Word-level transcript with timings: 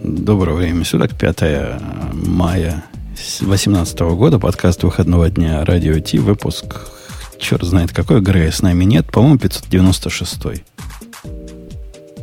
Доброго 0.00 0.58
времени 0.58 0.84
суток, 0.84 1.16
5 1.18 1.42
мая 2.12 2.84
2018 3.40 3.98
года, 4.00 4.38
подкаст 4.38 4.84
выходного 4.84 5.28
дня 5.28 5.64
Радио 5.64 5.98
Ти, 5.98 6.18
выпуск, 6.18 6.66
черт 7.38 7.64
знает 7.64 7.92
какой, 7.92 8.20
Грея 8.20 8.52
с 8.52 8.62
нами 8.62 8.84
нет, 8.84 9.10
по-моему, 9.10 9.38
596. 9.38 10.40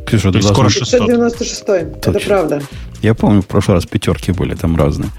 Ксюша, 0.06 0.32
ты 0.32 0.42
скоро 0.42 0.68
596 0.68 1.64
это 1.68 2.12
правда. 2.12 2.62
Я 3.02 3.14
помню, 3.14 3.42
в 3.42 3.46
прошлый 3.46 3.74
раз 3.76 3.84
пятерки 3.84 4.32
были 4.32 4.54
там 4.54 4.76
разные. 4.76 5.10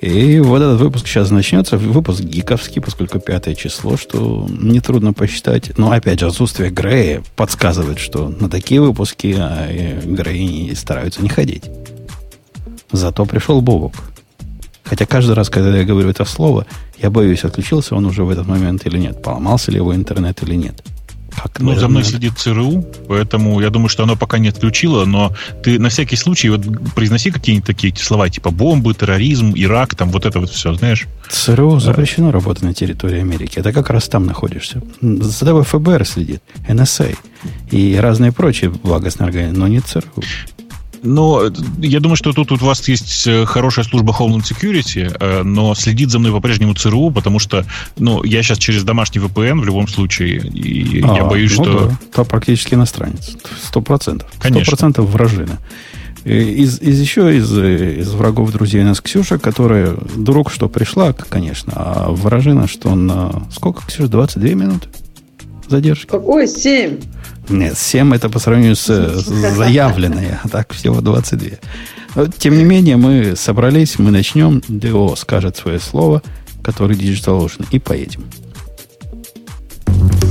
И 0.00 0.40
вот 0.40 0.62
этот 0.62 0.80
выпуск 0.80 1.06
сейчас 1.06 1.30
начнется. 1.30 1.76
Выпуск 1.76 2.20
гиковский, 2.22 2.80
поскольку 2.80 3.18
пятое 3.20 3.54
число, 3.54 3.98
что 3.98 4.48
нетрудно 4.48 5.12
посчитать. 5.12 5.76
Но 5.76 5.90
опять 5.90 6.20
же, 6.20 6.26
отсутствие 6.26 6.70
Грея 6.70 7.22
подсказывает, 7.36 7.98
что 7.98 8.28
на 8.28 8.48
такие 8.48 8.80
выпуски 8.80 9.36
а, 9.38 9.68
Греи 10.02 10.72
стараются 10.72 11.20
не 11.22 11.28
ходить. 11.28 11.64
Зато 12.92 13.24
пришел 13.26 13.60
Бобок. 13.60 13.94
Хотя 14.84 15.06
каждый 15.06 15.34
раз, 15.34 15.48
когда 15.48 15.76
я 15.76 15.84
говорю 15.84 16.10
это 16.10 16.24
слово, 16.24 16.66
я 16.98 17.10
боюсь, 17.10 17.44
отключился 17.44 17.94
он 17.94 18.06
уже 18.06 18.24
в 18.24 18.30
этот 18.30 18.46
момент 18.48 18.86
или 18.86 18.98
нет, 18.98 19.22
поломался 19.22 19.70
ли 19.70 19.76
его 19.76 19.94
интернет 19.94 20.42
или 20.42 20.56
нет. 20.56 20.82
Как, 21.42 21.60
ну, 21.60 21.74
за 21.74 21.88
мной 21.88 22.02
следит 22.02 22.38
ЦРУ, 22.38 22.84
поэтому 23.08 23.60
я 23.60 23.70
думаю, 23.70 23.88
что 23.88 24.02
оно 24.02 24.16
пока 24.16 24.38
не 24.38 24.48
отключило, 24.48 25.04
но 25.04 25.32
ты 25.62 25.78
на 25.78 25.88
всякий 25.88 26.16
случай 26.16 26.50
вот 26.50 26.62
произноси 26.94 27.30
какие-нибудь 27.30 27.66
такие 27.66 27.94
слова, 27.96 28.28
типа 28.28 28.50
бомбы, 28.50 28.92
терроризм, 28.94 29.52
Ирак, 29.54 29.94
там 29.94 30.10
вот 30.10 30.26
это 30.26 30.40
вот 30.40 30.50
все, 30.50 30.74
знаешь. 30.74 31.06
ЦРУ 31.30 31.78
запрещено 31.78 32.26
да. 32.26 32.32
работать 32.32 32.64
на 32.64 32.74
территории 32.74 33.20
Америки. 33.20 33.60
Это 33.60 33.72
как 33.72 33.90
раз 33.90 34.08
там 34.08 34.26
находишься. 34.26 34.82
За 35.00 35.44
тобой 35.44 35.62
ФБР 35.62 36.04
следит, 36.04 36.42
НСА 36.68 37.10
и 37.70 37.96
разные 37.96 38.32
прочие 38.32 38.70
благостные 38.70 39.28
организации, 39.28 39.58
но 39.58 39.68
не 39.68 39.80
ЦРУ. 39.80 40.22
Но 41.02 41.50
я 41.78 42.00
думаю, 42.00 42.16
что 42.16 42.32
тут 42.32 42.52
у 42.52 42.56
вас 42.56 42.86
есть 42.88 43.26
э, 43.26 43.46
хорошая 43.46 43.84
служба 43.84 44.14
Homeland 44.18 44.42
Security, 44.42 45.16
э, 45.18 45.42
но 45.42 45.74
следит 45.74 46.10
за 46.10 46.18
мной 46.18 46.32
по-прежнему 46.32 46.74
ЦРУ, 46.74 47.10
потому 47.10 47.38
что 47.38 47.64
ну, 47.96 48.22
я 48.24 48.42
сейчас 48.42 48.58
через 48.58 48.84
домашний 48.84 49.20
VPN 49.20 49.60
в 49.60 49.64
любом 49.64 49.88
случае, 49.88 50.38
и 50.40 51.02
а, 51.02 51.14
я 51.14 51.24
боюсь, 51.24 51.56
ну 51.56 51.64
что... 51.64 51.88
Да. 51.88 51.98
Там 52.12 52.26
практически 52.26 52.74
иностранец. 52.74 53.36
Сто 53.62 53.80
процентов. 53.80 54.28
Сто 54.38 54.60
процентов 54.60 55.08
вражина. 55.08 55.58
Из, 56.24 56.82
из 56.82 57.00
еще 57.00 57.34
из, 57.34 57.50
из 57.56 58.10
врагов 58.12 58.52
друзей 58.52 58.82
у 58.82 58.84
нас 58.84 59.00
Ксюша, 59.00 59.38
которая 59.38 59.96
друг, 60.16 60.52
что 60.52 60.68
пришла, 60.68 61.14
конечно, 61.14 61.72
а 61.74 62.10
вражина, 62.10 62.68
что 62.68 62.94
на... 62.94 63.44
Сколько, 63.50 63.86
Ксюша, 63.86 64.08
22 64.08 64.48
минуты 64.50 64.88
задержки? 65.70 66.06
Какой? 66.06 66.46
7? 66.46 66.98
Нет, 67.50 67.78
7 67.78 68.14
это 68.14 68.28
по 68.28 68.38
сравнению 68.38 68.76
с, 68.76 68.86
с 68.86 69.56
заявленной, 69.56 70.36
а 70.42 70.48
так 70.48 70.72
всего 70.72 71.00
22. 71.00 71.58
Но, 72.14 72.26
тем 72.26 72.56
не 72.56 72.64
менее, 72.64 72.96
мы 72.96 73.34
собрались, 73.36 73.98
мы 73.98 74.10
начнем. 74.10 74.62
ДО 74.68 75.14
скажет 75.16 75.56
свое 75.56 75.78
слово, 75.78 76.22
который 76.62 76.96
Digital 76.96 77.44
Ocean, 77.44 77.66
и 77.70 77.78
поедем. 77.78 78.24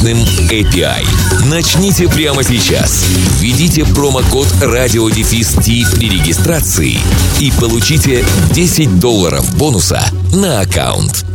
мощным 0.00 0.18
API. 0.50 1.04
Начните 1.50 2.08
прямо 2.08 2.42
сейчас. 2.42 3.06
Введите 3.40 3.84
промокод 3.84 4.46
RadioDefist 4.62 5.60
при 5.96 6.08
регистрации 6.08 6.96
и 7.38 7.52
получите 7.60 8.24
10 8.52 8.98
долларов 8.98 9.58
бонуса 9.58 10.02
на 10.32 10.60
аккаунт. 10.60 11.26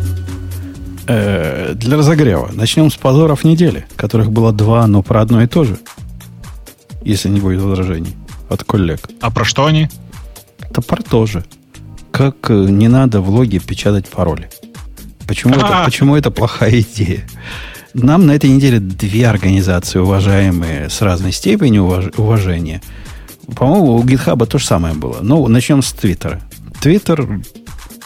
Э, 1.07 1.73
для 1.75 1.97
разогрева. 1.97 2.49
Начнем 2.53 2.89
с 2.89 2.95
позоров 2.95 3.43
недели, 3.43 3.85
которых 3.95 4.31
было 4.31 4.51
два, 4.51 4.87
но 4.87 5.03
про 5.03 5.21
одно 5.21 5.43
и 5.43 5.47
то 5.47 5.63
же. 5.63 5.77
Если 7.03 7.29
не 7.29 7.39
будет 7.39 7.61
возражений 7.61 8.15
от 8.49 8.63
коллег. 8.63 9.07
А 9.21 9.29
про 9.29 9.45
что 9.45 9.65
они? 9.65 9.89
Это 10.59 10.81
про 10.81 11.03
то 11.03 11.25
же. 11.27 11.45
Как 12.11 12.49
э, 12.49 12.53
не 12.53 12.87
надо 12.87 13.21
в 13.21 13.29
логе 13.29 13.59
печатать 13.59 14.07
пароли. 14.07 14.49
Почему, 15.27 15.53
это, 15.53 15.81
почему 15.85 16.15
это 16.15 16.31
плохая 16.31 16.79
идея? 16.81 17.27
Нам 17.97 18.25
на 18.25 18.31
этой 18.35 18.49
неделе 18.49 18.81
две 18.81 19.25
организации, 19.25 19.99
уважаемые 19.99 20.89
с 20.89 21.01
разной 21.01 21.31
степенью 21.31 21.83
уваж- 21.83 22.13
уважения. 22.17 22.81
По-моему, 23.55 23.95
у 23.95 24.03
GitHub 24.03 24.45
то 24.45 24.57
же 24.57 24.65
самое 24.65 24.93
было. 24.93 25.19
Ну, 25.21 25.47
начнем 25.47 25.81
с 25.81 25.93
Твиттера. 25.93 26.41
Твиттер 26.81 27.41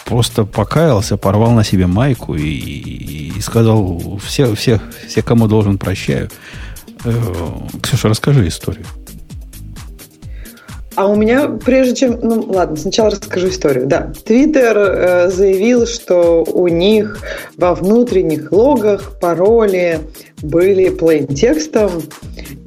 просто 0.05 0.43
покаялся, 0.43 1.17
порвал 1.17 1.53
на 1.53 1.63
себе 1.63 1.87
майку 1.87 2.35
и, 2.35 2.43
и, 2.43 3.33
и 3.35 3.41
сказал, 3.41 4.19
все, 4.23 4.53
все, 4.53 4.79
все, 5.07 5.23
кому 5.23 5.47
должен, 5.47 5.79
прощаю. 5.79 6.29
Э, 7.03 7.11
Ксюша, 7.81 8.09
расскажи 8.09 8.47
историю. 8.47 8.85
А 10.99 11.07
у 11.07 11.15
меня, 11.15 11.47
прежде 11.47 11.95
чем... 11.95 12.19
Ну, 12.21 12.41
ладно, 12.49 12.75
сначала 12.75 13.11
расскажу 13.11 13.47
историю. 13.47 13.87
Да, 13.87 14.11
Твиттер 14.25 14.77
э, 14.77 15.29
заявил, 15.29 15.87
что 15.87 16.43
у 16.43 16.67
них 16.67 17.19
во 17.55 17.73
внутренних 17.73 18.51
логах 18.51 19.17
пароли 19.17 20.01
были 20.41 20.91
plain 20.91 21.33
текстом, 21.33 21.89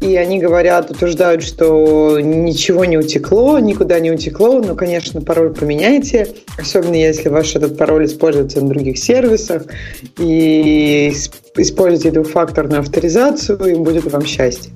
и 0.00 0.16
они 0.16 0.38
говорят, 0.38 0.90
утверждают, 0.90 1.42
что 1.42 2.18
ничего 2.20 2.86
не 2.86 2.96
утекло, 2.96 3.58
никуда 3.58 4.00
не 4.00 4.10
утекло, 4.10 4.62
но, 4.62 4.74
конечно, 4.76 5.20
пароль 5.20 5.52
поменяйте, 5.52 6.28
особенно 6.56 6.94
если 6.94 7.28
ваш 7.28 7.54
этот 7.54 7.76
пароль 7.76 8.06
используется 8.06 8.62
на 8.62 8.70
других 8.70 8.96
сервисах, 8.96 9.64
и 10.18 11.12
используйте 11.56 12.10
двухфакторную 12.10 12.80
авторизацию, 12.80 13.58
и 13.64 13.74
будет 13.74 14.10
вам 14.10 14.24
счастье. 14.24 14.72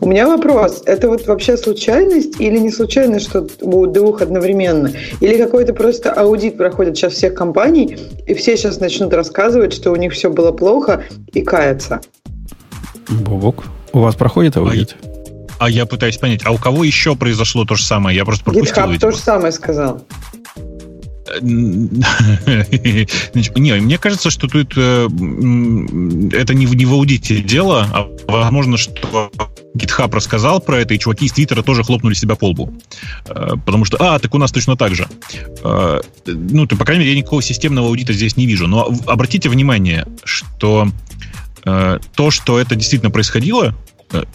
У 0.00 0.08
меня 0.08 0.26
вопрос, 0.28 0.82
это 0.86 1.08
вот 1.08 1.26
вообще 1.26 1.56
случайность 1.56 2.40
или 2.40 2.58
не 2.58 2.70
случайность, 2.70 3.28
что 3.28 3.46
у 3.60 3.86
двух 3.86 4.22
одновременно? 4.22 4.92
Или 5.20 5.36
какой-то 5.36 5.74
просто 5.74 6.12
аудит 6.12 6.56
проходит 6.56 6.96
сейчас 6.96 7.14
всех 7.14 7.34
компаний, 7.34 7.98
и 8.26 8.34
все 8.34 8.56
сейчас 8.56 8.80
начнут 8.80 9.12
рассказывать, 9.12 9.72
что 9.72 9.90
у 9.90 9.96
них 9.96 10.12
все 10.12 10.30
было 10.30 10.52
плохо, 10.52 11.04
и 11.32 11.42
каяться? 11.42 12.00
Бобок, 13.08 13.64
у 13.92 14.00
вас 14.00 14.14
проходит 14.14 14.56
аудит? 14.56 14.96
А, 15.58 15.66
а 15.66 15.70
я 15.70 15.84
пытаюсь 15.84 16.16
понять, 16.16 16.42
а 16.44 16.52
у 16.52 16.58
кого 16.58 16.84
еще 16.84 17.16
произошло 17.16 17.64
то 17.64 17.74
же 17.74 17.84
самое? 17.84 18.16
Я 18.16 18.24
просто 18.24 18.44
пропустил. 18.44 18.74
GitHub 18.74 18.98
то 18.98 19.10
же 19.10 19.18
самое 19.18 19.52
сказал. 19.52 20.02
Не, 23.56 23.80
мне 23.80 23.98
кажется, 23.98 24.30
что 24.30 24.48
тут 24.48 24.74
э, 24.76 25.04
это 26.32 26.54
не 26.54 26.66
в, 26.66 26.74
не 26.74 26.84
в 26.86 26.92
аудите 26.92 27.40
дело, 27.40 27.86
а 27.92 28.08
возможно, 28.26 28.76
что 28.76 29.30
GitHub 29.76 30.14
рассказал 30.14 30.60
про 30.60 30.78
это, 30.80 30.94
и 30.94 30.98
чуваки 30.98 31.26
из 31.26 31.32
Твиттера 31.32 31.62
тоже 31.62 31.84
хлопнули 31.84 32.14
себя 32.14 32.34
по 32.34 32.48
лбу. 32.48 32.72
Э, 33.26 33.50
потому 33.64 33.84
что, 33.84 33.96
а, 34.00 34.18
так 34.18 34.34
у 34.34 34.38
нас 34.38 34.50
точно 34.50 34.76
так 34.76 34.94
же. 34.94 35.06
Э, 35.62 36.00
ну, 36.26 36.66
то, 36.66 36.76
по 36.76 36.84
крайней 36.84 37.04
мере, 37.04 37.14
я 37.14 37.18
никакого 37.18 37.42
системного 37.42 37.88
аудита 37.88 38.12
здесь 38.12 38.36
не 38.36 38.46
вижу. 38.46 38.66
Но 38.66 38.92
обратите 39.06 39.48
внимание, 39.48 40.06
что 40.24 40.88
Э, 41.64 41.98
то, 42.14 42.30
что 42.30 42.58
это 42.58 42.74
действительно 42.74 43.10
происходило, 43.10 43.66
э, 43.66 43.72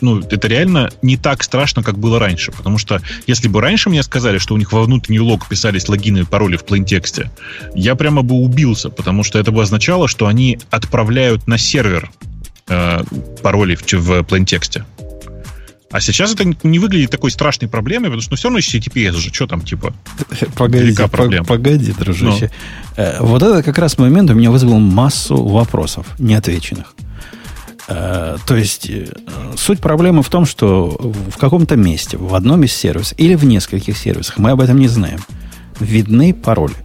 ну, 0.02 0.20
это 0.20 0.48
реально 0.48 0.90
не 1.02 1.18
так 1.18 1.44
страшно, 1.44 1.84
как 1.84 1.98
было 1.98 2.20
раньше. 2.20 2.52
Потому 2.52 2.78
что 2.78 3.02
если 3.28 3.48
бы 3.48 3.62
раньше 3.62 3.90
мне 3.90 4.04
сказали, 4.04 4.38
что 4.38 4.54
у 4.54 4.58
них 4.58 4.72
во 4.72 4.84
внутренний 4.84 5.20
лог 5.20 5.48
писались 5.48 5.90
логины 5.90 6.20
и 6.20 6.24
пароли 6.24 6.58
в 6.58 6.66
плейнтексте, 6.66 7.32
я 7.74 7.96
прямо 7.96 8.22
бы 8.22 8.36
убился, 8.36 8.90
потому 8.90 9.24
что 9.24 9.40
это 9.40 9.52
бы 9.52 9.62
означало, 9.62 10.08
что 10.08 10.28
они 10.28 10.60
отправляют 10.70 11.48
на 11.48 11.58
сервер 11.58 12.12
э, 12.68 13.04
пароли 13.42 13.76
в, 13.76 13.94
в 13.94 14.24
плейнтексте. 14.24 14.86
А 15.92 16.02
сейчас 16.02 16.34
это 16.34 16.44
не 16.64 16.80
выглядит 16.80 17.10
такой 17.10 17.32
страшной 17.32 17.70
проблемой, 17.70 18.10
потому 18.10 18.22
что 18.22 18.32
ну, 18.32 18.36
все 18.36 18.48
равно 18.50 18.60
HTTPS 18.60 19.14
же, 19.14 19.34
что 19.34 19.48
там, 19.48 19.62
типа, 19.62 19.94
погоди, 20.58 20.94
проблема. 21.10 21.46
Погоди, 21.46 21.94
дружище. 21.94 22.52
Но. 22.98 23.04
Э, 23.04 23.18
вот 23.22 23.42
это 23.42 23.64
как 23.64 23.78
раз 23.78 23.98
момент 23.98 24.30
у 24.30 24.34
меня 24.34 24.52
вызвал 24.52 24.80
массу 24.80 25.42
вопросов 25.42 26.08
неотвеченных. 26.20 26.94
Э, 27.88 28.38
то 28.46 28.56
есть 28.56 28.90
э, 28.90 29.08
суть 29.58 29.80
проблемы 29.80 30.24
в 30.24 30.30
том, 30.30 30.46
что 30.46 30.98
в 31.00 31.38
каком-то 31.38 31.76
месте, 31.76 32.18
в 32.18 32.34
одном 32.34 32.64
из 32.64 32.74
сервисов 32.74 33.18
или 33.20 33.36
в 33.36 33.46
нескольких 33.46 33.98
сервисах, 33.98 34.38
мы 34.38 34.52
об 34.52 34.62
этом 34.62 34.78
не 34.80 34.88
знаем, 34.88 35.20
видны 35.80 36.34
пароли. 36.34 36.76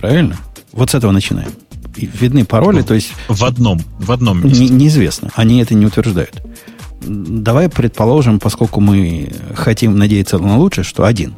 Правильно? 0.00 0.36
Вот 0.72 0.90
с 0.90 0.94
этого 0.94 1.12
начинаем. 1.12 1.50
Видны 1.96 2.44
пароли, 2.44 2.82
то 2.82 2.94
есть... 2.94 3.12
В 3.28 3.44
одном, 3.44 3.80
в 3.98 4.12
одном 4.12 4.44
месте. 4.44 4.64
Не, 4.64 4.68
неизвестно. 4.70 5.30
Они 5.34 5.60
это 5.60 5.74
не 5.74 5.86
утверждают. 5.86 6.42
Давай 7.00 7.68
предположим, 7.68 8.38
поскольку 8.40 8.80
мы 8.80 9.32
хотим 9.54 9.96
надеяться 9.96 10.38
на 10.38 10.58
лучшее, 10.58 10.84
что 10.84 11.04
один. 11.04 11.34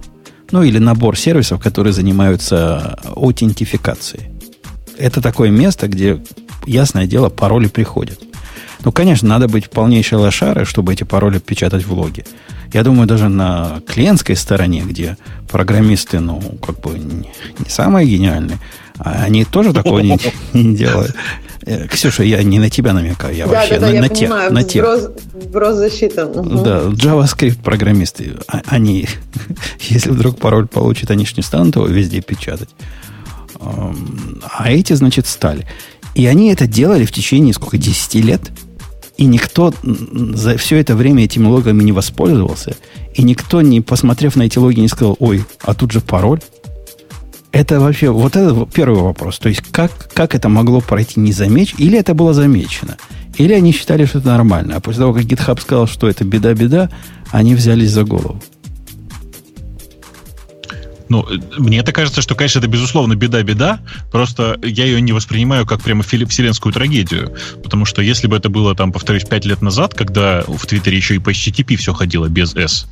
Ну, 0.51 0.63
или 0.63 0.79
набор 0.79 1.17
сервисов, 1.17 1.63
которые 1.63 1.93
занимаются 1.93 2.99
аутентификацией. 3.05 4.31
Это 4.99 5.23
такое 5.23 5.51
место, 5.51 5.89
где, 5.89 6.23
ясное 6.67 7.07
дело, 7.07 7.29
пароли 7.29 7.69
приходят. 7.69 8.21
Ну, 8.85 8.93
конечно, 8.93 9.29
надо 9.29 9.49
быть 9.49 9.71
полнейшей 9.71 10.19
лошарой, 10.19 10.65
чтобы 10.65 10.93
эти 10.93 11.05
пароли 11.05 11.39
печатать 11.39 11.87
в 11.87 11.93
логе. 11.93 12.25
Я 12.73 12.83
думаю, 12.85 13.07
даже 13.07 13.29
на 13.29 13.83
клиентской 13.87 14.37
стороне, 14.37 14.83
где 14.83 15.17
программисты, 15.49 16.21
ну, 16.21 16.41
как 16.65 16.81
бы 16.81 16.99
не, 16.99 17.33
не 17.59 17.69
самые 17.69 18.07
гениальные, 18.07 18.59
а 18.99 19.25
они 19.25 19.45
тоже 19.45 19.73
такого 19.73 20.01
не, 20.01 20.19
не 20.53 20.77
делают. 20.77 21.15
Э, 21.67 21.87
Ксюша, 21.89 22.23
я 22.23 22.43
не 22.43 22.59
на 22.59 22.71
тебя 22.71 22.93
намекаю, 22.93 23.35
я 23.35 23.47
да, 23.47 23.53
вообще 23.53 23.79
да, 23.79 23.81
да, 23.81 23.87
на, 23.89 23.93
я 23.95 24.03
на 24.03 24.09
понимаю, 24.09 24.49
тех. 24.49 24.53
На 24.53 24.65
тех. 24.65 25.11
В 25.33 25.57
Росзащита. 25.57 26.27
Угу. 26.27 26.63
Да, 26.63 26.81
JavaScript 26.89 27.63
программисты, 27.63 28.37
а, 28.49 28.63
они, 28.67 29.09
если 29.81 30.11
вдруг 30.11 30.39
пароль 30.39 30.67
получат, 30.67 31.11
они 31.11 31.27
же 31.27 31.35
не 31.37 31.43
станут 31.43 31.77
его 31.77 31.87
везде 31.87 32.21
печатать. 32.23 32.71
А 33.63 34.71
эти, 34.71 34.95
значит, 34.95 35.27
стали. 35.27 35.67
И 36.15 36.27
они 36.27 36.53
это 36.53 36.67
делали 36.67 37.05
в 37.05 37.13
течение, 37.13 37.55
сколько, 37.55 37.79
10 37.79 38.15
лет– 38.17 38.51
и 39.21 39.27
никто 39.27 39.75
за 39.83 40.57
все 40.57 40.79
это 40.79 40.97
время 40.97 41.25
этими 41.25 41.47
логами 41.47 41.83
не 41.83 41.93
воспользовался, 41.93 42.75
и 43.15 43.23
никто, 43.23 43.61
не 43.61 43.83
посмотрев 43.83 44.35
на 44.35 44.45
эти 44.45 44.57
логи, 44.57 44.81
не 44.81 44.89
сказал, 44.89 45.15
ой, 45.19 45.45
а 45.61 45.75
тут 45.75 45.93
же 45.93 46.01
пароль. 46.01 46.41
Это 47.53 47.81
вообще, 47.81 48.09
вот 48.09 48.35
это 48.35 48.67
первый 48.73 49.03
вопрос. 49.03 49.39
То 49.39 49.51
есть, 49.51 49.61
как, 49.73 49.93
как 50.15 50.35
это 50.35 50.49
могло 50.49 50.81
пройти 50.81 51.21
незамеченно, 51.21 51.83
или 51.83 51.99
это 51.99 52.15
было 52.15 52.33
замечено, 52.33 52.97
или 53.37 53.53
они 53.53 53.73
считали, 53.73 54.07
что 54.07 54.21
это 54.21 54.29
нормально. 54.29 54.77
А 54.77 54.81
после 54.81 55.01
того, 55.01 55.13
как 55.13 55.25
GitHub 55.25 55.61
сказал, 55.61 55.87
что 55.87 56.09
это 56.09 56.25
беда-беда, 56.25 56.89
они 57.31 57.55
взялись 57.55 57.91
за 57.91 58.05
голову. 58.05 58.41
Ну, 61.11 61.27
мне 61.59 61.79
это 61.79 61.93
кажется, 61.93 62.23
что, 62.23 62.37
конечно, 62.37 62.61
это, 62.61 62.69
безусловно, 62.69 63.17
беда-беда, 63.17 63.81
просто 64.13 64.57
я 64.63 64.85
ее 64.85 65.01
не 65.01 65.13
воспринимаю 65.13 65.67
как 65.67 65.83
прямо 65.83 66.05
вселенскую 66.05 66.73
трагедию, 66.73 67.35
потому 67.65 67.85
что 67.85 68.01
если 68.01 68.29
бы 68.29 68.37
это 68.37 68.49
было, 68.49 68.77
там, 68.77 68.93
повторюсь, 68.93 69.25
пять 69.25 69.45
лет 69.45 69.61
назад, 69.61 69.93
когда 69.93 70.45
в 70.47 70.65
Твиттере 70.67 70.97
еще 70.97 71.17
и 71.17 71.19
по 71.19 71.31
HTTP 71.31 71.75
все 71.75 71.93
ходило 71.93 72.29
без 72.29 72.55
S, 72.55 72.87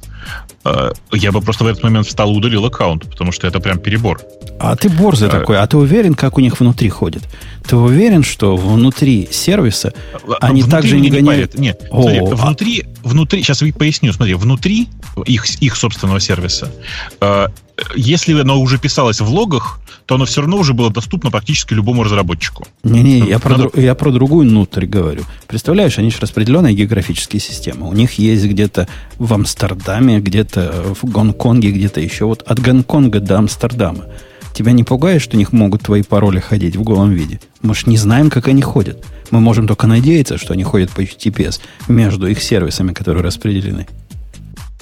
э, 0.64 0.90
я 1.12 1.30
бы 1.30 1.40
просто 1.40 1.62
в 1.62 1.68
этот 1.68 1.84
момент 1.84 2.08
встал 2.08 2.32
и 2.32 2.36
удалил 2.36 2.64
аккаунт, 2.64 3.08
потому 3.08 3.30
что 3.30 3.46
это 3.46 3.60
прям 3.60 3.78
перебор. 3.78 4.20
А 4.58 4.74
ты 4.74 4.88
борзый 4.88 5.28
а, 5.28 5.30
такой, 5.30 5.56
а 5.56 5.66
ты 5.68 5.76
уверен, 5.76 6.14
как 6.14 6.38
у 6.38 6.40
них 6.40 6.58
внутри 6.58 6.88
ходит? 6.88 7.22
Ты 7.68 7.76
уверен, 7.76 8.24
что 8.24 8.56
внутри 8.56 9.28
сервиса 9.30 9.94
а, 10.26 10.38
они 10.40 10.62
внутри 10.62 10.80
также 10.80 10.98
не 10.98 11.10
гоняют? 11.10 11.54
Не 11.54 11.68
Нет, 11.68 11.82
О, 11.92 12.02
смотри, 12.02 12.18
а... 12.18 12.34
внутри, 12.34 12.84
внутри, 13.04 13.42
сейчас 13.44 13.62
поясню, 13.78 14.12
смотри, 14.12 14.34
внутри 14.34 14.88
их, 15.24 15.46
их 15.62 15.76
собственного 15.76 16.18
сервиса 16.18 16.72
э, 17.20 17.46
если 17.94 18.38
оно 18.38 18.60
уже 18.60 18.78
писалось 18.78 19.20
в 19.20 19.28
логах, 19.28 19.80
то 20.06 20.14
оно 20.14 20.25
все 20.25 20.40
равно 20.40 20.56
уже 20.56 20.72
было 20.72 20.90
доступно 20.90 21.30
практически 21.30 21.75
любому 21.75 22.02
разработчику. 22.02 22.66
Не-не, 22.82 23.19
я, 23.19 23.38
про, 23.38 23.56
Надо... 23.58 23.80
я 23.80 23.94
про 23.94 24.10
другую 24.10 24.48
внутрь 24.48 24.86
говорю. 24.86 25.22
Представляешь, 25.46 25.98
они 25.98 26.10
же 26.10 26.19
распределенные 26.20 26.75
географические 26.75 27.40
системы. 27.40 27.88
У 27.88 27.92
них 27.92 28.14
есть 28.14 28.44
где-то 28.44 28.88
в 29.19 29.32
Амстердаме, 29.34 30.20
где-то 30.20 30.94
в 31.00 31.08
Гонконге, 31.08 31.70
где-то 31.70 32.00
еще. 32.00 32.25
Вот 32.25 32.42
от 32.42 32.58
Гонконга 32.58 33.20
до 33.20 33.38
Амстердама. 33.38 34.06
Тебя 34.54 34.72
не 34.72 34.82
пугает, 34.82 35.22
что 35.22 35.36
у 35.36 35.38
них 35.38 35.52
могут 35.52 35.82
твои 35.82 36.02
пароли 36.02 36.40
ходить 36.40 36.75
в 36.75 36.82
голом 36.82 37.12
виде? 37.12 37.38
Мы 37.62 37.75
же 37.75 37.82
не 37.86 37.96
знаем, 37.96 38.30
как 38.30 38.48
они 38.48 38.62
ходят. 38.62 39.04
Мы 39.30 39.40
можем 39.40 39.69
только 39.69 39.86
надеяться, 39.86 40.38
что 40.38 40.54
они 40.54 40.64
ходят 40.64 40.90
по 40.90 41.02
HTTPS 41.02 41.60
между 41.86 42.26
их 42.26 42.42
сервисами, 42.42 42.92
которые 42.92 43.22
распределены. 43.22 43.86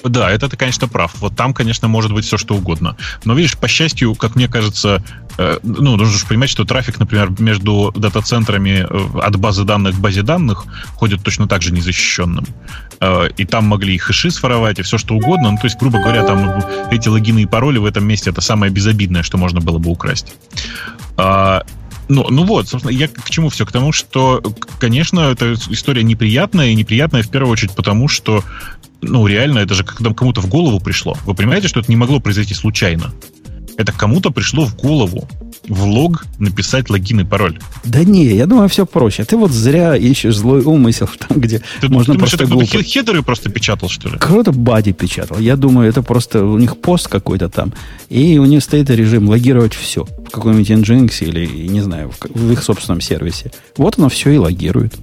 Да, 0.03 0.29
это 0.29 0.47
ты, 0.47 0.57
конечно, 0.57 0.87
прав. 0.87 1.13
Вот 1.19 1.35
там, 1.35 1.53
конечно, 1.53 1.87
может 1.87 2.13
быть 2.13 2.25
все 2.25 2.37
что 2.37 2.55
угодно. 2.55 2.95
Но 3.25 3.33
видишь, 3.33 3.57
по 3.57 3.67
счастью, 3.67 4.13
как 4.15 4.35
мне 4.35 4.47
кажется, 4.47 5.03
э, 5.37 5.59
ну, 5.63 5.97
нужно 5.97 6.17
же 6.17 6.25
понимать, 6.25 6.49
что 6.49 6.65
трафик, 6.65 6.99
например, 6.99 7.31
между 7.39 7.91
дата-центрами 7.95 8.85
э, 8.87 9.19
от 9.19 9.35
базы 9.37 9.63
данных 9.63 9.95
к 9.95 9.99
базе 9.99 10.21
данных 10.21 10.65
ходит 10.95 11.23
точно 11.23 11.47
так 11.47 11.63
же 11.63 11.73
незащищенным. 11.73 12.45
Э, 12.99 13.29
и 13.37 13.45
там 13.45 13.65
могли 13.65 13.95
и 13.95 13.97
хэши 13.97 14.29
своровать, 14.29 14.79
и 14.79 14.83
все 14.83 14.97
что 14.99 15.15
угодно. 15.15 15.51
Ну, 15.51 15.57
то 15.57 15.65
есть, 15.65 15.79
грубо 15.79 15.99
говоря, 15.99 16.23
там 16.23 16.61
эти 16.91 17.09
логины 17.09 17.41
и 17.41 17.45
пароли 17.45 17.79
в 17.79 17.85
этом 17.85 18.05
месте 18.05 18.29
это 18.29 18.41
самое 18.41 18.71
безобидное, 18.71 19.23
что 19.23 19.37
можно 19.37 19.61
было 19.61 19.79
бы 19.79 19.89
украсть. 19.89 20.35
А, 21.17 21.63
ну, 22.09 22.25
ну 22.29 22.43
вот, 22.45 22.67
собственно, 22.69 22.91
я 22.91 23.07
к 23.07 23.29
чему 23.29 23.49
все? 23.49 23.65
К 23.65 23.71
тому, 23.71 23.91
что, 23.91 24.41
конечно, 24.79 25.31
эта 25.31 25.53
история 25.69 26.03
неприятная, 26.03 26.67
и 26.67 26.75
неприятная 26.75 27.21
в 27.21 27.29
первую 27.29 27.51
очередь 27.51 27.73
потому, 27.73 28.07
что 28.07 28.43
ну, 29.01 29.27
реально, 29.27 29.59
это 29.59 29.73
же 29.73 29.83
когда 29.83 30.13
кому-то 30.13 30.41
в 30.41 30.47
голову 30.47 30.79
пришло. 30.79 31.17
Вы 31.25 31.33
понимаете, 31.33 31.67
что 31.67 31.79
это 31.79 31.89
не 31.89 31.95
могло 31.95 32.19
произойти 32.19 32.53
случайно? 32.53 33.13
Это 33.77 33.91
кому-то 33.91 34.31
пришло 34.31 34.65
в 34.65 34.75
голову 34.75 35.27
в 35.67 35.83
лог 35.83 36.25
написать 36.39 36.89
логин 36.89 37.21
и 37.21 37.23
пароль. 37.23 37.59
Да 37.83 38.03
не, 38.03 38.25
я 38.25 38.45
думаю, 38.45 38.69
все 38.69 38.85
проще. 38.85 39.25
Ты 39.25 39.37
вот 39.37 39.51
зря 39.51 39.95
ищешь 39.95 40.35
злой 40.35 40.61
умысел 40.61 41.09
там, 41.27 41.39
где 41.39 41.61
ты, 41.81 41.89
можно 41.89 42.13
ты, 42.13 42.19
просто 42.19 42.43
это 42.43 42.47
глупо... 42.47 42.83
хедеры 42.83 43.21
просто 43.21 43.49
печатал, 43.49 43.89
что 43.89 44.09
ли? 44.09 44.17
Кто-то 44.17 44.51
бади 44.51 44.93
печатал. 44.93 45.39
Я 45.39 45.55
думаю, 45.55 45.89
это 45.89 46.01
просто 46.01 46.43
у 46.43 46.57
них 46.57 46.77
пост 46.77 47.07
какой-то 47.07 47.49
там. 47.49 47.73
И 48.09 48.37
у 48.37 48.45
них 48.45 48.63
стоит 48.63 48.89
режим 48.89 49.29
логировать 49.29 49.73
все. 49.73 50.05
В 50.05 50.31
каком-нибудь 50.31 50.69
Nginx 50.69 51.25
или, 51.25 51.45
не 51.67 51.81
знаю, 51.81 52.11
в, 52.11 52.25
в 52.33 52.51
их 52.51 52.63
собственном 52.63 53.01
сервисе. 53.01 53.51
Вот 53.75 53.97
оно 53.97 54.09
все 54.09 54.31
и 54.31 54.37
логирует. 54.37 54.95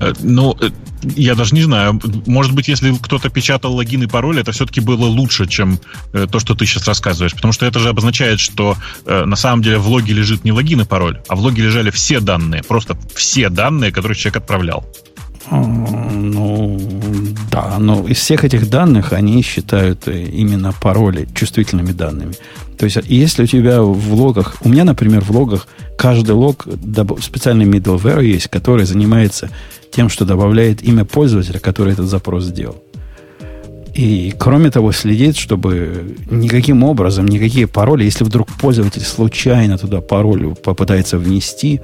Э, 0.00 0.12
ну, 0.20 0.56
э, 0.60 0.70
я 1.16 1.34
даже 1.34 1.54
не 1.54 1.62
знаю. 1.62 2.00
Может 2.26 2.52
быть, 2.52 2.68
если 2.68 2.92
кто-то 2.94 3.28
печатал 3.28 3.74
логин 3.74 4.02
и 4.02 4.06
пароль, 4.06 4.40
это 4.40 4.52
все-таки 4.52 4.80
было 4.80 5.06
лучше, 5.06 5.46
чем 5.46 5.78
э, 6.12 6.26
то, 6.30 6.38
что 6.38 6.54
ты 6.54 6.66
сейчас 6.66 6.86
рассказываешь. 6.86 7.34
Потому 7.34 7.52
что 7.52 7.66
это 7.66 7.78
же 7.78 7.88
обозначает, 7.88 8.40
что 8.40 8.76
на 9.06 9.36
самом 9.36 9.62
деле 9.62 9.78
в 9.78 9.88
логе 9.88 10.14
лежит 10.14 10.44
не 10.44 10.52
логин 10.52 10.80
и 10.80 10.84
пароль, 10.84 11.20
а 11.28 11.36
в 11.36 11.40
логе 11.40 11.62
лежали 11.62 11.90
все 11.90 12.20
данные. 12.20 12.62
Просто 12.62 12.96
все 13.14 13.48
данные, 13.48 13.92
которые 13.92 14.16
человек 14.16 14.38
отправлял. 14.38 14.86
Ну, 15.50 16.78
да, 17.52 17.76
но 17.78 18.06
из 18.08 18.18
всех 18.18 18.44
этих 18.44 18.68
данных 18.68 19.12
они 19.12 19.42
считают 19.42 20.08
именно 20.08 20.72
пароли 20.72 21.28
чувствительными 21.34 21.92
данными. 21.92 22.34
То 22.78 22.84
есть, 22.84 22.98
если 23.06 23.44
у 23.44 23.46
тебя 23.46 23.80
в 23.80 24.14
логах, 24.14 24.56
у 24.62 24.68
меня, 24.68 24.84
например, 24.84 25.22
в 25.22 25.30
логах 25.30 25.68
каждый 25.96 26.32
лог 26.32 26.66
специальный 27.22 27.64
middleware 27.64 28.24
есть, 28.24 28.48
который 28.48 28.84
занимается 28.84 29.50
тем, 29.96 30.10
что 30.10 30.24
добавляет 30.24 30.82
имя 30.82 31.04
пользователя, 31.04 31.58
который 31.58 31.94
этот 31.94 32.06
запрос 32.06 32.44
сделал. 32.44 32.76
И, 33.94 34.34
кроме 34.38 34.70
того, 34.70 34.92
следит, 34.92 35.36
чтобы 35.36 36.16
никаким 36.30 36.82
образом, 36.84 37.26
никакие 37.26 37.66
пароли, 37.66 38.04
если 38.04 38.24
вдруг 38.24 38.48
пользователь 38.60 39.02
случайно 39.02 39.78
туда 39.78 40.00
пароль 40.00 40.54
попытается 40.54 41.16
внести 41.16 41.80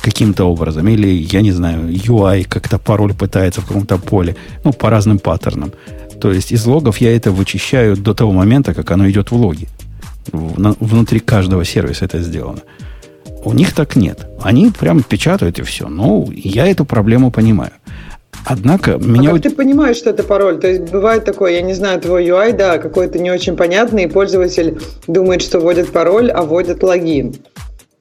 каким-то 0.00 0.44
образом, 0.44 0.86
или, 0.86 1.08
я 1.08 1.42
не 1.42 1.52
знаю, 1.52 1.88
UI 1.88 2.44
как-то 2.44 2.78
пароль 2.78 3.14
пытается 3.14 3.60
в 3.60 3.66
каком-то 3.66 3.98
поле, 3.98 4.36
ну, 4.64 4.72
по 4.72 4.90
разным 4.90 5.18
паттернам. 5.18 5.72
То 6.20 6.32
есть 6.32 6.52
из 6.52 6.66
логов 6.66 6.98
я 6.98 7.16
это 7.16 7.32
вычищаю 7.32 7.96
до 7.96 8.14
того 8.14 8.30
момента, 8.30 8.74
как 8.74 8.92
оно 8.92 9.10
идет 9.10 9.32
в 9.32 9.36
логи. 9.36 9.66
Внутри 10.32 11.18
каждого 11.18 11.64
сервиса 11.64 12.04
это 12.04 12.22
сделано. 12.22 12.60
У 13.44 13.52
них 13.52 13.74
так 13.74 13.96
нет. 13.96 14.26
Они 14.42 14.70
прям 14.70 15.02
печатают 15.02 15.58
и 15.58 15.62
все. 15.62 15.88
Ну, 15.88 16.28
я 16.32 16.66
эту 16.66 16.84
проблему 16.84 17.30
понимаю. 17.30 17.72
Однако 18.44 18.98
меня... 18.98 19.30
А 19.30 19.32
как 19.34 19.42
ты 19.42 19.50
понимаешь, 19.50 19.96
что 19.96 20.10
это 20.10 20.22
пароль? 20.22 20.60
То 20.60 20.68
есть 20.68 20.92
бывает 20.92 21.24
такое, 21.24 21.52
я 21.52 21.62
не 21.62 21.74
знаю, 21.74 22.00
твой 22.00 22.26
UI, 22.26 22.56
да, 22.56 22.78
какой-то 22.78 23.18
не 23.18 23.30
очень 23.30 23.56
понятный, 23.56 24.04
и 24.04 24.06
пользователь 24.06 24.78
думает, 25.06 25.42
что 25.42 25.58
вводит 25.58 25.90
пароль, 25.90 26.30
а 26.30 26.42
вводит 26.42 26.82
логин. 26.82 27.34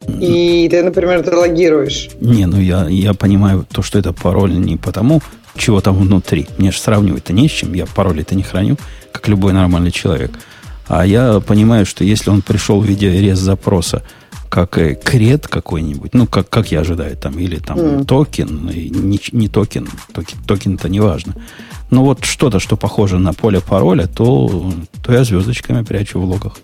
И 0.08 0.68
ты, 0.70 0.84
например, 0.84 1.20
это 1.20 1.36
логируешь. 1.36 2.10
Не, 2.20 2.46
ну 2.46 2.60
я, 2.60 2.88
я 2.88 3.14
понимаю 3.14 3.66
то, 3.72 3.82
что 3.82 3.98
это 3.98 4.14
пароль 4.14 4.54
не 4.54 4.78
потому, 4.78 5.22
чего 5.58 5.82
там 5.82 5.96
внутри. 5.96 6.48
Мне 6.58 6.72
же 6.72 6.80
сравнивать-то 6.80 7.34
не 7.34 7.48
с 7.48 7.52
чем. 7.52 7.74
Я 7.74 7.86
пароли-то 7.86 8.36
не 8.36 8.44
храню, 8.44 8.78
как 9.12 9.28
любой 9.28 9.54
нормальный 9.54 9.92
человек. 9.92 10.32
А 10.88 11.06
я 11.06 11.40
понимаю, 11.40 11.86
что 11.86 12.04
если 12.04 12.30
он 12.30 12.42
пришел 12.42 12.80
в 12.80 12.86
виде 12.86 13.10
REST 13.10 13.40
запроса, 13.40 14.04
как 14.50 14.78
э, 14.78 14.96
cred 14.96 15.48
какой-нибудь, 15.48 16.14
ну, 16.14 16.28
как, 16.28 16.50
как 16.50 16.72
я 16.72 16.82
ожидаю, 16.82 17.18
там, 17.18 17.38
или 17.40 17.58
там 17.58 17.78
мм. 17.78 18.06
токен, 18.06 18.68
не, 18.68 19.20
не 19.32 19.48
токен, 19.48 19.88
токен, 20.14 20.40
токен-то 20.46 20.90
не 20.90 21.00
важно. 21.00 21.36
Но 21.90 22.04
вот 22.04 22.26
что-то, 22.26 22.60
что 22.60 22.78
похоже 22.78 23.20
на 23.20 23.34
поле 23.34 23.62
пароля, 23.62 24.08
то, 24.08 24.72
то 25.04 25.14
я 25.14 25.24
звездочками 25.24 25.84
прячу 25.84 26.20
в 26.20 26.26
логах. 26.26 26.58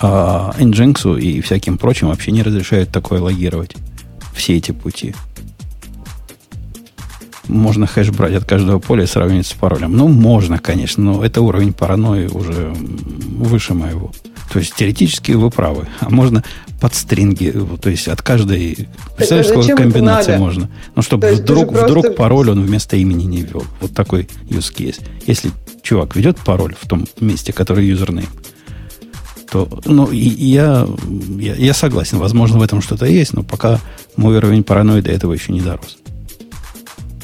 А 0.00 0.54
Nginx 0.58 1.20
и 1.20 1.40
всяким 1.40 1.78
прочим 1.78 2.08
вообще 2.08 2.30
не 2.32 2.42
разрешают 2.42 2.90
такое 2.90 3.20
логировать. 3.20 3.76
Все 4.34 4.56
эти 4.56 4.72
пути. 4.72 5.14
Можно 7.48 7.86
хэш 7.86 8.10
брать 8.10 8.34
от 8.34 8.44
каждого 8.44 8.78
поля 8.78 9.04
и 9.04 9.06
сравнивать 9.06 9.46
с 9.46 9.52
паролем. 9.52 9.92
Ну, 9.92 10.08
можно, 10.08 10.58
конечно, 10.58 11.02
но 11.02 11.24
это 11.24 11.42
уровень 11.42 11.72
паранойи 11.72 12.28
уже 12.28 12.72
выше 12.72 13.74
моего. 13.74 14.12
То 14.52 14.58
есть 14.58 14.74
теоретически 14.74 15.32
вы 15.32 15.48
правы. 15.50 15.86
А 16.00 16.10
можно 16.10 16.42
под 16.80 16.94
стринги, 16.94 17.54
то 17.80 17.88
есть 17.88 18.08
от 18.08 18.20
каждой... 18.22 18.88
Представляешь, 19.16 19.48
сколько 19.48 19.76
комбинаций 19.76 20.38
можно? 20.38 20.68
Ну, 20.96 21.02
чтобы 21.02 21.32
вдруг, 21.32 21.72
вдруг 21.72 22.04
просто... 22.04 22.10
пароль 22.12 22.50
он 22.50 22.62
вместо 22.62 22.96
имени 22.96 23.24
не 23.24 23.42
ввел. 23.42 23.64
Вот 23.80 23.92
такой 23.92 24.28
use 24.48 24.74
case. 24.74 25.00
Если 25.26 25.52
чувак 25.82 26.16
ведет 26.16 26.38
пароль 26.38 26.74
в 26.80 26.88
том 26.88 27.06
месте, 27.20 27.52
который 27.52 27.86
юзернейм, 27.86 28.28
то, 29.50 29.68
ну, 29.84 30.06
и, 30.06 30.18
и 30.18 30.46
я, 30.46 30.86
я, 31.38 31.54
я 31.54 31.74
согласен, 31.74 32.18
возможно, 32.18 32.58
в 32.58 32.62
этом 32.62 32.80
что-то 32.82 33.06
есть, 33.06 33.34
но 33.34 33.42
пока 33.42 33.80
мой 34.16 34.36
уровень 34.36 34.64
паранойи 34.64 35.00
до 35.00 35.10
этого 35.10 35.32
еще 35.32 35.52
не 35.52 35.60
дорос. 35.60 35.98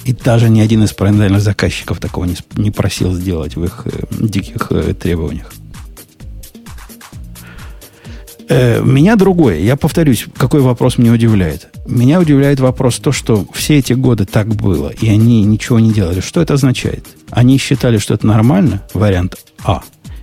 И 0.05 0.13
даже 0.13 0.49
ни 0.49 0.61
один 0.61 0.85
из 0.85 0.93
параноидальных 0.93 1.41
заказчиков 1.41 1.99
такого 1.99 2.25
не, 2.25 2.37
не 2.57 2.71
просил 2.71 3.13
сделать 3.15 3.57
в 3.57 3.65
их 3.65 3.83
э, 3.87 4.05
диких 4.11 4.69
э, 4.71 4.95
требованиях. 4.95 5.53
Э, 8.49 8.81
меня 8.83 9.17
другое. 9.17 9.59
Я 9.59 9.77
повторюсь, 9.77 10.27
какой 10.37 10.61
вопрос 10.61 10.99
меня 10.99 11.13
удивляет. 11.13 11.69
Меня 11.87 12.21
удивляет 12.21 12.61
вопрос 12.61 12.99
то, 12.99 13.13
что 13.13 13.45
все 13.53 13.79
эти 13.79 13.93
годы 13.93 14.25
так 14.25 14.49
было, 14.49 14.89
и 14.89 15.09
они 15.09 15.43
ничего 15.45 15.81
не 15.81 15.93
делали. 15.93 16.21
Что 16.21 16.41
это 16.41 16.55
означает? 16.55 17.05
Они 17.31 17.59
считали, 17.59 17.99
что 17.99 18.15
это 18.15 18.27
нормально, 18.27 18.83
вариант 18.95 19.37
А. 19.65 19.83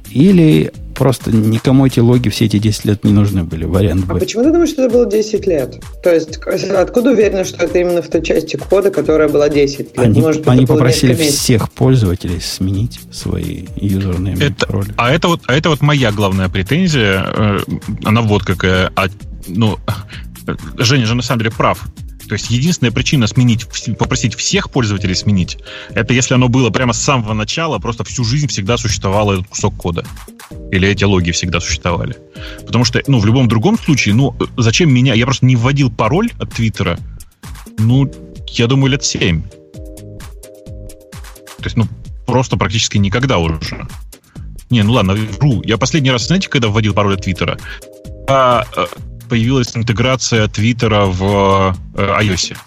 Или 0.10 0.72
просто 0.94 1.32
никому 1.32 1.86
эти 1.86 2.00
логи 2.00 2.30
все 2.30 2.46
эти 2.46 2.58
10 2.58 2.86
лет 2.86 3.04
не 3.04 3.12
нужны 3.12 3.44
были, 3.44 3.66
вариант 3.66 4.06
Б. 4.06 4.16
А 4.16 4.20
почему 4.20 4.44
ты 4.44 4.52
думаешь, 4.52 4.70
что 4.70 4.84
это 4.84 4.94
было 4.94 5.06
10 5.06 5.48
лет? 5.48 5.84
То 6.02 6.14
есть, 6.14 6.38
откуда 6.38 7.12
уверена, 7.12 7.44
что 7.44 7.66
это 7.66 7.80
именно 7.80 8.02
в 8.02 8.08
той 8.08 8.22
части 8.22 8.58
кода, 8.58 8.92
которая 8.92 9.30
была 9.30 9.50
10 9.50 9.80
лет? 9.80 10.00
Они, 10.00 10.22
Может, 10.22 10.48
они 10.48 10.66
попросили 10.66 11.14
всех 11.14 11.72
пользователей 11.72 12.40
сменить 12.40 13.00
свои 13.12 13.66
юзерные 13.76 14.36
это, 14.36 14.66
пароли. 14.68 14.94
А 14.98 15.12
это, 15.12 15.28
вот, 15.28 15.42
а 15.48 15.54
это 15.56 15.70
вот 15.70 15.82
моя 15.82 16.12
главная 16.12 16.50
претензия. 16.50 17.26
Э, 17.26 17.60
она 18.04 18.22
вот 18.22 18.44
какая. 18.44 18.92
А, 18.96 19.08
ну, 19.48 19.78
Женя 20.78 21.06
же 21.06 21.16
на 21.16 21.22
самом 21.22 21.40
деле 21.40 21.52
прав. 21.52 21.84
То 22.28 22.34
есть 22.34 22.50
единственная 22.50 22.92
причина 22.92 23.28
сменить, 23.28 23.66
попросить 23.98 24.36
всех 24.36 24.72
пользователей 24.72 25.16
сменить, 25.16 25.58
это 25.94 26.14
если 26.14 26.36
оно 26.36 26.48
было 26.48 26.70
прямо 26.70 26.94
с 26.94 27.02
самого 27.02 27.34
начала, 27.34 27.80
просто 27.80 28.04
всю 28.04 28.24
жизнь 28.24 28.48
всегда 28.48 28.78
существовал 28.78 29.34
этот 29.34 29.48
кусок 29.48 29.76
кода. 29.76 30.06
Или 30.72 30.88
эти 30.88 31.04
логи 31.04 31.32
всегда 31.32 31.60
существовали. 31.60 32.16
Потому 32.66 32.86
что, 32.86 33.02
ну, 33.08 33.20
в 33.20 33.26
любом 33.26 33.48
другом 33.48 33.78
случае, 33.78 34.16
ну, 34.16 34.36
зачем 34.58 34.94
меня... 34.94 35.14
Я 35.14 35.26
просто 35.26 35.46
не 35.46 35.56
вводил 35.56 35.92
пароль 35.92 36.32
от 36.40 36.54
Твиттера, 36.54 36.98
ну, 37.78 38.12
я 38.48 38.68
думаю, 38.68 38.92
лет 38.92 39.04
7. 39.04 39.42
То 39.42 39.50
есть, 41.64 41.78
ну, 41.78 41.88
просто 42.26 42.58
практически 42.58 42.98
никогда 42.98 43.38
уже. 43.38 43.88
Не, 44.70 44.84
ну 44.84 44.94
ладно, 44.94 45.14
вру. 45.14 45.62
Я 45.64 45.78
последний 45.78 46.12
раз, 46.12 46.28
знаете, 46.28 46.50
когда 46.50 46.70
вводил 46.70 46.94
пароль 46.94 47.16
от 47.16 47.22
Твиттера? 47.22 47.58
А, 48.28 48.66
э, 48.76 48.86
появилась 49.30 49.76
интеграция 49.76 50.48
Твиттера 50.48 51.06
в 51.06 51.76
э, 51.96 52.02
iOS. 52.22 52.58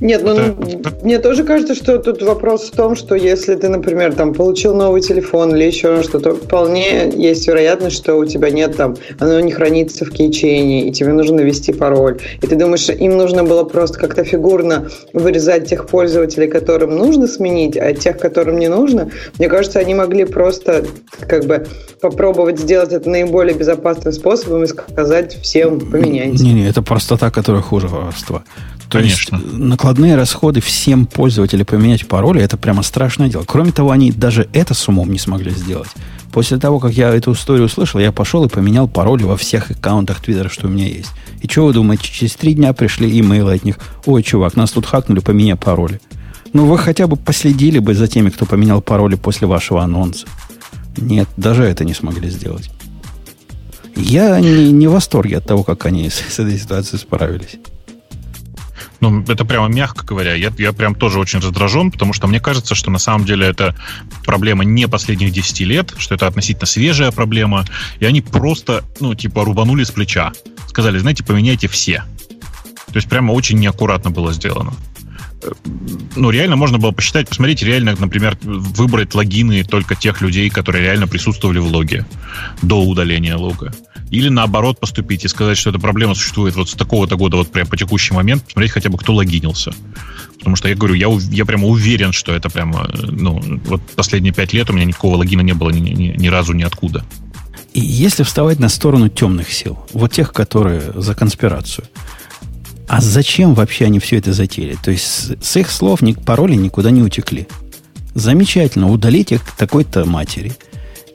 Нет, 0.00 0.22
ну, 0.24 0.32
это... 0.32 0.56
мне 1.02 1.18
тоже 1.18 1.44
кажется, 1.44 1.74
что 1.74 1.98
тут 1.98 2.22
вопрос 2.22 2.68
в 2.68 2.76
том, 2.76 2.96
что 2.96 3.14
если 3.14 3.54
ты, 3.54 3.68
например, 3.68 4.14
там 4.14 4.34
получил 4.34 4.74
новый 4.74 5.00
телефон 5.00 5.54
или 5.54 5.64
еще 5.64 6.02
что-то, 6.02 6.34
вполне 6.34 7.10
есть 7.14 7.46
вероятность, 7.46 7.96
что 7.96 8.16
у 8.16 8.24
тебя 8.24 8.50
нет 8.50 8.76
там, 8.76 8.96
оно 9.18 9.40
не 9.40 9.52
хранится 9.52 10.04
в 10.04 10.10
кейчейне, 10.10 10.88
и 10.88 10.92
тебе 10.92 11.12
нужно 11.12 11.40
ввести 11.40 11.72
пароль. 11.72 12.18
И 12.42 12.46
ты 12.46 12.56
думаешь, 12.56 12.88
им 12.88 13.16
нужно 13.16 13.44
было 13.44 13.64
просто 13.64 13.98
как-то 13.98 14.24
фигурно 14.24 14.88
вырезать 15.12 15.68
тех 15.68 15.86
пользователей, 15.86 16.48
которым 16.48 16.96
нужно 16.96 17.26
сменить, 17.26 17.76
а 17.76 17.92
тех, 17.94 18.18
которым 18.18 18.58
не 18.58 18.68
нужно. 18.68 19.10
Мне 19.38 19.48
кажется, 19.48 19.78
они 19.78 19.94
могли 19.94 20.24
просто 20.24 20.84
как 21.26 21.44
бы 21.44 21.66
попробовать 22.00 22.58
сделать 22.58 22.92
это 22.92 23.08
наиболее 23.08 23.54
безопасным 23.54 24.12
способом 24.12 24.64
и 24.64 24.66
сказать 24.66 25.34
всем 25.42 25.80
поменяйте. 25.80 26.42
Не-не, 26.42 26.68
это 26.68 26.82
простота, 26.82 27.30
которая 27.30 27.62
хуже 27.62 27.88
воровства. 27.88 28.44
То 28.90 28.98
Конечно. 28.98 29.36
есть 29.36 29.52
накладные 29.52 30.16
расходы 30.16 30.60
всем 30.60 31.06
пользователям 31.06 31.64
поменять 31.64 32.08
пароли, 32.08 32.42
это 32.42 32.56
прямо 32.56 32.82
страшное 32.82 33.28
дело. 33.28 33.44
Кроме 33.46 33.70
того, 33.70 33.92
они 33.92 34.10
даже 34.10 34.48
это 34.52 34.74
с 34.74 34.88
умом 34.88 35.12
не 35.12 35.18
смогли 35.20 35.52
сделать. 35.52 35.90
После 36.32 36.58
того, 36.58 36.80
как 36.80 36.92
я 36.92 37.10
эту 37.10 37.32
историю 37.32 37.66
услышал, 37.66 38.00
я 38.00 38.10
пошел 38.10 38.44
и 38.44 38.48
поменял 38.48 38.88
пароли 38.88 39.22
во 39.22 39.36
всех 39.36 39.70
аккаунтах 39.70 40.20
Твиттера, 40.20 40.48
что 40.48 40.66
у 40.66 40.70
меня 40.70 40.88
есть. 40.88 41.12
И 41.40 41.46
что 41.46 41.66
вы 41.66 41.72
думаете, 41.72 42.02
через 42.02 42.34
три 42.34 42.54
дня 42.54 42.72
пришли 42.72 43.20
имейлы 43.20 43.54
от 43.54 43.64
них. 43.64 43.78
Ой, 44.06 44.24
чувак, 44.24 44.56
нас 44.56 44.72
тут 44.72 44.86
хакнули, 44.86 45.20
поменяй 45.20 45.54
пароли. 45.54 46.00
Ну, 46.52 46.66
вы 46.66 46.76
хотя 46.76 47.06
бы 47.06 47.14
последили 47.14 47.78
бы 47.78 47.94
за 47.94 48.08
теми, 48.08 48.30
кто 48.30 48.44
поменял 48.44 48.82
пароли 48.82 49.14
после 49.14 49.46
вашего 49.46 49.84
анонса. 49.84 50.26
Нет, 50.96 51.28
даже 51.36 51.62
это 51.62 51.84
не 51.84 51.94
смогли 51.94 52.28
сделать. 52.28 52.70
Я 53.94 54.40
не, 54.40 54.72
не 54.72 54.88
в 54.88 54.92
восторге 54.92 55.38
от 55.38 55.46
того, 55.46 55.62
как 55.62 55.86
они 55.86 56.10
с, 56.10 56.14
с 56.14 56.40
этой 56.40 56.58
ситуацией 56.58 57.00
справились. 57.00 57.58
Ну, 59.00 59.22
это 59.26 59.44
прямо 59.44 59.68
мягко 59.68 60.04
говоря. 60.04 60.34
Я, 60.34 60.52
я 60.58 60.72
прям 60.72 60.94
тоже 60.94 61.18
очень 61.18 61.40
раздражен, 61.40 61.90
потому 61.90 62.12
что 62.12 62.26
мне 62.26 62.38
кажется, 62.38 62.74
что 62.74 62.90
на 62.90 62.98
самом 62.98 63.24
деле 63.24 63.46
это 63.46 63.74
проблема 64.24 64.64
не 64.64 64.86
последних 64.88 65.32
10 65.32 65.60
лет, 65.60 65.94
что 65.96 66.14
это 66.14 66.26
относительно 66.26 66.66
свежая 66.66 67.10
проблема, 67.10 67.64
и 67.98 68.04
они 68.04 68.20
просто, 68.20 68.84
ну, 69.00 69.14
типа, 69.14 69.44
рубанули 69.44 69.84
с 69.84 69.90
плеча. 69.90 70.32
Сказали, 70.68 70.98
знаете, 70.98 71.24
поменяйте 71.24 71.66
все. 71.66 72.04
То 72.86 72.96
есть 72.96 73.08
прямо 73.08 73.32
очень 73.32 73.58
неаккуратно 73.58 74.10
было 74.10 74.32
сделано 74.32 74.74
ну, 76.16 76.30
реально 76.30 76.56
можно 76.56 76.78
было 76.78 76.90
посчитать, 76.90 77.28
посмотреть, 77.28 77.62
реально, 77.62 77.94
например, 77.98 78.36
выбрать 78.42 79.14
логины 79.14 79.64
только 79.64 79.94
тех 79.94 80.20
людей, 80.20 80.50
которые 80.50 80.82
реально 80.82 81.06
присутствовали 81.06 81.58
в 81.58 81.66
логе 81.66 82.06
до 82.62 82.82
удаления 82.82 83.36
лога. 83.36 83.72
Или 84.10 84.28
наоборот 84.28 84.80
поступить 84.80 85.24
и 85.24 85.28
сказать, 85.28 85.56
что 85.56 85.70
эта 85.70 85.78
проблема 85.78 86.14
существует 86.14 86.56
вот 86.56 86.68
с 86.68 86.74
такого-то 86.74 87.16
года, 87.16 87.36
вот 87.36 87.52
прям 87.52 87.68
по 87.68 87.76
текущий 87.76 88.12
момент, 88.12 88.44
посмотреть 88.44 88.72
хотя 88.72 88.90
бы, 88.90 88.98
кто 88.98 89.14
логинился. 89.14 89.72
Потому 90.38 90.56
что 90.56 90.68
я 90.68 90.74
говорю, 90.74 90.94
я, 90.94 91.08
я 91.30 91.44
прямо 91.44 91.66
уверен, 91.66 92.12
что 92.12 92.32
это 92.32 92.50
прямо, 92.50 92.90
ну, 92.92 93.40
вот 93.66 93.82
последние 93.94 94.32
пять 94.32 94.52
лет 94.52 94.68
у 94.70 94.72
меня 94.72 94.84
никакого 94.84 95.16
логина 95.16 95.42
не 95.42 95.52
было 95.52 95.70
ни, 95.70 95.80
ни, 95.80 96.14
ни 96.16 96.28
разу 96.28 96.54
ниоткуда. 96.54 97.04
И 97.72 97.80
если 97.80 98.24
вставать 98.24 98.58
на 98.58 98.68
сторону 98.68 99.08
темных 99.08 99.52
сил, 99.52 99.78
вот 99.92 100.12
тех, 100.12 100.32
которые 100.32 100.82
за 100.94 101.14
конспирацию, 101.14 101.86
а 102.90 103.00
зачем 103.00 103.54
вообще 103.54 103.86
они 103.86 103.98
все 103.98 104.18
это 104.18 104.32
затеяли? 104.32 104.76
То 104.82 104.90
есть 104.90 105.42
с 105.42 105.56
их 105.56 105.70
слов 105.70 106.00
пароли 106.24 106.56
никуда 106.56 106.90
не 106.90 107.02
утекли. 107.02 107.46
Замечательно, 108.14 108.90
удалите 108.90 109.36
их 109.36 109.42
такой-то 109.56 110.04
матери– 110.04 110.52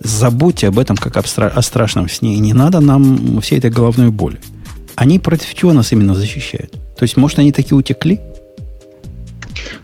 забудьте 0.05 0.67
об 0.67 0.79
этом 0.79 0.98
как 0.98 1.17
о 1.17 1.62
страшном 1.62 2.10
сне. 2.10 2.36
И 2.36 2.39
не 2.39 2.53
надо 2.53 2.79
нам 2.79 3.41
всей 3.41 3.58
этой 3.60 3.72
головной 3.72 4.12
боли. 4.12 4.39
Они 4.96 5.20
против 5.20 5.53
чего 5.53 5.74
нас 5.74 5.91
именно 5.91 6.15
защищают? 6.15 6.72
То 6.72 7.03
есть, 7.03 7.17
может, 7.17 7.39
они 7.39 7.51
такие 7.51 7.75
утекли? 7.75 8.20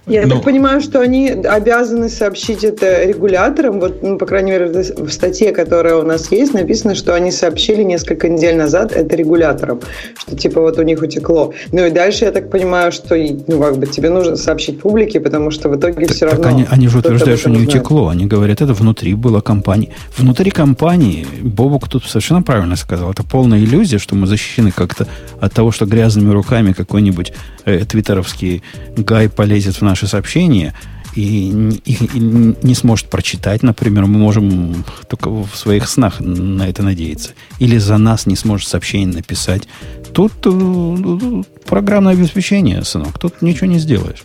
Я 0.07 0.25
Но... 0.25 0.35
так 0.35 0.43
понимаю, 0.43 0.81
что 0.81 0.99
они 0.99 1.29
обязаны 1.29 2.09
сообщить 2.09 2.63
это 2.63 3.03
регуляторам. 3.05 3.79
Вот, 3.79 4.01
ну, 4.03 4.17
по 4.17 4.25
крайней 4.25 4.51
мере, 4.51 4.67
в 4.67 5.09
статье, 5.11 5.51
которая 5.51 5.95
у 5.95 6.03
нас 6.03 6.31
есть, 6.31 6.53
написано, 6.53 6.95
что 6.95 7.13
они 7.13 7.31
сообщили 7.31 7.83
несколько 7.83 8.29
недель 8.29 8.55
назад 8.55 8.91
это 8.91 9.15
регуляторам, 9.15 9.81
что 10.17 10.35
типа 10.35 10.61
вот 10.61 10.77
у 10.77 10.83
них 10.83 11.01
утекло. 11.01 11.53
Ну 11.71 11.85
и 11.85 11.91
дальше 11.91 12.25
я 12.25 12.31
так 12.31 12.49
понимаю, 12.49 12.91
что 12.91 13.15
ну, 13.47 13.61
как 13.61 13.77
бы 13.77 13.87
тебе 13.87 14.09
нужно 14.09 14.35
сообщить 14.35 14.79
публике, 14.79 15.19
потому 15.19 15.51
что 15.51 15.69
в 15.69 15.75
итоге 15.75 16.05
так, 16.05 16.15
все 16.15 16.25
равно... 16.25 16.43
Так 16.43 16.51
они, 16.51 16.65
они 16.69 16.87
же 16.87 16.99
утверждают, 16.99 17.39
что 17.39 17.49
не 17.49 17.63
утекло. 17.63 18.09
Они 18.09 18.25
говорят, 18.25 18.61
это 18.61 18.73
внутри 18.73 19.13
было 19.13 19.41
компании. 19.41 19.89
Внутри 20.17 20.51
компании, 20.51 21.25
Бобук 21.41 21.87
тут 21.87 22.05
совершенно 22.05 22.41
правильно 22.41 22.75
сказал, 22.75 23.11
это 23.11 23.23
полная 23.23 23.59
иллюзия, 23.59 23.99
что 23.99 24.15
мы 24.15 24.27
защищены 24.27 24.71
как-то 24.71 25.07
от 25.39 25.53
того, 25.53 25.71
что 25.71 25.85
грязными 25.85 26.31
руками 26.31 26.73
какой-нибудь 26.73 27.33
э, 27.65 27.85
твиттеровский 27.85 28.63
гай 28.97 29.29
полезет 29.29 29.75
в 29.75 29.81
наши 29.81 30.07
сообщения 30.07 30.73
и, 31.15 31.49
и, 31.85 31.93
и 31.93 32.19
не 32.19 32.75
сможет 32.75 33.09
прочитать, 33.09 33.63
например, 33.63 34.05
мы 34.05 34.17
можем 34.17 34.85
только 35.09 35.29
в 35.29 35.49
своих 35.55 35.89
снах 35.89 36.19
на 36.19 36.67
это 36.67 36.83
надеяться. 36.83 37.31
Или 37.59 37.77
за 37.77 37.97
нас 37.97 38.25
не 38.25 38.35
сможет 38.35 38.67
сообщение 38.67 39.13
написать. 39.13 39.67
Тут 40.13 40.33
э, 40.45 41.43
программное 41.65 42.13
обеспечение, 42.13 42.83
сынок, 42.83 43.19
тут 43.19 43.41
ничего 43.41 43.67
не 43.67 43.79
сделаешь. 43.79 44.23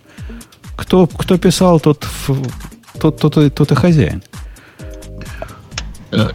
Кто, 0.76 1.06
кто 1.06 1.38
писал, 1.38 1.80
тот, 1.80 2.06
тот, 3.00 3.18
тот, 3.18 3.34
тот, 3.34 3.54
тот 3.54 3.72
и 3.72 3.74
хозяин. 3.74 4.22
Э, 6.16 6.30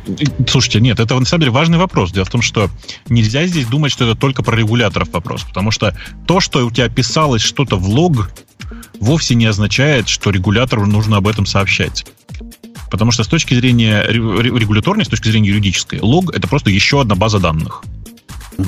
слушайте, 0.47 0.79
нет, 0.79 0.99
это 0.99 1.17
на 1.17 1.25
самом 1.25 1.41
деле 1.41 1.51
важный 1.51 1.77
вопрос. 1.77 2.11
Дело 2.11 2.25
в 2.25 2.29
том, 2.29 2.41
что 2.41 2.69
нельзя 3.09 3.45
здесь 3.47 3.65
думать, 3.65 3.91
что 3.91 4.05
это 4.05 4.19
только 4.19 4.43
про 4.43 4.55
регуляторов 4.55 5.09
вопрос. 5.11 5.43
Потому 5.43 5.71
что 5.71 5.95
то, 6.27 6.39
что 6.39 6.65
у 6.65 6.71
тебя 6.71 6.87
писалось 6.87 7.41
что-то 7.41 7.77
в 7.77 7.87
лог, 7.87 8.31
вовсе 8.99 9.35
не 9.35 9.45
означает, 9.45 10.07
что 10.07 10.29
регулятору 10.29 10.85
нужно 10.85 11.17
об 11.17 11.27
этом 11.27 11.45
сообщать. 11.45 12.05
Потому 12.91 13.11
что 13.11 13.23
с 13.23 13.27
точки 13.27 13.55
зрения 13.55 14.03
регуляторной, 14.07 15.05
с 15.05 15.07
точки 15.07 15.29
зрения 15.29 15.49
юридической, 15.49 15.99
лог— 16.01 16.31
это 16.35 16.47
просто 16.47 16.69
еще 16.69 17.01
одна 17.01 17.15
база 17.15 17.39
данных. 17.39 17.83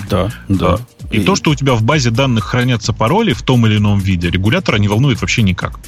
Да, 0.10 0.32
да. 0.48 0.80
И, 1.12 1.18
и 1.18 1.24
то, 1.24 1.36
что 1.36 1.52
у 1.52 1.56
тебя 1.56 1.74
в 1.74 1.84
базе 1.84 2.10
данных 2.10 2.46
хранятся 2.46 2.94
пароли 2.94 3.34
в 3.34 3.44
том 3.44 3.68
или 3.68 3.78
ином 3.78 4.00
виде, 4.00 4.32
регулятора 4.32 4.78
не 4.78 4.88
волнует 4.88 5.22
вообще 5.22 5.44
никак. 5.44 5.80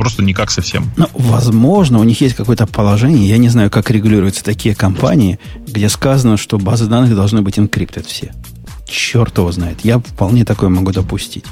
Просто 0.00 0.22
никак 0.22 0.50
совсем. 0.50 0.90
Ну, 0.96 1.08
возможно, 1.12 1.98
у 1.98 2.04
них 2.04 2.22
есть 2.22 2.34
какое-то 2.34 2.66
положение. 2.66 3.28
Я 3.28 3.36
не 3.36 3.50
знаю, 3.50 3.70
как 3.70 3.90
регулируются 3.90 4.42
такие 4.42 4.74
компании, 4.74 5.38
где 5.66 5.90
сказано, 5.90 6.38
что 6.38 6.56
базы 6.56 6.86
данных 6.86 7.14
должны 7.14 7.42
быть 7.42 7.58
инкриптед 7.58 8.06
все. 8.06 8.32
Черт 8.88 9.36
его 9.36 9.52
знает. 9.52 9.80
Я 9.82 9.98
вполне 9.98 10.46
такое 10.46 10.70
могу 10.70 10.92
допустить. 10.92 11.44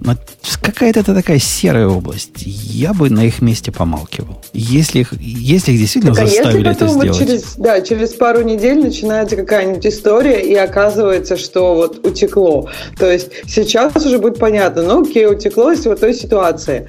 Но 0.00 0.16
какая-то 0.62 1.00
это 1.00 1.14
такая 1.14 1.38
серая 1.38 1.88
область. 1.88 2.42
Я 2.46 2.94
бы 2.94 3.10
на 3.10 3.26
их 3.26 3.42
месте 3.42 3.70
помалкивал. 3.70 4.42
Если 4.54 5.00
их, 5.00 5.12
если 5.20 5.72
их 5.72 5.80
действительно 5.80 6.14
так, 6.14 6.24
а 6.24 6.26
заставили 6.26 6.70
это 6.70 6.88
сделать. 6.88 7.08
Вот 7.10 7.18
через, 7.18 7.54
да, 7.56 7.82
через 7.82 8.14
пару 8.14 8.44
недель 8.44 8.80
начинается 8.80 9.36
какая-нибудь 9.36 9.84
история, 9.84 10.40
и 10.40 10.54
оказывается, 10.54 11.36
что 11.36 11.74
вот 11.74 12.06
утекло. 12.06 12.70
То 12.98 13.12
есть 13.12 13.28
сейчас 13.46 13.94
уже 14.06 14.18
будет 14.18 14.38
понятно, 14.38 14.84
ну 14.84 15.02
окей, 15.02 15.26
утекло 15.26 15.70
из 15.72 15.84
вот 15.84 16.00
той 16.00 16.14
ситуации 16.14 16.88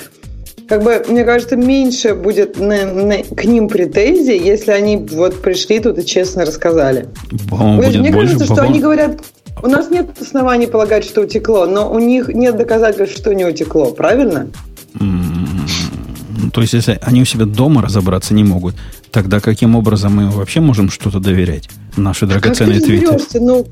как 0.69 0.83
бы, 0.83 1.03
мне 1.09 1.23
кажется, 1.23 1.55
меньше 1.55 2.13
будет 2.13 2.59
на, 2.59 2.85
на, 2.85 3.23
к 3.23 3.43
ним 3.43 3.67
претензий, 3.67 4.37
если 4.37 4.71
они 4.71 4.97
вот 4.97 5.41
пришли 5.41 5.79
тут 5.79 5.97
и 5.97 6.05
честно 6.05 6.45
рассказали. 6.45 7.09
Мне 7.41 8.11
кажется, 8.11 8.45
что 8.45 8.61
они 8.61 8.79
говорят, 8.79 9.19
у 9.63 9.67
нас 9.67 9.89
нет 9.89 10.11
оснований 10.21 10.67
полагать, 10.67 11.03
что 11.03 11.21
утекло, 11.21 11.65
но 11.65 11.91
у 11.91 11.97
них 11.97 12.29
нет 12.29 12.55
доказательств, 12.55 13.17
что 13.17 13.33
не 13.33 13.45
утекло, 13.45 13.91
правильно? 13.91 14.47
То 16.53 16.61
есть, 16.61 16.73
если 16.73 16.99
они 17.01 17.21
у 17.21 17.25
себя 17.25 17.45
дома 17.45 17.81
разобраться 17.81 18.33
не 18.33 18.43
могут, 18.43 18.75
тогда 19.11 19.39
каким 19.39 19.75
образом 19.75 20.15
мы 20.15 20.29
вообще 20.29 20.61
можем 20.61 20.89
что-то 20.89 21.19
доверять? 21.19 21.69
Наши 21.99 22.25
драгоценные 22.25 22.79
твиты. 22.79 23.17
Ну, 23.39 23.65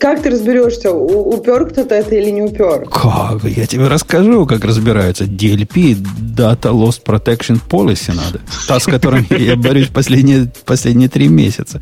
как 0.00 0.22
ты 0.22 0.30
разберешься, 0.30 0.92
упер 0.92 1.66
кто-то 1.66 1.94
это 1.94 2.14
или 2.14 2.30
не 2.30 2.42
упер? 2.42 2.86
Как? 2.90 3.44
Я 3.44 3.66
тебе 3.66 3.88
расскажу, 3.88 4.46
как 4.46 4.64
разбираются. 4.64 5.24
DLP, 5.24 5.96
Data 6.36 6.72
Loss 6.72 7.00
Protection 7.04 7.60
Policy 7.68 8.14
надо. 8.14 8.40
Та, 8.68 8.80
с 8.80 8.84
которой 8.84 9.26
я 9.38 9.56
борюсь 9.56 9.88
последние, 9.88 10.50
последние 10.64 11.08
три 11.08 11.28
месяца 11.28 11.80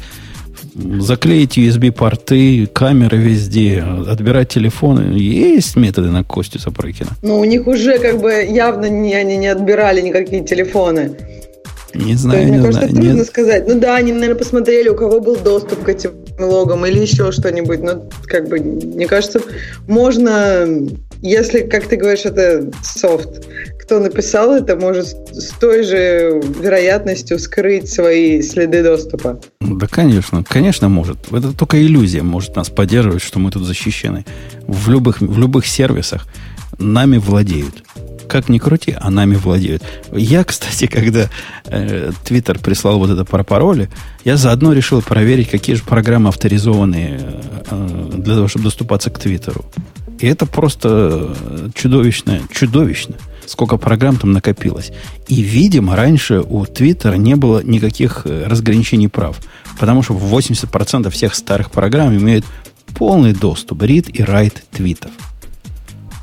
заклеить 0.75 1.57
USB-порты, 1.57 2.67
камеры 2.67 3.17
везде, 3.19 3.85
отбирать 4.09 4.49
телефоны. 4.49 5.17
Есть 5.17 5.77
методы 5.77 6.11
на 6.11 6.25
Костю 6.25 6.59
Сапрыкина. 6.59 7.11
Ну, 7.23 7.39
у 7.39 7.45
них 7.45 7.67
уже 7.67 7.99
как 7.99 8.21
бы 8.21 8.33
явно 8.33 8.87
не, 8.87 9.15
они 9.15 9.37
не 9.37 9.49
отбирали 9.49 10.01
никакие 10.01 10.45
телефоны. 10.45 11.13
Не 11.95 12.15
знаю, 12.17 12.41
есть, 12.41 12.51
не 12.53 12.59
мне 12.59 12.67
кажется, 12.67 12.89
знаю. 12.89 12.95
трудно 12.95 13.19
нет. 13.19 13.27
сказать. 13.27 13.69
Ну 13.69 13.81
да, 13.81 13.97
они, 13.97 14.13
наверное, 14.13 14.37
посмотрели, 14.37 14.89
у 14.89 14.97
кого 14.97 15.21
был 15.21 15.37
доступ 15.37 15.85
к 15.85 15.89
этим 15.89 16.13
логам 16.39 16.85
или 16.87 16.99
еще 16.99 17.31
что-нибудь. 17.33 17.81
Но 17.81 18.09
как 18.25 18.49
бы, 18.49 18.59
мне 18.59 19.07
кажется, 19.07 19.41
можно, 19.87 20.67
если, 21.23 21.61
как 21.61 21.87
ты 21.87 21.97
говоришь, 21.97 22.25
это 22.25 22.71
софт, 22.83 23.47
кто 23.81 23.99
написал 24.01 24.53
это, 24.53 24.77
может 24.77 25.09
с 25.33 25.51
той 25.61 25.83
же 25.83 26.41
вероятностью 26.61 27.39
скрыть 27.39 27.91
свои 27.91 28.41
следы 28.41 28.83
доступа. 28.83 29.41
Да, 29.61 29.87
конечно, 29.87 30.43
конечно 30.43 30.89
может. 30.89 31.19
Это 31.31 31.53
только 31.53 31.81
иллюзия 31.81 32.23
может 32.23 32.57
нас 32.57 32.71
поддерживать, 32.71 33.23
что 33.23 33.39
мы 33.39 33.51
тут 33.51 33.65
защищены. 33.65 34.25
В 34.67 34.89
любых, 34.89 35.21
в 35.21 35.39
любых 35.39 35.67
сервисах 35.67 36.27
нами 36.79 37.19
владеют. 37.19 37.85
Как 38.29 38.49
ни 38.49 38.59
крути, 38.59 38.97
а 38.99 39.11
нами 39.11 39.37
владеют. 39.37 39.83
Я, 40.13 40.45
кстати, 40.45 40.87
когда 40.87 41.31
э, 41.67 42.13
Твиттер 42.25 42.59
прислал 42.59 42.99
вот 42.99 43.11
это 43.11 43.25
про 43.25 43.45
пароли, 43.45 43.91
я 44.25 44.37
заодно 44.37 44.73
решил 44.73 45.03
проверить, 45.03 45.51
какие 45.51 45.77
же 45.77 45.83
программы 45.83 46.29
авторизованные 46.29 47.21
э, 47.71 48.11
для 48.15 48.35
того, 48.35 48.49
чтобы 48.49 48.65
доступаться 48.65 49.11
к 49.11 49.19
Твиттеру. 49.19 49.65
И 50.21 50.27
это 50.27 50.47
просто 50.47 51.35
чудовищно, 51.75 52.41
чудовищно 52.51 53.17
сколько 53.47 53.77
программ 53.77 54.17
там 54.17 54.33
накопилось. 54.33 54.91
И, 55.29 55.43
видимо, 55.43 55.97
раньше 55.97 56.41
у 56.41 56.65
Твиттера 56.67 57.15
не 57.15 57.37
было 57.37 57.63
никаких 57.63 58.23
э, 58.25 58.47
разграничений 58.47 59.09
прав. 59.09 59.39
Потому 59.79 60.03
что 60.03 60.15
80% 60.15 61.11
всех 61.11 61.35
старых 61.35 61.71
программ 61.71 62.17
имеют 62.17 62.45
полный 62.97 63.33
доступ, 63.33 63.83
read 63.83 64.11
и 64.11 64.23
write 64.23 64.59
твитов. 64.71 65.11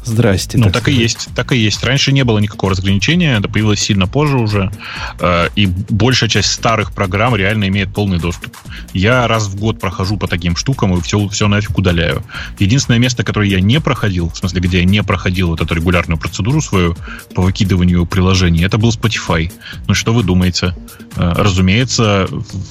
Здрасте. 0.04 0.58
Ну, 0.58 0.66
так, 0.66 0.74
так 0.74 0.88
и 0.90 0.94
есть, 0.94 1.30
так 1.36 1.52
и 1.52 1.58
есть. 1.58 1.84
Раньше 1.84 2.12
не 2.12 2.24
было 2.24 2.40
никакого 2.40 2.72
разграничения, 2.72 3.38
это 3.38 3.48
появилось 3.48 3.80
сильно 3.80 4.08
позже 4.08 4.38
уже, 4.38 4.72
э, 5.20 5.50
и 5.56 5.68
большая 5.68 6.30
часть 6.30 6.52
старых 6.52 6.92
программ 6.92 7.36
реально 7.36 7.68
имеет 7.68 7.94
полный 7.94 8.20
доступ. 8.20 8.56
Я 8.94 9.28
раз 9.28 9.48
в 9.48 9.60
год 9.60 9.80
прохожу 9.80 10.18
по 10.18 10.28
таким 10.28 10.56
штукам 10.56 10.98
и 10.98 11.02
все, 11.02 11.28
все 11.28 11.48
нафиг 11.48 11.78
удаляю. 11.78 12.24
Единственное 12.58 13.00
место, 13.00 13.24
которое 13.24 13.50
я 13.50 13.62
не 13.62 13.80
проходил, 13.80 14.30
в 14.30 14.38
смысле, 14.38 14.62
где 14.62 14.80
я 14.80 14.86
не 14.86 15.04
проходил 15.04 15.50
вот 15.50 15.62
эту 15.62 15.76
регулярную 15.76 16.18
процедуру 16.18 16.62
свою 16.62 16.98
по 17.36 17.44
выкидыванию 17.44 18.06
приложений, 18.06 18.64
это 18.64 18.78
был 18.78 18.90
Spotify. 18.90 19.52
Ну, 19.88 19.94
что 19.94 20.14
вы 20.14 20.24
думаете? 20.24 20.76
Э, 21.16 21.34
разумеется, 21.36 22.28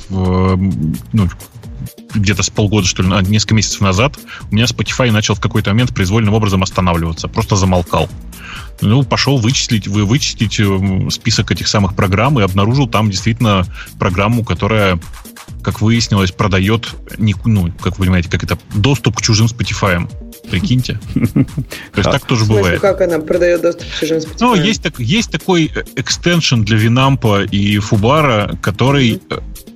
в, 0.09 0.57
ну, 1.13 1.29
где-то 2.15 2.43
с 2.43 2.51
полгода, 2.51 2.87
что 2.87 3.03
ли, 3.03 3.09
несколько 3.29 3.55
месяцев 3.55 3.81
назад, 3.81 4.19
у 4.51 4.55
меня 4.55 4.65
Spotify 4.65 5.11
начал 5.11 5.35
в 5.35 5.41
какой-то 5.41 5.71
момент 5.71 5.95
произвольным 5.95 6.35
образом 6.35 6.63
останавливаться. 6.63 7.29
Просто 7.29 7.57
замолкал. 7.57 8.09
Ну, 8.81 9.03
пошел 9.03 9.39
вычислить, 9.39 9.87
вы 9.87 10.05
вычислить 10.05 10.59
э, 10.59 11.11
список 11.11 11.51
этих 11.51 11.69
самых 11.69 11.95
программ 11.95 12.41
и 12.41 12.43
обнаружил 12.43 12.89
там 12.89 13.11
действительно 13.11 13.67
программу, 13.99 14.43
которая, 14.43 14.99
как 15.63 15.83
выяснилось, 15.83 16.33
продает, 16.33 16.95
ну, 17.19 17.71
как 17.83 17.99
вы 17.99 18.07
понимаете, 18.07 18.31
как 18.31 18.43
это, 18.43 18.59
доступ 18.75 19.19
к 19.19 19.23
чужим 19.23 19.47
Spotify. 19.47 20.11
Прикиньте. 20.51 20.99
То 21.15 21.99
есть 21.99 22.11
так 22.11 22.25
тоже 22.25 22.47
бывает. 22.47 22.81
Как 22.81 23.03
она 23.03 23.19
продает 23.19 23.61
доступ 23.61 23.87
к 23.89 24.01
чужим 24.01 24.19
Spotify? 24.19 24.37
Ну, 24.41 24.55
есть, 24.55 24.83
есть 24.99 25.31
такой 25.31 25.71
extension 25.97 26.63
для 26.63 26.79
Винампа 26.79 27.45
и 27.45 27.79
Фубара, 27.79 28.59
который 28.63 29.21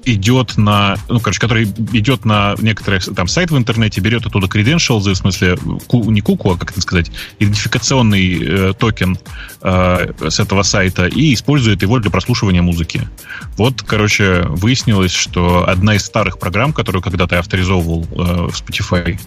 идет 0.05 0.57
на, 0.57 0.97
ну, 1.09 1.21
короче, 1.21 1.41
который 1.41 1.65
идет 1.65 2.25
на 2.25 2.55
некоторые 2.59 3.01
там 3.01 3.29
сайт 3.29 3.51
в 3.51 3.57
интернете, 3.57 4.01
берет 4.01 4.27
оттуда 4.27 4.47
credentials, 4.47 5.11
в 5.11 5.15
смысле, 5.15 5.57
ку, 5.87 6.11
не 6.11 6.21
куку, 6.21 6.53
а 6.53 6.59
как 6.59 6.71
это 6.71 6.81
сказать, 6.81 7.11
идентификационный 7.39 8.39
э, 8.41 8.73
токен 8.79 9.19
э, 9.63 10.13
с 10.29 10.41
этого 10.41 10.63
сайта 10.63 11.07
и 11.07 11.35
использует 11.35 11.83
его 11.83 11.99
для 11.99 12.11
прослушивания 12.11 12.63
музыки. 12.63 13.09
Вот, 13.57 13.83
короче, 13.83 14.43
выяснилось, 14.49 15.13
что 15.13 15.69
одна 15.69 15.95
из 15.95 16.05
старых 16.05 16.39
программ, 16.39 16.73
которую 16.73 17.03
когда-то 17.03 17.39
авторизовывал 17.39 18.05
э, 18.05 18.51
в 18.51 18.55
Spotify, 18.55 19.19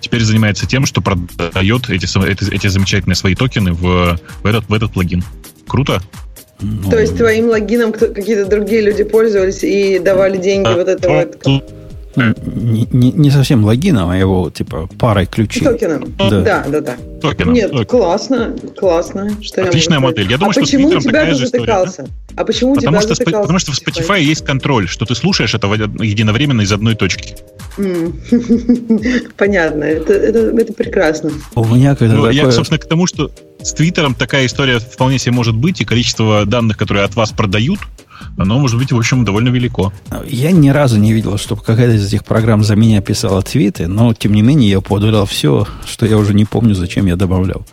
теперь 0.00 0.22
занимается 0.22 0.66
тем, 0.66 0.86
что 0.86 1.00
продает 1.00 1.90
эти, 1.90 2.06
эти, 2.26 2.54
эти 2.54 2.66
замечательные 2.66 3.16
свои 3.16 3.34
токены 3.34 3.72
в, 3.72 4.18
в, 4.42 4.46
этот, 4.46 4.68
в 4.68 4.74
этот 4.74 4.92
плагин. 4.92 5.24
Круто? 5.66 6.02
Ну, 6.60 6.90
То 6.90 6.98
есть 6.98 7.16
твоим 7.16 7.48
логином 7.48 7.92
какие-то 7.92 8.46
другие 8.46 8.82
люди 8.82 9.04
пользовались 9.04 9.64
и 9.64 9.98
давали 9.98 10.36
деньги 10.36 10.68
а, 10.68 10.76
вот 10.76 10.88
это 10.88 11.08
вот. 11.08 11.64
Не, 12.16 12.88
не, 12.92 13.12
не 13.12 13.30
совсем 13.30 13.64
логином, 13.64 14.10
а 14.10 14.16
его 14.16 14.50
типа 14.50 14.88
парой 14.98 15.26
ключей. 15.26 15.62
Токеном. 15.62 16.12
Да, 16.18 16.30
да, 16.30 16.64
да. 16.68 16.80
да. 16.80 16.96
Токеном. 17.22 17.54
Нет, 17.54 17.70
Токен. 17.70 17.86
классно, 17.86 18.56
классно. 18.76 19.30
Что 19.40 19.62
Отличная 19.62 19.98
я 19.98 20.00
модель. 20.00 20.28
Я 20.28 20.36
думаю, 20.36 20.50
а 20.50 20.52
что 20.52 20.62
почему 20.62 20.88
у 20.88 21.00
тебя 21.00 21.26
же 21.26 21.46
затыкался? 21.46 22.02
Да? 22.02 22.08
А 22.36 22.44
почему 22.44 22.74
потому 22.74 22.98
у 22.98 23.02
тебя 23.02 23.14
что, 23.14 23.24
Потому 23.24 23.58
что 23.60 23.72
в 23.72 23.78
Spotify 23.80 24.20
есть 24.20 24.44
контроль, 24.44 24.88
что 24.88 25.04
ты 25.04 25.14
слушаешь 25.14 25.54
это 25.54 25.68
единовременно 25.68 26.62
из 26.62 26.72
одной 26.72 26.96
точки. 26.96 27.36
Понятно, 29.36 29.84
это, 29.84 30.12
это, 30.12 30.38
это 30.38 30.72
прекрасно. 30.72 31.30
У 31.54 31.64
меня 31.64 31.94
когда 31.94 32.16
ну, 32.16 32.22
такое... 32.22 32.34
Я, 32.34 32.50
собственно, 32.50 32.78
к 32.78 32.86
тому, 32.86 33.06
что 33.06 33.30
с 33.62 33.72
Твиттером 33.72 34.14
такая 34.14 34.46
история 34.46 34.78
вполне 34.78 35.18
себе 35.18 35.32
может 35.32 35.54
быть, 35.54 35.80
и 35.80 35.84
количество 35.84 36.44
данных, 36.46 36.76
которые 36.76 37.04
от 37.04 37.14
вас 37.14 37.30
продают, 37.30 37.78
оно 38.36 38.58
может 38.58 38.78
быть, 38.78 38.92
в 38.92 38.98
общем, 38.98 39.24
довольно 39.24 39.48
велико. 39.48 39.92
Я 40.26 40.50
ни 40.52 40.68
разу 40.68 40.98
не 40.98 41.12
видел, 41.12 41.38
чтобы 41.38 41.62
какая-то 41.62 41.94
из 41.94 42.06
этих 42.06 42.24
программ 42.24 42.62
за 42.62 42.76
меня 42.76 43.00
писала 43.00 43.42
твиты, 43.42 43.86
но, 43.86 44.14
тем 44.14 44.34
не 44.34 44.42
менее, 44.42 44.70
я 44.70 44.80
поудалял 44.80 45.26
все, 45.26 45.66
что 45.86 46.06
я 46.06 46.18
уже 46.18 46.34
не 46.34 46.44
помню, 46.44 46.74
зачем 46.74 47.06
я 47.06 47.16
добавлял. 47.16 47.66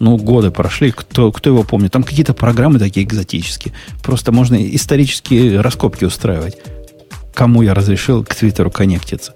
Ну, 0.00 0.16
годы 0.16 0.50
прошли, 0.50 0.90
кто, 0.90 1.30
кто 1.30 1.50
его 1.50 1.62
помнит. 1.62 1.92
Там 1.92 2.02
какие-то 2.02 2.34
программы 2.34 2.80
такие 2.80 3.06
экзотические. 3.06 3.72
Просто 4.02 4.32
можно 4.32 4.56
исторические 4.56 5.60
раскопки 5.60 6.04
устраивать 6.04 6.56
кому 7.34 7.62
я 7.62 7.74
разрешил 7.74 8.24
к 8.24 8.34
Твиттеру 8.34 8.70
коннектиться. 8.70 9.34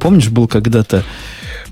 Помнишь, 0.00 0.28
был 0.28 0.48
когда-то 0.48 1.02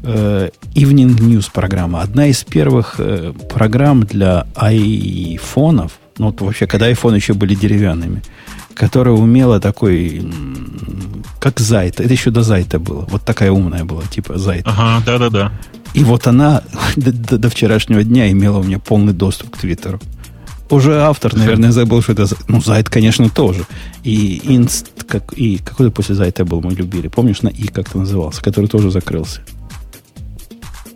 э, 0.03 0.51
Evening 0.75 1.19
News 1.19 1.51
программа, 1.53 2.03
одна 2.03 2.27
из 2.27 2.45
первых 2.45 2.97
э, 2.99 3.33
программ 3.53 4.05
для 4.05 4.47
айфонов, 4.55 5.93
ну 6.19 6.27
вот 6.27 6.41
вообще, 6.41 6.67
когда 6.67 6.87
айфоны 6.87 7.17
еще 7.17 7.35
были 7.35 7.55
деревянными, 7.55 8.23
которая 8.75 9.15
умела 9.15 9.61
такой, 9.61 10.31
как 11.41 11.61
Зайта, 11.61 12.03
это 12.03 12.13
еще 12.13 12.31
до 12.31 12.43
Зайта 12.43 12.79
было, 12.79 13.07
вот 13.09 13.23
такая 13.23 13.51
умная 13.51 13.85
была, 13.85 14.03
типа 14.03 14.39
Зайта. 14.39 14.71
Ага, 14.71 15.05
да-да-да. 15.07 15.53
И 15.95 16.05
вот 16.05 16.27
она 16.27 16.63
до, 16.97 17.13
до, 17.13 17.39
до 17.39 17.51
вчерашнего 17.51 18.05
дня 18.05 18.31
имела 18.31 18.59
у 18.59 18.63
меня 18.63 18.79
полный 18.79 19.13
доступ 19.13 19.57
к 19.57 19.59
Твиттеру. 19.59 20.01
Уже 20.69 21.01
автор, 21.01 21.35
наверное, 21.37 21.71
забыл, 21.71 22.03
что 22.03 22.13
это... 22.13 22.27
Ну, 22.49 22.61
Зайт, 22.61 22.91
конечно, 22.91 23.31
тоже. 23.31 23.65
И 24.03 24.41
инст, 24.45 25.05
как, 25.07 25.33
и 25.35 25.59
какой-то 25.59 25.93
после 25.93 26.17
Zite 26.17 26.45
был, 26.45 26.61
мы 26.61 26.73
любили. 26.73 27.07
Помнишь, 27.07 27.43
на 27.43 27.49
И 27.49 27.69
как-то 27.69 27.99
назывался, 27.99 28.43
который 28.43 28.67
тоже 28.67 28.91
закрылся. 28.91 29.43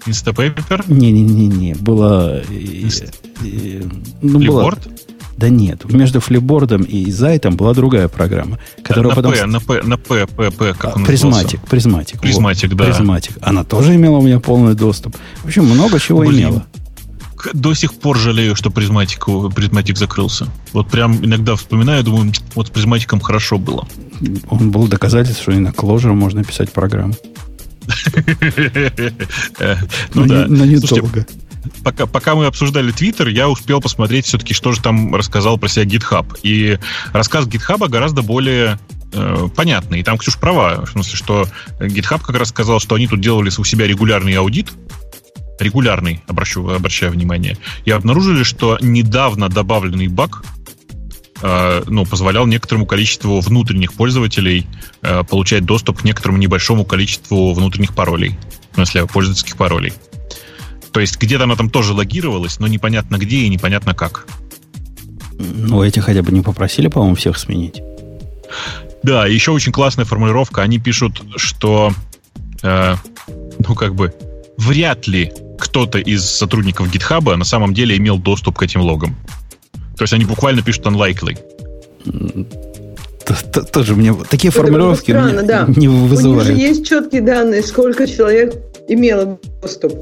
Instapaper? 0.07 0.85
Не-не-не-не. 0.89 1.75
Было... 1.75 2.43
Инст... 2.51 3.15
Ну, 4.23 4.39
была, 4.39 4.75
да 5.41 5.49
нет, 5.49 5.91
между 5.91 6.21
Flipboard'ом 6.21 6.83
и 6.83 7.11
Zite'ом 7.11 7.57
была 7.57 7.73
другая 7.73 8.09
программа, 8.09 8.59
которая 8.83 9.15
на 9.15 9.17
потом... 9.17 9.33
P, 9.33 9.47
на 9.47 9.61
P, 9.61 9.83
на 9.83 9.97
P, 9.97 10.27
P, 10.27 10.51
P, 10.51 10.75
как 10.75 10.97
он 10.99 11.07
Prismatic, 11.07 11.62
Призматик. 11.63 12.21
Призматик, 12.21 12.69
вот. 12.69 12.77
да. 12.77 12.85
Prismatic. 12.85 13.38
Она 13.41 13.65
тоже 13.65 13.95
имела 13.95 14.19
у 14.19 14.23
меня 14.23 14.39
полный 14.39 14.75
доступ. 14.75 15.17
В 15.43 15.47
общем, 15.47 15.65
много 15.65 15.99
чего 15.99 16.21
Блин. 16.21 16.41
имела. 16.51 16.67
до 17.55 17.73
сих 17.73 17.95
пор 17.95 18.19
жалею, 18.19 18.55
что 18.55 18.71
Prismatic'у, 18.71 19.49
Prismatic 19.49 19.97
закрылся. 19.97 20.47
Вот 20.75 20.89
прям 20.89 21.25
иногда 21.25 21.57
вспоминаю, 21.57 22.05
думаю, 22.05 22.33
вот 22.55 22.67
с 22.67 22.71
призматиком 22.71 23.21
хорошо 23.21 23.57
было. 23.57 23.89
Он 24.51 24.71
был 24.71 24.89
доказательством, 24.89 25.43
что 25.43 25.53
и 25.53 25.59
на 25.59 25.69
Clojure 25.69 26.13
можно 26.13 26.45
писать 26.45 26.71
программу. 26.71 27.15
Ну 30.14 30.27
да. 30.27 30.47
Но 30.49 30.64
недолго. 30.64 31.27
Пока, 31.85 32.07
пока 32.07 32.35
мы 32.35 32.47
обсуждали 32.47 32.90
Твиттер, 32.90 33.29
я 33.29 33.49
успел 33.49 33.81
посмотреть 33.81 34.27
все-таки, 34.27 34.55
что 34.55 34.73
же 34.73 34.81
там 34.81 35.14
рассказал 35.14 35.59
про 35.59 35.69
себя 35.69 35.85
GitHub. 35.85 36.38
И 36.43 36.79
рассказ 37.12 37.47
GitHub 37.47 37.87
гораздо 37.88 38.23
более 38.23 38.79
э, 39.12 39.49
понятный. 39.55 40.01
И 40.01 40.03
там 40.03 40.19
Ксюш 40.19 40.38
права, 40.38 40.87
в 40.87 40.90
смысле, 40.90 41.16
что 41.16 41.47
GitHub 41.79 42.23
как 42.25 42.37
раз 42.37 42.49
сказал, 42.49 42.81
что 42.81 42.95
они 42.95 43.07
тут 43.07 43.21
делали 43.21 43.51
у 43.57 43.64
себя 43.64 43.87
регулярный 43.87 44.35
аудит, 44.35 44.73
регулярный, 45.59 46.23
обращу, 46.27 46.66
обращаю 46.69 47.12
внимание, 47.12 47.59
и 47.85 47.90
обнаружили, 47.90 48.43
что 48.43 48.79
недавно 48.81 49.49
добавленный 49.49 50.09
баг 50.09 50.43
ну, 51.42 52.05
позволял 52.05 52.46
некоторому 52.46 52.87
количеству 52.87 53.40
внутренних 53.40 53.92
пользователей 53.94 54.66
э, 55.03 55.24
получать 55.24 55.64
доступ 55.64 56.00
к 56.00 56.05
некоторому 56.05 56.38
небольшому 56.38 56.85
количеству 56.85 57.55
внутренних 57.55 57.94
паролей. 57.94 58.38
В 58.72 58.74
смысле, 58.76 59.07
пользовательских 59.07 59.57
паролей. 59.57 59.92
То 60.92 61.00
есть 61.00 61.18
где-то 61.18 61.44
оно 61.44 61.57
там 61.57 61.70
тоже 61.70 61.92
логировалось, 61.92 62.59
но 62.59 62.66
непонятно 62.66 63.16
где 63.16 63.38
и 63.38 63.48
непонятно 63.48 63.94
как. 63.94 64.26
Ну, 65.38 65.83
эти 65.83 66.00
хотя 66.00 66.22
бы 66.22 66.33
не 66.33 66.42
попросили, 66.42 66.88
по-моему, 66.88 67.14
всех 67.14 67.38
сменить. 67.38 67.83
Да, 69.03 69.26
еще 69.26 69.53
очень 69.53 69.72
классная 69.72 70.05
формулировка. 70.05 70.62
Они 70.62 70.79
пишут, 70.79 71.22
что, 71.37 71.92
э, 72.62 72.96
ну, 73.66 73.74
как 73.74 73.94
бы, 73.94 74.12
вряд 74.59 75.07
ли 75.07 75.33
кто-то 75.59 75.98
из 75.98 76.24
сотрудников 76.29 76.92
GitHub 76.92 77.35
на 77.37 77.44
самом 77.44 77.72
деле 77.72 77.96
имел 77.96 78.18
доступ 78.18 78.59
к 78.59 78.62
этим 78.62 78.83
логам. 78.83 79.16
То 80.01 80.05
есть 80.05 80.15
они 80.15 80.25
буквально 80.25 80.63
пишут 80.63 80.87
unlikely. 80.87 81.37
Тоже 83.71 83.95
мне 83.95 84.15
такие 84.31 84.51
формулировки 84.51 85.11
странно, 85.11 85.43
да. 85.43 85.67
не 85.77 85.89
вызывают. 85.89 86.49
У 86.49 86.53
них 86.53 86.59
же 86.59 86.67
есть 86.69 86.89
четкие 86.89 87.21
данные, 87.21 87.63
сколько 87.63 88.07
человек 88.07 88.55
имело 88.89 89.39
доступ. 89.61 89.93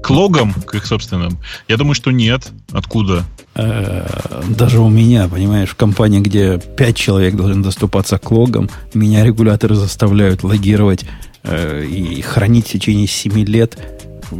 К 0.00 0.10
логам, 0.10 0.52
к 0.52 0.76
их 0.76 0.86
собственным? 0.86 1.40
Я 1.66 1.76
думаю, 1.76 1.96
что 1.96 2.12
нет. 2.12 2.52
Откуда? 2.70 3.24
Э, 3.56 4.06
даже 4.48 4.78
у 4.78 4.88
меня, 4.88 5.26
понимаешь, 5.26 5.70
в 5.70 5.74
компании, 5.74 6.20
где 6.20 6.60
5 6.60 6.96
человек 6.96 7.34
должны 7.34 7.64
доступаться 7.64 8.16
к 8.16 8.30
логам, 8.30 8.70
меня 8.94 9.24
регуляторы 9.24 9.74
заставляют 9.74 10.44
логировать 10.44 11.04
э, 11.42 11.84
и 11.84 12.22
хранить 12.22 12.68
в 12.68 12.70
течение 12.70 13.08
7 13.08 13.44
лет 13.44 13.76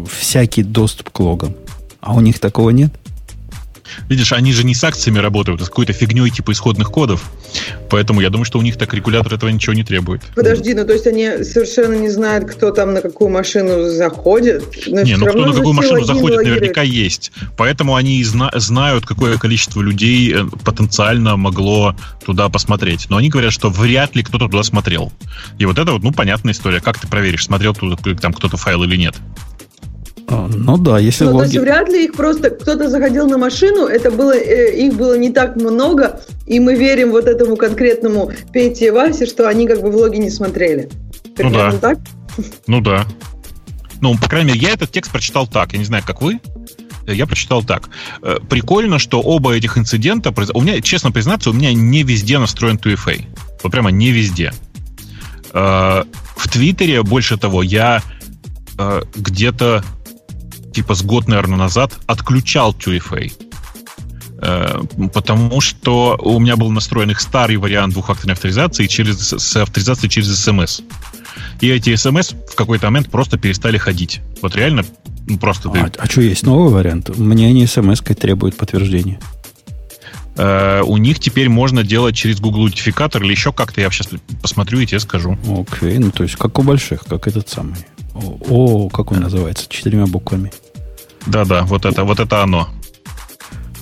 всякий 0.09 0.63
доступ 0.63 1.11
к 1.11 1.19
логам. 1.19 1.57
А 2.01 2.15
у 2.15 2.21
них 2.21 2.39
такого 2.39 2.71
нет? 2.71 2.93
Видишь, 4.09 4.33
они 4.33 4.53
же 4.53 4.65
не 4.65 4.75
с 4.75 4.83
акциями 4.85 5.19
работают, 5.19 5.61
а 5.61 5.65
с 5.65 5.69
какой-то 5.69 5.93
фигней 5.93 6.31
типа 6.31 6.53
исходных 6.53 6.91
кодов. 6.91 7.31
Поэтому 7.91 8.21
я 8.21 8.31
думаю, 8.31 8.45
что 8.45 8.59
у 8.59 8.63
них 8.63 8.77
так 8.77 8.95
регулятор 8.95 9.35
этого 9.35 9.51
ничего 9.51 9.75
не 9.75 9.85
требует. 9.85 10.23
Подожди, 10.35 10.75
ну 10.75 10.85
то 10.85 10.93
есть 10.93 11.07
они 11.07 11.45
совершенно 11.45 11.95
не 11.95 12.09
знают, 12.09 12.51
кто 12.51 12.71
там 12.71 12.95
на 12.95 13.01
какую 13.01 13.31
машину 13.31 13.91
заходит? 13.91 14.65
Но 14.87 15.03
не, 15.03 15.17
ну 15.17 15.27
кто 15.27 15.47
на 15.47 15.53
какую 15.53 15.75
машину 15.75 16.05
заходит, 16.05 16.43
наверняка 16.43 16.83
есть. 16.83 17.33
Поэтому 17.57 17.97
они 17.97 18.19
и 18.19 18.25
зна- 18.25 18.51
знают, 18.55 19.07
какое 19.07 19.39
количество 19.39 19.81
людей 19.81 20.33
э, 20.35 20.45
потенциально 20.65 21.37
могло 21.37 21.95
туда 22.25 22.49
посмотреть. 22.49 23.07
Но 23.09 23.17
они 23.17 23.29
говорят, 23.29 23.53
что 23.53 23.71
вряд 23.71 24.15
ли 24.15 24.23
кто-то 24.23 24.49
туда 24.49 24.63
смотрел. 24.63 25.13
И 25.59 25.67
вот 25.67 25.79
это 25.79 25.93
вот, 25.93 26.03
ну, 26.03 26.13
понятная 26.13 26.53
история. 26.53 26.81
Как 26.81 26.99
ты 26.99 27.07
проверишь, 27.07 27.45
смотрел 27.45 27.75
туда 27.75 27.97
там 28.21 28.33
кто-то 28.33 28.57
файл 28.57 28.83
или 28.85 28.97
нет? 28.97 29.15
А, 30.31 30.49
ну 30.49 30.79
да, 30.79 31.01
если 31.01 31.25
ну, 31.25 31.33
логи... 31.33 31.39
То 31.39 31.45
есть 31.47 31.59
вряд 31.59 31.89
ли 31.89 32.05
их 32.05 32.13
просто 32.15 32.51
кто-то 32.51 32.89
заходил 32.89 33.29
на 33.29 33.37
машину, 33.37 33.87
это 33.87 34.13
было, 34.13 34.33
э, 34.33 34.77
их 34.77 34.95
было 34.95 35.19
не 35.19 35.31
так 35.31 35.57
много, 35.57 36.21
и 36.47 36.61
мы 36.61 36.77
верим 36.77 37.11
вот 37.11 37.27
этому 37.27 37.57
конкретному 37.57 38.31
Пете 38.53 38.87
и 38.87 38.91
Васе, 38.91 39.27
что 39.27 39.49
они 39.49 39.67
как 39.67 39.83
бы 39.83 39.91
влоги 39.91 40.19
не 40.19 40.31
смотрели. 40.31 40.89
Примерно 41.35 41.73
ну 41.73 41.73
да. 41.73 41.79
так? 41.79 41.99
Ну 42.69 42.81
да. 42.81 43.07
Ну, 44.01 44.17
по 44.17 44.29
крайней 44.29 44.53
мере, 44.53 44.61
я 44.61 44.71
этот 44.71 44.93
текст 44.93 45.11
прочитал 45.11 45.49
так. 45.49 45.73
Я 45.73 45.81
не 45.81 45.85
знаю, 45.85 46.05
как 46.07 46.23
вы. 46.23 46.39
Я 47.09 47.27
прочитал 47.27 47.65
так. 47.65 47.91
Э, 48.23 48.37
прикольно, 48.49 49.01
что 49.01 49.21
оба 49.21 49.57
этих 49.57 49.79
инцидента... 49.79 50.33
У 50.55 50.63
меня, 50.63 50.81
честно 50.81 51.11
признаться, 51.11 51.51
у 51.51 51.53
меня 51.53 51.73
не 51.73 52.05
везде 52.05 52.39
настроен 52.39 52.77
2FA. 52.77 53.25
Вот 53.65 53.73
прямо 53.73 53.91
не 53.91 54.13
везде. 54.13 54.53
Э, 55.53 56.05
в 56.37 56.49
Твиттере, 56.49 57.03
больше 57.03 57.37
того, 57.37 57.65
я 57.65 58.01
где-то 59.15 59.85
типа 60.73 60.95
с 60.95 61.03
год, 61.03 61.29
наверное, 61.29 61.59
назад 61.59 61.93
отключал 62.07 62.73
2FA. 62.73 63.33
Э, 64.43 64.83
потому 65.13 65.61
что 65.61 66.19
у 66.21 66.39
меня 66.39 66.57
был 66.57 66.71
настроен 66.71 67.11
их 67.11 67.21
старый 67.21 67.57
вариант 67.57 67.93
двухфакторной 67.93 68.35
авторизации 68.35 68.87
через, 68.87 69.33
с 69.33 69.57
авторизацией 69.57 70.11
через 70.11 70.39
смс. 70.43 70.81
И 71.61 71.69
эти 71.69 71.95
смс 71.95 72.33
в 72.51 72.55
какой-то 72.55 72.87
момент 72.87 73.11
просто 73.11 73.39
перестали 73.39 73.77
ходить. 73.77 74.21
Вот 74.41 74.57
реально, 74.57 74.85
ну 75.27 75.39
просто... 75.39 75.71
А, 75.75 75.91
а 75.99 76.07
что, 76.07 76.23
есть 76.23 76.45
новый 76.45 76.73
вариант? 76.73 77.17
Мне 77.17 77.49
они 77.49 77.67
смс 77.67 78.01
требуют 78.01 78.57
подтверждения. 78.57 79.21
Uh, 80.37 80.83
у 80.85 80.97
них 80.97 81.19
теперь 81.19 81.49
можно 81.49 81.83
делать 81.83 82.15
через 82.15 82.41
Google 82.41 82.69
идентификатор 82.69 83.23
или 83.23 83.33
еще 83.33 83.53
как-то. 83.53 83.81
Я 83.81 83.91
сейчас 83.91 84.09
посмотрю 84.41 84.79
и 84.79 84.87
тебе 84.87 85.01
скажу. 85.01 85.33
Окей, 85.43 85.97
okay. 85.97 85.99
ну 85.99 86.11
то 86.13 86.23
есть 86.23 86.37
как 86.37 86.59
у 86.59 86.63
больших, 86.63 87.03
как 87.05 87.27
этот 87.27 87.49
самый. 87.49 87.77
О, 88.15 88.89
как 88.89 89.13
он 89.13 89.21
называется? 89.21 89.67
Четырьмя 89.69 90.07
буквами. 90.07 90.53
Да-да, 91.27 91.63
вот 91.63 91.85
это, 91.85 92.05
вот 92.05 92.21
это 92.21 92.43
оно. 92.43 92.69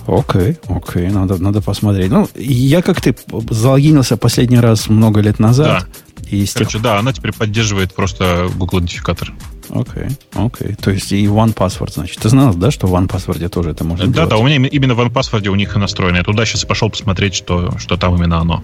Окей, 0.07 0.57
окей, 0.67 1.09
надо, 1.09 1.37
надо 1.37 1.61
посмотреть. 1.61 2.11
Ну, 2.11 2.27
я 2.35 2.81
как 2.81 2.99
ты 2.99 3.15
залогинился 3.49 4.17
последний 4.17 4.59
раз 4.59 4.89
много 4.89 5.21
лет 5.21 5.39
назад. 5.39 5.85
Да. 6.17 6.27
И 6.29 6.45
Короче, 6.47 6.73
тех... 6.73 6.81
да, 6.81 6.99
она 6.99 7.13
теперь 7.13 7.33
поддерживает 7.33 7.93
просто 7.93 8.49
Google 8.55 8.79
идентификатор. 8.79 9.33
Окей, 9.69 10.07
окей. 10.33 10.75
То 10.75 10.91
есть 10.91 11.11
и 11.11 11.25
OnePassword, 11.25 11.93
значит. 11.93 12.19
Ты 12.19 12.29
знал, 12.29 12.53
да, 12.53 12.71
что 12.71 12.87
в 12.87 12.95
OnePassword 12.95 13.49
тоже 13.49 13.71
это 13.71 13.83
можно 13.83 14.07
да, 14.07 14.11
делать? 14.11 14.29
Да, 14.29 14.35
да, 14.35 14.41
у 14.41 14.45
меня 14.45 14.67
именно 14.67 14.95
в 14.95 14.99
OnePassword 14.99 15.47
у 15.47 15.55
них 15.55 15.75
настроено. 15.75 16.17
Я 16.17 16.23
туда 16.23 16.45
сейчас 16.45 16.65
пошел 16.65 16.89
посмотреть, 16.89 17.35
что, 17.35 17.77
что 17.77 17.97
там 17.97 18.15
именно 18.15 18.39
оно. 18.39 18.63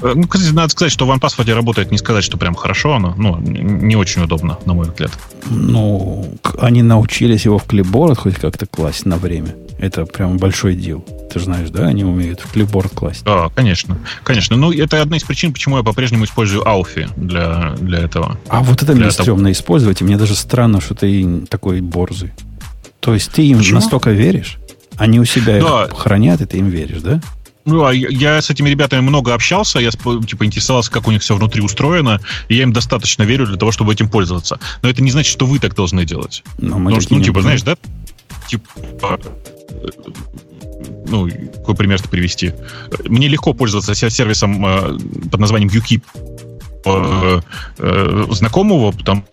Э, 0.00 0.12
ну, 0.14 0.28
надо 0.52 0.68
сказать, 0.68 0.92
что 0.92 1.06
в 1.06 1.10
OnePassword 1.10 1.54
работает, 1.54 1.90
не 1.90 1.98
сказать, 1.98 2.24
что 2.24 2.36
прям 2.36 2.54
хорошо 2.54 2.94
оно, 2.94 3.14
ну, 3.16 3.38
не 3.38 3.96
очень 3.96 4.22
удобно, 4.22 4.58
на 4.66 4.74
мой 4.74 4.86
взгляд. 4.86 5.12
Ну, 5.48 6.38
они 6.60 6.82
научились 6.82 7.44
его 7.44 7.58
в 7.58 7.64
клипборд 7.64 8.18
хоть 8.18 8.36
как-то 8.36 8.66
класть 8.66 9.06
на 9.06 9.16
время. 9.16 9.54
Это 9.78 10.06
прям 10.06 10.38
большой 10.38 10.74
дел. 10.74 11.04
Ты 11.30 11.38
же 11.38 11.44
знаешь, 11.44 11.68
да, 11.70 11.86
они 11.86 12.04
умеют 12.04 12.40
в 12.40 12.52
клипборд 12.52 12.92
класть. 12.94 13.24
Да, 13.24 13.50
конечно. 13.54 13.98
Конечно. 14.24 14.56
Ну, 14.56 14.72
это 14.72 15.02
одна 15.02 15.16
из 15.18 15.24
причин, 15.24 15.52
почему 15.52 15.76
я 15.76 15.82
по-прежнему 15.82 16.24
использую 16.24 16.66
Ауфи 16.66 17.08
для, 17.16 17.74
для 17.78 17.98
этого. 17.98 18.38
А 18.48 18.62
вот 18.62 18.82
это 18.82 18.94
мне 18.94 19.10
стрёмно 19.10 19.52
использовать, 19.52 20.00
и 20.00 20.04
мне 20.04 20.16
даже 20.16 20.34
странно, 20.34 20.80
что 20.80 20.94
ты 20.94 21.42
такой 21.48 21.80
борзый. 21.80 22.32
То 23.00 23.14
есть 23.14 23.30
ты 23.32 23.46
им 23.46 23.58
почему? 23.58 23.76
настолько 23.76 24.10
веришь, 24.10 24.58
они 24.96 25.20
у 25.20 25.24
себя 25.24 25.60
да. 25.60 25.88
хранят, 25.94 26.40
и 26.40 26.46
ты 26.46 26.58
им 26.58 26.68
веришь, 26.68 27.02
да? 27.02 27.20
Ну, 27.66 27.84
а 27.84 27.92
я 27.92 28.40
с 28.40 28.48
этими 28.48 28.70
ребятами 28.70 29.00
много 29.00 29.34
общался, 29.34 29.80
я 29.80 29.90
типа 29.90 30.44
интересовался, 30.44 30.90
как 30.90 31.08
у 31.08 31.10
них 31.10 31.20
все 31.20 31.34
внутри 31.34 31.62
устроено, 31.62 32.20
и 32.48 32.54
я 32.54 32.62
им 32.62 32.72
достаточно 32.72 33.24
верю 33.24 33.46
для 33.46 33.56
того, 33.56 33.72
чтобы 33.72 33.92
этим 33.92 34.08
пользоваться. 34.08 34.60
Но 34.82 34.88
это 34.88 35.02
не 35.02 35.10
значит, 35.10 35.32
что 35.32 35.46
вы 35.46 35.58
так 35.58 35.74
должны 35.74 36.04
делать. 36.04 36.44
Но 36.58 36.76
Потому 36.76 37.00
что, 37.00 37.14
ну, 37.14 37.22
типа, 37.22 37.42
знаешь, 37.42 37.62
да? 37.62 37.76
Типа, 38.46 39.18
ну, 41.06 41.28
какой 41.28 41.74
пример 41.74 42.02
привести? 42.08 42.52
Мне 43.04 43.28
легко 43.28 43.54
пользоваться 43.54 43.94
сервисом 43.94 44.64
э, 44.64 44.98
под 45.30 45.40
названием 45.40 45.70
UKIP 45.70 46.02
э, 47.78 48.26
знакомого, 48.30 48.92
потому 48.92 49.24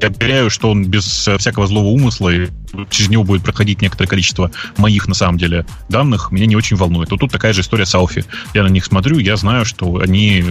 я 0.00 0.10
проверяю, 0.10 0.50
что 0.50 0.70
он 0.70 0.84
без 0.84 1.04
всякого 1.04 1.66
злого 1.66 1.88
умысла, 1.88 2.30
и 2.30 2.48
через 2.90 3.10
него 3.10 3.24
будет 3.24 3.42
проходить 3.42 3.82
некоторое 3.82 4.08
количество 4.08 4.50
моих, 4.76 5.08
на 5.08 5.14
самом 5.14 5.38
деле, 5.38 5.66
данных, 5.88 6.30
меня 6.32 6.46
не 6.46 6.56
очень 6.56 6.76
волнует. 6.76 7.10
Вот 7.10 7.20
тут 7.20 7.32
такая 7.32 7.52
же 7.52 7.60
история 7.60 7.86
с 7.86 7.94
Алфи. 7.94 8.24
Я 8.54 8.62
на 8.62 8.68
них 8.68 8.84
смотрю, 8.84 9.18
я 9.18 9.36
знаю, 9.36 9.64
что 9.64 9.98
они 9.98 10.44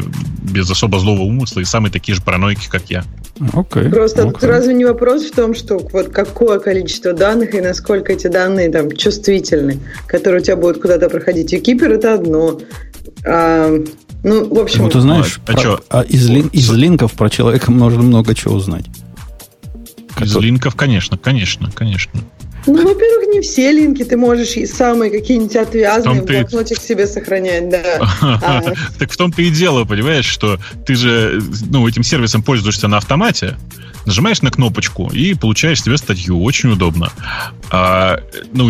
без 0.51 0.69
особо 0.69 0.99
злого 0.99 1.21
умысла 1.21 1.61
и 1.61 1.65
самые 1.65 1.91
такие 1.91 2.15
же 2.15 2.21
параноики, 2.21 2.67
как 2.69 2.89
я. 2.89 3.03
Okay, 3.39 3.89
Просто 3.89 4.23
okay. 4.23 4.47
разве 4.47 4.73
не 4.73 4.85
вопрос 4.85 5.25
в 5.25 5.31
том, 5.33 5.55
что 5.55 5.79
вот 5.93 6.09
какое 6.09 6.59
количество 6.59 7.13
данных 7.13 7.53
и 7.53 7.61
насколько 7.61 8.11
эти 8.11 8.27
данные 8.27 8.69
там 8.69 8.91
чувствительны, 8.91 9.79
которые 10.07 10.41
у 10.41 10.43
тебя 10.43 10.57
будут 10.57 10.81
куда-то 10.81 11.09
проходить. 11.09 11.53
И 11.53 11.59
кипер 11.59 11.93
это 11.93 12.15
одно. 12.15 12.59
А, 13.25 13.71
ну, 14.23 14.53
в 14.53 14.59
общем... 14.59 14.83
Ну, 14.83 14.89
ты 14.89 14.99
знаешь, 14.99 15.39
а, 15.47 15.53
про, 15.53 15.79
а 15.89 16.01
из, 16.01 16.27
лин, 16.27 16.47
из 16.47 16.69
линков 16.71 17.13
про 17.13 17.29
человека 17.29 17.71
можно 17.71 18.01
много 18.01 18.35
чего 18.35 18.55
узнать. 18.55 18.85
Из 20.21 20.35
линков, 20.35 20.75
конечно, 20.75 21.17
конечно, 21.17 21.71
конечно. 21.71 22.23
Ну, 22.65 22.75
во-первых, 22.75 23.27
не 23.33 23.41
все 23.41 23.71
линки 23.71 24.03
ты 24.03 24.17
можешь 24.17 24.55
и 24.55 24.65
самые 24.65 25.11
какие-нибудь 25.11 25.55
отвязанные 25.55 26.21
в, 26.21 26.25
в 26.25 26.27
блокноте 26.27 26.75
к 26.75 26.81
себе 26.81 27.07
сохранять, 27.07 27.69
да. 27.69 27.99
А. 28.21 28.61
Так 28.97 29.11
в 29.11 29.17
том-то 29.17 29.41
и 29.41 29.49
дело, 29.49 29.85
понимаешь, 29.85 30.25
что 30.25 30.59
ты 30.85 30.95
же 30.95 31.41
ну, 31.69 31.87
этим 31.87 32.03
сервисом 32.03 32.43
пользуешься 32.43 32.87
на 32.87 32.97
автомате, 32.97 33.57
нажимаешь 34.05 34.41
на 34.41 34.51
кнопочку 34.51 35.09
и 35.09 35.33
получаешь 35.33 35.81
себе 35.81 35.97
статью. 35.97 36.41
Очень 36.41 36.71
удобно. 36.71 37.11
А, 37.71 38.19
ну, 38.51 38.69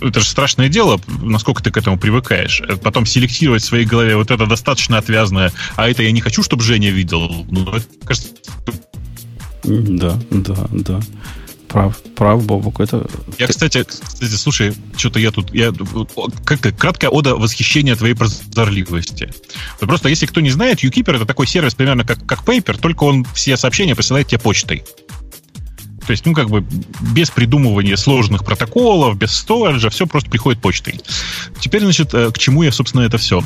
это 0.00 0.20
же 0.20 0.26
страшное 0.26 0.68
дело, 0.68 1.00
насколько 1.22 1.62
ты 1.62 1.70
к 1.70 1.76
этому 1.76 1.98
привыкаешь. 1.98 2.62
Потом 2.82 3.06
селектировать 3.06 3.62
в 3.62 3.66
своей 3.66 3.84
голове 3.84 4.16
вот 4.16 4.30
это 4.30 4.46
достаточно 4.46 4.98
отвязное, 4.98 5.52
а 5.76 5.88
это 5.88 6.02
я 6.02 6.12
не 6.12 6.20
хочу, 6.20 6.42
чтобы 6.42 6.62
Женя 6.62 6.90
видел. 6.90 7.46
Ну, 7.50 7.62
это, 7.74 7.86
кажется... 8.04 8.28
Да, 9.68 10.18
да, 10.30 10.68
да. 10.72 11.00
Прав, 11.68 11.98
прав, 12.16 12.46
Бобок. 12.46 12.80
Это... 12.80 13.06
Я, 13.38 13.46
кстати, 13.46 13.84
кстати, 13.84 14.32
слушай, 14.32 14.74
что-то 14.96 15.18
я 15.20 15.30
тут... 15.30 15.52
Я, 15.54 15.72
как, 16.44 16.60
краткая 16.78 17.10
ода 17.10 17.36
восхищения 17.36 17.94
твоей 17.94 18.14
прозорливости. 18.14 19.30
Просто 19.78 20.08
если 20.08 20.24
кто 20.24 20.40
не 20.40 20.50
знает, 20.50 20.82
UKeeper 20.82 21.16
это 21.16 21.26
такой 21.26 21.46
сервис 21.46 21.74
примерно 21.74 22.04
как, 22.04 22.24
как 22.24 22.42
Paper, 22.42 22.78
только 22.80 23.04
он 23.04 23.26
все 23.34 23.58
сообщения 23.58 23.94
присылает 23.94 24.28
тебе 24.28 24.38
почтой. 24.38 24.82
То 26.06 26.12
есть, 26.12 26.24
ну, 26.24 26.32
как 26.32 26.48
бы 26.48 26.64
без 27.12 27.30
придумывания 27.30 27.96
сложных 27.96 28.42
протоколов, 28.42 29.18
без 29.18 29.30
сториджа, 29.32 29.90
все 29.90 30.06
просто 30.06 30.30
приходит 30.30 30.58
почтой. 30.58 30.98
Теперь, 31.60 31.82
значит, 31.82 32.14
э, 32.14 32.30
к 32.30 32.38
чему 32.38 32.62
я, 32.62 32.72
собственно, 32.72 33.02
это 33.02 33.18
все? 33.18 33.44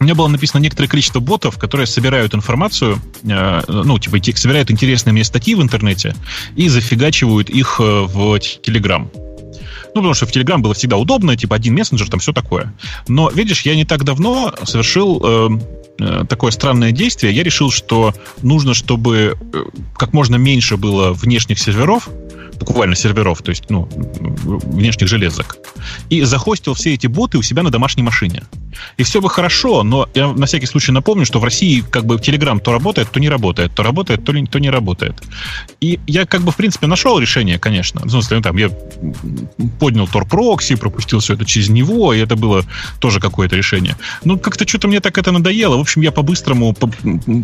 У 0.00 0.04
меня 0.04 0.14
было 0.14 0.28
написано 0.28 0.62
некоторое 0.62 0.88
количество 0.88 1.20
ботов, 1.20 1.58
которые 1.58 1.86
собирают 1.86 2.34
информацию, 2.34 2.98
э, 3.22 3.60
ну, 3.68 3.98
типа, 3.98 4.18
собирают 4.34 4.70
интересные 4.70 5.12
мне 5.12 5.24
статьи 5.24 5.54
в 5.54 5.62
интернете 5.62 6.16
и 6.56 6.68
зафигачивают 6.68 7.50
их 7.50 7.76
э, 7.80 7.82
в 7.82 8.36
Telegram. 8.36 9.06
Ну, 9.92 9.94
потому 9.94 10.14
что 10.14 10.24
в 10.24 10.30
Telegram 10.30 10.58
было 10.58 10.72
всегда 10.72 10.96
удобно, 10.96 11.36
типа 11.36 11.56
один 11.56 11.74
мессенджер, 11.74 12.08
там 12.08 12.18
все 12.18 12.32
такое. 12.32 12.72
Но, 13.08 13.28
видишь, 13.28 13.62
я 13.62 13.76
не 13.76 13.84
так 13.84 14.04
давно 14.04 14.54
совершил 14.64 15.20
э, 15.22 15.48
э 15.98 16.24
такое 16.26 16.50
странное 16.50 16.92
действие. 16.92 17.34
Я 17.34 17.42
решил, 17.42 17.70
что 17.70 18.14
нужно, 18.40 18.72
чтобы 18.72 19.36
как 19.98 20.14
можно 20.14 20.36
меньше 20.36 20.78
было 20.78 21.12
внешних 21.12 21.58
серверов, 21.58 22.08
буквально 22.60 22.94
серверов, 22.94 23.42
то 23.42 23.50
есть, 23.50 23.70
ну, 23.70 23.88
внешних 23.90 25.08
железок, 25.08 25.56
и 26.10 26.22
захостил 26.22 26.74
все 26.74 26.94
эти 26.94 27.06
боты 27.06 27.38
у 27.38 27.42
себя 27.42 27.62
на 27.62 27.70
домашней 27.70 28.02
машине. 28.02 28.42
И 28.98 29.02
все 29.02 29.20
бы 29.20 29.28
хорошо, 29.28 29.82
но 29.82 30.08
я 30.14 30.28
на 30.28 30.46
всякий 30.46 30.66
случай 30.66 30.92
напомню, 30.92 31.26
что 31.26 31.40
в 31.40 31.44
России 31.44 31.80
как 31.80 32.04
бы 32.04 32.16
Telegram 32.16 32.60
то 32.60 32.72
работает, 32.72 33.10
то 33.10 33.20
не 33.20 33.28
работает, 33.28 33.74
то 33.74 33.82
работает, 33.82 34.24
то, 34.24 34.32
то 34.46 34.58
не 34.58 34.70
работает. 34.70 35.14
И 35.80 35.98
я 36.06 36.26
как 36.26 36.42
бы 36.42 36.52
в 36.52 36.56
принципе 36.56 36.86
нашел 36.86 37.18
решение, 37.18 37.58
конечно. 37.58 38.02
Ну, 38.04 38.20
там 38.42 38.56
я 38.56 38.70
поднял 39.78 40.06
Tor 40.06 40.28
прокси, 40.28 40.76
пропустил 40.76 41.20
все 41.20 41.34
это 41.34 41.44
через 41.44 41.68
него, 41.68 42.14
и 42.14 42.18
это 42.18 42.36
было 42.36 42.64
тоже 42.98 43.20
какое-то 43.20 43.56
решение. 43.56 43.96
Ну, 44.24 44.38
как-то 44.38 44.66
что-то 44.66 44.88
мне 44.88 45.00
так 45.00 45.18
это 45.18 45.32
надоело. 45.32 45.76
В 45.76 45.80
общем, 45.80 46.02
я 46.02 46.12
по-быстрому 46.12 46.74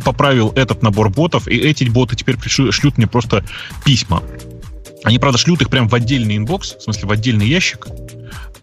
поправил 0.04 0.52
этот 0.56 0.82
набор 0.82 1.10
ботов, 1.10 1.48
и 1.48 1.56
эти 1.56 1.84
боты 1.84 2.16
теперь 2.16 2.36
шлют 2.46 2.98
мне 2.98 3.06
просто 3.06 3.44
письма. 3.84 4.22
Они, 5.06 5.20
правда, 5.20 5.38
шлют 5.38 5.62
их 5.62 5.70
прямо 5.70 5.88
в 5.88 5.94
отдельный 5.94 6.36
инбокс, 6.36 6.74
в 6.80 6.82
смысле 6.82 7.06
в 7.06 7.12
отдельный 7.12 7.46
ящик. 7.46 7.86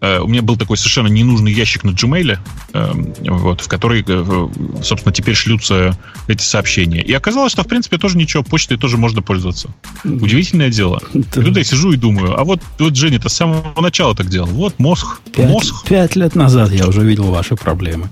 Э, 0.01 0.19
у 0.19 0.27
меня 0.27 0.41
был 0.41 0.57
такой 0.57 0.75
совершенно 0.75 1.07
ненужный 1.07 1.53
ящик 1.53 1.85
на 1.85 1.91
Gmail, 1.91 2.37
эм, 2.73 3.13
вот, 3.21 3.61
в 3.61 3.69
который, 3.69 4.03
э, 4.05 4.49
собственно, 4.83 5.13
теперь 5.13 5.35
шлются 5.35 5.97
эти 6.27 6.43
сообщения. 6.43 7.01
И 7.01 7.13
оказалось, 7.13 7.53
что, 7.53 7.63
в 7.63 7.67
принципе, 7.67 7.97
тоже 7.97 8.17
ничего, 8.17 8.43
почтой 8.43 8.77
тоже 8.77 8.97
можно 8.97 9.21
пользоваться. 9.21 9.73
Удивительное 10.03 10.69
дело. 10.69 11.01
Да. 11.13 11.41
И 11.41 11.45
тут 11.45 11.55
я 11.55 11.63
сижу 11.63 11.93
и 11.93 11.95
думаю, 11.95 12.37
а 12.37 12.43
вот, 12.43 12.59
вот 12.77 12.93
Женя-то 12.93 13.29
с 13.29 13.33
самого 13.33 13.79
начала 13.79 14.13
так 14.13 14.27
делал. 14.27 14.47
Вот 14.47 14.77
мозг. 14.79 15.21
Пять, 15.33 15.47
мозг. 15.47 15.85
Пять 15.87 16.17
лет 16.17 16.35
назад 16.35 16.73
я 16.73 16.87
уже 16.87 17.01
видел 17.03 17.31
ваши 17.31 17.55
проблемы. 17.55 18.09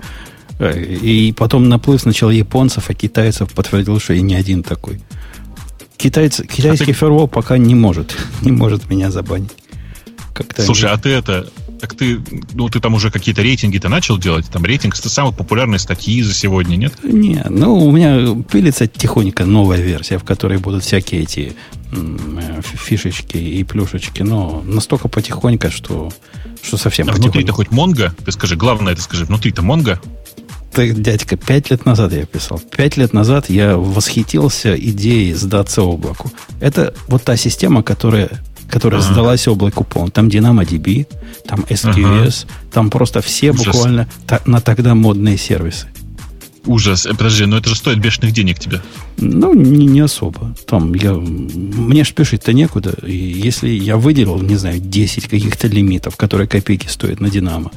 Э, 0.58 0.82
и 0.82 1.34
потом 1.34 1.68
наплыв 1.68 2.00
сначала 2.00 2.30
японцев, 2.30 2.90
а 2.90 2.94
китайцев 2.94 3.52
подтвердил, 3.52 4.00
что 4.00 4.14
я 4.14 4.22
не 4.22 4.36
один 4.36 4.64
такой. 4.64 5.02
Китайцы, 6.02 6.48
китайский 6.48 6.84
а 6.84 6.88
ты... 6.88 6.94
фаервол 6.94 7.28
пока 7.28 7.60
не 7.60 7.76
может, 7.76 8.18
не 8.42 8.52
может 8.52 8.90
меня 8.90 9.12
забанить. 9.12 9.52
Как-то 10.34 10.64
Слушай, 10.64 10.86
они... 10.86 10.96
а 10.96 10.98
ты 10.98 11.10
это, 11.10 11.52
так 11.80 11.94
ты, 11.94 12.20
ну, 12.54 12.70
ты 12.70 12.80
там 12.80 12.96
уже 12.96 13.12
какие-то 13.12 13.44
рейтинги-то 13.44 13.88
начал 13.88 14.18
делать? 14.18 14.48
Там 14.50 14.66
рейтинг 14.66 14.96
самых 14.96 15.36
популярные 15.36 15.78
статьи 15.78 16.24
за 16.24 16.34
сегодня, 16.34 16.76
нет? 16.76 16.94
Не, 17.04 17.44
ну, 17.50 17.76
у 17.76 17.92
меня 17.92 18.36
пилится 18.52 18.88
тихонько 18.88 19.46
новая 19.46 19.82
версия, 19.82 20.18
в 20.18 20.24
которой 20.24 20.58
будут 20.58 20.84
всякие 20.84 21.22
эти 21.22 21.54
э, 21.92 22.62
фишечки 22.64 23.38
и 23.38 23.64
плюшечки, 23.64 24.24
но 24.24 24.64
настолько 24.66 25.08
потихонько, 25.08 25.70
что, 25.70 26.12
что 26.64 26.78
совсем 26.78 27.10
а 27.10 27.14
внутри-то 27.14 27.52
хоть 27.54 27.70
Монго? 27.70 28.16
Ты 28.26 28.32
скажи, 28.32 28.56
главное 28.56 28.94
это 28.94 29.04
скажи, 29.04 29.26
внутри-то 29.26 29.62
Монго? 29.62 30.02
Дядька, 30.76 31.38
пять 31.38 31.70
лет 31.70 31.86
назад 31.86 32.14
я 32.14 32.26
писал. 32.26 32.60
Пять 32.60 32.98
лет 32.98 33.14
назад 33.14 33.50
я 33.50 33.78
восхитился 33.78 34.76
идеей 34.76 35.34
сдаться 35.34 35.82
облаку. 35.82 36.32
Это 36.60 36.94
вот 37.08 37.24
та 37.24 37.38
система, 37.38 37.84
которая, 37.84 38.30
которая 38.70 39.02
ага. 39.02 39.12
сдалась 39.12 39.48
облаку 39.48 39.84
полностью. 39.84 40.14
Там 40.14 40.28
DynamoDB, 40.28 41.08
там 41.48 41.62
SQS, 41.62 42.46
ага. 42.46 42.54
там 42.72 42.90
просто 42.90 43.22
все 43.22 43.52
Ужас. 43.52 43.66
буквально 43.66 44.08
та, 44.28 44.42
на 44.46 44.62
тогда 44.62 44.96
модные 44.96 45.38
сервисы. 45.38 45.88
Ужас. 46.66 47.06
Э, 47.06 47.12
подожди, 47.12 47.46
но 47.46 47.58
это 47.58 47.70
же 47.70 47.76
стоит 47.76 48.00
бешеных 48.00 48.34
денег 48.34 48.60
тебе. 48.60 48.82
Ну, 49.18 49.54
не, 49.54 49.86
не 49.88 50.00
особо. 50.02 50.56
Там 50.68 50.94
я, 50.94 51.14
мне 51.14 52.06
спешить-то 52.06 52.54
некуда. 52.54 52.96
И 53.06 53.16
если 53.16 53.70
я 53.70 53.98
выделил, 53.98 54.40
не 54.42 54.56
знаю, 54.56 54.80
10 54.80 55.28
каких-то 55.28 55.68
лимитов, 55.68 56.18
которые 56.18 56.48
копейки 56.48 56.88
стоят 56.88 57.20
на 57.20 57.30
Динамо, 57.30 57.72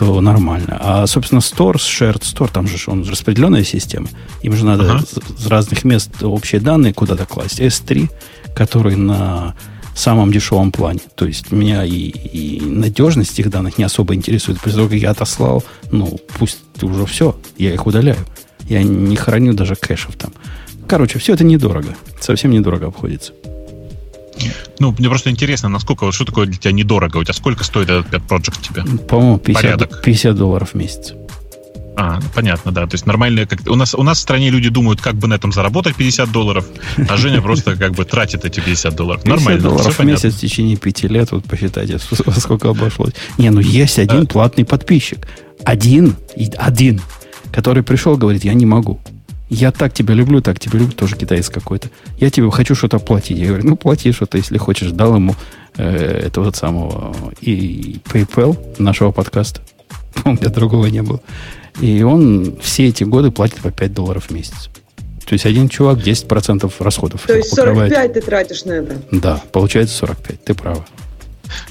то 0.00 0.18
нормально. 0.22 0.78
А, 0.80 1.06
собственно, 1.06 1.40
Store, 1.40 1.74
Shared 1.74 2.22
Store, 2.22 2.50
там 2.50 2.66
же 2.66 2.78
он 2.86 3.06
распределенная 3.06 3.64
система. 3.64 4.08
Им 4.40 4.54
же 4.54 4.64
надо 4.64 4.90
ага. 4.90 5.04
с, 5.04 5.42
с 5.42 5.46
разных 5.46 5.84
мест 5.84 6.22
общие 6.22 6.58
данные 6.58 6.94
куда-то 6.94 7.26
класть. 7.26 7.60
S3, 7.60 8.08
который 8.54 8.96
на 8.96 9.54
самом 9.94 10.32
дешевом 10.32 10.72
плане. 10.72 11.00
То 11.16 11.26
есть 11.26 11.52
меня 11.52 11.84
и, 11.84 11.92
и 11.92 12.62
надежность 12.62 13.34
этих 13.34 13.50
данных 13.50 13.76
не 13.76 13.84
особо 13.84 14.14
интересует. 14.14 14.58
После 14.62 14.78
того, 14.78 14.88
как 14.88 14.96
я 14.96 15.10
отослал, 15.10 15.62
ну, 15.92 16.18
пусть 16.38 16.60
уже 16.80 17.04
все, 17.04 17.36
я 17.58 17.74
их 17.74 17.86
удаляю. 17.86 18.24
Я 18.70 18.82
не 18.82 19.16
храню 19.16 19.52
даже 19.52 19.74
кэшев 19.74 20.16
там. 20.16 20.32
Короче, 20.88 21.18
все 21.18 21.34
это 21.34 21.44
недорого. 21.44 21.94
Совсем 22.20 22.52
недорого 22.52 22.86
обходится. 22.86 23.34
Ну, 24.78 24.94
мне 24.98 25.08
просто 25.08 25.30
интересно, 25.30 25.68
насколько, 25.68 26.10
что 26.12 26.24
такое 26.24 26.46
для 26.46 26.56
тебя 26.56 26.72
недорого? 26.72 27.18
У 27.18 27.24
тебя 27.24 27.34
сколько 27.34 27.64
стоит 27.64 27.90
этот 27.90 28.12
Pet 28.12 28.26
Project 28.26 28.60
тебе? 28.62 28.98
По-моему, 29.06 29.38
50, 29.38 30.02
50 30.02 30.34
долларов 30.36 30.70
в 30.70 30.74
месяц. 30.74 31.14
А, 31.96 32.18
ну, 32.18 32.26
понятно, 32.34 32.72
да. 32.72 32.86
То 32.86 32.94
есть 32.94 33.04
нормально, 33.04 33.46
как 33.46 33.60
у 33.68 33.74
нас 33.74 33.94
у 33.94 34.02
нас 34.02 34.18
в 34.18 34.20
стране 34.22 34.48
люди 34.48 34.70
думают, 34.70 35.02
как 35.02 35.16
бы 35.16 35.28
на 35.28 35.34
этом 35.34 35.52
заработать 35.52 35.96
50 35.96 36.32
долларов, 36.32 36.64
а 37.08 37.16
Женя 37.16 37.42
просто 37.42 37.76
как 37.76 37.92
бы 37.92 38.04
тратит 38.04 38.44
эти 38.44 38.60
50 38.60 38.94
долларов. 38.94 39.22
50 39.22 39.38
нормально. 39.38 39.62
долларов 39.62 39.98
в 39.98 40.04
месяц 40.04 40.34
в 40.34 40.40
течение 40.40 40.76
пяти 40.76 41.08
лет, 41.08 41.32
вот 41.32 41.44
посчитайте, 41.44 41.98
сколько 42.38 42.70
обошлось. 42.70 43.12
Не, 43.36 43.50
ну 43.50 43.60
есть 43.60 43.98
один 43.98 44.26
платный 44.26 44.64
подписчик. 44.64 45.26
Один, 45.64 46.16
один, 46.56 47.02
который 47.52 47.82
пришел, 47.82 48.16
говорит, 48.16 48.44
я 48.44 48.54
не 48.54 48.64
могу 48.64 48.98
я 49.50 49.72
так 49.72 49.92
тебя 49.92 50.14
люблю, 50.14 50.40
так 50.40 50.60
тебя 50.60 50.78
люблю, 50.78 50.94
тоже 50.94 51.16
китаец 51.16 51.50
какой-то. 51.50 51.90
Я 52.18 52.30
тебе 52.30 52.50
хочу 52.52 52.76
что-то 52.76 53.00
платить. 53.00 53.36
Я 53.36 53.48
говорю, 53.48 53.66
ну, 53.66 53.76
плати 53.76 54.12
что-то, 54.12 54.38
если 54.38 54.56
хочешь. 54.58 54.92
Дал 54.92 55.16
ему 55.16 55.34
э, 55.76 56.22
этого 56.26 56.52
самого 56.52 57.14
и 57.40 58.00
PayPal 58.04 58.56
нашего 58.78 59.10
подкаста. 59.10 59.60
У 60.24 60.30
меня 60.30 60.48
другого 60.50 60.86
не 60.86 61.02
было. 61.02 61.20
И 61.80 62.02
он 62.02 62.58
все 62.62 62.88
эти 62.88 63.02
годы 63.02 63.32
платит 63.32 63.58
по 63.58 63.72
5 63.72 63.92
долларов 63.92 64.26
в 64.26 64.30
месяц. 64.30 64.70
То 65.26 65.34
есть 65.34 65.46
один 65.46 65.68
чувак 65.68 65.98
10% 65.98 66.72
расходов. 66.78 67.22
То 67.26 67.36
есть 67.36 67.50
45 67.50 67.74
покрывает. 67.74 68.12
ты 68.14 68.20
тратишь 68.20 68.64
на 68.64 68.72
это? 68.72 69.02
Да, 69.10 69.42
получается 69.50 69.96
45, 69.96 70.44
ты 70.44 70.54
права. 70.54 70.86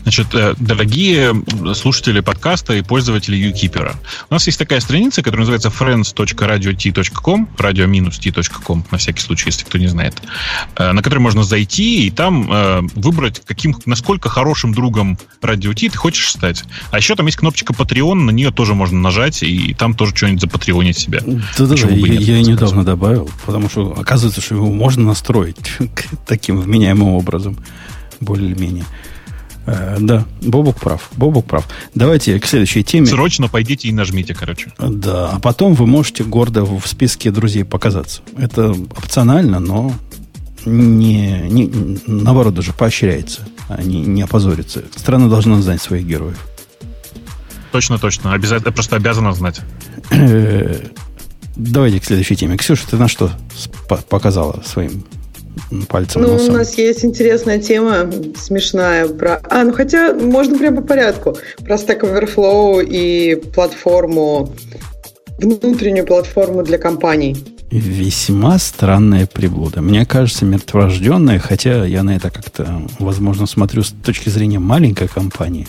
Значит, 0.04 0.28
э, 0.34 0.56
дорогие 0.60 1.34
слушатели 1.74 2.20
подкаста 2.20 2.74
и 2.74 2.82
пользователи 2.82 3.38
YouKeeper, 3.38 3.96
у 4.30 4.34
нас 4.34 4.46
есть 4.48 4.60
такая 4.60 4.80
страница, 4.80 5.22
которая 5.22 5.42
называется 5.42 5.70
friends.radiot.com, 5.70 7.50
radio-t.com, 7.58 8.86
на 8.92 8.98
всякий 8.98 9.22
случай, 9.22 9.48
если 9.48 9.65
кто 9.65 9.78
не 9.78 9.88
знает, 9.88 10.15
э, 10.76 10.92
на 10.92 11.02
которой 11.02 11.20
можно 11.20 11.44
зайти 11.44 12.08
и 12.08 12.12
там 12.12 12.52
э, 12.52 12.82
выбрать, 12.96 13.42
каким, 13.46 13.76
насколько 13.86 14.30
хорошим 14.30 14.74
другом 14.74 15.18
Radio 15.42 15.74
T 15.74 15.89
ты 15.89 15.98
хочешь 15.98 16.30
стать. 16.30 16.63
А 16.92 16.98
еще 16.98 17.15
там 17.15 17.26
есть 17.26 17.38
кнопочка 17.38 17.74
Patreon, 17.74 18.15
на 18.15 18.32
нее 18.32 18.52
тоже 18.52 18.74
можно 18.76 19.00
нажать, 19.00 19.44
и 19.44 19.74
там 19.74 19.94
тоже 19.94 20.15
что-нибудь 20.15 20.42
запатреонить 20.42 20.98
себя. 20.98 21.22
Да-да-да, 21.58 21.89
я, 21.89 22.38
я 22.38 22.42
недавно 22.42 22.84
добавил, 22.84 23.30
потому 23.46 23.70
что 23.70 23.96
оказывается, 23.98 24.42
что 24.42 24.56
его 24.56 24.72
можно 24.72 25.04
настроить 25.04 25.58
таким 26.28 26.60
вменяемым 26.60 27.10
образом, 27.10 27.58
более-менее. 28.20 28.86
Да, 30.00 30.26
Бобук 30.42 30.80
прав. 30.80 31.10
Бобук 31.16 31.46
прав. 31.46 31.68
Давайте 31.96 32.40
к 32.40 32.46
следующей 32.46 32.84
теме. 32.84 33.06
Срочно 33.06 33.48
пойдите 33.48 33.88
и 33.88 33.92
нажмите, 33.92 34.34
короче. 34.34 34.72
Да, 34.80 35.32
а 35.34 35.40
потом 35.40 35.74
вы 35.74 35.88
можете 35.88 36.24
гордо 36.24 36.64
в 36.64 36.86
списке 36.86 37.32
друзей 37.32 37.64
показаться. 37.64 38.22
Это 38.38 38.72
опционально, 38.72 39.60
но 39.60 39.94
не, 40.66 41.42
не, 41.50 42.00
наоборот 42.08 42.54
даже 42.54 42.74
поощряется. 42.74 43.42
Они 43.68 44.02
не 44.02 44.22
опозорятся. 44.22 44.84
Страна 44.96 45.28
должна 45.28 45.62
знать 45.62 45.82
своих 45.82 46.06
героев. 46.06 46.48
Точно, 47.72 48.00
точно. 48.00 48.34
Обязательно, 48.34 48.72
просто 48.72 48.96
обязана 48.96 49.34
знать. 49.34 49.62
Давайте 51.56 52.00
к 52.00 52.06
следующей 52.06 52.36
теме. 52.36 52.58
Ксюша, 52.58 52.88
ты 52.88 52.98
на 52.98 53.08
что 53.08 53.32
показала 54.10 54.64
своим 54.66 55.04
пальцем? 55.88 56.22
Ну, 56.22 56.34
носом? 56.34 56.56
у 56.56 56.58
нас 56.58 56.78
есть 56.78 57.06
интересная 57.06 57.60
тема, 57.60 58.10
смешная. 58.38 59.08
Про... 59.08 59.41
А, 59.50 59.63
ну 59.63 59.74
хотя 59.74 60.13
можно 60.13 60.58
прямо 60.58 60.82
по 60.82 60.88
порядку. 60.88 61.38
Про 61.63 61.76
Stack 61.76 62.02
Overflow 62.02 62.84
и 62.84 63.36
платформу, 63.36 64.54
внутреннюю 65.38 66.06
платформу 66.06 66.63
для 66.63 66.78
компаний. 66.78 67.36
Весьма 67.72 68.58
странная 68.58 69.28
приблуда. 69.28 69.82
Мне 69.82 70.06
кажется, 70.06 70.43
мертворожденная, 70.43 71.38
хотя 71.38 71.86
я 71.86 72.02
на 72.02 72.15
это 72.15 72.32
как-то, 72.32 72.82
возможно, 72.98 73.45
смотрю 73.45 73.84
с 73.84 73.91
точки 73.91 74.30
зрения 74.30 74.58
маленькой 74.58 75.08
компании. 75.08 75.67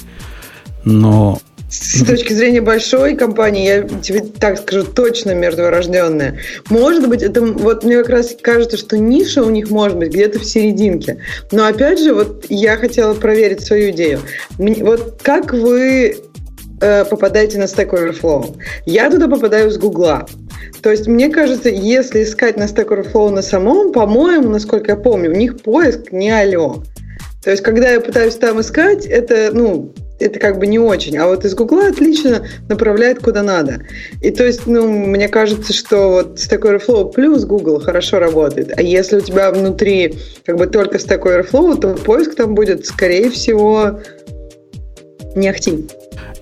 Но 0.84 1.40
с 1.70 2.04
точки 2.04 2.32
зрения 2.32 2.60
большой 2.60 3.14
компании, 3.14 3.64
я 3.64 3.82
тебе 4.00 4.20
так 4.20 4.58
скажу, 4.58 4.84
точно 4.84 5.34
мертворожденная. 5.34 6.38
Может 6.68 7.08
быть, 7.08 7.22
это 7.22 7.40
вот 7.42 7.84
мне 7.84 7.98
как 7.98 8.08
раз 8.08 8.36
кажется, 8.40 8.76
что 8.76 8.98
ниша 8.98 9.42
у 9.44 9.50
них 9.50 9.70
может 9.70 9.96
быть 9.96 10.10
где-то 10.10 10.40
в 10.40 10.44
серединке. 10.44 11.18
Но 11.52 11.64
опять 11.64 12.00
же, 12.00 12.12
вот 12.12 12.46
я 12.48 12.76
хотела 12.76 13.14
проверить 13.14 13.64
свою 13.64 13.90
идею. 13.90 14.20
Вот 14.58 15.20
как 15.22 15.52
вы 15.52 16.18
э, 16.80 17.04
попадаете 17.04 17.58
на 17.58 17.64
Stack 17.64 17.90
Overflow? 17.90 18.56
Я 18.84 19.08
туда 19.08 19.28
попадаю 19.28 19.70
с 19.70 19.78
Гугла. 19.78 20.26
То 20.82 20.90
есть, 20.90 21.06
мне 21.06 21.28
кажется, 21.28 21.68
если 21.68 22.24
искать 22.24 22.56
на 22.56 22.64
Stack 22.64 22.88
Overflow 22.88 23.30
на 23.30 23.42
самом, 23.42 23.92
по-моему, 23.92 24.48
насколько 24.48 24.92
я 24.92 24.96
помню, 24.96 25.30
у 25.30 25.36
них 25.36 25.62
поиск 25.62 26.10
не 26.10 26.30
алло. 26.30 26.82
То 27.44 27.50
есть, 27.50 27.62
когда 27.62 27.90
я 27.90 28.00
пытаюсь 28.00 28.34
там 28.34 28.60
искать, 28.60 29.06
это, 29.06 29.50
ну, 29.52 29.94
это 30.20 30.38
как 30.38 30.58
бы 30.58 30.66
не 30.66 30.78
очень. 30.78 31.16
А 31.16 31.26
вот 31.26 31.44
из 31.44 31.54
Гугла 31.54 31.88
отлично 31.88 32.42
направляет 32.68 33.20
куда 33.20 33.42
надо. 33.42 33.82
И 34.20 34.30
то 34.30 34.44
есть, 34.44 34.66
ну, 34.66 34.88
мне 34.88 35.28
кажется, 35.28 35.72
что 35.72 36.10
вот 36.10 36.38
Stack 36.38 36.62
Overflow 36.62 37.12
плюс 37.12 37.44
Google 37.44 37.80
хорошо 37.80 38.18
работает. 38.18 38.72
А 38.76 38.82
если 38.82 39.16
у 39.16 39.20
тебя 39.20 39.50
внутри 39.50 40.16
как 40.44 40.56
бы 40.56 40.66
только 40.66 40.98
Stack 40.98 41.22
Overflow, 41.22 41.80
то 41.80 41.94
поиск 41.94 42.34
там 42.34 42.54
будет, 42.54 42.86
скорее 42.86 43.30
всего, 43.30 44.00
не 45.34 45.48
ахти. 45.48 45.72
Ну, 45.72 45.86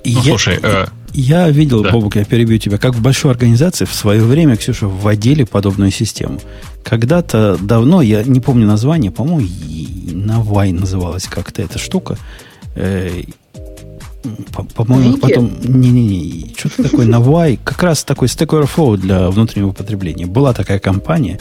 я, 0.05 0.23
слушай, 0.23 0.59
э... 0.63 0.87
я 1.13 1.49
видел, 1.51 1.83
да. 1.83 1.91
Бобук, 1.91 2.17
я 2.17 2.25
перебью 2.25 2.59
тебя, 2.59 2.79
как 2.79 2.95
в 2.95 3.03
большой 3.03 3.31
организации 3.33 3.85
в 3.85 3.93
свое 3.93 4.23
время, 4.23 4.57
Ксюша, 4.57 4.87
вводили 4.87 5.45
подобную 5.45 5.91
систему. 5.91 6.41
Когда-то 6.83 7.59
давно, 7.61 8.01
я 8.01 8.23
не 8.23 8.41
помню 8.41 8.67
название, 8.67 9.11
по-моему, 9.11 9.47
Навай 10.11 10.73
называлась 10.73 11.25
как-то 11.25 11.63
эта 11.63 11.79
штука. 11.79 12.17
По-моему, 14.75 15.17
по 15.19 15.29
потом... 15.29 15.51
Не-не-не, 15.63 16.55
что-то 16.57 16.85
такое 16.85 17.07
Навай, 17.07 17.59
как 17.63 17.83
раз 17.83 18.05
такой 18.05 18.29
Stack 18.29 18.49
Overflow 18.49 18.97
для 18.97 19.31
внутреннего 19.31 19.73
потребления. 19.73 20.27
Была 20.27 20.53
такая 20.53 20.79
компания, 20.79 21.39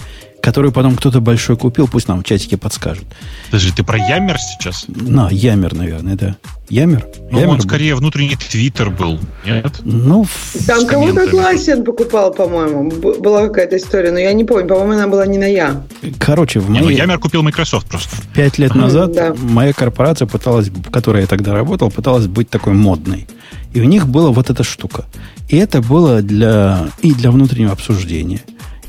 которую 0.48 0.72
потом 0.72 0.96
кто-то 0.96 1.20
большой 1.20 1.58
купил, 1.58 1.90
пусть 1.90 2.08
нам 2.08 2.22
в 2.22 2.24
чатике 2.24 2.56
подскажут. 2.56 3.04
Подожди, 3.48 3.74
ты 3.76 3.84
про 3.84 3.98
Ямер 3.98 4.38
сейчас? 4.40 4.86
На, 4.88 5.28
Ямер, 5.30 5.76
наверное, 5.76 6.16
да. 6.16 6.38
Ямер? 6.70 7.06
Ну, 7.30 7.40
Ямер 7.40 7.56
он 7.56 7.62
скорее 7.62 7.96
был. 7.96 8.00
внутренний 8.00 8.38
твиттер 8.38 8.90
был, 8.90 9.20
нет? 9.46 9.82
Ну, 9.84 10.26
Там 10.66 10.88
кого-то 10.88 11.28
Классен 11.28 11.84
покупал, 11.84 12.34
по-моему. 12.34 12.90
Была 13.20 13.50
какая-то 13.50 13.76
история, 13.76 14.12
но 14.12 14.20
я 14.20 14.32
не 14.32 14.46
помню. 14.46 14.66
По-моему, 14.68 14.94
она 14.94 15.08
была 15.10 15.26
не 15.26 15.38
на 15.38 15.52
Я. 15.52 15.84
Короче, 16.18 16.62
в 16.62 16.70
моей... 16.70 16.82
Не, 16.82 16.86
ну, 16.86 16.92
Ямер 16.92 17.20
купил 17.20 17.44
Microsoft 17.44 17.88
просто. 17.88 18.16
Пять 18.34 18.58
лет 18.58 18.74
назад 18.74 19.12
да. 19.12 19.36
моя 19.38 19.74
корпорация 19.74 20.30
пыталась, 20.30 20.70
в 20.70 20.92
которой 20.92 21.24
я 21.24 21.28
тогда 21.28 21.52
работал, 21.52 21.92
пыталась 21.92 22.28
быть 22.28 22.50
такой 22.50 22.72
модной. 22.72 23.28
И 23.74 23.82
у 23.82 23.84
них 23.84 24.08
была 24.08 24.32
вот 24.32 24.50
эта 24.50 24.64
штука. 24.64 25.04
И 25.50 25.58
это 25.58 25.82
было 25.82 26.22
для, 26.22 26.88
и 27.02 27.14
для 27.14 27.32
внутреннего 27.32 27.74
обсуждения, 27.74 28.42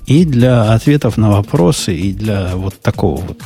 и 0.08 0.24
для 0.24 0.72
ответов 0.72 1.18
на 1.18 1.30
вопросы, 1.30 1.94
и 1.94 2.12
для 2.12 2.56
вот 2.56 2.80
такого 2.80 3.20
вот 3.20 3.38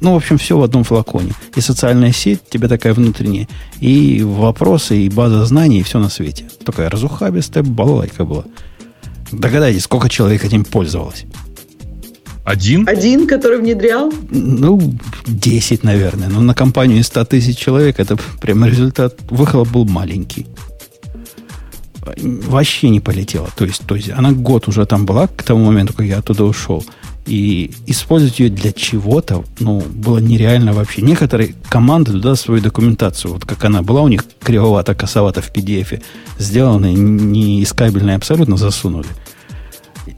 ну, 0.00 0.14
в 0.14 0.16
общем, 0.16 0.36
все 0.36 0.58
в 0.58 0.62
одном 0.64 0.82
флаконе. 0.82 1.32
И 1.54 1.60
социальная 1.60 2.10
сеть 2.10 2.40
тебе 2.50 2.66
такая 2.66 2.92
внутренняя, 2.92 3.46
и 3.78 4.20
вопросы, 4.24 4.96
и 4.98 5.08
база 5.08 5.46
знаний, 5.46 5.78
и 5.78 5.82
все 5.84 6.00
на 6.00 6.08
свете. 6.08 6.46
Такая 6.64 6.90
разухабистая 6.90 7.62
балалайка 7.62 8.24
была. 8.24 8.42
Догадайтесь, 9.30 9.84
сколько 9.84 10.08
человек 10.08 10.44
этим 10.44 10.64
пользовалось? 10.64 11.24
Один? 12.44 12.88
Один, 12.88 13.28
который 13.28 13.60
внедрял? 13.60 14.12
Ну, 14.30 14.80
10, 15.28 15.84
наверное. 15.84 16.28
Но 16.28 16.40
на 16.40 16.54
компанию 16.54 16.98
из 16.98 17.06
100 17.06 17.24
тысяч 17.26 17.56
человек 17.56 18.00
это 18.00 18.18
прямо 18.40 18.66
результат. 18.66 19.14
Выхлоп 19.30 19.68
был 19.68 19.84
маленький. 19.84 20.48
Вообще 22.02 22.88
не 22.88 23.00
полетела. 23.00 23.48
То 23.56 23.64
есть, 23.64 23.82
то 23.86 23.94
есть 23.94 24.10
она 24.10 24.32
год 24.32 24.68
уже 24.68 24.86
там 24.86 25.06
была 25.06 25.28
к 25.28 25.42
тому 25.42 25.66
моменту, 25.66 25.92
как 25.92 26.06
я 26.06 26.18
оттуда 26.18 26.44
ушел. 26.44 26.84
И 27.26 27.70
использовать 27.86 28.40
ее 28.40 28.50
для 28.50 28.72
чего-то, 28.72 29.44
ну, 29.60 29.80
было 29.80 30.18
нереально 30.18 30.72
вообще. 30.72 31.02
Некоторые 31.02 31.54
команды 31.68 32.10
туда 32.12 32.34
свою 32.34 32.60
документацию, 32.60 33.32
вот 33.32 33.44
как 33.44 33.64
она 33.64 33.82
была 33.82 34.02
у 34.02 34.08
них 34.08 34.24
кривовато, 34.42 34.96
косовато 34.96 35.40
в 35.40 35.52
PDF, 35.52 36.02
сделанная, 36.38 36.92
не 36.92 37.62
искабельная 37.62 38.16
абсолютно 38.16 38.56
засунули. 38.56 39.06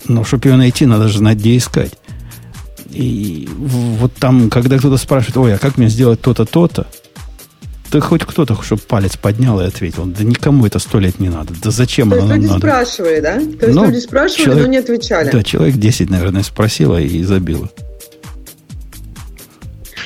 Но 0.08 0.24
чтобы 0.24 0.48
ее 0.48 0.56
найти, 0.56 0.86
надо 0.86 1.08
же 1.08 1.18
знать, 1.18 1.36
где 1.38 1.58
искать. 1.58 1.92
И 2.90 3.48
вот 3.58 4.14
там, 4.14 4.48
когда 4.48 4.78
кто-то 4.78 4.96
спрашивает, 4.96 5.36
ой, 5.36 5.54
а 5.54 5.58
как 5.58 5.76
мне 5.76 5.88
сделать 5.88 6.22
то-то, 6.22 6.46
то-то, 6.46 6.86
да 7.90 8.00
хоть 8.00 8.24
кто-то, 8.24 8.60
чтобы 8.62 8.82
палец 8.82 9.16
поднял 9.16 9.60
и 9.60 9.64
ответил. 9.64 10.04
Да 10.06 10.24
никому 10.24 10.66
это 10.66 10.78
сто 10.78 10.98
лет 10.98 11.20
не 11.20 11.28
надо. 11.28 11.54
Да 11.62 11.70
зачем 11.70 12.10
То 12.10 12.18
оно 12.18 12.26
нам 12.26 12.40
надо? 12.42 12.58
спрашивали, 12.58 13.20
да? 13.20 13.34
То 13.36 13.66
есть 13.66 13.74
ну, 13.74 13.86
люди 13.86 13.98
спрашивали, 13.98 14.44
человек, 14.44 14.64
но 14.64 14.70
не 14.70 14.78
отвечали. 14.78 15.30
Да, 15.30 15.42
человек 15.42 15.76
10, 15.76 16.10
наверное, 16.10 16.42
спросила 16.42 17.00
и 17.00 17.22
забила. 17.22 17.70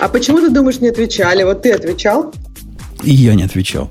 А 0.01 0.09
почему 0.09 0.41
ты 0.41 0.51
думаешь, 0.51 0.81
не 0.81 0.89
отвечали? 0.89 1.43
Вот 1.43 1.63
ты 1.63 1.73
отвечал? 1.73 2.33
И 3.03 3.13
я 3.13 3.35
не 3.35 3.45
отвечал. 3.45 3.91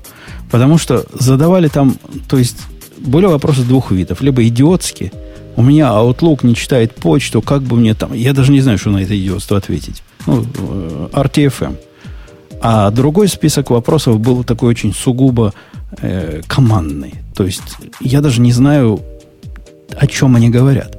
Потому 0.50 0.78
что 0.78 1.04
задавали 1.12 1.68
там, 1.68 1.96
то 2.28 2.38
есть 2.38 2.58
были 2.98 3.26
вопросы 3.26 3.62
двух 3.62 3.90
видов. 3.90 4.20
Либо 4.20 4.46
идиотские, 4.46 5.12
у 5.56 5.62
меня 5.62 5.88
Outlook 5.88 6.46
не 6.46 6.54
читает 6.54 6.94
почту, 6.94 7.42
как 7.42 7.62
бы 7.62 7.76
мне 7.76 7.94
там... 7.94 8.12
Я 8.14 8.32
даже 8.32 8.52
не 8.52 8.60
знаю, 8.60 8.78
что 8.78 8.90
на 8.90 8.98
это 8.98 9.18
идиотство 9.18 9.58
ответить. 9.58 10.02
Ну, 10.26 10.44
э, 10.44 11.08
RTFM. 11.12 11.76
А 12.60 12.90
другой 12.90 13.28
список 13.28 13.70
вопросов 13.70 14.18
был 14.20 14.44
такой 14.44 14.70
очень 14.70 14.92
сугубо 14.92 15.54
э, 16.00 16.42
командный. 16.46 17.14
То 17.34 17.44
есть 17.44 17.62
я 18.00 18.20
даже 18.20 18.40
не 18.40 18.52
знаю, 18.52 19.00
о 19.96 20.06
чем 20.06 20.36
они 20.36 20.50
говорят. 20.50 20.96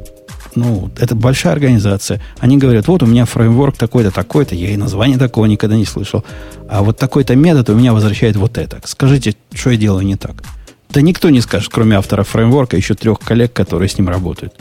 Ну, 0.56 0.90
это 0.98 1.16
большая 1.16 1.54
организация. 1.54 2.22
Они 2.40 2.58
говорят, 2.58 2.88
вот 2.88 3.04
у 3.04 3.06
меня 3.06 3.26
фреймворк 3.26 3.78
такой-то, 3.78 4.12
такой-то, 4.12 4.56
я 4.56 4.72
и 4.72 4.78
название 4.78 5.18
такого 5.18 5.46
никогда 5.46 5.76
не 5.76 5.86
слышал. 5.86 6.24
А 6.68 6.82
вот 6.82 6.98
такой-то 6.98 7.36
метод 7.36 7.70
у 7.70 7.76
меня 7.76 7.94
возвращает 7.94 8.36
вот 8.36 8.58
это. 8.58 8.80
Скажите, 8.86 9.36
что 9.54 9.70
я 9.70 9.78
делаю 9.78 10.06
не 10.06 10.16
так? 10.16 10.44
Да 10.90 11.02
никто 11.02 11.30
не 11.30 11.42
скажет, 11.42 11.70
кроме 11.72 11.98
автора 11.98 12.24
фреймворка, 12.24 12.76
еще 12.76 12.96
трех 12.96 13.20
коллег, 13.20 13.54
которые 13.54 13.90
с 13.90 13.98
ним 13.98 14.10
работают. 14.10 14.56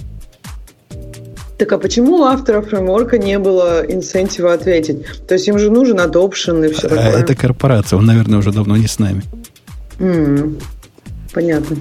Так 1.59 1.73
а 1.73 1.79
почему 1.79 2.19
у 2.19 2.23
автора 2.23 2.63
фреймворка 2.63 3.19
не 3.19 3.39
было 3.39 3.85
инсентива 3.87 4.53
ответить? 4.53 5.05
То 5.27 5.35
есть 5.35 5.49
им 5.49 5.59
же 5.59 5.71
нужен 5.71 5.99
adoption 5.99 6.65
и 6.65 6.73
все 6.73 6.87
а, 6.87 6.91
такое. 6.91 7.21
Это 7.21 7.35
корпорация, 7.35 7.99
он, 7.99 8.07
наверное, 8.07 8.39
уже 8.39 8.53
давно 8.53 8.77
не 8.77 8.87
с 8.87 9.01
нами. 9.01 9.23
Mm, 9.99 10.63
понятно. 11.35 11.77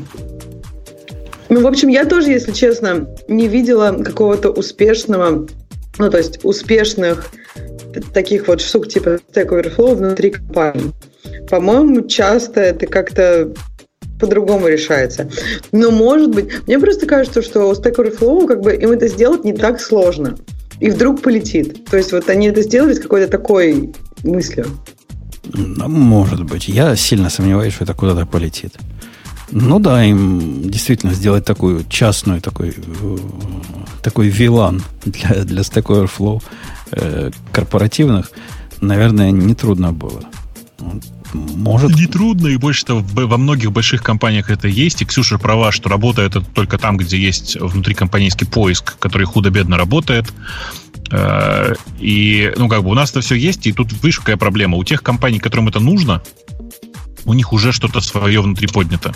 Ну, 1.50 1.62
в 1.62 1.68
общем, 1.68 1.90
я 1.90 2.06
тоже, 2.06 2.32
если 2.32 2.52
честно, 2.52 3.08
не 3.28 3.48
видела 3.48 3.92
какого-то 4.04 4.50
успешного, 4.50 5.48
ну, 6.00 6.10
то 6.10 6.18
есть 6.18 6.40
успешных 6.44 7.32
таких 8.14 8.48
вот 8.48 8.62
штук 8.62 8.88
типа 8.88 9.20
Stack 9.32 9.50
Overflow 9.50 9.96
внутри 9.96 10.32
компании. 10.32 10.92
По-моему, 11.50 12.02
часто 12.08 12.62
это 12.62 12.88
как-то 12.88 13.54
по-другому 14.20 14.68
решается. 14.68 15.30
Но, 15.72 15.92
может 15.92 16.32
быть, 16.32 16.68
мне 16.68 16.80
просто 16.80 17.06
кажется, 17.06 17.42
что 17.42 17.70
у 17.70 17.74
Stack 17.74 17.96
Overflow 17.96 18.48
как 18.48 18.62
бы 18.62 18.76
им 18.76 18.92
это 18.92 19.08
сделать 19.08 19.44
не 19.44 19.54
так 19.54 19.80
сложно. 19.80 20.38
И 20.80 20.90
вдруг 20.90 21.22
полетит. 21.22 21.86
То 21.86 21.98
есть 21.98 22.12
вот 22.12 22.30
они 22.30 22.48
это 22.48 22.62
сделали 22.62 22.94
с 22.94 23.00
какой-то 23.00 23.28
такой 23.28 23.94
мыслью. 24.24 24.68
Ну, 25.54 25.88
может 25.88 26.44
быть. 26.44 26.68
Я 26.68 26.96
сильно 26.96 27.30
сомневаюсь, 27.30 27.74
что 27.74 27.84
это 27.84 27.94
куда-то 27.94 28.26
полетит. 28.26 28.74
Ну 29.52 29.80
да, 29.80 30.04
им 30.04 30.70
действительно 30.70 31.14
сделать 31.14 31.46
такую 31.46 31.86
частную, 31.90 32.42
такой, 32.42 32.76
э, 32.76 33.18
такой 34.04 34.28
вилан 34.28 34.84
для, 35.06 35.44
для 35.46 35.62
Stack 35.62 35.86
Overflow 35.86 36.44
э, 36.92 37.32
корпоративных, 37.54 38.32
наверное, 38.82 39.32
нетрудно 39.32 39.94
было. 39.94 40.24
Может. 41.34 41.96
Нетрудно, 41.96 42.48
и 42.48 42.58
больше 42.58 42.86
того, 42.86 43.04
во 43.04 43.38
многих 43.38 43.72
больших 43.72 44.04
компаниях 44.04 44.50
это 44.50 44.68
есть. 44.68 45.02
И 45.02 45.06
Ксюша 45.06 45.38
права, 45.38 45.72
что 45.72 45.90
работает 45.90 46.36
это 46.36 46.46
только 46.46 46.78
там, 46.78 46.98
где 46.98 47.18
есть 47.18 47.58
внутрикомпанейский 47.60 48.48
поиск, 48.48 48.98
который 49.00 49.26
худо-бедно 49.26 49.78
работает. 49.78 50.32
Э, 51.12 51.74
и, 52.00 52.54
ну, 52.58 52.68
как 52.70 52.84
бы 52.84 52.90
у 52.90 52.94
нас 52.94 53.12
это 53.12 53.22
все 53.22 53.36
есть, 53.36 53.66
и 53.68 53.74
тут, 53.74 53.92
видишь, 53.92 54.20
какая 54.20 54.38
проблема. 54.38 54.78
У 54.78 54.84
тех 54.84 55.02
компаний, 55.02 55.40
которым 55.40 55.68
это 55.68 55.80
нужно, 55.80 56.22
у 57.26 57.34
них 57.34 57.54
уже 57.54 57.72
что-то 57.72 58.00
свое 58.00 58.42
внутри 58.42 58.68
поднято. 58.68 59.14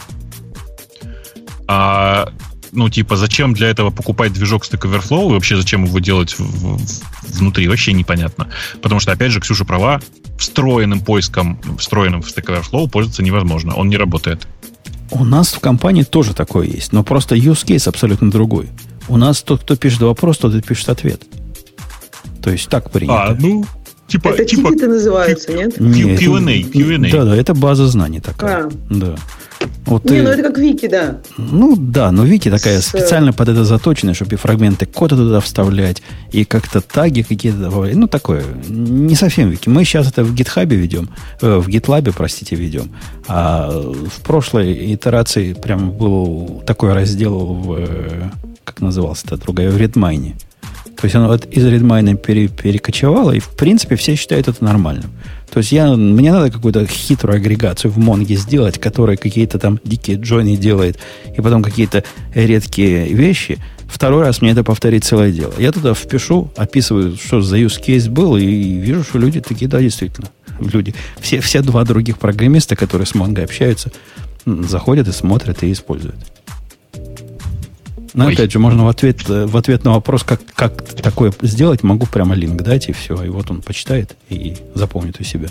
А, 1.67 2.33
ну, 2.71 2.89
типа, 2.89 3.15
зачем 3.17 3.53
для 3.53 3.69
этого 3.69 3.89
покупать 3.89 4.33
движок 4.33 4.63
Stack 4.65 4.81
Overflow, 4.81 5.29
и 5.29 5.33
вообще 5.33 5.55
зачем 5.57 5.85
его 5.85 5.99
делать 5.99 6.33
в, 6.37 6.39
в, 6.39 7.37
внутри, 7.37 7.67
вообще 7.67 7.93
непонятно. 7.93 8.49
Потому 8.81 8.99
что, 8.99 9.11
опять 9.11 9.31
же, 9.31 9.39
Ксюша 9.39 9.65
права, 9.65 10.01
встроенным 10.37 11.01
поиском, 11.01 11.59
встроенным 11.77 12.21
в 12.21 12.27
Stack 12.27 12.45
Overflow 12.45 12.89
пользоваться 12.89 13.23
невозможно, 13.23 13.75
он 13.75 13.89
не 13.89 13.97
работает. 13.97 14.47
У 15.11 15.25
нас 15.25 15.53
в 15.53 15.59
компании 15.59 16.03
тоже 16.03 16.33
такое 16.33 16.67
есть, 16.67 16.93
но 16.93 17.03
просто 17.03 17.35
use 17.35 17.65
case 17.65 17.89
абсолютно 17.89 18.31
другой. 18.31 18.69
У 19.09 19.17
нас 19.17 19.41
тот, 19.41 19.61
кто 19.61 19.75
пишет 19.75 20.01
вопрос, 20.01 20.37
тот 20.37 20.55
и 20.55 20.61
пишет 20.61 20.89
ответ. 20.89 21.23
То 22.41 22.49
есть 22.49 22.69
так 22.69 22.89
принято. 22.91 23.23
А, 23.23 23.37
ну, 23.37 23.65
типа... 24.07 24.29
Это 24.29 24.45
типа, 24.45 24.69
тикеты 24.69 24.87
называются, 24.87 25.51
нет? 25.51 25.79
Нет, 25.79 26.19
Q&A, 26.19 26.63
Q&A. 26.63 27.11
Да, 27.11 27.25
да, 27.25 27.35
это 27.35 27.53
база 27.53 27.87
знаний 27.87 28.21
такая. 28.21 28.67
А. 28.67 28.71
Да. 28.89 29.15
Вот 29.85 30.05
Не, 30.05 30.17
ты- 30.17 30.23
ну 30.23 30.29
это 30.29 30.43
как 30.43 30.57
Вики, 30.57 30.87
да. 30.87 31.17
Ну 31.37 31.75
да, 31.75 32.11
но 32.11 32.23
Вики 32.23 32.49
такая 32.49 32.79
С- 32.81 32.85
специально 32.87 33.33
под 33.33 33.49
это 33.49 33.65
заточенная, 33.65 34.13
чтобы 34.13 34.33
и 34.35 34.37
фрагменты 34.37 34.85
кода 34.85 35.15
туда 35.15 35.39
вставлять, 35.39 36.01
и 36.31 36.45
как-то 36.45 36.81
таги 36.81 37.23
какие-то 37.23 37.57
добавлять. 37.57 37.95
Ну, 37.95 38.07
такое. 38.07 38.43
Не 38.69 39.15
совсем 39.15 39.49
Вики. 39.49 39.69
Мы 39.69 39.83
сейчас 39.83 40.07
это 40.07 40.23
в 40.23 40.33
гитхабе 40.33 40.77
ведем, 40.77 41.09
э, 41.41 41.57
в 41.57 41.67
гитлабе, 41.67 42.11
простите, 42.13 42.55
ведем. 42.55 42.91
А 43.27 43.69
в 43.71 44.21
прошлой 44.21 44.93
итерации 44.93 45.53
прям 45.53 45.91
был 45.91 46.63
такой 46.65 46.93
раздел 46.93 47.37
в... 47.39 47.75
э, 47.79 48.29
Как 48.63 48.81
назывался 48.81 49.25
это 49.27 49.37
другая? 49.37 49.71
В 49.71 49.77
Redmine. 49.77 50.33
То 50.95 51.05
есть 51.05 51.15
оно 51.15 51.31
от- 51.31 51.45
из 51.47 51.65
Redmine 51.65 52.15
пере- 52.15 52.47
перекочевало, 52.47 53.31
и 53.31 53.39
в 53.39 53.49
принципе 53.49 53.95
все 53.95 54.15
считают 54.15 54.47
это 54.47 54.63
нормальным. 54.63 55.09
То 55.51 55.57
есть 55.57 55.71
я, 55.73 55.95
мне 55.95 56.31
надо 56.31 56.49
какую-то 56.49 56.85
хитрую 56.87 57.35
агрегацию 57.35 57.91
в 57.91 57.97
Монге 57.97 58.35
сделать, 58.35 58.79
которая 58.79 59.17
какие-то 59.17 59.59
там 59.59 59.79
дикие 59.83 60.17
джойны 60.17 60.55
делает, 60.55 60.97
и 61.35 61.41
потом 61.41 61.61
какие-то 61.61 62.03
редкие 62.33 63.13
вещи. 63.13 63.59
Второй 63.87 64.23
раз 64.23 64.41
мне 64.41 64.51
это 64.51 64.63
повторить 64.63 65.03
целое 65.03 65.31
дело. 65.33 65.53
Я 65.57 65.73
туда 65.73 65.93
впишу, 65.93 66.49
описываю, 66.55 67.17
что 67.17 67.41
за 67.41 67.57
use 67.57 67.81
case 67.85 68.09
был, 68.09 68.37
и 68.37 68.45
вижу, 68.45 69.03
что 69.03 69.19
люди 69.19 69.41
такие, 69.41 69.69
да, 69.69 69.81
действительно, 69.81 70.29
люди. 70.59 70.95
Все, 71.19 71.41
все 71.41 71.61
два 71.61 71.83
других 71.83 72.17
программиста, 72.17 72.77
которые 72.77 73.05
с 73.05 73.13
Монго 73.13 73.43
общаются, 73.43 73.91
заходят 74.45 75.09
и 75.09 75.11
смотрят 75.11 75.63
и 75.63 75.71
используют. 75.73 76.15
Но 78.13 78.25
Ой. 78.25 78.33
опять 78.33 78.51
же, 78.51 78.59
можно 78.59 78.85
в 78.85 78.89
ответ, 78.89 79.29
э, 79.29 79.45
в 79.45 79.55
ответ 79.55 79.83
на 79.83 79.91
вопрос, 79.91 80.23
как, 80.23 80.41
как 80.53 80.83
такое 80.83 81.33
сделать, 81.41 81.83
могу 81.83 82.05
прямо 82.05 82.35
линк 82.35 82.61
дать, 82.61 82.89
и 82.89 82.91
все. 82.91 83.21
И 83.23 83.29
вот 83.29 83.49
он 83.51 83.61
почитает 83.61 84.15
и 84.29 84.57
запомнит 84.75 85.19
у 85.19 85.23
себя. 85.23 85.49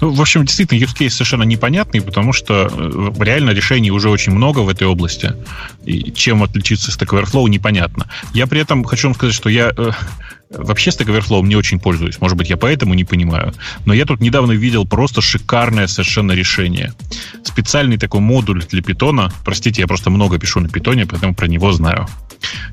Ну, 0.00 0.10
в 0.10 0.20
общем, 0.20 0.44
действительно, 0.44 0.78
use 0.78 0.96
case 0.96 1.10
совершенно 1.10 1.42
непонятный, 1.42 2.00
потому 2.00 2.32
что 2.32 2.70
э, 2.70 3.12
реально 3.22 3.50
решений 3.50 3.90
уже 3.90 4.08
очень 4.08 4.32
много 4.32 4.60
в 4.60 4.68
этой 4.68 4.86
области. 4.86 5.34
И 5.84 6.12
чем 6.12 6.42
отличиться 6.42 6.90
Stack 6.90 7.08
Overflow, 7.08 7.48
непонятно. 7.48 8.06
Я 8.32 8.46
при 8.46 8.60
этом 8.60 8.84
хочу 8.84 9.08
вам 9.08 9.14
сказать, 9.14 9.34
что 9.34 9.48
я 9.50 9.72
э, 9.76 9.90
вообще 10.50 10.90
Stack 10.90 11.06
Overflow 11.06 11.42
не 11.42 11.56
очень 11.56 11.78
пользуюсь. 11.78 12.20
Может 12.20 12.36
быть, 12.36 12.50
я 12.50 12.56
поэтому 12.56 12.94
не 12.94 13.04
понимаю. 13.04 13.52
Но 13.84 13.94
я 13.94 14.04
тут 14.04 14.20
недавно 14.20 14.52
видел 14.52 14.86
просто 14.86 15.20
шикарное 15.20 15.86
совершенно 15.86 16.32
решение. 16.32 16.92
Специальный 17.44 17.98
такой 17.98 18.20
модуль 18.20 18.64
для 18.64 18.82
питона. 18.82 19.32
Простите, 19.44 19.82
я 19.82 19.86
просто 19.86 20.10
много 20.10 20.38
пишу 20.38 20.60
на 20.60 20.68
питоне, 20.68 21.06
поэтому 21.06 21.34
про 21.34 21.46
него 21.46 21.72
знаю. 21.72 22.06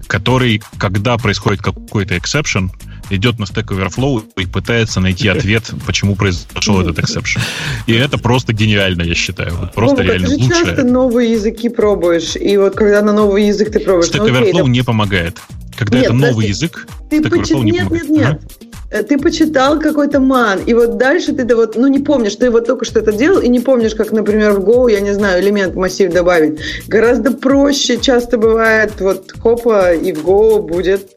Который, 0.07 0.61
когда 0.77 1.17
происходит 1.17 1.61
какой-то 1.61 2.15
exception, 2.15 2.69
идет 3.09 3.39
на 3.39 3.43
Stack 3.45 3.67
Overflow 3.67 4.23
и 4.37 4.45
пытается 4.45 4.99
найти 4.99 5.27
ответ, 5.27 5.63
почему 5.85 6.15
произошел 6.15 6.81
этот 6.81 6.99
exception. 6.99 7.39
И 7.87 7.93
это 7.93 8.17
просто 8.17 8.53
гениально, 8.53 9.03
я 9.03 9.15
считаю. 9.15 9.53
Вот 9.55 9.73
Просто 9.73 9.97
Вовка, 9.97 10.11
реально 10.13 10.27
ты 10.29 10.33
лучшее. 10.43 10.65
часто 10.65 10.83
новые 10.83 11.31
языки 11.33 11.69
пробуешь, 11.69 12.35
и 12.35 12.57
вот 12.57 12.75
когда 12.75 13.01
на 13.01 13.13
новый 13.13 13.47
язык 13.47 13.71
ты 13.71 13.79
пробуешь, 13.79 14.09
Stack 14.09 14.17
ну 14.17 14.23
окей, 14.39 14.51
Overflow 14.53 14.63
да, 14.63 14.69
не 14.69 14.83
помогает. 14.83 15.37
Когда 15.77 15.97
Нет, 15.97 16.05
это 16.05 16.13
новый 16.13 16.29
подожди. 16.29 16.49
язык, 16.49 16.87
ты 17.09 17.19
Stack 17.19 17.29
почи- 17.29 17.53
Overflow 17.53 17.63
не 17.63 17.71
Нет, 17.71 17.83
помогает. 17.83 18.09
нет, 18.09 18.27
нет. 18.29 18.41
Э, 18.89 19.03
Ты 19.03 19.17
почитал 19.17 19.79
какой-то 19.81 20.21
ман, 20.21 20.59
и 20.65 20.73
вот 20.73 20.97
дальше 20.97 21.33
ты 21.33 21.55
вот, 21.55 21.75
ну, 21.75 21.87
не 21.87 21.99
помнишь, 21.99 22.35
ты 22.35 22.49
вот 22.49 22.65
только 22.67 22.85
что 22.85 22.99
это 23.01 23.11
делал, 23.11 23.41
и 23.41 23.49
не 23.49 23.59
помнишь, 23.59 23.93
как, 23.93 24.13
например, 24.13 24.53
в 24.53 24.59
Go, 24.59 24.89
я 24.89 25.01
не 25.01 25.13
знаю, 25.13 25.43
элемент 25.43 25.75
массив 25.75 26.09
добавить. 26.11 26.59
Гораздо 26.87 27.31
проще 27.31 27.97
часто 27.99 28.37
бывает, 28.37 28.93
вот, 29.01 29.33
хопа, 29.39 29.93
и 29.93 30.13
в 30.13 30.23
Go 30.25 30.61
будет, 30.65 31.16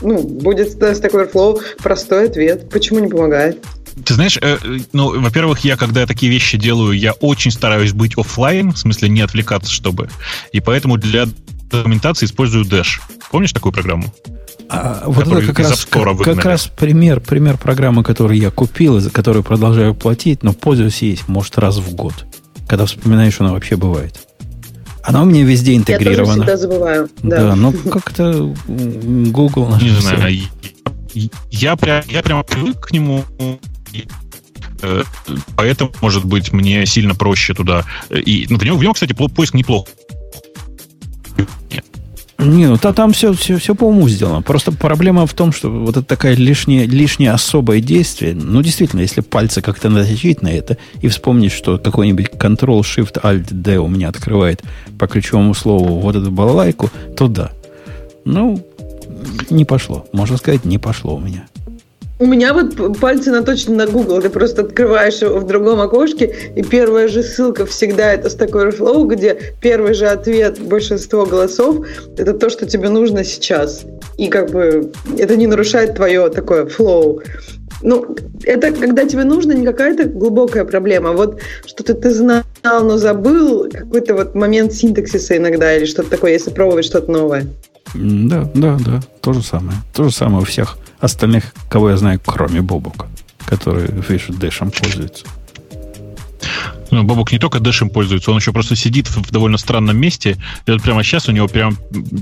ну, 0.00 0.22
будет 0.22 0.80
Stack 0.80 1.12
Overflow 1.12 1.60
простой 1.82 2.26
ответ. 2.26 2.68
Почему 2.70 2.98
не 2.98 3.08
помогает? 3.08 3.64
Ты 4.04 4.14
знаешь, 4.14 4.38
э, 4.42 4.58
ну, 4.92 5.20
во-первых, 5.20 5.60
я, 5.60 5.76
когда 5.76 6.06
такие 6.06 6.30
вещи 6.30 6.58
делаю, 6.58 6.92
я 6.92 7.12
очень 7.12 7.50
стараюсь 7.50 7.92
быть 7.92 8.18
оффлайн, 8.18 8.72
в 8.72 8.78
смысле 8.78 9.08
не 9.08 9.22
отвлекаться, 9.22 9.72
чтобы. 9.72 10.10
И 10.52 10.60
поэтому 10.60 10.98
для 10.98 11.26
документации 11.70 12.26
использую 12.26 12.64
Dash. 12.66 13.00
Помнишь 13.30 13.52
такую 13.52 13.72
программу? 13.72 14.12
А 14.68 15.04
вот 15.06 15.26
это 15.26 15.52
как 15.52 15.60
раз, 15.60 15.86
как, 15.86 16.44
раз 16.44 16.66
пример, 16.66 17.20
пример 17.20 17.56
программы, 17.56 18.02
которую 18.02 18.38
я 18.38 18.50
купил, 18.50 18.98
и 18.98 19.00
за 19.00 19.10
которую 19.10 19.44
продолжаю 19.44 19.94
платить, 19.94 20.42
но 20.42 20.52
пользуюсь 20.52 21.02
ей, 21.02 21.20
может, 21.28 21.56
раз 21.58 21.78
в 21.78 21.94
год. 21.94 22.14
Когда 22.68 22.84
вспоминаешь, 22.84 23.34
что 23.34 23.44
она 23.44 23.54
вообще 23.54 23.76
бывает. 23.76 24.25
Она 25.06 25.22
у 25.22 25.24
меня 25.24 25.44
везде 25.44 25.72
Я 25.74 25.80
тоже 25.82 25.94
интегрирована. 25.94 26.32
всегда 26.44 26.56
забываю. 26.56 27.08
Да, 27.22 27.36
Да. 27.48 27.54
но 27.56 27.72
как-то 27.72 28.54
Google 28.66 29.68
наш 29.68 29.82
Не 29.82 29.90
всё. 29.90 30.00
знаю. 30.00 30.32
я- 31.14 31.28
Я, 31.50 31.76
прям, 31.76 32.02
я 32.08 32.22
прямо 32.22 32.42
привык 32.42 32.78
к 32.88 32.92
нему. 32.92 33.24
э, 34.82 35.02
Поэтому, 35.56 35.90
может 36.02 36.24
быть, 36.24 36.52
мне 36.52 36.84
сильно 36.86 37.14
проще 37.14 37.54
туда. 37.54 37.84
И, 38.10 38.46
ну, 38.50 38.58
в 38.58 38.62
нем, 38.64 38.76
в 38.76 38.82
нем, 38.82 38.92
кстати, 38.92 39.12
по- 39.14 39.28
поиск 39.28 39.54
неплох. 39.54 39.88
Не, 42.46 42.68
ну 42.68 42.76
та- 42.76 42.92
там 42.92 43.12
все, 43.12 43.32
все, 43.32 43.56
все 43.56 43.74
по 43.74 43.84
уму 43.84 44.08
сделано. 44.08 44.42
Просто 44.42 44.72
проблема 44.72 45.26
в 45.26 45.34
том, 45.34 45.52
что 45.52 45.68
вот 45.70 45.96
это 45.96 46.02
такая 46.06 46.34
лишнее, 46.34 46.86
лишнее 46.86 47.32
особое 47.32 47.80
действие. 47.80 48.34
Ну, 48.34 48.62
действительно, 48.62 49.00
если 49.00 49.20
пальцы 49.20 49.62
как-то 49.62 49.88
наточить 49.88 50.42
на 50.42 50.48
это 50.48 50.76
и 51.02 51.08
вспомнить, 51.08 51.52
что 51.52 51.78
какой-нибудь 51.78 52.28
Ctrl-Shift-Alt-D 52.38 53.78
у 53.78 53.88
меня 53.88 54.08
открывает 54.08 54.62
по 54.98 55.06
ключевому 55.06 55.54
слову 55.54 56.00
вот 56.00 56.14
эту 56.14 56.30
балалайку, 56.30 56.90
то 57.16 57.26
да. 57.28 57.50
Ну, 58.24 58.64
не 59.50 59.64
пошло. 59.64 60.06
Можно 60.12 60.36
сказать, 60.36 60.64
не 60.64 60.78
пошло 60.78 61.16
у 61.16 61.20
меня. 61.20 61.46
У 62.18 62.24
меня 62.24 62.54
вот 62.54 62.98
пальцы 62.98 63.30
наточены 63.30 63.76
на 63.76 63.86
Google. 63.86 64.22
Ты 64.22 64.30
просто 64.30 64.62
открываешь 64.62 65.20
его 65.20 65.38
в 65.38 65.46
другом 65.46 65.82
окошке, 65.82 66.34
и 66.56 66.62
первая 66.62 67.08
же 67.08 67.22
ссылка 67.22 67.66
всегда 67.66 68.14
это 68.14 68.28
Stack 68.28 68.52
Overflow, 68.52 69.06
где 69.06 69.54
первый 69.60 69.92
же 69.92 70.06
ответ 70.06 70.58
большинство 70.58 71.26
голосов– 71.26 71.86
это 72.16 72.32
то, 72.32 72.48
что 72.48 72.64
тебе 72.64 72.88
нужно 72.88 73.22
сейчас. 73.22 73.84
И 74.16 74.28
как 74.28 74.50
бы 74.50 74.92
это 75.18 75.36
не 75.36 75.46
нарушает 75.46 75.96
твое 75.96 76.30
такое 76.30 76.64
флоу. 76.64 77.20
Ну, 77.82 78.16
это 78.44 78.72
когда 78.72 79.04
тебе 79.04 79.24
нужно 79.24 79.52
не 79.52 79.66
какая-то 79.66 80.04
глубокая 80.04 80.64
проблема. 80.64 81.12
Вот 81.12 81.38
что-то 81.66 81.92
ты 81.92 82.10
знал, 82.10 82.44
но 82.64 82.96
забыл, 82.96 83.68
какой-то 83.70 84.14
вот 84.14 84.34
момент 84.34 84.72
синтаксиса 84.72 85.36
иногда 85.36 85.76
или 85.76 85.84
что-то 85.84 86.08
такое, 86.08 86.32
если 86.32 86.50
пробовать 86.50 86.86
что-то 86.86 87.10
новое. 87.12 87.46
Да, 87.96 88.50
да, 88.54 88.76
да. 88.78 89.00
То 89.20 89.32
же 89.32 89.42
самое. 89.42 89.78
То 89.94 90.04
же 90.04 90.10
самое 90.10 90.42
у 90.42 90.44
всех 90.44 90.78
остальных, 91.00 91.54
кого 91.68 91.90
я 91.90 91.96
знаю, 91.96 92.20
кроме 92.24 92.60
Бобука, 92.60 93.06
который, 93.46 93.86
видишь, 93.86 94.26
дэшем 94.28 94.70
пользуется. 94.70 95.26
Ну, 96.90 97.02
Бобок 97.02 97.32
не 97.32 97.38
только 97.38 97.58
дэшем 97.60 97.90
пользуется, 97.90 98.30
он 98.30 98.38
еще 98.38 98.52
просто 98.52 98.76
сидит 98.76 99.08
в 99.08 99.30
довольно 99.30 99.58
странном 99.58 99.98
месте. 99.98 100.36
И 100.66 100.70
вот 100.70 100.82
прямо 100.82 101.02
сейчас 101.02 101.28
у 101.28 101.32
него 101.32 101.48
прямо 101.48 101.76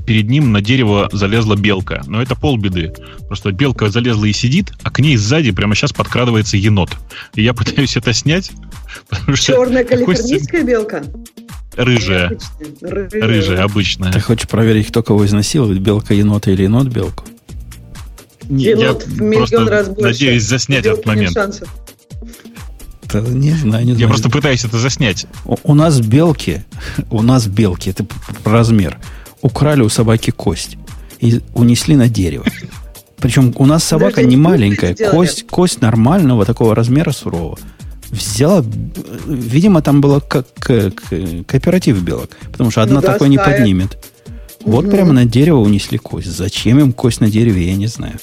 перед 0.06 0.28
ним 0.28 0.52
на 0.52 0.60
дерево 0.62 1.08
залезла 1.12 1.54
белка. 1.54 2.02
Но 2.06 2.22
это 2.22 2.34
полбеды. 2.34 2.92
Просто 3.26 3.52
белка 3.52 3.90
залезла 3.90 4.24
и 4.24 4.32
сидит, 4.32 4.72
а 4.82 4.90
к 4.90 5.00
ней 5.00 5.16
сзади 5.16 5.50
прямо 5.50 5.74
сейчас 5.74 5.92
подкрадывается 5.92 6.56
енот. 6.56 6.90
И 7.34 7.42
я 7.42 7.52
пытаюсь 7.52 7.96
это 7.96 8.12
снять. 8.12 8.52
Черная 9.34 9.84
калифорнийская 9.84 10.62
белка? 10.62 11.04
Рыжая. 11.76 12.26
Обычная. 12.28 13.22
Рыжая, 13.22 13.62
обычная. 13.64 14.12
Ты 14.12 14.20
хочешь 14.20 14.48
проверить, 14.48 14.88
кто 14.88 15.02
кого 15.02 15.26
изнасилует, 15.26 15.80
белка 15.80 16.14
енота 16.14 16.50
или 16.50 16.62
енот 16.64 16.88
белку? 16.88 17.24
Не, 18.48 18.64
я 18.64 18.70
Енот 18.72 19.04
в 19.06 19.20
миллион 19.22 19.46
просто 19.48 19.70
раз 19.70 19.88
больше. 19.88 20.02
надеюсь 20.02 20.42
заснять 20.44 20.84
Белки 20.84 21.00
этот 21.00 21.16
нет 21.16 21.34
момент. 21.34 21.62
не 23.28 23.52
знаю, 23.52 23.84
не 23.84 23.90
Я 23.92 23.96
знаю. 23.96 24.08
просто 24.10 24.30
пытаюсь 24.30 24.64
это 24.64 24.78
заснять. 24.78 25.26
У, 25.44 25.56
у 25.62 25.74
нас 25.74 26.00
белки, 26.00 26.64
у 27.10 27.22
нас 27.22 27.46
белки, 27.46 27.90
это 27.90 28.06
размер, 28.44 28.98
украли 29.40 29.82
у 29.82 29.88
собаки 29.88 30.30
кость 30.30 30.76
и 31.20 31.40
унесли 31.54 31.96
на 31.96 32.08
дерево. 32.08 32.44
Причем 33.18 33.54
у 33.56 33.64
нас 33.66 33.84
собака 33.84 34.16
Подожди, 34.16 34.30
не 34.30 34.36
маленькая, 34.36 34.94
кость, 34.94 35.46
кость 35.46 35.80
нормального 35.80 36.44
такого 36.44 36.74
размера 36.74 37.12
сурового. 37.12 37.58
Взяла, 38.14 38.60
э, 38.60 38.64
видимо, 39.26 39.82
там 39.82 40.00
было 40.00 40.20
как 40.20 40.46
э, 40.70 40.90
к- 40.90 41.44
кооператив 41.46 42.02
белок, 42.02 42.30
потому 42.52 42.70
что 42.70 42.82
одна 42.82 42.96
Ну 42.96 43.00
да, 43.02 43.12
такой 43.12 43.28
не 43.28 43.38
поднимет. 43.38 43.98
Вот 44.64 44.84
Мгм. 44.84 44.90
прямо 44.92 45.12
на 45.12 45.24
дерево 45.24 45.58
унесли 45.58 45.98
кость. 45.98 46.28
Зачем 46.28 46.78
им 46.78 46.92
кость 46.92 47.20
на 47.20 47.28
дереве, 47.30 47.66
я 47.68 47.76
не 47.76 47.86
знаю. 47.86 48.18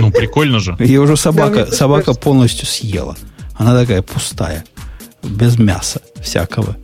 Ну, 0.00 0.10
прикольно 0.10 0.58
же. 0.60 0.76
Ее 0.80 1.00
уже 1.00 1.16
собака, 1.16 1.66
собака 1.66 2.14
полностью 2.14 2.66
съела. 2.66 3.16
Она 3.54 3.78
такая 3.78 4.02
пустая, 4.02 4.64
без 5.22 5.58
мяса 5.58 6.00
всякого. 6.20 6.76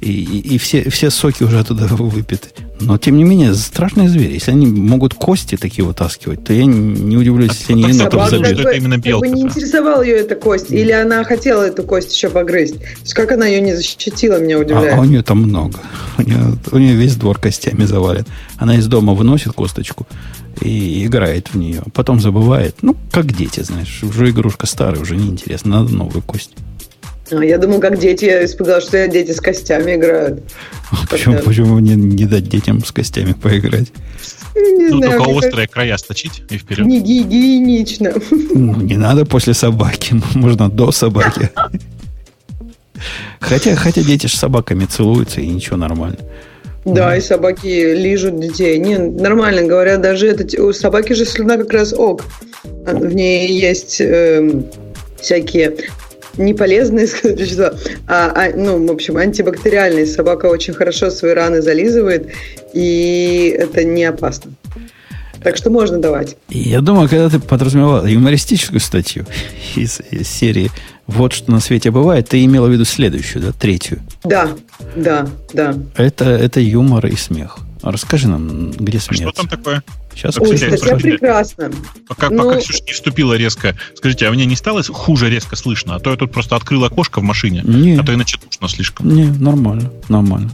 И, 0.00 0.12
и, 0.12 0.54
и 0.54 0.58
все, 0.58 0.88
все 0.90 1.10
соки 1.10 1.42
уже 1.42 1.58
оттуда 1.58 1.86
выпиты. 1.86 2.48
Но, 2.80 2.98
тем 2.98 3.16
не 3.16 3.24
менее, 3.24 3.54
страшные 3.54 4.08
звери. 4.08 4.34
Если 4.34 4.52
они 4.52 4.66
могут 4.66 5.14
кости 5.14 5.56
такие 5.56 5.84
вытаскивать, 5.84 6.44
то 6.44 6.52
я 6.52 6.64
не 6.64 7.16
удивлюсь, 7.16 7.50
если 7.50 7.72
они 7.72 7.92
на 7.92 8.02
это 8.04 8.28
забьют. 8.28 8.60
Это 8.60 8.70
именно 8.70 8.98
белка. 8.98 9.26
Как 9.26 9.30
бы 9.30 9.36
не 9.36 9.42
интересовала 9.42 10.02
ее 10.02 10.18
эта 10.18 10.36
кость? 10.36 10.70
Или 10.70 10.92
она 10.92 11.24
хотела 11.24 11.64
эту 11.64 11.82
кость 11.82 12.14
еще 12.14 12.30
погрызть? 12.30 12.78
То 12.78 13.00
есть, 13.02 13.14
как 13.14 13.32
она 13.32 13.46
ее 13.46 13.60
не 13.60 13.74
защитила, 13.74 14.38
меня 14.38 14.58
удивляет. 14.58 14.94
А, 14.94 14.98
а 14.98 15.00
у 15.00 15.04
нее 15.04 15.22
там 15.22 15.38
много. 15.38 15.80
У 16.16 16.22
нее, 16.22 16.38
у 16.70 16.78
нее 16.78 16.94
весь 16.94 17.16
двор 17.16 17.40
костями 17.40 17.84
завален. 17.84 18.24
Она 18.56 18.76
из 18.76 18.86
дома 18.86 19.14
выносит 19.14 19.52
косточку 19.52 20.06
и 20.60 21.04
играет 21.04 21.48
в 21.48 21.58
нее. 21.58 21.82
Потом 21.92 22.20
забывает. 22.20 22.76
Ну, 22.82 22.96
как 23.10 23.32
дети, 23.36 23.60
знаешь. 23.64 24.04
Уже 24.04 24.30
игрушка 24.30 24.66
старая, 24.66 25.00
уже 25.00 25.16
неинтересно. 25.16 25.82
Надо 25.82 25.94
новую 25.94 26.22
кость. 26.22 26.52
А, 27.30 27.44
я 27.44 27.58
думал, 27.58 27.80
как 27.80 27.98
дети, 27.98 28.24
я 28.24 28.44
испугалась, 28.44 28.84
что 28.84 29.06
дети 29.08 29.32
с 29.32 29.40
костями 29.40 29.96
играют. 29.96 30.42
А 30.90 31.06
почему, 31.10 31.38
почему 31.38 31.78
не, 31.78 31.94
не 31.94 32.24
дать 32.24 32.48
детям 32.48 32.84
с 32.84 32.92
костями 32.92 33.32
поиграть? 33.32 33.88
Не 34.54 34.88
ну, 34.88 34.98
знаю, 34.98 35.18
только 35.18 35.30
острые 35.30 35.68
края 35.68 35.96
сточить 35.98 36.42
и 36.50 36.58
вперед. 36.58 36.86
Не 36.86 37.00
гигиенично. 37.00 38.14
Ну, 38.30 38.80
не 38.80 38.96
надо 38.96 39.24
после 39.24 39.54
собаки, 39.54 40.20
можно 40.34 40.70
до 40.70 40.90
собаки. 40.90 41.50
Хотя, 43.40 43.76
хотя 43.76 44.02
дети 44.02 44.26
с 44.26 44.32
собаками 44.32 44.84
целуются, 44.84 45.40
и 45.40 45.46
ничего 45.46 45.76
нормально. 45.76 46.18
Да, 46.84 47.16
и 47.16 47.20
собаки 47.20 47.94
лижут 47.94 48.40
детей. 48.40 48.78
Не, 48.78 48.98
нормально 48.98 49.62
говорят, 49.62 50.00
даже 50.00 50.28
это, 50.28 50.62
у 50.62 50.72
собаки 50.72 51.12
же 51.12 51.24
слюна 51.24 51.56
как 51.56 51.72
раз 51.72 51.92
ок. 51.92 52.24
В 52.64 53.14
ней 53.14 53.48
есть 53.48 54.00
э, 54.00 54.62
всякие 55.20 55.76
не 56.38 56.54
полезные 56.54 57.06
вещества, 57.24 57.74
а, 58.06 58.32
а, 58.34 58.56
ну, 58.56 58.86
в 58.86 58.90
общем, 58.90 59.16
антибактериальные. 59.16 60.06
Собака 60.06 60.46
очень 60.46 60.74
хорошо 60.74 61.10
свои 61.10 61.32
раны 61.32 61.62
зализывает, 61.62 62.28
и 62.72 63.54
это 63.58 63.84
не 63.84 64.04
опасно. 64.04 64.52
Так 65.42 65.56
что 65.56 65.70
можно 65.70 65.98
давать. 65.98 66.36
Я 66.48 66.80
думаю, 66.80 67.08
когда 67.08 67.28
ты 67.28 67.38
подразумевал 67.38 68.04
юмористическую 68.06 68.80
статью 68.80 69.24
из, 69.76 70.00
из 70.10 70.28
серии 70.28 70.70
«Вот 71.06 71.32
что 71.32 71.52
на 71.52 71.60
свете 71.60 71.90
бывает», 71.90 72.28
ты 72.28 72.44
имела 72.44 72.66
в 72.66 72.70
виду 72.70 72.84
следующую, 72.84 73.42
да, 73.42 73.52
третью? 73.52 74.00
Да, 74.24 74.50
да, 74.96 75.28
да. 75.52 75.76
Это, 75.96 76.24
это 76.24 76.60
юмор 76.60 77.06
и 77.06 77.16
смех. 77.16 77.58
Расскажи 77.82 78.28
нам, 78.28 78.70
где 78.70 78.98
смеяться. 78.98 79.28
А 79.28 79.32
что 79.32 79.42
там 79.42 79.48
такое? 79.48 79.82
Сейчас 80.14 80.38
Ой, 80.38 80.56
статья 80.56 80.96
прекрасна. 80.96 81.70
Пока, 82.08 82.30
Но... 82.30 82.42
пока 82.42 82.54
ну, 82.56 82.60
Ксюша 82.60 82.82
не 82.84 82.92
вступила 82.92 83.34
резко. 83.34 83.76
Скажите, 83.94 84.26
а 84.26 84.32
мне 84.32 84.46
не 84.46 84.56
стало 84.56 84.82
хуже 84.82 85.30
резко 85.30 85.54
слышно? 85.54 85.94
А 85.94 86.00
то 86.00 86.10
я 86.10 86.16
тут 86.16 86.32
просто 86.32 86.56
открыл 86.56 86.84
окошко 86.84 87.20
в 87.20 87.22
машине, 87.22 87.62
не. 87.64 87.96
а 87.96 88.02
то 88.02 88.12
иначе 88.12 88.38
душно 88.44 88.68
слишком. 88.68 89.08
Не, 89.14 89.26
нормально, 89.26 89.92
нормально. 90.08 90.50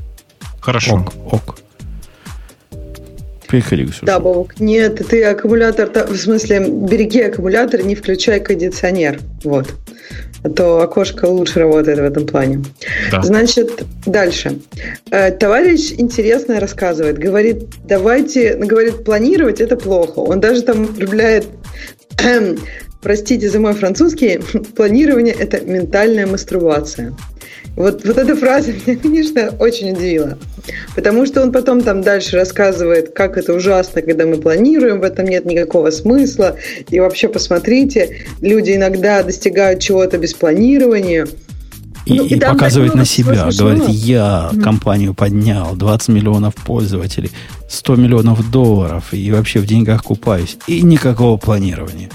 Хорошо. 0.61 0.97
Ок, 0.97 1.15
ок. 1.33 1.59
Приходи, 3.61 3.85
Ксюша. 3.85 4.07
Да, 4.07 4.21
Бобок, 4.21 4.59
нет, 4.59 5.01
ты 5.09 5.23
аккумулятор, 5.25 5.91
в 6.09 6.17
смысле, 6.17 6.67
береги 6.69 7.21
аккумулятор, 7.21 7.83
не 7.85 7.95
включай 7.95 8.41
кондиционер. 8.41 9.21
Вот 9.45 9.73
то 10.57 10.83
окошко 10.83 11.25
лучше 11.25 11.61
работает 11.61 11.99
в 11.99 12.03
этом 12.03 12.27
плане. 12.27 12.63
Да. 13.11 13.23
Значит, 13.23 13.83
дальше. 14.05 14.59
Э, 15.11 15.31
товарищ 15.31 15.93
интересно 15.97 16.61
рассказывает. 16.61 17.17
Говорит, 17.17 17.65
давайте, 17.87 18.55
говорит, 18.55 19.05
планировать 19.05 19.63
это 19.63 19.77
плохо. 19.77 20.19
Он 20.19 20.41
даже 20.41 20.61
там 20.61 20.83
употребляет 20.83 21.47
простите 23.05 23.49
за 23.49 23.61
мой 23.61 23.75
французский, 23.75 24.41
планирование– 24.77 25.35
это 25.39 25.61
ментальная 25.61 26.27
мастурбация. 26.27 27.15
Вот, 27.77 28.05
вот 28.05 28.19
эта 28.19 28.37
фраза 28.37 28.73
меня, 28.87 28.97
конечно, 28.97 29.51
очень 29.59 29.93
удивила. 29.93 30.39
Потому 30.95 31.27
что 31.27 31.43
он 31.43 31.53
потом 31.53 31.83
там 31.83 32.03
дальше 32.03 32.37
рассказывает, 32.37 33.15
как 33.15 33.37
это 33.37 33.53
ужасно, 33.53 34.03
когда 34.03 34.27
мы 34.27 34.37
планируем, 34.37 35.01
в 35.01 35.03
этом 35.03 35.27
нет 35.27 35.45
никакого 35.45 35.91
смысла. 35.91 36.57
И 36.89 37.01
вообще, 37.01 37.29
посмотрите, 37.29 38.27
люди 38.41 38.75
иногда 38.75 39.23
достигают 39.23 39.81
чего-то 39.81 40.19
без 40.19 40.35
планирования. 40.35 41.27
И, 42.07 42.15
ну, 42.15 42.25
и, 42.25 42.35
и 42.35 42.41
показывает 42.41 42.95
на 42.95 43.07
себя, 43.07 43.49
говорит, 43.59 43.89
я 43.89 44.51
mm-hmm. 44.53 44.61
компанию 44.61 45.15
поднял, 45.15 45.75
20 45.75 46.09
миллионов 46.11 46.55
пользователей, 46.55 47.31
100 47.69 47.97
миллионов 47.97 48.51
долларов, 48.51 49.13
и 49.13 49.33
вообще 49.33 49.59
в 49.59 49.67
деньгах 49.67 50.05
купаюсь. 50.05 50.59
И 50.67 50.83
никакого 50.83 51.39
планирования. 51.39 52.11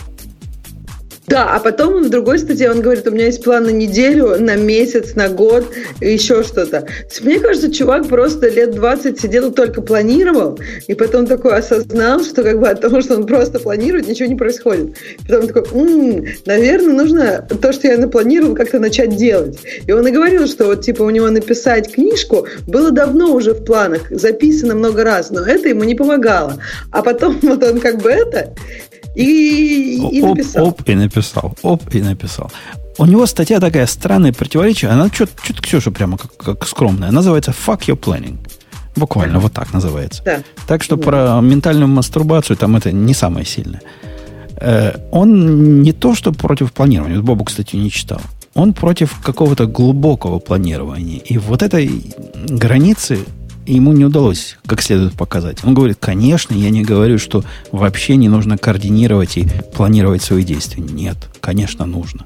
Да, 1.30 1.56
а 1.56 1.60
потом 1.60 2.04
в 2.04 2.10
другой 2.10 2.40
статье 2.40 2.72
он 2.72 2.82
говорит, 2.82 3.08
у 3.08 3.12
меня 3.12 3.26
есть 3.26 3.44
план 3.44 3.66
на 3.66 3.70
неделю, 3.70 4.40
на 4.40 4.56
месяц, 4.56 5.14
на 5.14 5.30
год, 5.30 5.64
еще 6.02 6.42
что-то. 6.42 6.88
Мне 7.22 7.40
кажется, 7.40 7.72
чувак 7.72 8.08
просто 8.08 8.50
лет 8.50 8.72
20 8.72 9.20
сидел 9.20 9.52
только 9.52 9.84
планировал, 9.84 10.58
и 10.88 10.96
потом 10.96 11.28
такой 11.28 11.56
осознал, 11.56 12.24
что 12.24 12.42
как 12.42 12.60
бы 12.60 12.68
от 12.68 12.82
того, 12.82 13.02
что 13.02 13.16
он 13.16 13.28
просто 13.28 13.60
планирует, 13.60 14.08
ничего 14.08 14.28
не 14.28 14.36
происходит. 14.36 14.96
Потом 15.28 15.48
такой, 15.48 15.64
м-м, 15.72 16.26
наверное, 16.48 16.94
нужно 16.94 17.48
то, 17.62 17.74
что 17.74 17.88
я 17.88 17.98
напланировал, 17.98 18.56
как-то 18.56 18.80
начать 18.80 19.16
делать. 19.16 19.60
И 19.86 19.92
он 19.92 20.08
и 20.08 20.12
говорил, 20.12 20.48
что 20.48 20.66
вот 20.66 20.82
типа 20.82 21.04
у 21.04 21.12
него 21.12 21.30
написать 21.30 21.94
книжку 21.94 22.48
было 22.66 22.90
давно 22.90 23.36
уже 23.36 23.54
в 23.54 23.64
планах, 23.64 24.02
записано 24.10 24.74
много 24.74 25.04
раз, 25.04 25.30
но 25.30 25.42
это 25.42 25.70
ему 25.70 25.84
не 25.84 25.94
помогало. 25.94 26.60
А 26.92 27.04
потом 27.04 27.38
вот 27.44 27.64
он 27.64 27.80
как 27.80 28.02
бы 28.02 28.10
это, 28.10 28.56
и, 29.24 30.18
и 30.18 30.22
написал. 30.22 30.68
Оп, 30.68 30.82
оп, 30.82 30.90
и 30.90 30.96
написал. 30.96 31.58
Оп, 31.62 31.96
и 31.96 32.02
написал. 32.02 32.52
У 32.98 33.06
него 33.06 33.26
статья 33.26 33.60
такая 33.60 33.86
странная, 33.88 34.34
противоречие. 34.34 34.92
Она 34.92 35.08
что-то 35.08 35.62
Ксюша 35.62 35.92
прямо 35.92 36.18
как, 36.18 36.36
как 36.38 36.68
скромная. 36.68 37.12
Называется 37.12 37.52
«Fuck 37.52 37.82
your 37.88 38.00
planning». 38.00 38.38
Буквально 38.96 39.36
да. 39.36 39.40
вот 39.40 39.54
так 39.54 39.74
называется. 39.74 40.24
Да. 40.24 40.40
Так 40.68 40.84
что 40.84 40.96
да. 40.96 41.04
про 41.04 41.42
ментальную 41.42 41.88
мастурбацию 41.88 42.58
там 42.58 42.76
это 42.76 42.92
не 42.92 43.14
самое 43.14 43.46
сильное. 43.46 43.82
Э, 44.58 44.98
он 45.12 45.82
не 45.82 45.94
то, 45.94 46.16
что 46.16 46.32
против 46.32 46.74
планирования. 46.74 47.18
Вот 47.18 47.26
Бобу, 47.26 47.46
кстати, 47.46 47.76
не 47.76 47.90
читал. 47.90 48.22
Он 48.54 48.74
против 48.74 49.20
какого-то 49.22 49.68
глубокого 49.68 50.40
планирования. 50.40 51.20
И 51.20 51.38
вот 51.38 51.62
этой 51.62 52.14
границы 52.50 53.20
ему 53.74 53.94
не 53.94 54.06
удалось 54.06 54.58
как 54.66 54.82
следует 54.82 55.14
показать. 55.14 55.64
Он 55.64 55.74
говорит, 55.74 55.98
конечно, 56.00 56.54
я 56.54 56.70
не 56.70 56.84
говорю, 56.84 57.18
что 57.18 57.44
вообще 57.72 58.16
не 58.16 58.30
нужно 58.30 58.58
координировать 58.58 59.38
и 59.38 59.48
планировать 59.74 60.24
свои 60.24 60.44
действия. 60.44 60.84
Нет, 60.84 61.18
конечно, 61.40 61.86
нужно. 61.86 62.26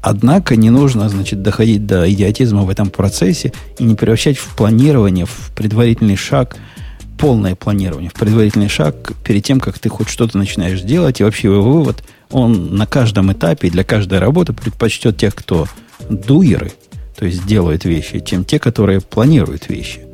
Однако 0.00 0.56
не 0.56 0.70
нужно, 0.70 1.08
значит, 1.08 1.42
доходить 1.42 1.86
до 1.86 2.10
идиотизма 2.10 2.62
в 2.62 2.70
этом 2.70 2.90
процессе 2.90 3.52
и 3.78 3.84
не 3.84 3.94
превращать 3.94 4.38
в 4.38 4.54
планирование, 4.56 5.26
в 5.26 5.50
предварительный 5.56 6.16
шаг, 6.16 6.56
полное 7.18 7.56
планирование, 7.56 8.10
в 8.10 8.14
предварительный 8.14 8.68
шаг 8.68 9.12
перед 9.24 9.44
тем, 9.44 9.58
как 9.58 9.78
ты 9.78 9.88
хоть 9.88 10.08
что-то 10.08 10.38
начинаешь 10.38 10.80
делать. 10.82 11.20
И 11.20 11.24
вообще 11.24 11.48
его 11.48 11.62
вывод, 11.62 12.04
он 12.30 12.76
на 12.76 12.86
каждом 12.86 13.32
этапе 13.32 13.70
для 13.70 13.82
каждой 13.82 14.20
работы 14.20 14.52
предпочтет 14.52 15.16
тех, 15.16 15.34
кто 15.34 15.66
дуеры, 16.08 16.72
то 17.16 17.26
есть 17.26 17.44
делают 17.46 17.84
вещи, 17.84 18.20
чем 18.20 18.44
те, 18.44 18.60
которые 18.60 19.00
планируют 19.00 19.68
вещи 19.68 20.07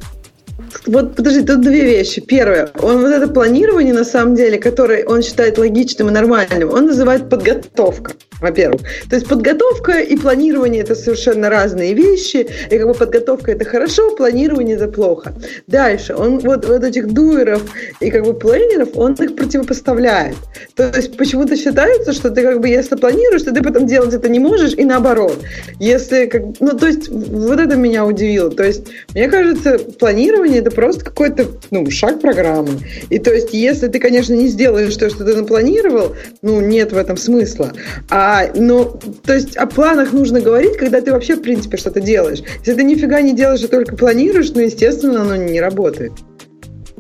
вот 0.86 1.16
подожди, 1.16 1.42
тут 1.42 1.60
две 1.60 1.82
вещи. 1.82 2.20
Первое, 2.20 2.70
он 2.80 3.02
вот 3.02 3.12
это 3.12 3.28
планирование, 3.28 3.94
на 3.94 4.04
самом 4.04 4.34
деле, 4.34 4.58
которое 4.58 5.04
он 5.04 5.22
считает 5.22 5.58
логичным 5.58 6.08
и 6.08 6.12
нормальным, 6.12 6.70
он 6.70 6.86
называет 6.86 7.28
подготовка, 7.28 8.12
во-первых. 8.40 8.82
То 9.08 9.16
есть 9.16 9.28
подготовка 9.28 10.00
и 10.00 10.16
планирование 10.16 10.82
это 10.82 10.94
совершенно 10.94 11.48
разные 11.48 11.94
вещи, 11.94 12.46
и 12.70 12.78
как 12.78 12.86
бы 12.86 12.94
подготовка 12.94 13.52
это 13.52 13.64
хорошо, 13.64 14.14
планирование 14.16 14.76
это 14.76 14.88
плохо. 14.88 15.34
Дальше, 15.66 16.14
он 16.14 16.40
вот, 16.40 16.66
вот 16.66 16.84
этих 16.84 17.12
дуэров 17.12 17.62
и 18.00 18.10
как 18.10 18.24
бы 18.24 18.34
планеров, 18.34 18.90
он 18.96 19.14
их 19.14 19.36
противопоставляет. 19.36 20.36
То 20.74 20.90
есть 20.94 21.16
почему-то 21.16 21.56
считается, 21.56 22.12
что 22.12 22.30
ты 22.30 22.42
как 22.42 22.60
бы 22.60 22.68
если 22.68 22.96
планируешь, 22.96 23.42
то 23.42 23.52
ты 23.52 23.62
потом 23.62 23.86
делать 23.86 24.12
это 24.12 24.28
не 24.28 24.38
можешь, 24.38 24.74
и 24.74 24.84
наоборот. 24.84 25.38
Если 25.78 26.26
как, 26.26 26.42
ну 26.60 26.76
то 26.76 26.86
есть 26.86 27.08
вот 27.08 27.60
это 27.60 27.76
меня 27.76 28.04
удивило. 28.04 28.50
То 28.50 28.64
есть 28.64 28.88
мне 29.14 29.28
кажется, 29.28 29.78
планирование 29.78 30.63
это 30.64 30.74
просто 30.74 31.04
какой-то 31.04 31.46
ну, 31.70 31.90
шаг 31.90 32.20
программы. 32.20 32.80
И 33.10 33.18
то 33.18 33.32
есть, 33.32 33.52
если 33.52 33.88
ты, 33.88 33.98
конечно, 33.98 34.34
не 34.34 34.48
сделаешь 34.48 34.96
то, 34.96 35.10
что 35.10 35.24
ты 35.24 35.36
напланировал, 35.36 36.14
ну, 36.42 36.60
нет 36.60 36.92
в 36.92 36.96
этом 36.96 37.16
смысла. 37.16 37.72
А, 38.10 38.46
ну, 38.54 38.98
то 39.24 39.34
есть, 39.34 39.56
о 39.56 39.66
планах 39.66 40.12
нужно 40.12 40.40
говорить, 40.40 40.76
когда 40.76 41.00
ты 41.00 41.12
вообще, 41.12 41.36
в 41.36 41.42
принципе, 41.42 41.76
что-то 41.76 42.00
делаешь. 42.00 42.42
Если 42.60 42.74
ты 42.74 42.82
нифига 42.82 43.20
не 43.20 43.34
делаешь, 43.34 43.62
а 43.62 43.68
только 43.68 43.96
планируешь, 43.96 44.50
ну, 44.54 44.60
естественно, 44.60 45.22
оно 45.22 45.36
не 45.36 45.60
работает. 45.60 46.12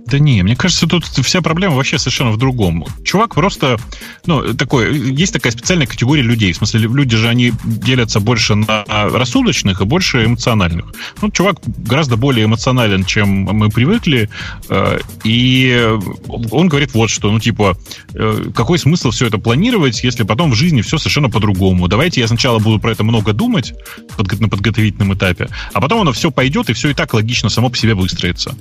Да 0.06 0.18
не, 0.18 0.42
мне 0.42 0.54
кажется, 0.54 0.86
тут 0.86 1.04
вся 1.04 1.40
проблема 1.40 1.76
вообще 1.76 1.98
совершенно 1.98 2.30
в 2.30 2.36
другом. 2.36 2.84
Чувак 3.04 3.34
просто, 3.34 3.78
ну, 4.26 4.54
такой, 4.54 4.98
есть 4.98 5.32
такая 5.32 5.52
специальная 5.52 5.86
категория 5.86 6.22
людей. 6.22 6.52
В 6.52 6.56
смысле, 6.56 6.80
люди 6.80 7.16
же, 7.16 7.28
они 7.28 7.52
делятся 7.64 8.20
больше 8.20 8.54
на 8.54 8.84
рассудочных 8.86 9.80
и 9.80 9.84
больше 9.84 10.26
эмоциональных. 10.26 10.86
Ну, 11.22 11.30
чувак 11.30 11.56
гораздо 11.64 12.16
более 12.16 12.44
эмоционален, 12.44 13.04
чем 13.04 13.28
мы 13.28 13.70
привыкли. 13.70 14.28
Э, 14.68 14.98
и 15.24 15.88
он 16.50 16.68
говорит 16.68 16.92
вот 16.92 17.08
что, 17.08 17.30
ну, 17.30 17.40
типа, 17.40 17.76
э, 18.12 18.44
какой 18.54 18.78
смысл 18.78 19.10
все 19.10 19.26
это 19.26 19.38
планировать, 19.38 20.04
если 20.04 20.24
потом 20.24 20.50
в 20.50 20.54
жизни 20.54 20.82
все 20.82 20.98
совершенно 20.98 21.30
по-другому? 21.30 21.88
Давайте 21.88 22.20
я 22.20 22.28
сначала 22.28 22.58
буду 22.58 22.78
про 22.78 22.92
это 22.92 23.04
много 23.04 23.32
думать 23.32 23.72
на 24.18 24.48
подготовительном 24.48 25.14
этапе, 25.14 25.48
а 25.72 25.80
потом 25.80 26.02
оно 26.02 26.12
все 26.12 26.30
пойдет, 26.30 26.68
и 26.68 26.74
все 26.74 26.90
и 26.90 26.94
так 26.94 27.14
логично 27.14 27.48
само 27.48 27.70
по 27.70 27.76
себе 27.76 27.94
выстроится. 27.94 28.54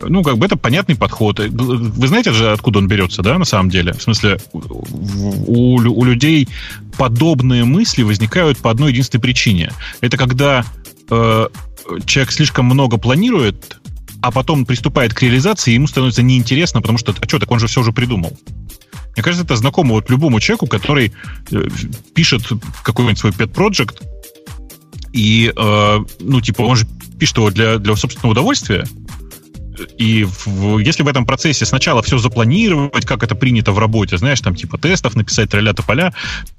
Ну, 0.00 0.22
как 0.22 0.38
бы 0.38 0.46
это 0.46 0.56
понятный 0.78 0.96
подход. 0.96 1.40
Вы 1.40 2.06
знаете 2.08 2.32
же, 2.32 2.52
откуда 2.52 2.78
он 2.78 2.86
берется, 2.86 3.22
да, 3.22 3.36
на 3.36 3.44
самом 3.44 3.68
деле? 3.68 3.92
В 3.94 4.02
смысле, 4.02 4.38
у, 4.52 5.76
у 5.76 6.04
людей 6.04 6.48
подобные 6.96 7.64
мысли 7.64 8.04
возникают 8.04 8.58
по 8.58 8.70
одной 8.70 8.92
единственной 8.92 9.20
причине. 9.20 9.72
Это 10.00 10.16
когда 10.16 10.64
э, 11.10 11.48
человек 12.06 12.30
слишком 12.30 12.66
много 12.66 12.96
планирует, 12.96 13.80
а 14.20 14.30
потом 14.30 14.64
приступает 14.64 15.14
к 15.14 15.22
реализации, 15.22 15.72
и 15.72 15.74
ему 15.74 15.88
становится 15.88 16.22
неинтересно, 16.22 16.80
потому 16.80 16.98
что, 16.98 17.12
а 17.18 17.28
что, 17.28 17.40
так 17.40 17.50
он 17.50 17.58
же 17.58 17.66
все 17.66 17.80
уже 17.80 17.92
придумал. 17.92 18.38
Мне 19.16 19.24
кажется, 19.24 19.44
это 19.44 19.56
знакомо 19.56 19.94
вот 19.94 20.10
любому 20.10 20.38
человеку, 20.38 20.68
который 20.68 21.12
э, 21.50 21.68
пишет 22.14 22.42
какой-нибудь 22.84 23.18
свой 23.18 23.32
pet 23.32 23.52
project, 23.52 24.00
и, 25.12 25.52
э, 25.56 25.98
ну, 26.20 26.40
типа, 26.40 26.62
он 26.62 26.76
же 26.76 26.86
пишет 27.18 27.38
его 27.38 27.50
для, 27.50 27.78
для 27.78 27.96
собственного 27.96 28.32
удовольствия, 28.32 28.86
и 29.96 30.24
в, 30.24 30.78
если 30.78 31.02
в 31.02 31.08
этом 31.08 31.26
процессе 31.26 31.64
сначала 31.66 32.02
все 32.02 32.18
запланировать, 32.18 33.04
как 33.04 33.22
это 33.22 33.34
принято 33.34 33.72
в 33.72 33.78
работе, 33.78 34.18
знаешь, 34.18 34.40
там 34.40 34.54
типа 34.54 34.78
тестов 34.78 35.14
написать, 35.14 35.50
тролля 35.50 35.72
поля, 35.74 36.12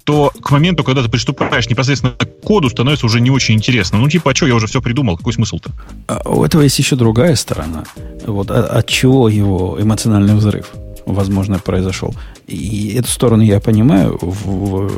то 0.04 0.32
к 0.42 0.50
моменту, 0.50 0.84
когда 0.84 1.02
ты 1.02 1.08
приступаешь 1.08 1.68
непосредственно 1.68 2.12
к 2.12 2.40
коду, 2.40 2.70
становится 2.70 3.06
уже 3.06 3.20
не 3.20 3.30
очень 3.30 3.54
интересно. 3.54 3.98
Ну, 3.98 4.08
типа, 4.08 4.30
а 4.30 4.34
что, 4.34 4.46
я 4.46 4.54
уже 4.54 4.66
все 4.66 4.80
придумал, 4.80 5.16
какой 5.16 5.32
смысл-то? 5.32 5.70
А 6.06 6.28
у 6.28 6.44
этого 6.44 6.62
есть 6.62 6.78
еще 6.78 6.96
другая 6.96 7.36
сторона. 7.36 7.84
Вот 8.26 8.50
от, 8.50 8.70
от 8.70 8.88
чего 8.88 9.28
его 9.28 9.76
эмоциональный 9.80 10.34
взрыв? 10.34 10.66
возможно, 11.06 11.58
произошел. 11.58 12.14
И 12.46 12.94
эту 12.98 13.08
сторону 13.08 13.42
я 13.42 13.60
понимаю. 13.60 14.18
В, 14.20 14.88
в, 14.88 14.90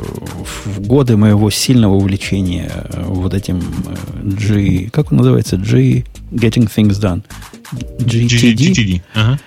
в 0.65 0.87
годы 0.87 1.17
моего 1.17 1.49
сильного 1.49 1.93
увлечения 1.95 2.71
э, 2.71 3.03
вот 3.07 3.33
этим 3.33 3.59
э, 3.59 3.95
G... 4.23 4.89
Как 4.89 5.11
он 5.11 5.19
называется? 5.19 5.57
G... 5.57 6.03
Getting 6.31 6.69
Things 6.73 6.99
Done. 6.99 7.23
GTD. 7.99 8.55
GTD. 8.55 9.01
Ага. 9.13 9.39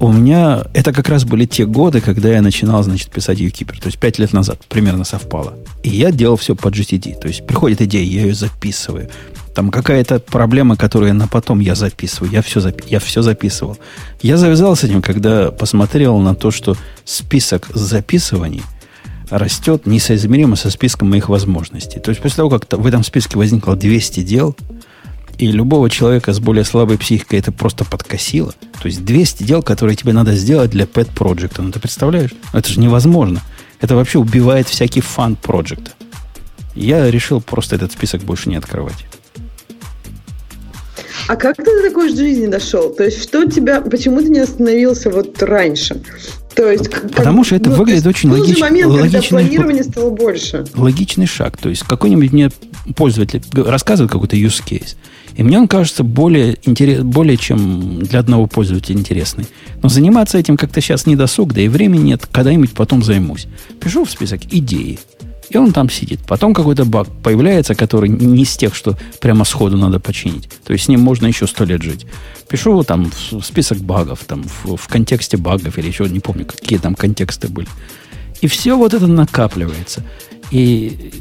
У 0.00 0.12
меня 0.12 0.64
это 0.74 0.92
как 0.92 1.08
раз 1.08 1.24
были 1.24 1.44
те 1.44 1.66
годы, 1.66 2.00
когда 2.00 2.28
я 2.28 2.40
начинал, 2.40 2.84
значит, 2.84 3.10
писать 3.10 3.40
Ukeeper. 3.40 3.80
То 3.80 3.86
есть 3.86 3.98
пять 3.98 4.18
лет 4.18 4.32
назад 4.32 4.60
примерно 4.68 5.04
совпало. 5.04 5.54
И 5.82 5.88
я 5.88 6.12
делал 6.12 6.36
все 6.36 6.54
по 6.54 6.68
GTD. 6.68 7.18
То 7.18 7.26
есть 7.26 7.44
приходит 7.46 7.82
идея, 7.82 8.04
я 8.04 8.22
ее 8.22 8.34
записываю. 8.34 9.08
Там 9.56 9.72
какая-то 9.72 10.20
проблема, 10.20 10.76
которую 10.76 11.14
на 11.14 11.26
потом 11.26 11.58
я 11.58 11.74
записываю. 11.74 12.30
Я 12.30 12.42
все, 12.42 12.60
запи- 12.60 12.84
я 12.86 13.00
все 13.00 13.22
записывал. 13.22 13.76
Я 14.22 14.36
завязал 14.36 14.76
с 14.76 14.84
этим, 14.84 15.02
когда 15.02 15.50
посмотрел 15.50 16.18
на 16.18 16.36
то, 16.36 16.52
что 16.52 16.76
список 17.04 17.66
записываний 17.74 18.62
растет 19.30 19.84
несоизмеримо 19.84 20.54
со 20.54 20.70
списком 20.70 21.10
моих 21.10 21.28
возможностей. 21.28 21.98
То 21.98 22.10
есть 22.10 22.22
после 22.22 22.36
того, 22.36 22.50
как 22.50 22.72
в 22.72 22.86
этом 22.86 23.02
списке 23.02 23.36
возникло 23.36 23.74
200 23.74 24.22
дел, 24.22 24.56
и 25.38 25.52
любого 25.52 25.88
человека 25.88 26.32
с 26.32 26.40
более 26.40 26.64
слабой 26.64 26.98
психикой 26.98 27.38
это 27.38 27.52
просто 27.52 27.84
подкосило. 27.84 28.52
То 28.82 28.86
есть 28.86 29.04
200 29.04 29.44
дел, 29.44 29.62
которые 29.62 29.96
тебе 29.96 30.12
надо 30.12 30.34
сделать 30.34 30.70
для 30.70 30.84
pet 30.84 31.14
проекта. 31.14 31.62
Ну, 31.62 31.70
ты 31.70 31.78
представляешь? 31.78 32.30
Это 32.52 32.68
же 32.68 32.80
невозможно. 32.80 33.40
Это 33.80 33.94
вообще 33.94 34.18
убивает 34.18 34.68
всякий 34.68 35.00
фан 35.00 35.36
проекта. 35.36 35.92
Я 36.74 37.08
решил 37.10 37.40
просто 37.40 37.76
этот 37.76 37.92
список 37.92 38.22
больше 38.22 38.48
не 38.48 38.56
открывать. 38.56 39.06
А 41.28 41.36
как 41.36 41.56
ты 41.56 41.64
до 41.64 41.82
такой 41.82 42.08
жизни 42.08 42.46
дошел? 42.46 42.90
То 42.90 43.04
есть, 43.04 43.22
что 43.22 43.44
тебя, 43.44 43.80
почему 43.80 44.20
ты 44.20 44.30
не 44.30 44.40
остановился 44.40 45.10
вот 45.10 45.40
раньше? 45.42 46.00
То 46.54 46.70
есть, 46.70 46.88
как, 46.88 47.12
Потому 47.12 47.44
что 47.44 47.54
пользователь 52.94 53.42
рассказывает 53.54 54.10
какой-то 54.10 54.36
use 54.36 54.62
case. 54.64 54.96
И 55.36 55.42
мне 55.42 55.58
он 55.58 55.68
кажется 55.68 56.02
более, 56.02 56.58
интерес, 56.64 57.02
более 57.02 57.36
чем 57.36 58.02
для 58.02 58.20
одного 58.20 58.46
пользователя 58.46 58.96
интересный. 58.96 59.46
Но 59.82 59.88
заниматься 59.88 60.38
этим 60.38 60.56
как-то 60.56 60.80
сейчас 60.80 61.06
не 61.06 61.16
досуг, 61.16 61.52
да 61.52 61.60
и 61.60 61.68
времени 61.68 62.02
нет, 62.02 62.26
когда-нибудь 62.30 62.72
потом 62.72 63.02
займусь. 63.02 63.46
Пишу 63.80 64.04
в 64.04 64.10
список 64.10 64.40
идеи. 64.50 64.98
И 65.50 65.56
он 65.56 65.72
там 65.72 65.88
сидит. 65.88 66.20
Потом 66.26 66.52
какой-то 66.52 66.84
баг 66.84 67.08
появляется, 67.22 67.74
который 67.74 68.08
не 68.08 68.42
из 68.42 68.56
тех, 68.56 68.74
что 68.74 68.98
прямо 69.20 69.44
сходу 69.44 69.76
надо 69.76 69.98
починить. 69.98 70.48
То 70.64 70.72
есть 70.72 70.86
с 70.86 70.88
ним 70.88 71.00
можно 71.00 71.26
еще 71.26 71.46
сто 71.46 71.64
лет 71.64 71.82
жить. 71.82 72.06
Пишу 72.48 72.82
там 72.82 73.10
в 73.30 73.42
список 73.42 73.78
багов, 73.78 74.24
там 74.26 74.44
в, 74.62 74.76
в 74.76 74.88
контексте 74.88 75.36
багов 75.36 75.78
или 75.78 75.86
еще 75.86 76.04
не 76.08 76.20
помню, 76.20 76.44
какие 76.44 76.78
там 76.78 76.94
контексты 76.94 77.48
были. 77.48 77.68
И 78.40 78.46
все 78.46 78.76
вот 78.76 78.94
это 78.94 79.06
накапливается. 79.06 80.04
И 80.50 81.12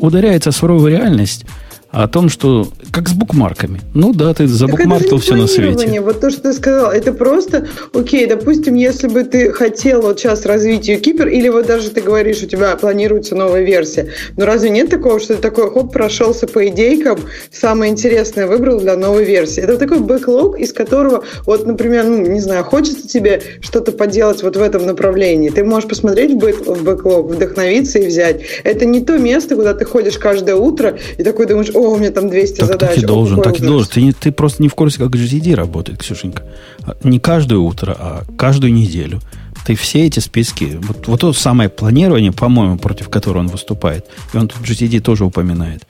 ударяется 0.00 0.52
суровая 0.52 0.92
реальность– 0.92 1.44
о 1.90 2.08
том, 2.08 2.28
что 2.28 2.68
как 2.92 3.08
с 3.08 3.12
букмарками. 3.12 3.80
Ну 3.94 4.12
да, 4.12 4.34
ты 4.34 4.46
забукмаркил 4.46 5.18
все 5.18 5.34
на 5.34 5.46
свете. 5.46 6.00
Вот 6.00 6.20
то, 6.20 6.30
что 6.30 6.42
ты 6.42 6.52
сказал, 6.52 6.90
это 6.92 7.12
просто, 7.12 7.68
окей, 7.94 8.26
допустим, 8.26 8.74
если 8.74 9.08
бы 9.08 9.24
ты 9.24 9.52
хотел 9.52 10.02
вот 10.02 10.18
сейчас 10.18 10.44
развить 10.44 10.88
Юкипер, 10.88 11.28
или 11.28 11.48
вот 11.48 11.66
даже 11.66 11.90
ты 11.90 12.00
говоришь, 12.00 12.42
у 12.42 12.46
тебя 12.46 12.76
планируется 12.76 13.34
новая 13.34 13.62
версия, 13.62 14.08
но 14.36 14.46
разве 14.46 14.70
нет 14.70 14.90
такого, 14.90 15.20
что 15.20 15.36
ты 15.36 15.42
такой, 15.42 15.70
хоп, 15.70 15.92
прошелся 15.92 16.46
по 16.46 16.66
идейкам, 16.68 17.20
самое 17.50 17.92
интересное 17.92 18.46
выбрал 18.46 18.80
для 18.80 18.96
новой 18.96 19.24
версии? 19.24 19.62
Это 19.62 19.78
такой 19.78 20.00
бэклог, 20.00 20.58
из 20.58 20.72
которого, 20.72 21.24
вот, 21.46 21.66
например, 21.66 22.04
ну, 22.04 22.18
не 22.18 22.40
знаю, 22.40 22.64
хочется 22.64 23.08
тебе 23.08 23.42
что-то 23.60 23.92
поделать 23.92 24.42
вот 24.42 24.56
в 24.56 24.62
этом 24.62 24.86
направлении, 24.86 25.50
ты 25.50 25.64
можешь 25.64 25.88
посмотреть 25.88 26.32
в 26.32 26.82
бэклог, 26.82 27.30
вдохновиться 27.30 28.00
и 28.00 28.06
взять. 28.06 28.42
Это 28.64 28.84
не 28.84 29.00
то 29.00 29.18
место, 29.18 29.56
куда 29.56 29.72
ты 29.72 29.84
ходишь 29.84 30.18
каждое 30.18 30.56
утро 30.56 30.98
и 31.16 31.22
такой 31.22 31.46
думаешь, 31.46 31.70
о, 31.76 31.92
у 31.92 31.98
меня 31.98 32.10
там 32.10 32.28
200 32.30 32.56
так, 32.56 32.66
задач. 32.66 32.94
Так 32.94 32.98
и 32.98 33.06
должен, 33.06 33.42
так 33.42 33.58
и 33.58 33.62
должен. 33.62 33.88
Ты, 33.88 34.02
не, 34.02 34.12
ты 34.12 34.32
просто 34.32 34.62
не 34.62 34.68
в 34.68 34.74
курсе, 34.74 34.98
как 34.98 35.10
GTD 35.10 35.54
работает, 35.54 35.98
Ксюшенька. 35.98 36.42
А, 36.82 36.96
не 37.04 37.18
каждое 37.20 37.58
утро, 37.58 37.96
а 37.98 38.24
каждую 38.36 38.72
неделю. 38.72 39.20
Ты 39.66 39.74
все 39.74 40.06
эти 40.06 40.20
списки, 40.20 40.78
вот, 40.80 41.08
вот 41.08 41.20
то 41.20 41.32
самое 41.32 41.68
планирование, 41.68 42.32
по-моему, 42.32 42.78
против 42.78 43.08
которого 43.08 43.40
он 43.40 43.48
выступает, 43.48 44.06
и 44.32 44.36
он 44.36 44.48
тут 44.48 44.62
GTD 44.62 45.00
тоже 45.00 45.24
упоминает, 45.24 45.86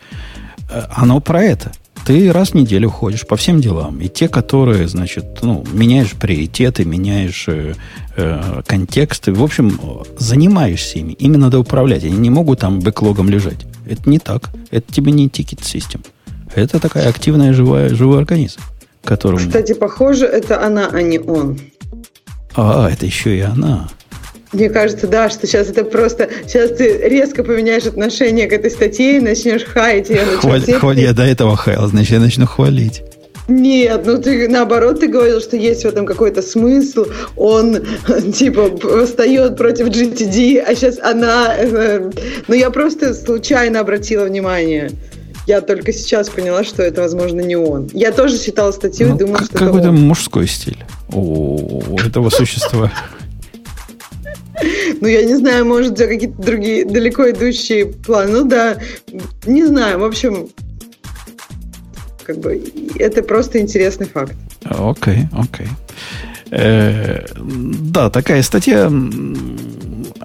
э, 0.70 0.82
оно 0.90 1.20
про 1.20 1.42
это. 1.42 1.72
Ты 2.06 2.30
раз 2.30 2.50
в 2.50 2.54
неделю 2.54 2.88
ходишь 2.88 3.26
по 3.26 3.36
всем 3.36 3.60
делам. 3.60 4.00
И 4.00 4.08
те, 4.08 4.28
которые, 4.28 4.86
значит, 4.86 5.40
ну, 5.42 5.64
меняешь 5.72 6.12
приоритеты, 6.12 6.84
меняешь 6.84 7.46
э, 7.48 7.74
э, 8.16 8.62
контексты, 8.64 9.32
в 9.32 9.42
общем, 9.42 9.80
занимаешься 10.16 11.00
ими. 11.00 11.14
Ими 11.14 11.36
надо 11.36 11.58
управлять. 11.58 12.04
Они 12.04 12.16
не 12.16 12.30
могут 12.30 12.60
там 12.60 12.78
бэклогом 12.78 13.28
лежать. 13.28 13.66
Это 13.88 14.08
не 14.08 14.20
так. 14.20 14.50
Это 14.70 14.92
тебе 14.92 15.10
не 15.10 15.28
тикет 15.28 15.64
систем. 15.64 16.04
Это 16.54 16.78
такая 16.78 17.08
активная 17.08 17.52
живая, 17.52 17.88
живой 17.88 18.18
организм. 18.18 18.60
Которому... 19.02 19.40
Кстати, 19.44 19.74
похоже, 19.74 20.26
это 20.26 20.64
она, 20.64 20.88
а 20.92 21.02
не 21.02 21.18
он. 21.18 21.58
А, 22.54 22.88
это 22.88 23.04
еще 23.04 23.36
и 23.36 23.40
она. 23.40 23.88
Мне 24.56 24.70
кажется, 24.70 25.06
да, 25.06 25.28
что 25.28 25.46
сейчас 25.46 25.68
это 25.68 25.84
просто... 25.84 26.30
Сейчас 26.46 26.70
ты 26.70 26.96
резко 27.08 27.44
поменяешь 27.44 27.84
отношение 27.84 28.46
к 28.46 28.54
этой 28.54 28.70
статье 28.70 29.18
и 29.18 29.20
начнешь 29.20 29.64
хаять 29.64 30.08
ее. 30.08 30.22
Хваль, 30.40 30.62
хваль, 30.62 30.98
я 30.98 31.12
до 31.12 31.24
этого 31.24 31.58
хаял, 31.58 31.86
значит, 31.88 32.12
я 32.12 32.20
начну 32.20 32.46
хвалить. 32.46 33.02
Нет, 33.48 34.02
ну 34.06 34.16
ты 34.16 34.48
наоборот, 34.48 35.00
ты 35.00 35.08
говорил, 35.08 35.42
что 35.42 35.58
есть 35.58 35.82
в 35.82 35.84
этом 35.84 36.06
какой-то 36.06 36.40
смысл. 36.40 37.04
Он 37.36 37.84
типа 38.32 38.70
восстает 38.82 39.58
против 39.58 39.88
GTD, 39.88 40.64
а 40.66 40.74
сейчас 40.74 40.98
она... 41.00 41.54
Э, 41.54 42.10
ну 42.48 42.54
я 42.54 42.70
просто 42.70 43.12
случайно 43.12 43.80
обратила 43.80 44.24
внимание. 44.24 44.90
Я 45.46 45.60
только 45.60 45.92
сейчас 45.92 46.30
поняла, 46.30 46.64
что 46.64 46.82
это, 46.82 47.02
возможно, 47.02 47.40
не 47.42 47.56
он. 47.56 47.90
Я 47.92 48.10
тоже 48.10 48.38
читала 48.38 48.72
статью 48.72 49.10
ну, 49.10 49.16
и 49.16 49.18
думала, 49.18 49.44
что 49.44 49.58
какой-то 49.58 49.92
мужской 49.92 50.48
стиль 50.48 50.78
у 51.12 51.98
этого 51.98 52.30
существа. 52.30 52.90
Ну, 55.00 55.08
я 55.08 55.24
не 55.24 55.36
знаю, 55.36 55.66
может, 55.66 55.92
у 55.92 55.96
тебя 55.96 56.08
какие-то 56.08 56.40
другие 56.42 56.84
далеко 56.84 57.30
идущие 57.30 57.86
планы. 57.86 58.32
Ну 58.32 58.44
да, 58.44 58.76
не 59.46 59.64
знаю. 59.66 59.98
В 59.98 60.04
общем, 60.04 60.48
как 62.24 62.38
бы 62.38 62.62
это 62.98 63.22
просто 63.22 63.60
интересный 63.60 64.06
факт. 64.06 64.34
Окей, 64.64 65.28
окей. 65.32 65.68
Э, 66.50 67.26
да, 67.36 68.10
такая 68.10 68.42
статья, 68.42 68.90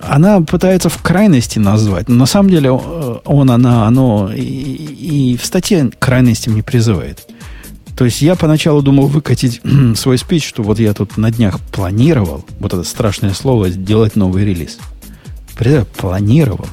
она 0.01 0.41
пытается 0.41 0.89
в 0.89 1.01
крайности 1.01 1.59
назвать, 1.59 2.09
но 2.09 2.15
на 2.15 2.25
самом 2.25 2.49
деле 2.49 2.71
он, 2.71 3.49
она, 3.49 3.88
оно 3.88 4.32
и, 4.34 4.41
и 4.41 5.38
в 5.38 5.45
статье 5.45 5.89
крайностям 5.99 6.55
не 6.55 6.61
призывает. 6.61 7.27
То 8.01 8.05
есть 8.05 8.19
я 8.23 8.35
поначалу 8.35 8.81
думал 8.81 9.05
выкатить 9.05 9.61
свой 9.95 10.17
спич, 10.17 10.47
что 10.47 10.63
вот 10.63 10.79
я 10.79 10.91
тут 10.95 11.17
на 11.17 11.29
днях 11.29 11.59
планировал, 11.59 12.43
вот 12.59 12.73
это 12.73 12.83
страшное 12.83 13.35
слово, 13.35 13.69
сделать 13.69 14.15
новый 14.15 14.43
релиз. 14.43 14.79
Представляю, 15.49 15.85
планировал. 15.85 16.65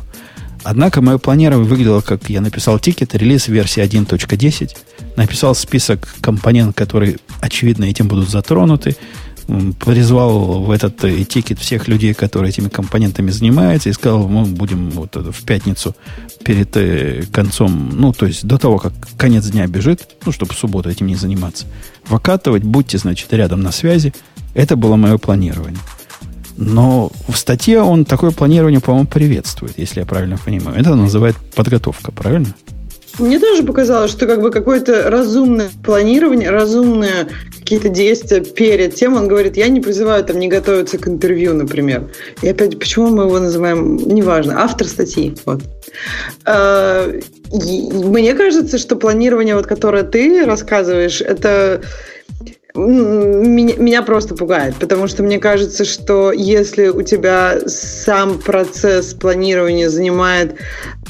Однако 0.62 1.02
мое 1.02 1.18
планирование 1.18 1.68
выглядело, 1.68 2.00
как 2.00 2.30
я 2.30 2.40
написал 2.40 2.78
тикет, 2.78 3.14
релиз 3.14 3.48
версии 3.48 3.82
1.10, 3.82 4.70
написал 5.16 5.54
список 5.54 6.08
компонент, 6.22 6.74
которые, 6.74 7.18
очевидно, 7.42 7.84
этим 7.84 8.08
будут 8.08 8.30
затронуты, 8.30 8.96
призвал 9.80 10.62
в 10.62 10.70
этот 10.70 11.02
э, 11.04 11.24
тикет 11.24 11.58
всех 11.58 11.88
людей, 11.88 12.12
которые 12.12 12.50
этими 12.50 12.68
компонентами 12.68 13.30
занимаются, 13.30 13.88
и 13.88 13.92
сказал, 13.92 14.28
мы 14.28 14.44
будем 14.44 14.90
вот 14.90 15.16
в 15.16 15.44
пятницу 15.44 15.96
перед 16.44 16.76
э, 16.76 17.24
концом, 17.32 17.90
ну, 17.94 18.12
то 18.12 18.26
есть 18.26 18.46
до 18.46 18.58
того, 18.58 18.78
как 18.78 18.92
конец 19.16 19.46
дня 19.46 19.66
бежит, 19.66 20.16
ну, 20.26 20.32
чтобы 20.32 20.52
в 20.52 20.58
субботу 20.58 20.90
этим 20.90 21.06
не 21.06 21.14
заниматься, 21.14 21.66
выкатывать, 22.06 22.62
будьте, 22.62 22.98
значит, 22.98 23.32
рядом 23.32 23.62
на 23.62 23.72
связи. 23.72 24.12
Это 24.54 24.76
было 24.76 24.96
мое 24.96 25.18
планирование. 25.18 25.80
Но 26.56 27.10
в 27.28 27.36
статье 27.36 27.80
он 27.80 28.04
такое 28.04 28.32
планирование, 28.32 28.80
по-моему, 28.80 29.06
приветствует, 29.06 29.78
если 29.78 30.00
я 30.00 30.06
правильно 30.06 30.36
понимаю. 30.36 30.78
Это 30.78 30.94
называет 30.94 31.36
подготовка, 31.54 32.12
правильно? 32.12 32.54
Мне 33.18 33.38
тоже 33.40 33.62
показалось, 33.62 34.10
что 34.10 34.26
как 34.26 34.40
бы 34.40 34.50
какое-то 34.50 35.10
разумное 35.10 35.70
планирование, 35.84 36.50
разумные 36.50 37.28
какие-то 37.58 37.88
действия 37.88 38.40
перед 38.40 38.94
тем, 38.94 39.14
он 39.14 39.28
говорит, 39.28 39.56
я 39.56 39.68
не 39.68 39.80
призываю 39.80 40.24
там 40.24 40.38
не 40.38 40.48
готовиться 40.48 40.98
к 40.98 41.08
интервью, 41.08 41.52
например. 41.52 42.10
И 42.42 42.48
опять, 42.48 42.78
почему 42.78 43.08
мы 43.08 43.24
его 43.24 43.38
называем, 43.38 43.96
неважно, 43.96 44.62
автор 44.62 44.86
статьи. 44.86 45.36
Вот. 45.44 45.62
А, 46.46 47.12
мне 47.52 48.34
кажется, 48.34 48.78
что 48.78 48.96
планирование, 48.96 49.56
вот, 49.56 49.66
которое 49.66 50.04
ты 50.04 50.44
рассказываешь, 50.44 51.20
это 51.20 51.82
меня, 52.86 53.76
меня 53.76 54.02
просто 54.02 54.34
пугает, 54.34 54.74
потому 54.76 55.08
что 55.08 55.22
мне 55.22 55.38
кажется, 55.38 55.84
что 55.84 56.32
если 56.32 56.88
у 56.88 57.02
тебя 57.02 57.58
сам 57.66 58.38
процесс 58.38 59.14
планирования 59.14 59.88
занимает 59.88 60.56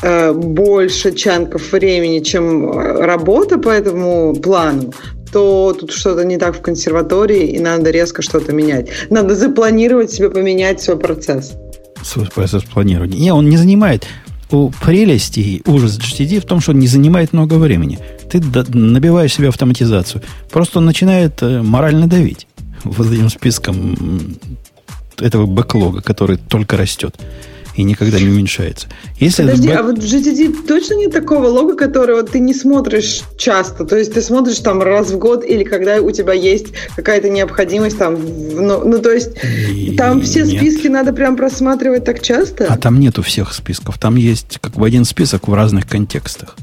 э, 0.03 0.33
больше 0.33 1.13
чанков 1.13 1.73
времени, 1.73 2.21
чем 2.21 2.71
работа 2.71 3.59
по 3.59 3.69
этому 3.69 4.35
плану, 4.35 4.93
то 5.33 5.77
тут 5.79 5.93
что-то 5.93 6.25
не 6.25 6.39
так 6.39 6.57
в 6.57 6.61
консерватории, 6.61 7.49
и 7.49 7.59
надо 7.59 7.91
резко 7.91 8.23
что-то 8.23 8.53
менять. 8.53 8.89
Надо 9.11 9.35
запланировать 9.35 10.11
себе 10.11 10.31
поменять 10.31 10.81
свой 10.81 10.99
процесс. 10.99 11.53
Свой 12.03 12.27
процесс 12.27 12.63
планирования. 12.63 13.19
Не, 13.19 13.33
он 13.33 13.49
не 13.49 13.57
занимает 13.57 14.07
у 14.51 14.71
прелести 14.71 15.41
и 15.41 15.63
ужас 15.67 15.99
GTD 15.99 16.41
в 16.41 16.47
том, 16.47 16.61
что 16.61 16.73
он 16.73 16.79
не 16.79 16.87
занимает 16.87 17.33
много 17.33 17.55
времени. 17.55 17.99
Ты 18.31 18.41
набиваешь 18.73 19.33
себе 19.33 19.49
автоматизацию. 19.49 20.23
Просто 20.51 20.79
он 20.79 20.85
начинает 20.85 21.43
э, 21.43 21.63
морально 21.63 22.07
давить 22.07 22.47
вот 22.85 23.07
этим 23.07 23.29
списком 23.31 24.37
этого 25.19 25.47
бэклога, 25.47 26.01
который 26.01 26.37
только 26.37 26.77
растет 26.77 27.17
и 27.79 27.85
никогда 27.85 28.19
не 28.19 28.29
уменьшается. 28.29 28.89
Если 29.21 29.43
Подожди, 29.43 29.69
бэк... 29.69 29.77
а 29.77 29.83
вот 29.85 29.99
в 29.99 30.03
GTD 30.03 30.67
точно 30.67 30.95
нет 30.95 31.13
такого 31.13 31.47
лога, 31.47 31.77
которого 31.77 32.25
ты 32.25 32.41
не 32.41 32.53
смотришь 32.53 33.23
часто? 33.37 33.85
То 33.85 33.97
есть 33.97 34.15
ты 34.15 34.21
смотришь 34.21 34.59
там 34.59 34.83
раз 34.83 35.13
в 35.13 35.19
год 35.19 35.45
или 35.45 35.63
когда 35.63 36.03
у 36.03 36.11
тебя 36.11 36.33
есть 36.33 36.73
какая-то 36.97 37.29
необходимость 37.29 37.97
там... 37.97 38.19
Ну, 38.21 38.85
ну 38.85 38.99
то 38.99 39.13
есть 39.13 39.31
и... 39.73 39.97
там 39.97 40.23
все 40.23 40.43
нет. 40.43 40.59
списки 40.61 40.89
надо 40.89 41.13
прям 41.13 41.37
просматривать 41.37 42.05
так 42.05 42.21
часто? 42.21 42.67
А 42.69 42.77
там 42.77 42.99
нету 42.99 43.23
всех 43.23 43.55
списков. 43.55 43.97
Там 43.99 44.17
есть 44.17 44.59
как 44.61 44.73
бы 44.73 44.85
один 44.85 45.05
список 45.05 45.47
в 45.47 45.55
разных 45.55 45.87
контекстах. 45.87 46.57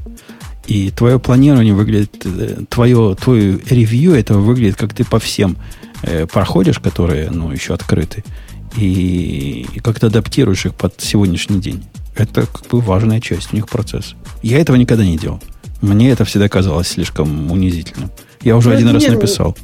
И 0.68 0.90
твое 0.90 1.20
планирование 1.20 1.74
выглядит, 1.74 2.26
э, 2.26 2.64
твое, 2.70 3.16
твое 3.16 3.60
ревью 3.70 4.14
этого 4.14 4.40
выглядит, 4.40 4.78
как 4.78 4.94
ты 4.94 5.04
по 5.04 5.20
всем 5.20 5.58
э, 6.02 6.26
проходишь, 6.26 6.80
которые, 6.80 7.30
ну, 7.30 7.52
еще 7.52 7.74
открыты 7.74 8.24
и, 8.78 9.66
и 9.74 9.80
как-то 9.80 10.08
адаптируешь 10.08 10.66
их 10.66 10.76
под 10.76 11.00
сегодняшний 11.00 11.60
день. 11.60 11.84
Это 12.16 12.46
как 12.48 12.68
бы 12.68 12.82
важная 12.82 13.20
часть 13.20 13.54
у 13.54 13.56
них 13.56 13.68
процесса. 13.68 14.16
Я 14.42 14.60
этого 14.60 14.76
никогда 14.76 15.06
не 15.06 15.18
делал. 15.18 15.42
Мне 15.82 16.10
это 16.10 16.26
всегда 16.26 16.50
казалось 16.50 16.88
слишком 16.88 17.52
унизительным. 17.52 18.10
Я 18.42 18.56
уже 18.58 18.70
Но 18.70 18.76
один 18.76 18.90
раз 18.90 19.04
нет, 19.04 19.14
написал. 19.14 19.58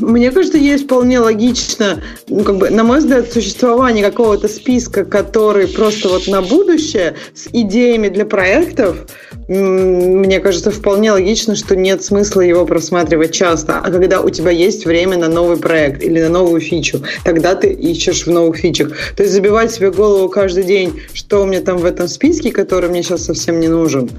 Мне 0.00 0.30
кажется, 0.30 0.58
есть 0.58 0.84
вполне 0.84 1.18
логично, 1.18 2.02
ну, 2.28 2.44
как 2.44 2.58
бы, 2.58 2.70
на 2.70 2.84
мой 2.84 2.98
взгляд, 2.98 3.32
существование 3.32 4.04
какого-то 4.04 4.48
списка, 4.48 5.04
который 5.04 5.66
просто 5.68 6.08
вот 6.08 6.26
на 6.28 6.42
будущее 6.42 7.14
с 7.34 7.48
идеями 7.52 8.08
для 8.08 8.26
проектов, 8.26 9.06
мне 9.48 10.40
кажется, 10.40 10.70
вполне 10.70 11.12
логично, 11.12 11.56
что 11.56 11.74
нет 11.74 12.04
смысла 12.04 12.42
его 12.42 12.66
просматривать 12.66 13.32
часто. 13.32 13.78
А 13.78 13.90
когда 13.90 14.20
у 14.20 14.28
тебя 14.30 14.50
есть 14.50 14.84
время 14.84 15.16
на 15.16 15.28
новый 15.28 15.56
проект 15.56 16.02
или 16.02 16.20
на 16.20 16.28
новую 16.28 16.60
фичу, 16.60 17.02
тогда 17.24 17.54
ты 17.54 17.68
ищешь 17.68 18.26
в 18.26 18.30
новых 18.30 18.56
фичах. 18.56 18.92
То 19.16 19.22
есть 19.22 19.34
забивать 19.34 19.72
себе 19.72 19.90
голову 19.90 20.28
каждый 20.28 20.64
день, 20.64 21.00
что 21.14 21.42
у 21.42 21.46
меня 21.46 21.60
там 21.60 21.78
в 21.78 21.84
этом 21.86 22.08
списке, 22.08 22.52
который 22.52 22.90
мне 22.90 23.02
сейчас 23.02 23.24
совсем 23.24 23.58
не 23.58 23.68
нужен. 23.68 24.10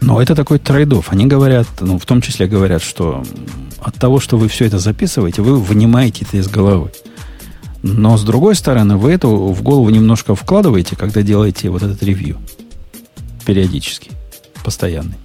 Но 0.00 0.20
это 0.20 0.34
такой 0.34 0.58
трейдов. 0.58 1.12
Они 1.12 1.26
говорят, 1.26 1.66
ну, 1.80 1.98
в 1.98 2.06
том 2.06 2.20
числе 2.20 2.46
говорят, 2.46 2.82
что 2.82 3.22
от 3.82 3.94
того, 3.96 4.20
что 4.20 4.36
вы 4.36 4.48
все 4.48 4.66
это 4.66 4.78
записываете, 4.78 5.42
вы 5.42 5.58
вынимаете 5.58 6.24
это 6.24 6.36
из 6.36 6.48
головы. 6.48 6.92
Но 7.82 8.16
с 8.16 8.22
другой 8.22 8.54
стороны, 8.54 8.96
вы 8.96 9.12
это 9.12 9.26
в 9.26 9.62
голову 9.62 9.90
немножко 9.90 10.34
вкладываете, 10.36 10.94
когда 10.94 11.22
делаете 11.22 11.68
вот 11.68 11.82
этот 11.82 12.02
ревью. 12.02 12.38
Периодически. 13.44 14.12
Постоянный. 14.64 15.16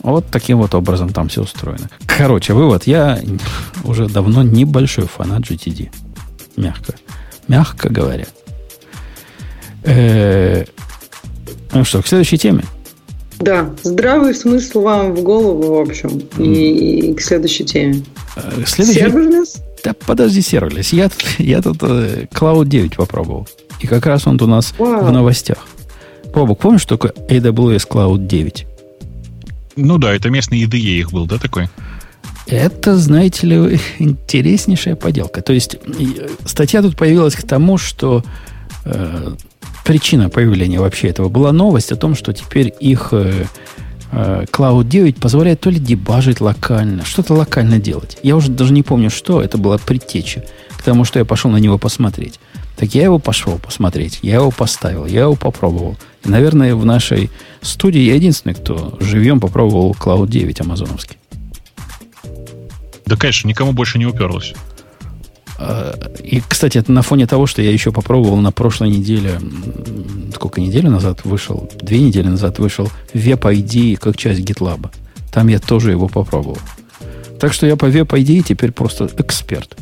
Вот 0.00 0.26
таким 0.30 0.58
вот 0.58 0.74
образом 0.74 1.10
там 1.10 1.28
все 1.28 1.42
устроено. 1.42 1.90
Короче, 2.06 2.54
вывод. 2.54 2.86
Я 2.86 3.20
уже 3.84 4.08
давно 4.08 4.42
небольшой 4.42 5.06
фанат 5.06 5.42
GTD. 5.42 5.90
Мягко. 6.56 6.94
Мягко 7.46 7.88
говоря. 7.90 8.26
Э-э- 9.84 10.66
ну 11.72 11.84
что, 11.84 12.02
к 12.02 12.06
следующей 12.06 12.38
теме. 12.38 12.64
Да, 13.42 13.70
здравый 13.82 14.34
смысл 14.34 14.82
вам 14.82 15.14
в 15.16 15.22
голову, 15.22 15.74
в 15.74 15.80
общем, 15.80 16.22
и, 16.38 17.10
и 17.10 17.14
к 17.14 17.20
следующей 17.20 17.64
теме. 17.64 18.04
Э, 18.36 18.62
следующий... 18.64 19.00
Serverless? 19.00 19.56
Да 19.82 19.94
подожди, 20.06 20.40
serverless. 20.42 20.92
Я, 20.92 21.10
я 21.38 21.60
тут 21.60 21.78
э, 21.82 22.26
Cloud 22.32 22.66
9 22.66 22.94
попробовал. 22.94 23.48
И 23.80 23.88
как 23.88 24.06
раз 24.06 24.28
он 24.28 24.40
у 24.40 24.46
нас 24.46 24.72
Вау. 24.78 25.06
в 25.06 25.10
новостях. 25.10 25.66
Бобук, 26.32 26.60
помнишь, 26.60 26.82
что 26.82 26.96
такое 26.96 27.12
AWS 27.28 27.88
Cloud 27.88 28.28
9? 28.28 28.66
Ну 29.74 29.98
да, 29.98 30.14
это 30.14 30.30
местный 30.30 30.62
IDE 30.62 31.00
их 31.00 31.10
был, 31.10 31.26
да, 31.26 31.38
такой? 31.38 31.68
Это, 32.46 32.96
знаете 32.96 33.48
ли, 33.48 33.80
интереснейшая 33.98 34.94
поделка. 34.94 35.42
То 35.42 35.52
есть 35.52 35.78
статья 36.44 36.80
тут 36.80 36.96
появилась 36.96 37.34
к 37.34 37.42
тому, 37.42 37.76
что 37.76 38.22
э, 38.84 39.32
причина 39.84 40.28
появления 40.28 40.80
вообще 40.80 41.08
этого 41.08 41.28
была 41.28 41.52
новость 41.52 41.92
о 41.92 41.96
том, 41.96 42.14
что 42.14 42.32
теперь 42.32 42.72
их 42.80 43.08
э, 43.12 43.46
э, 44.12 44.44
Cloud 44.50 44.84
9 44.84 45.16
позволяет 45.16 45.60
то 45.60 45.70
ли 45.70 45.78
дебажить 45.78 46.40
локально, 46.40 47.04
что-то 47.04 47.34
локально 47.34 47.78
делать. 47.78 48.18
Я 48.22 48.36
уже 48.36 48.50
даже 48.50 48.72
не 48.72 48.82
помню, 48.82 49.10
что. 49.10 49.42
Это 49.42 49.58
была 49.58 49.78
предтеча 49.78 50.44
к 50.70 50.82
тому, 50.82 51.04
что 51.04 51.18
я 51.18 51.24
пошел 51.24 51.50
на 51.50 51.58
него 51.58 51.78
посмотреть. 51.78 52.38
Так 52.76 52.94
я 52.94 53.04
его 53.04 53.18
пошел 53.18 53.58
посмотреть, 53.58 54.20
я 54.22 54.36
его 54.36 54.50
поставил, 54.50 55.06
я 55.06 55.22
его 55.22 55.36
попробовал. 55.36 55.96
И, 56.24 56.28
наверное, 56.28 56.74
в 56.74 56.84
нашей 56.84 57.30
студии 57.60 58.00
я 58.00 58.14
единственный, 58.14 58.54
кто 58.54 58.96
живьем 59.00 59.40
попробовал 59.40 59.94
Cloud 59.98 60.28
9 60.28 60.60
амазоновский. 60.60 61.18
Да, 63.04 63.16
конечно, 63.16 63.48
никому 63.48 63.72
больше 63.72 63.98
не 63.98 64.06
уперлось. 64.06 64.54
И, 66.22 66.42
кстати, 66.46 66.78
это 66.78 66.92
на 66.92 67.02
фоне 67.02 67.26
того, 67.26 67.46
что 67.46 67.62
я 67.62 67.70
еще 67.70 67.92
попробовал 67.92 68.36
на 68.36 68.52
прошлой 68.52 68.90
неделе, 68.90 69.40
сколько 70.34 70.60
недель 70.60 70.88
назад 70.88 71.24
вышел, 71.24 71.70
две 71.80 72.00
недели 72.00 72.28
назад 72.28 72.58
вышел 72.58 72.90
WebID 73.14 73.96
как 73.96 74.16
часть 74.16 74.40
GitLab. 74.40 74.90
Там 75.32 75.48
я 75.48 75.58
тоже 75.58 75.90
его 75.90 76.08
попробовал. 76.08 76.58
Так 77.40 77.52
что 77.52 77.66
я 77.66 77.76
по 77.76 77.86
WebID 77.86 78.44
теперь 78.46 78.72
просто 78.72 79.10
эксперт. 79.18 79.76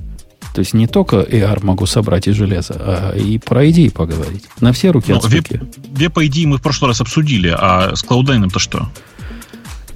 То 0.55 0.61
есть 0.61 0.75
не 0.75 0.87
только 0.87 1.17
AR 1.17 1.65
могу 1.65 1.87
собрать 1.87 2.27
из 2.27 2.35
железа, 2.35 2.75
а 2.79 3.17
и 3.17 3.39
про 3.39 3.65
ID 3.65 3.93
поговорить. 3.93 4.45
На 4.61 4.73
все 4.73 4.91
руки 4.91 5.13
от 5.13 5.25
Web, 5.25 5.69
WebID 5.93 6.47
мы 6.47 6.59
в 6.59 6.63
прошлый 6.63 6.89
раз 6.89 7.01
обсудили, 7.01 7.55
а 7.57 7.95
с 7.95 8.05
Cloud9 8.05 8.51
то 8.51 8.59
что? 8.59 8.89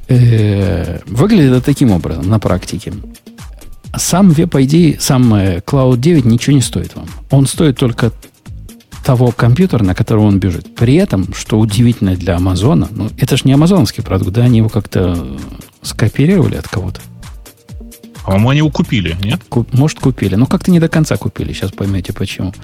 Э, 0.09 1.01
выглядит 1.07 1.53
это 1.53 1.61
таким 1.63 1.91
образом 1.91 2.29
на 2.29 2.39
практике. 2.39 2.93
Сам 3.99 4.31
WebID, 4.31 5.01
сам 5.01 5.35
э, 5.35 5.59
Cloud 5.59 5.99
9 5.99 6.25
ничего 6.25 6.57
не 6.57 6.63
стоит 6.63 6.95
вам. 6.95 7.07
Он 7.31 7.47
стоит 7.47 7.79
только 7.79 8.13
того 9.05 9.33
компьютера, 9.33 9.85
на 9.85 9.95
которого 9.95 10.25
он 10.25 10.39
бежит. 10.39 10.75
При 10.75 10.95
этом, 10.95 11.33
что 11.35 11.59
удивительно 11.59 12.17
для 12.17 12.37
Амазона, 12.37 12.89
ну, 12.91 13.11
это 13.19 13.37
же 13.37 13.43
не 13.45 13.53
амазоновский 13.53 14.03
продукт, 14.03 14.33
да, 14.33 14.45
они 14.45 14.59
его 14.59 14.71
как-то 14.71 15.27
скопировали 15.83 16.57
от 16.57 16.67
кого-то. 16.67 17.01
По-моему, 18.25 18.49
они 18.49 18.59
его 18.59 18.71
купили, 18.71 19.15
нет? 19.23 19.43
Куп, 19.51 19.75
может, 19.75 20.01
купили. 20.01 20.35
Но 20.35 20.47
как-то 20.47 20.71
не 20.71 20.81
до 20.81 20.89
конца 20.89 21.19
купили. 21.19 21.53
Сейчас 21.53 21.73
поймете, 21.73 22.15
почему. 22.15 22.55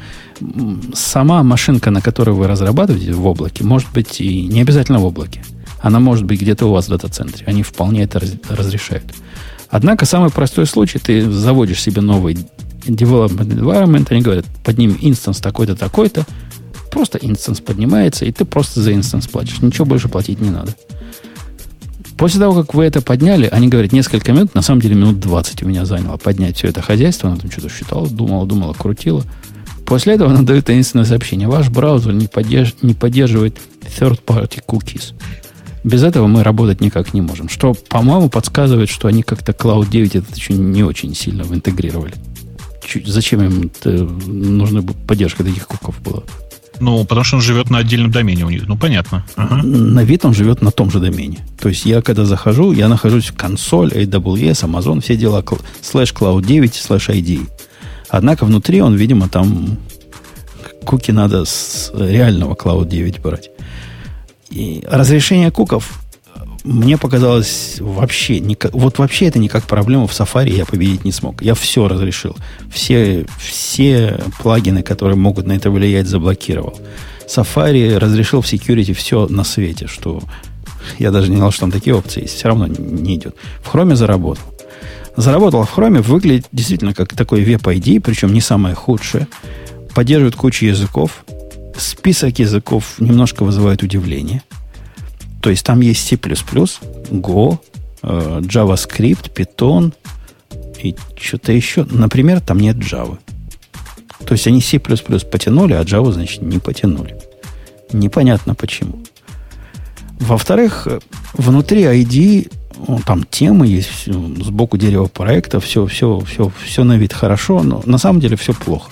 Сама 0.95 1.43
машинка, 1.43 1.91
на 1.91 2.01
которой 2.01 2.31
вы 2.31 2.47
разрабатываете 2.47 3.13
в 3.13 3.27
облаке, 3.27 3.63
может 3.63 3.93
быть 3.93 4.23
и 4.23 4.47
не 4.47 4.63
обязательно 4.63 5.01
в 5.01 5.05
облаке. 5.05 5.45
Она 5.83 6.01
может 6.01 6.25
быть 6.25 6.41
где-то 6.41 6.67
у 6.67 6.73
вас 6.73 6.87
в 6.87 6.89
дата-центре. 6.89 7.45
Они 7.47 7.63
вполне 7.63 8.05
это 8.05 8.21
раз, 8.21 8.33
разрешают. 8.49 9.05
Однако 9.71 10.05
самый 10.05 10.31
простой 10.31 10.67
случай, 10.67 10.99
ты 10.99 11.31
заводишь 11.31 11.81
себе 11.81 12.01
новый 12.01 12.37
development 12.85 13.49
environment, 13.49 14.07
они 14.11 14.21
говорят, 14.21 14.47
подними 14.65 14.97
инстанс 15.01 15.39
такой-то, 15.39 15.77
такой-то, 15.77 16.27
просто 16.91 17.19
инстанс 17.19 17.61
поднимается, 17.61 18.25
и 18.25 18.33
ты 18.33 18.45
просто 18.45 18.81
за 18.81 18.93
инстанс 18.93 19.29
платишь. 19.29 19.61
Ничего 19.63 19.85
больше 19.85 20.09
платить 20.09 20.41
не 20.41 20.51
надо. 20.51 20.75
После 22.17 22.41
того, 22.41 22.61
как 22.63 22.75
вы 22.75 22.85
это 22.85 23.01
подняли, 23.01 23.49
они 23.51 23.69
говорят, 23.69 23.93
несколько 23.93 24.33
минут, 24.33 24.55
на 24.55 24.61
самом 24.61 24.83
деле 24.83 24.95
минут 24.95 25.21
20 25.21 25.63
у 25.63 25.67
меня 25.67 25.87
заняло 25.87 26.19
поднять 26.19 26.57
все 26.57 26.69
это 26.69 26.83
хозяйство, 26.83 27.31
она 27.31 27.39
там 27.39 27.51
что-то 27.51 27.71
считала, 27.71 28.07
думала, 28.09 28.47
думала, 28.47 28.75
крутила. 28.75 29.25
После 29.87 30.15
этого 30.15 30.31
она 30.31 30.43
дает 30.43 30.67
таинственное 30.67 31.07
сообщение. 31.07 31.49
Ваш 31.49 31.71
браузер 31.71 32.13
не, 32.13 32.27
поддерж... 32.27 32.75
не 32.83 32.95
поддерживает 32.95 33.59
third-party 33.99 34.63
cookies. 34.67 35.15
Без 35.83 36.03
этого 36.03 36.27
мы 36.27 36.43
работать 36.43 36.81
никак 36.81 37.15
не 37.15 37.21
можем. 37.21 37.49
Что, 37.49 37.75
по-моему, 37.89 38.29
подсказывает, 38.29 38.91
что 38.91 39.09
они 39.09 39.23
как-то 39.23 39.53
Cloud 39.53 39.89
9 39.89 40.17
это 40.17 40.27
еще 40.35 40.53
не 40.53 40.83
очень 40.83 41.15
сильно 41.15 41.43
интегрировали. 41.43 42.15
Чуть, 42.87 43.07
зачем 43.07 43.43
им 43.43 43.71
нужна 44.27 44.83
поддержка 45.07 45.45
таких 45.45 45.67
куков 45.67 46.01
была? 46.03 46.23
Ну, 46.81 47.05
потому 47.05 47.25
что 47.25 47.37
он 47.37 47.43
живет 47.43 47.69
на 47.71 47.79
отдельном 47.79 48.11
домене 48.11 48.45
у 48.45 48.51
них. 48.51 48.67
Ну, 48.67 48.77
понятно. 48.77 49.25
Ага. 49.37 49.63
На 49.63 50.03
вид 50.03 50.25
он 50.25 50.33
живет 50.33 50.63
на 50.63 50.71
том 50.71 50.91
же 50.91 50.99
домене. 50.99 51.39
То 51.61 51.69
есть 51.69 51.85
я 51.85 52.01
когда 52.01 52.25
захожу, 52.25 52.73
я 52.73 52.89
нахожусь 52.89 53.27
в 53.27 53.37
консоль, 53.37 53.93
AWS, 53.93 54.65
Amazon, 54.65 55.01
все 55.03 55.17
дела, 55.17 55.45
слэш 55.83 56.13
Cloud 56.13 56.45
9, 56.45 56.75
слэш 56.75 57.11
ID. 57.11 57.47
Однако 58.09 58.47
внутри 58.47 58.81
он, 58.81 58.97
видимо, 58.97 59.29
там 59.29 59.79
куки 60.85 61.13
надо 61.13 61.45
с 61.45 61.93
реального 61.95 62.55
Cloud 62.55 62.89
9 62.89 63.21
брать. 63.21 63.51
И 64.51 64.83
разрешение 64.89 65.51
куков 65.51 66.01
мне 66.65 66.99
показалось 66.99 67.77
вообще, 67.81 68.41
никак, 68.41 68.73
вот 68.75 68.99
вообще 68.99 69.27
это 69.27 69.39
никак 69.39 69.65
проблема 69.65 70.07
в 70.07 70.13
Safari 70.13 70.51
я 70.51 70.67
победить 70.67 71.05
не 71.05 71.13
смог. 71.13 71.43
Я 71.43 71.55
все 71.55 71.89
разрешил. 71.89 72.37
Все, 72.73 73.27
все 73.39 74.21
плагины, 74.41 74.83
которые 74.83 75.17
могут 75.17 75.47
на 75.47 75.53
это 75.53 75.71
влиять, 75.71 76.07
заблокировал. 76.07 76.79
Safari 77.27 77.97
разрешил 77.97 78.41
в 78.41 78.53
security 78.53 78.93
все 78.93 79.27
на 79.29 79.45
свете, 79.45 79.87
что 79.87 80.21
я 80.99 81.11
даже 81.11 81.31
не 81.31 81.37
знал, 81.37 81.51
что 81.51 81.61
там 81.63 81.71
такие 81.71 81.95
опции 81.95 82.23
есть. 82.23 82.37
Все 82.37 82.49
равно 82.49 82.67
не 82.67 83.17
идет. 83.17 83.37
В 83.63 83.75
Chrome 83.75 83.95
заработал. 83.95 84.45
Заработал 85.17 85.65
в 85.65 85.79
Chrome, 85.79 86.03
выглядит 86.03 86.47
действительно 86.53 86.95
как 86.95 87.15
такой 87.15 87.43
веб-ID, 87.43 88.01
причем 88.01 88.33
не 88.33 88.41
самое 88.41 88.75
худшее. 88.75 89.29
Поддерживает 89.95 90.37
кучу 90.37 90.67
языков. 90.67 91.25
Список 91.81 92.39
языков 92.39 92.97
немножко 92.99 93.45
вызывает 93.45 93.83
удивление. 93.83 94.43
То 95.41 95.51
есть 95.51 95.65
там 95.65 95.81
есть 95.81 96.07
C++, 96.07 96.17
Go, 96.17 97.59
э, 98.03 98.41
JavaScript, 98.43 99.33
Python 99.35 99.93
и 100.83 100.95
что-то 101.19 101.53
еще. 101.53 101.85
Например, 101.85 102.41
там 102.41 102.61
нет 102.61 102.77
Java. 102.77 103.19
То 104.27 104.33
есть 104.33 104.47
они 104.47 104.61
C++ 104.61 104.79
потянули, 104.79 105.73
а 105.73 105.83
Java, 105.83 106.13
значит, 106.13 106.43
не 106.43 106.59
потянули. 106.59 107.17
Непонятно 107.93 108.55
почему. 108.55 109.03
Во-вторых, 110.19 110.87
внутри 111.33 111.85
ID 111.85 112.53
там 113.07 113.25
темы 113.25 113.67
есть, 113.67 114.07
сбоку 114.07 114.77
дерева 114.77 115.07
проекта, 115.07 115.61
все, 115.61 115.87
все, 115.87 116.21
все, 116.21 116.53
все 116.65 116.85
на 116.85 116.97
вид 116.97 117.13
хорошо, 117.13 117.63
но 117.63 117.83
на 117.87 117.99
самом 117.99 118.21
деле 118.21 118.37
все 118.37 118.53
плохо. 118.55 118.91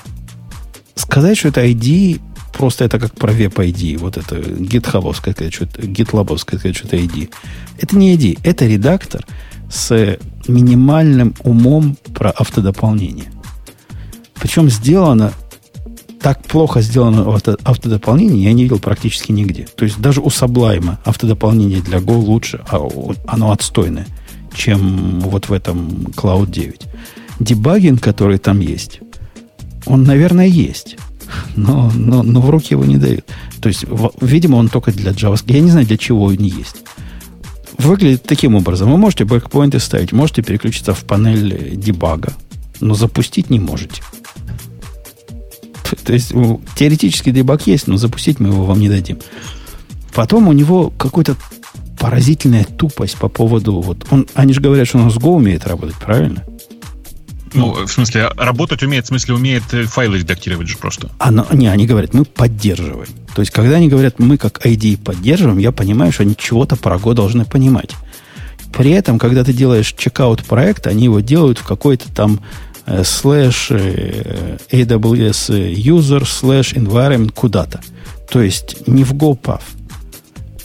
Сказать, 0.95 1.39
что 1.39 1.49
это 1.49 1.65
ID, 1.65 2.21
просто 2.59 2.85
это 2.85 2.99
как 2.99 3.15
про 3.15 3.33
веб 3.33 3.59
ID, 3.59 3.97
вот 3.99 4.19
это 4.19 4.37
гитхабовское, 4.37 5.35
что-то, 5.51 5.87
гитлабовское 5.87 6.61
что-то 6.75 6.97
ID. 6.97 7.31
Это 7.81 7.97
не 7.97 8.15
ID, 8.17 8.41
это 8.43 8.67
редактор 8.67 9.25
с 9.71 10.19
минимальным 10.49 11.35
умом 11.45 11.97
про 12.15 12.31
автодополнение. 12.31 13.33
Причем 14.35 14.69
сделано 14.69 15.33
так 16.21 16.43
плохо 16.43 16.81
сделано 16.81 17.33
авто, 17.33 17.57
автодополнение 17.63 18.43
я 18.43 18.53
не 18.53 18.65
видел 18.65 18.81
практически 18.81 19.31
нигде. 19.31 19.69
То 19.77 19.85
есть 19.85 20.01
даже 20.01 20.21
у 20.21 20.27
Sublime 20.27 20.97
автодополнение 21.05 21.81
для 21.81 21.99
Go 21.99 22.17
лучше, 22.17 22.61
а 22.69 22.81
оно 23.27 23.53
отстойное, 23.53 24.07
чем 24.53 25.21
вот 25.21 25.49
в 25.49 25.53
этом 25.53 26.09
Cloud 26.17 26.51
9. 26.51 26.83
Дебагинг, 27.39 28.03
который 28.03 28.39
там 28.39 28.59
есть, 28.59 29.01
он, 29.87 30.03
наверное, 30.03 30.47
есть. 30.47 30.97
Но, 31.57 31.91
но, 31.95 32.23
но 32.23 32.41
в 32.41 32.51
руки 32.51 32.69
его 32.71 32.85
не 32.85 32.97
дают. 32.97 33.25
То 33.61 33.69
есть, 33.69 33.85
в, 33.85 34.13
видимо, 34.21 34.57
он 34.57 34.69
только 34.69 34.93
для 34.93 35.13
JavaScript. 35.13 35.53
Я 35.53 35.61
не 35.61 35.71
знаю, 35.71 35.87
для 35.87 35.97
чего 35.97 36.25
он 36.25 36.37
есть. 36.37 36.77
Выглядит 37.79 38.25
таким 38.25 38.55
образом. 38.55 38.91
Вы 38.91 38.99
можете 38.99 39.25
бэкпоинты 39.25 39.79
ставить, 39.79 40.13
можете 40.13 40.43
переключиться 40.43 40.95
в 40.95 41.05
панель 41.05 41.77
дебага, 41.77 42.33
но 42.81 42.95
запустить 42.95 43.51
не 43.51 43.61
можете. 43.61 44.03
То 46.05 46.13
есть 46.13 46.33
теоретически 46.77 47.31
дебаг 47.31 47.67
есть, 47.67 47.87
но 47.87 47.97
запустить 47.97 48.41
мы 48.41 48.49
его 48.49 48.65
вам 48.65 48.81
не 48.81 48.89
дадим. 48.89 49.19
Потом 50.15 50.49
у 50.49 50.53
него 50.53 50.91
какой-то 50.91 51.37
поразительная 51.99 52.65
тупость 52.65 53.17
по 53.17 53.29
поводу... 53.29 53.81
Вот 53.81 54.07
он, 54.11 54.27
они 54.35 54.53
же 54.53 54.61
говорят, 54.61 54.89
что 54.89 54.99
он 54.99 55.11
с 55.11 55.17
Go 55.17 55.37
умеет 55.37 55.67
работать, 55.67 55.97
правильно? 55.97 56.45
Ну, 57.55 57.87
в 57.87 57.91
смысле, 57.91 58.31
работать 58.37 58.83
умеет, 58.83 59.05
в 59.05 59.09
смысле, 59.09 59.35
умеет 59.35 59.65
файлы 59.89 60.19
редактировать 60.19 60.69
же 60.69 60.77
просто. 60.77 61.11
Оно, 61.19 61.47
не, 61.53 61.67
они 61.69 61.87
говорят, 61.87 62.15
мы 62.15 62.25
поддерживаем. 62.25 63.09
То 63.35 63.43
есть, 63.43 63.53
когда 63.53 63.77
они 63.77 63.89
говорят, 63.89 64.19
мы 64.19 64.37
как 64.37 64.65
IDE 64.67 64.99
поддерживаем, 64.99 65.59
я 65.59 65.73
понимаю, 65.73 66.13
что 66.13 66.23
они 66.25 66.37
чего-то 66.37 66.77
про 66.77 66.97
Go 66.97 67.15
должны 67.15 67.45
понимать. 67.45 67.91
При 68.73 68.91
этом, 68.91 69.19
когда 69.19 69.45
ты 69.45 69.53
делаешь 69.53 69.95
checkout 69.97 70.45
проекта, 70.45 70.91
они 70.91 71.05
его 71.05 71.21
делают 71.21 71.59
в 71.59 71.65
какой-то 71.65 72.13
там 72.13 72.41
slash 73.05 73.71
AWS 73.71 75.51
user 75.75 76.25
slash 76.27 76.73
environment 76.75 77.33
куда-то. 77.33 77.81
То 78.31 78.43
есть 78.43 78.87
не 78.87 79.05
в 79.05 79.15
GoPath. 79.15 79.63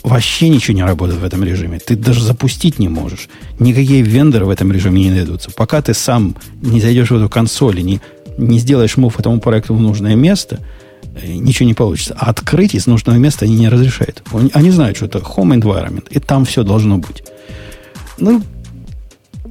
Вообще 0.04 0.50
ничего 0.50 0.76
не 0.76 0.82
работает 0.82 1.18
в 1.18 1.24
этом 1.24 1.42
режиме. 1.42 1.78
Ты 1.78 1.96
даже 1.96 2.22
запустить 2.22 2.78
не 2.78 2.88
можешь. 2.88 3.30
Никакие 3.58 4.02
вендоры 4.02 4.44
в 4.44 4.50
этом 4.50 4.70
режиме 4.70 5.04
не 5.04 5.10
найдутся. 5.10 5.50
Пока 5.50 5.80
ты 5.80 5.94
сам 5.94 6.36
не 6.60 6.78
зайдешь 6.78 7.10
в 7.10 7.16
эту 7.16 7.30
консоль 7.30 7.80
и 7.80 7.82
не, 7.82 8.00
не 8.36 8.58
сделаешь 8.58 8.98
мув 8.98 9.18
этому 9.18 9.40
проекту 9.40 9.74
в 9.74 9.80
нужное 9.80 10.14
место, 10.14 10.60
ничего 11.26 11.66
не 11.66 11.72
получится. 11.72 12.14
А 12.18 12.28
открыть 12.28 12.74
из 12.74 12.86
нужного 12.86 13.16
места 13.16 13.46
они 13.46 13.56
не 13.56 13.70
разрешают. 13.70 14.22
Они 14.52 14.70
знают, 14.70 14.98
что 14.98 15.06
это 15.06 15.20
home 15.20 15.58
environment, 15.58 16.06
и 16.10 16.20
там 16.20 16.44
все 16.44 16.64
должно 16.64 16.98
быть. 16.98 17.24
Ну, 18.18 18.42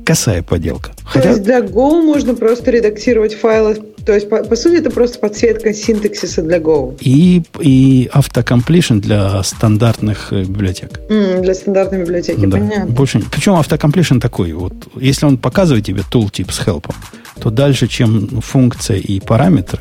косая 0.05 0.43
поделка. 0.43 0.91
Хотя... 1.03 1.23
То 1.23 1.29
есть 1.29 1.43
для 1.43 1.61
Go 1.61 2.03
можно 2.03 2.35
просто 2.35 2.69
редактировать 2.69 3.33
файлы. 3.33 3.81
То 4.05 4.13
есть, 4.13 4.29
по, 4.29 4.43
по 4.43 4.55
сути, 4.55 4.75
это 4.75 4.89
просто 4.89 5.19
подсветка 5.19 5.73
синтаксиса 5.73 6.41
для 6.41 6.57
Go. 6.57 6.97
И, 6.99 7.43
и 7.61 8.09
автокомплишн 8.11 8.99
для 8.99 9.41
стандартных 9.43 10.33
э, 10.33 10.43
библиотек. 10.43 10.99
Mm, 11.09 11.41
для 11.41 11.53
стандартной 11.53 12.01
библиотеки, 12.01 12.45
да. 12.45 12.57
понятно. 12.57 12.91
Больше, 12.91 13.21
причем 13.31 13.53
автокомплишн 13.53 14.19
такой, 14.19 14.51
вот, 14.53 14.73
если 14.99 15.25
он 15.25 15.37
показывает 15.37 15.85
тебе 15.85 16.01
tooltip 16.01 16.51
с 16.51 16.59
help, 16.65 16.91
то 17.39 17.49
дальше, 17.49 17.87
чем 17.87 18.41
функция 18.41 18.97
и 18.97 19.19
параметры, 19.19 19.79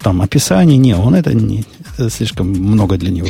там 0.00 0.22
описание, 0.22 0.78
не, 0.78 0.94
он 0.94 1.14
это 1.14 1.34
не 1.34 1.64
это 1.98 2.10
слишком 2.10 2.48
много 2.48 2.96
для 2.96 3.10
него. 3.10 3.28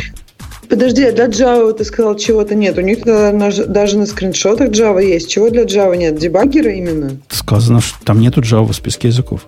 Подожди, 0.68 1.04
а 1.04 1.12
для 1.12 1.26
Java 1.26 1.72
ты 1.72 1.84
сказал, 1.84 2.16
чего-то 2.16 2.54
нет. 2.54 2.78
У 2.78 2.80
них 2.80 3.04
даже 3.04 3.98
на 3.98 4.06
скриншотах 4.06 4.70
Java 4.70 5.04
есть. 5.04 5.28
Чего 5.28 5.50
для 5.50 5.64
Java 5.64 5.96
нет? 5.96 6.18
Дебаггера 6.18 6.72
именно? 6.72 7.18
Сказано, 7.28 7.80
что 7.80 8.02
там 8.04 8.20
нету 8.20 8.40
Java 8.40 8.72
в 8.72 8.74
списке 8.74 9.08
языков. 9.08 9.46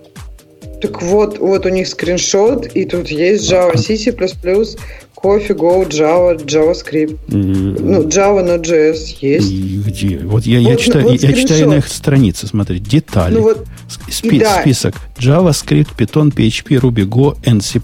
Так 0.81 1.01
вот, 1.01 1.39
вот 1.39 1.65
у 1.65 1.69
них 1.69 1.87
скриншот, 1.87 2.67
и 2.67 2.85
тут 2.85 3.07
есть 3.09 3.51
Java, 3.51 3.77
C, 3.77 3.97
C++, 3.97 4.11
Coffee, 4.11 5.55
Go, 5.55 5.87
Java, 5.89 6.37
JavaScript. 6.37 7.17
Ну, 7.29 8.03
Java, 8.03 8.43
Node.js 8.43 9.17
есть. 9.21 9.51
Где? 9.51 10.19
Вот 10.19 10.43
я, 10.43 10.59
вот, 10.59 10.67
я, 10.69 10.75
читаю, 10.75 11.05
вот 11.05 11.21
я 11.21 11.33
читаю 11.33 11.69
на 11.69 11.77
их 11.77 11.87
странице, 11.87 12.45
смотри, 12.45 12.79
детали. 12.79 13.33
Ну, 13.33 13.41
вот, 13.41 13.65
Спи- 14.09 14.39
да. 14.39 14.61
Список. 14.61 14.95
JavaScript, 15.17 15.95
Python, 15.97 16.31
PHP, 16.31 16.79
Ruby, 16.79 17.07
Go, 17.07 17.35
and 17.43 17.61
C++. 17.61 17.79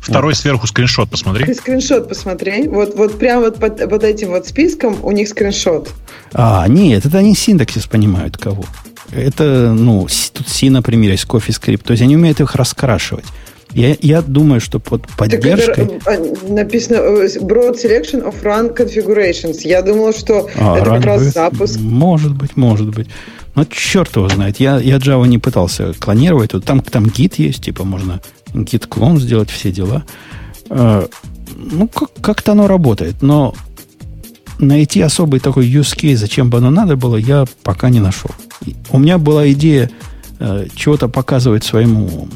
Второй 0.00 0.32
вот. 0.32 0.38
сверху 0.38 0.66
скриншот 0.66 1.08
посмотри. 1.08 1.46
Ты 1.46 1.54
скриншот 1.54 2.08
посмотри. 2.08 2.68
Вот, 2.68 2.94
вот 2.94 3.18
прямо 3.18 3.46
вот 3.46 3.58
под, 3.58 3.88
под 3.88 4.04
этим 4.04 4.30
вот 4.30 4.46
списком 4.46 4.98
у 5.02 5.12
них 5.12 5.28
скриншот. 5.28 5.90
А, 6.34 6.66
нет, 6.68 7.06
это 7.06 7.18
они 7.18 7.34
синтаксис 7.34 7.86
понимают 7.86 8.36
кого. 8.36 8.64
Это, 9.12 9.72
ну, 9.72 10.06
тут 10.32 10.48
C, 10.48 10.70
например, 10.70 11.12
есть 11.12 11.24
CoffeeScript. 11.24 11.82
То 11.84 11.92
есть 11.92 12.02
они 12.02 12.16
умеют 12.16 12.40
их 12.40 12.54
раскрашивать. 12.54 13.24
Я, 13.72 13.96
я 14.00 14.22
думаю, 14.22 14.60
что 14.60 14.78
под 14.78 15.08
поддержкой... 15.08 15.86
Так 15.86 15.96
это, 16.06 16.10
а, 16.46 16.52
написано 16.52 16.96
э, 16.96 17.26
Broad 17.40 17.74
Selection 17.74 18.24
of 18.24 18.42
Run 18.42 18.76
Configurations. 18.76 19.58
Я 19.64 19.82
думал, 19.82 20.12
что 20.12 20.48
а, 20.56 20.78
это 20.78 20.90
как 20.90 21.04
раз 21.04 21.22
запуск. 21.22 21.80
Может 21.80 22.34
быть, 22.34 22.56
может 22.56 22.90
быть. 22.90 23.08
Но 23.56 23.64
черт 23.64 24.14
его 24.14 24.28
знает. 24.28 24.60
Я, 24.60 24.78
я 24.78 24.98
Java 24.98 25.26
не 25.26 25.38
пытался 25.38 25.92
клонировать. 25.94 26.52
Вот 26.54 26.64
там, 26.64 26.80
там 26.82 27.06
гид 27.06 27.34
есть, 27.34 27.64
типа 27.64 27.84
можно 27.84 28.20
гид-клон 28.52 29.18
сделать, 29.18 29.50
все 29.50 29.72
дела. 29.72 30.04
Э, 30.70 31.06
ну, 31.56 31.88
как- 31.88 32.12
как-то 32.20 32.52
оно 32.52 32.68
работает. 32.68 33.22
Но 33.22 33.54
найти 34.58 35.00
особый 35.00 35.40
такой 35.40 35.66
use 35.66 35.96
case, 35.96 36.16
зачем 36.16 36.48
бы 36.48 36.58
оно 36.58 36.70
надо 36.70 36.96
было, 36.96 37.16
я 37.16 37.44
пока 37.64 37.90
не 37.90 38.00
нашел. 38.00 38.30
У 38.90 38.98
меня 38.98 39.18
была 39.18 39.50
идея 39.52 39.90
э, 40.38 40.66
чего-то 40.74 41.08
показывать 41.08 41.64
своему 41.64 42.28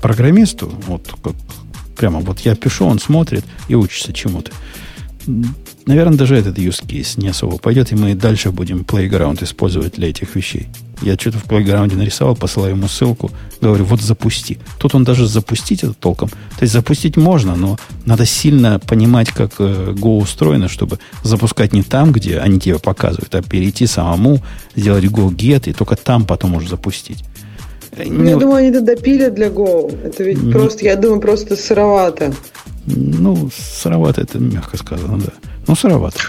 программисту, 0.00 0.72
вот 0.86 1.14
как, 1.22 1.34
прямо 1.96 2.20
вот 2.20 2.40
я 2.40 2.54
пишу, 2.54 2.86
он 2.86 2.98
смотрит 2.98 3.44
и 3.68 3.74
учится 3.74 4.12
чему-то. 4.12 4.52
Наверное, 5.86 6.18
даже 6.18 6.36
этот 6.36 6.58
use 6.58 6.84
case 6.84 7.20
не 7.20 7.28
особо 7.28 7.58
пойдет, 7.58 7.92
и 7.92 7.94
мы 7.94 8.14
дальше 8.14 8.50
будем 8.50 8.80
Playground 8.80 9.44
использовать 9.44 9.94
для 9.94 10.08
этих 10.08 10.34
вещей. 10.34 10.66
Я 11.00 11.14
что-то 11.14 11.38
в 11.38 11.44
Playground 11.44 11.94
нарисовал, 11.94 12.34
посылаю 12.34 12.74
ему 12.74 12.88
ссылку, 12.88 13.30
говорю, 13.60 13.84
вот 13.84 14.00
запусти. 14.00 14.58
Тут 14.80 14.96
он 14.96 15.04
даже 15.04 15.28
запустить 15.28 15.84
это 15.84 15.94
толком. 15.94 16.28
То 16.28 16.62
есть 16.62 16.72
запустить 16.72 17.16
можно, 17.16 17.54
но 17.54 17.78
надо 18.04 18.26
сильно 18.26 18.80
понимать, 18.80 19.30
как 19.30 19.52
э, 19.60 19.92
Go 19.92 20.18
устроено, 20.18 20.68
чтобы 20.68 20.98
запускать 21.22 21.72
не 21.72 21.84
там, 21.84 22.10
где 22.10 22.40
они 22.40 22.58
тебе 22.58 22.80
показывают, 22.80 23.32
а 23.36 23.42
перейти 23.42 23.86
самому, 23.86 24.42
сделать 24.74 25.04
Go 25.04 25.28
get, 25.28 25.70
и 25.70 25.72
только 25.72 25.94
там 25.94 26.26
потом 26.26 26.56
уже 26.56 26.68
запустить. 26.68 27.22
Ну, 27.96 28.24
я 28.24 28.36
думаю, 28.36 28.56
они 28.56 28.68
это 28.68 28.80
допилят 28.80 29.34
для 29.34 29.48
Go. 29.48 29.96
Это 30.04 30.24
ведь 30.24 30.42
не... 30.42 30.52
просто, 30.52 30.84
я 30.84 30.96
думаю, 30.96 31.20
просто 31.20 31.54
сыровато. 31.54 32.34
Ну, 32.86 33.50
сыровато 33.56 34.22
это 34.22 34.40
мягко 34.40 34.76
сказано, 34.76 35.18
да. 35.18 35.32
Ну, 35.66 35.74
сыровато. 35.74 36.20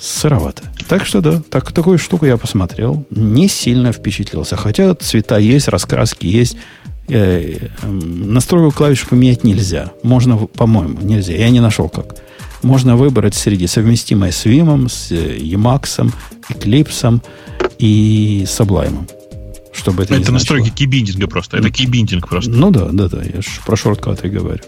Сыровато. 0.00 0.62
Так 0.88 1.04
что 1.04 1.20
да, 1.20 1.42
так, 1.50 1.72
такую 1.72 1.98
штуку 1.98 2.24
я 2.26 2.36
посмотрел. 2.36 3.04
Не 3.10 3.48
сильно 3.48 3.92
впечатлился. 3.92 4.56
Хотя 4.56 4.94
цвета 4.94 5.38
есть, 5.38 5.68
раскраски 5.68 6.26
есть. 6.26 6.56
Э, 7.08 7.68
э, 7.82 7.86
настройку 7.86 8.76
клавиш 8.76 9.06
поменять 9.06 9.44
нельзя. 9.44 9.92
Можно, 10.02 10.36
по-моему, 10.36 11.00
нельзя. 11.00 11.34
Я 11.34 11.50
не 11.50 11.60
нашел 11.60 11.88
как. 11.88 12.16
Можно 12.62 12.96
выбрать 12.96 13.34
среди 13.34 13.66
совместимой 13.66 14.32
с 14.32 14.44
Vim, 14.46 14.88
с 14.88 15.12
Emacs, 15.12 16.12
Eclipse 16.50 17.20
и 17.78 18.44
Sublime. 18.46 19.08
Чтобы 19.72 20.02
это 20.02 20.14
это 20.14 20.32
настройки 20.32 20.70
кейбиндинга 20.70 21.28
просто. 21.28 21.58
Это 21.58 21.70
кейбиндинг 21.70 22.28
просто. 22.28 22.50
Ну 22.50 22.70
да, 22.70 22.88
да, 22.90 23.08
да. 23.08 23.22
Я 23.22 23.40
же 23.40 23.48
про 23.64 23.76
шорткаты 23.76 24.28
говорю. 24.28 24.62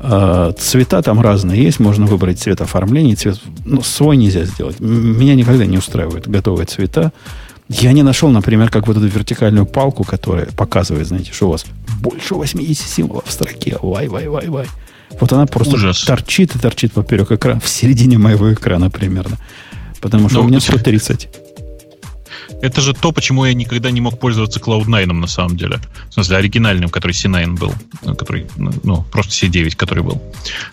А, 0.00 0.52
цвета 0.52 1.02
там 1.02 1.20
разные 1.20 1.62
есть, 1.62 1.80
можно 1.80 2.06
выбрать 2.06 2.38
цвет 2.38 2.60
оформления, 2.60 3.16
цвет, 3.16 3.40
ну, 3.64 3.82
свой 3.82 4.16
нельзя 4.16 4.44
сделать. 4.44 4.80
Меня 4.80 5.34
никогда 5.34 5.66
не 5.66 5.78
устраивают 5.78 6.28
готовые 6.28 6.66
цвета. 6.66 7.12
Я 7.68 7.92
не 7.92 8.02
нашел, 8.02 8.28
например, 8.28 8.70
как 8.70 8.86
вот 8.86 8.96
эту 8.96 9.06
вертикальную 9.06 9.64
палку, 9.64 10.04
которая 10.04 10.46
показывает, 10.46 11.06
знаете, 11.06 11.32
что 11.32 11.48
у 11.48 11.52
вас 11.52 11.64
больше 12.00 12.34
80 12.34 12.86
символов 12.86 13.24
в 13.26 13.32
строке. 13.32 13.78
Вай, 13.80 14.08
вай, 14.08 14.28
вай, 14.28 14.48
вай. 14.48 14.66
Вот 15.20 15.32
она 15.32 15.46
просто 15.46 15.74
Ужас. 15.74 16.04
торчит 16.04 16.54
и 16.54 16.58
торчит 16.58 16.92
поперек 16.92 17.32
экрана, 17.32 17.60
в 17.60 17.68
середине 17.68 18.18
моего 18.18 18.52
экрана 18.52 18.90
примерно. 18.90 19.38
Потому 20.00 20.28
что 20.28 20.40
ну, 20.40 20.44
у 20.44 20.48
меня 20.48 20.60
130. 20.60 21.28
Это 22.64 22.80
же 22.80 22.94
то, 22.94 23.12
почему 23.12 23.44
я 23.44 23.52
никогда 23.52 23.90
не 23.90 24.00
мог 24.00 24.18
пользоваться 24.18 24.58
Cloud9 24.58 25.12
на 25.12 25.26
самом 25.26 25.54
деле. 25.54 25.80
В 26.08 26.14
смысле, 26.14 26.38
оригинальным, 26.38 26.88
который 26.88 27.12
C9 27.12 27.58
был. 27.58 27.74
Ну, 28.02 28.14
который, 28.14 28.46
ну, 28.56 28.72
ну, 28.82 29.02
просто 29.12 29.32
C9, 29.34 29.76
который 29.76 30.02
был. 30.02 30.22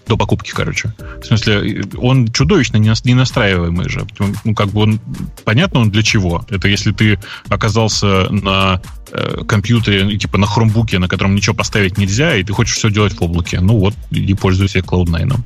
До 0.08 0.16
покупки, 0.16 0.52
короче. 0.52 0.94
В 1.22 1.26
смысле, 1.26 1.84
он 1.98 2.32
чудовищно 2.32 2.78
не 2.78 3.14
настраиваемый 3.14 3.90
же. 3.90 4.08
Ну, 4.46 4.56
как 4.56 4.70
бы 4.70 4.84
он... 4.84 5.02
Понятно 5.44 5.82
он 5.82 5.92
для 5.92 6.02
чего. 6.02 6.46
Это 6.50 6.70
если 6.70 6.94
ты 6.94 7.20
оказался 7.50 8.30
на 8.30 8.82
э, 9.12 9.44
компьютере, 9.46 10.18
типа 10.18 10.38
на 10.38 10.48
хромбуке, 10.48 10.98
на 10.98 11.10
котором 11.10 11.36
ничего 11.36 11.58
поставить 11.58 11.98
нельзя, 11.98 12.38
и 12.38 12.44
ты 12.44 12.54
хочешь 12.54 12.76
все 12.76 12.90
делать 12.90 13.20
в 13.20 13.22
облаке. 13.22 13.60
Ну 13.60 13.78
вот, 13.78 13.96
и 14.12 14.34
пользуйся 14.34 14.80
Cloud9. 14.80 15.38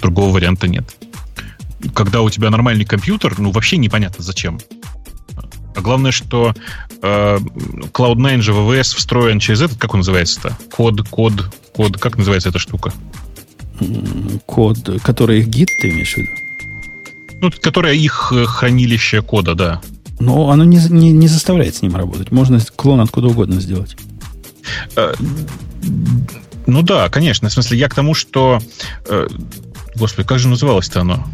Другого 0.00 0.34
варианта 0.34 0.68
нет. 0.68 0.84
Когда 1.94 2.20
у 2.20 2.30
тебя 2.30 2.48
нормальный 2.50 2.84
компьютер, 2.84 3.34
ну 3.38 3.50
вообще 3.50 3.76
непонятно 3.76 4.22
зачем. 4.22 4.60
А 5.74 5.80
главное, 5.80 6.10
что 6.10 6.54
э, 7.02 7.38
Cloud9 7.38 8.40
же 8.40 8.52
VVS 8.52 8.96
встроен 8.96 9.38
через 9.38 9.62
этот, 9.62 9.78
как 9.78 9.94
он 9.94 10.00
называется-то? 10.00 10.56
Код, 10.72 11.08
код, 11.08 11.32
код, 11.72 11.96
как 11.98 12.18
называется 12.18 12.48
эта 12.48 12.58
штука? 12.58 12.92
Код, 14.46 14.78
который 15.02 15.40
их 15.40 15.48
гид, 15.48 15.68
ты 15.80 15.90
имеешь 15.90 16.14
в 16.14 16.16
виду? 16.18 16.30
Ну, 17.40 17.50
которое 17.62 17.94
их 17.94 18.32
э, 18.34 18.44
хранилище 18.44 19.22
кода, 19.22 19.54
да. 19.54 19.80
Но 20.18 20.50
оно 20.50 20.64
не, 20.64 20.78
не, 20.90 21.12
не 21.12 21.28
заставляет 21.28 21.76
с 21.76 21.82
ним 21.82 21.96
работать. 21.96 22.30
Можно 22.30 22.60
клон 22.76 23.00
откуда 23.00 23.28
угодно 23.28 23.60
сделать. 23.60 23.96
Э, 24.96 25.14
ну 26.66 26.82
да, 26.82 27.08
конечно. 27.08 27.48
В 27.48 27.52
смысле, 27.52 27.78
я 27.78 27.88
к 27.88 27.94
тому, 27.94 28.14
что... 28.14 28.60
Э, 29.08 29.26
господи, 29.96 30.28
как 30.28 30.38
же 30.38 30.48
называлось-то 30.48 31.00
оно? 31.00 31.26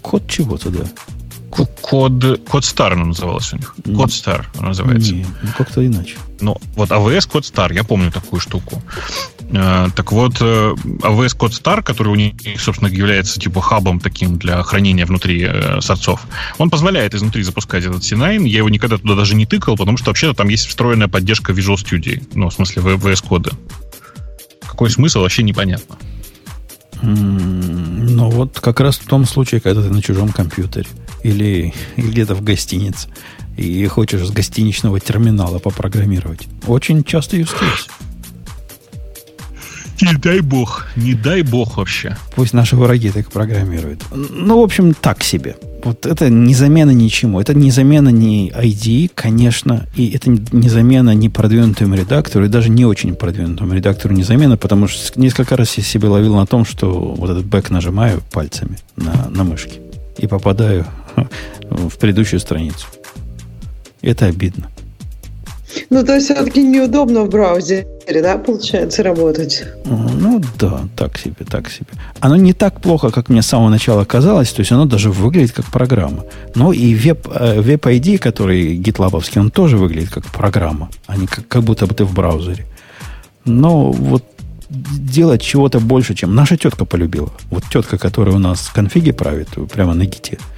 Код 0.00 0.28
чего-то, 0.28 0.70
да. 0.70 0.84
Код, 1.50 1.70
код 2.48 2.62
Star 2.62 2.92
оно 2.92 3.06
называлось 3.06 3.52
у 3.52 3.56
них. 3.56 3.74
Код 3.84 4.10
Star 4.10 4.44
называется. 4.60 5.14
Не, 5.14 5.26
ну 5.42 5.48
как-то 5.56 5.84
иначе. 5.84 6.16
Ну, 6.40 6.56
вот 6.76 6.90
AWS 6.90 7.28
Код 7.28 7.44
Star, 7.44 7.74
я 7.74 7.82
помню 7.84 8.12
такую 8.12 8.40
штуку. 8.40 8.82
Э, 9.52 9.88
так 9.94 10.12
вот, 10.12 10.40
э, 10.40 10.74
AWS 11.02 11.36
Код 11.36 11.52
Star, 11.52 11.82
который 11.82 12.08
у 12.08 12.14
них, 12.14 12.34
собственно, 12.58 12.88
является 12.88 13.40
типа 13.40 13.60
хабом 13.60 13.98
таким 13.98 14.38
для 14.38 14.62
хранения 14.62 15.04
внутри 15.06 15.44
э, 15.44 15.80
сорцов, 15.80 16.26
он 16.58 16.70
позволяет 16.70 17.14
изнутри 17.14 17.42
запускать 17.42 17.84
этот 17.84 18.02
C9. 18.02 18.46
Я 18.46 18.58
его 18.58 18.68
никогда 18.68 18.96
туда 18.96 19.16
даже 19.16 19.34
не 19.34 19.46
тыкал, 19.46 19.76
потому 19.76 19.96
что 19.96 20.10
вообще-то 20.10 20.34
там 20.34 20.48
есть 20.48 20.66
встроенная 20.66 21.08
поддержка 21.08 21.52
Visual 21.52 21.74
Studio. 21.74 22.22
Ну, 22.34 22.48
в 22.48 22.54
смысле, 22.54 22.82
AWS 22.82 23.26
кода. 23.26 23.50
Какой 24.66 24.88
смысл, 24.88 25.20
вообще 25.20 25.42
непонятно. 25.42 25.96
Ну, 27.02 28.30
вот 28.30 28.60
как 28.60 28.80
раз 28.80 28.98
в 28.98 29.06
том 29.06 29.24
случае, 29.24 29.60
когда 29.60 29.82
ты 29.82 29.88
на 29.88 30.02
чужом 30.02 30.28
компьютере 30.28 30.86
или, 31.22 31.72
или 31.96 32.10
где-то 32.10 32.34
в 32.34 32.42
гостинице 32.42 33.08
и 33.56 33.86
хочешь 33.86 34.26
с 34.26 34.30
гостиничного 34.30 35.00
терминала 35.00 35.58
попрограммировать. 35.58 36.48
Очень 36.66 37.04
часто 37.04 37.36
case. 37.36 37.90
Не 40.02 40.14
дай 40.14 40.40
бог, 40.40 40.86
не 40.96 41.12
дай 41.12 41.42
бог 41.42 41.76
вообще. 41.76 42.16
Пусть 42.34 42.54
наши 42.54 42.74
враги 42.74 43.10
так 43.10 43.30
программируют. 43.30 44.02
Ну, 44.10 44.60
в 44.60 44.64
общем, 44.64 44.94
так 44.94 45.22
себе. 45.22 45.56
Вот 45.84 46.06
это 46.06 46.30
не 46.30 46.54
замена 46.54 46.90
ничему. 46.90 47.38
Это 47.38 47.52
не 47.52 47.70
замена 47.70 48.08
ни 48.08 48.50
ID, 48.50 49.10
конечно, 49.14 49.86
и 49.94 50.10
это 50.10 50.30
не 50.30 50.68
замена 50.70 51.14
ни 51.14 51.28
продвинутому 51.28 51.96
редактору, 51.96 52.46
и 52.46 52.48
даже 52.48 52.70
не 52.70 52.86
очень 52.86 53.14
продвинутому 53.14 53.74
редактору 53.74 54.14
не 54.14 54.22
замена, 54.22 54.56
потому 54.56 54.88
что 54.88 55.20
несколько 55.20 55.56
раз 55.56 55.76
я 55.76 55.84
себе 55.84 56.08
ловил 56.08 56.34
на 56.34 56.46
том, 56.46 56.64
что 56.64 56.90
вот 56.90 57.28
этот 57.28 57.44
бэк 57.44 57.70
нажимаю 57.70 58.22
пальцами 58.30 58.78
на, 58.96 59.28
на 59.28 59.44
мышке 59.44 59.80
и 60.16 60.26
попадаю 60.26 60.86
в 61.70 61.98
предыдущую 61.98 62.40
страницу. 62.40 62.86
Это 64.02 64.26
обидно. 64.26 64.70
Ну, 65.88 66.04
то 66.04 66.14
есть 66.14 66.26
все-таки 66.26 66.62
неудобно 66.62 67.22
в 67.22 67.28
браузере, 67.28 67.86
да, 68.22 68.38
получается, 68.38 69.02
работать? 69.02 69.64
Ну, 69.84 70.40
да, 70.58 70.80
так 70.96 71.18
себе, 71.18 71.44
так 71.48 71.70
себе. 71.70 71.86
Оно 72.20 72.36
не 72.36 72.52
так 72.52 72.80
плохо, 72.80 73.10
как 73.10 73.28
мне 73.28 73.42
с 73.42 73.46
самого 73.46 73.68
начала 73.68 74.04
казалось, 74.04 74.52
то 74.52 74.60
есть 74.60 74.72
оно 74.72 74.84
даже 74.84 75.10
выглядит 75.10 75.52
как 75.52 75.66
программа. 75.66 76.24
Но 76.54 76.72
и 76.72 76.94
веб, 76.94 77.28
э, 77.32 77.60
веб 77.60 77.86
ID, 77.86 78.18
который 78.18 78.76
гитлабовский, 78.76 79.40
он 79.40 79.50
тоже 79.50 79.76
выглядит 79.76 80.10
как 80.10 80.26
программа, 80.26 80.90
а 81.06 81.16
не 81.16 81.26
как, 81.26 81.46
как 81.46 81.62
будто 81.62 81.86
бы 81.86 81.94
ты 81.94 82.04
в 82.04 82.14
браузере. 82.14 82.66
Но 83.44 83.92
вот 83.92 84.24
делать 84.68 85.42
чего-то 85.42 85.80
больше, 85.80 86.14
чем 86.14 86.34
наша 86.34 86.56
тетка 86.56 86.84
полюбила. 86.84 87.32
Вот 87.50 87.64
тетка, 87.72 87.98
которая 87.98 88.36
у 88.36 88.38
нас 88.38 88.70
конфиги 88.72 89.12
правит 89.12 89.48
прямо 89.72 89.94
на 89.94 90.04
гите– 90.04 90.38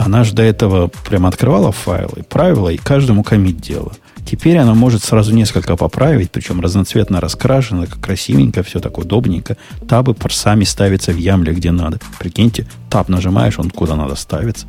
она 0.00 0.24
же 0.24 0.32
до 0.32 0.42
этого 0.42 0.90
прямо 1.04 1.28
открывала 1.28 1.72
файлы, 1.72 2.22
правила 2.26 2.70
и 2.70 2.78
каждому 2.78 3.22
комит 3.22 3.60
делала. 3.60 3.92
Теперь 4.24 4.56
она 4.56 4.72
может 4.72 5.04
сразу 5.04 5.34
несколько 5.34 5.76
поправить, 5.76 6.30
причем 6.30 6.62
разноцветно 6.62 7.20
раскрашено, 7.20 7.86
как 7.86 8.00
красивенько, 8.00 8.62
все 8.62 8.80
так 8.80 8.96
удобненько. 8.96 9.58
Табы 9.86 10.16
сами 10.30 10.64
ставятся 10.64 11.12
в 11.12 11.18
ямле, 11.18 11.52
где 11.52 11.70
надо. 11.70 11.98
Прикиньте, 12.18 12.66
таб 12.88 13.10
нажимаешь, 13.10 13.58
он 13.58 13.68
куда 13.70 13.94
надо 13.94 14.14
ставится. 14.14 14.66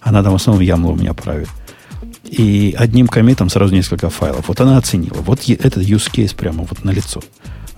Она 0.00 0.24
там 0.24 0.32
в 0.32 0.36
основном 0.36 0.64
ямлу 0.64 0.94
у 0.94 0.96
меня 0.96 1.14
правит. 1.14 1.48
И 2.24 2.74
одним 2.76 3.06
комитом 3.06 3.50
сразу 3.50 3.72
несколько 3.72 4.10
файлов. 4.10 4.48
Вот 4.48 4.60
она 4.60 4.78
оценила. 4.78 5.18
Вот 5.18 5.48
этот 5.48 5.84
use 5.84 6.10
case 6.10 6.34
прямо 6.34 6.64
вот 6.64 6.82
на 6.82 6.90
лицо. 6.90 7.22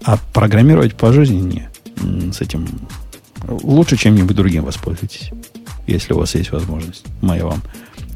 А 0.04 0.16
программировать 0.32 0.94
по 0.94 1.12
жизни 1.12 1.36
не. 1.36 2.32
С 2.32 2.40
этим 2.40 2.66
лучше 3.46 3.98
чем-нибудь 3.98 4.34
другим 4.34 4.64
воспользуйтесь 4.64 5.30
если 5.86 6.12
у 6.12 6.18
вас 6.18 6.34
есть 6.34 6.52
возможность. 6.52 7.04
Моя 7.20 7.46
вам 7.46 7.62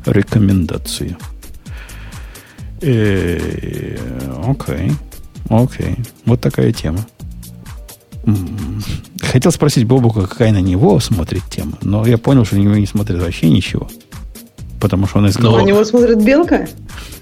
рекомендация. 0.06 1.16
Э, 2.80 3.96
окей. 4.46 4.92
Окей. 5.48 5.96
Вот 6.24 6.40
такая 6.40 6.72
тема. 6.72 7.04
Хотел 9.20 9.52
спросить 9.52 9.84
Бобука, 9.84 10.26
какая 10.26 10.52
на 10.52 10.60
него 10.60 11.00
смотрит 11.00 11.42
тема, 11.50 11.78
но 11.82 12.06
я 12.06 12.18
понял, 12.18 12.44
что 12.44 12.56
на 12.56 12.60
него 12.60 12.76
не 12.76 12.86
смотрит 12.86 13.20
вообще 13.20 13.48
ничего. 13.50 13.88
Потому 14.80 15.06
что 15.06 15.18
он 15.18 15.26
из 15.26 15.38
На 15.38 15.62
него 15.62 15.84
смотрит 15.84 16.22
белка? 16.22 16.68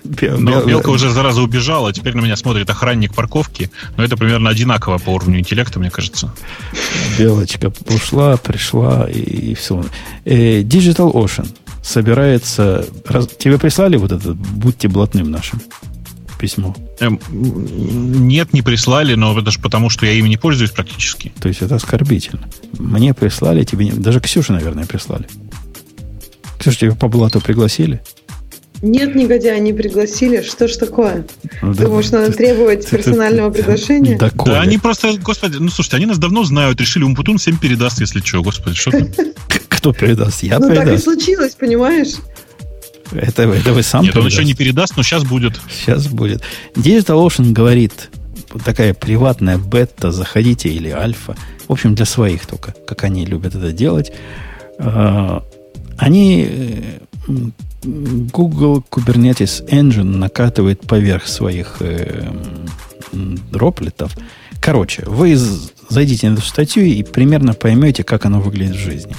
Но 0.04 0.62
белка 0.62 0.90
уже 0.90 1.10
зараза 1.10 1.42
убежала, 1.42 1.92
теперь 1.92 2.14
на 2.14 2.20
меня 2.20 2.36
смотрит 2.36 2.68
охранник 2.70 3.14
парковки. 3.14 3.70
Но 3.96 4.04
это 4.04 4.16
примерно 4.16 4.50
одинаково 4.50 4.98
по 4.98 5.10
уровню 5.10 5.38
интеллекта, 5.38 5.78
мне 5.78 5.90
кажется. 5.90 6.32
Белочка 7.18 7.72
ушла, 7.88 8.36
пришла 8.36 9.08
и, 9.08 9.54
все. 9.54 9.84
Э, 10.24 10.60
Digital 10.60 11.12
Ocean 11.12 11.48
собирается... 11.82 12.84
Тебе 13.38 13.58
прислали 13.58 13.96
вот 13.96 14.12
это 14.12 14.34
«Будьте 14.34 14.88
блатным» 14.88 15.30
нашим? 15.30 15.60
письмо? 16.38 16.76
Эм, 17.00 17.18
нет, 17.30 18.52
не 18.52 18.62
прислали, 18.62 19.14
но 19.14 19.38
это 19.38 19.50
же 19.50 19.58
потому, 19.60 19.90
что 19.90 20.06
я 20.06 20.12
ими 20.12 20.28
не 20.28 20.36
пользуюсь 20.36 20.70
практически. 20.70 21.32
То 21.40 21.48
есть 21.48 21.62
это 21.62 21.76
оскорбительно. 21.76 22.48
Мне 22.78 23.14
прислали, 23.14 23.64
тебе 23.64 23.86
не... 23.86 23.92
Даже 23.92 24.20
Ксюше, 24.20 24.52
наверное, 24.52 24.86
прислали. 24.86 25.26
Тебя 26.74 26.94
по 26.94 27.08
блату 27.08 27.40
пригласили? 27.40 28.00
Нет, 28.82 29.14
негодяй, 29.14 29.58
не 29.60 29.72
пригласили. 29.72 30.42
Что 30.42 30.68
ж 30.68 30.76
такое? 30.76 31.26
Ну, 31.62 31.74
Думаешь, 31.74 32.10
да, 32.10 32.20
надо 32.20 32.32
ты, 32.32 32.38
требовать 32.38 32.86
ты, 32.86 32.96
персонального 32.96 33.50
ты, 33.50 33.58
приглашения? 33.62 34.18
Да, 34.18 34.30
да 34.30 34.60
они 34.60 34.78
просто, 34.78 35.16
господи, 35.18 35.56
ну 35.56 35.70
слушайте, 35.70 35.96
они 35.96 36.06
нас 36.06 36.18
давно 36.18 36.44
знают, 36.44 36.80
решили, 36.80 37.04
Умпутун 37.04 37.38
всем 37.38 37.56
передаст, 37.58 38.00
если 38.00 38.20
что, 38.20 38.42
господи, 38.42 38.76
что 38.76 38.90
ты? 38.90 39.10
Кто 39.68 39.92
передаст? 39.92 40.42
Я 40.42 40.58
Ну 40.58 40.74
так 40.74 40.88
и 40.88 40.98
случилось, 40.98 41.54
понимаешь? 41.54 42.14
Это, 43.12 43.42
это 43.42 43.72
вы 43.72 43.82
сам 43.82 44.02
Нет, 44.02 44.12
передаст. 44.12 44.34
он 44.34 44.40
еще 44.40 44.44
не 44.44 44.54
передаст, 44.54 44.96
но 44.96 45.02
сейчас 45.02 45.24
будет. 45.24 45.60
Сейчас 45.70 46.08
будет. 46.08 46.42
Digital 46.74 47.26
Ocean 47.26 47.52
говорит, 47.52 48.10
такая 48.64 48.94
приватная 48.94 49.58
бета, 49.58 50.10
заходите, 50.10 50.68
или 50.68 50.90
альфа. 50.90 51.36
В 51.68 51.72
общем, 51.72 51.94
для 51.94 52.04
своих 52.04 52.46
только, 52.46 52.74
как 52.86 53.04
они 53.04 53.24
любят 53.24 53.54
это 53.54 53.72
делать. 53.72 54.12
Они 55.98 56.46
э, 56.48 56.98
Google 57.82 58.84
Kubernetes 58.90 59.68
Engine 59.68 60.04
накатывает 60.04 60.80
поверх 60.80 61.26
своих 61.26 61.76
э, 61.80 62.30
дроплетов. 63.12 64.16
Короче, 64.60 65.04
вы 65.06 65.36
зайдите 65.88 66.28
на 66.28 66.34
эту 66.34 66.42
статью 66.42 66.84
и 66.84 67.02
примерно 67.02 67.54
поймете, 67.54 68.04
как 68.04 68.24
оно 68.26 68.40
выглядит 68.40 68.76
в 68.76 68.80
жизни. 68.80 69.14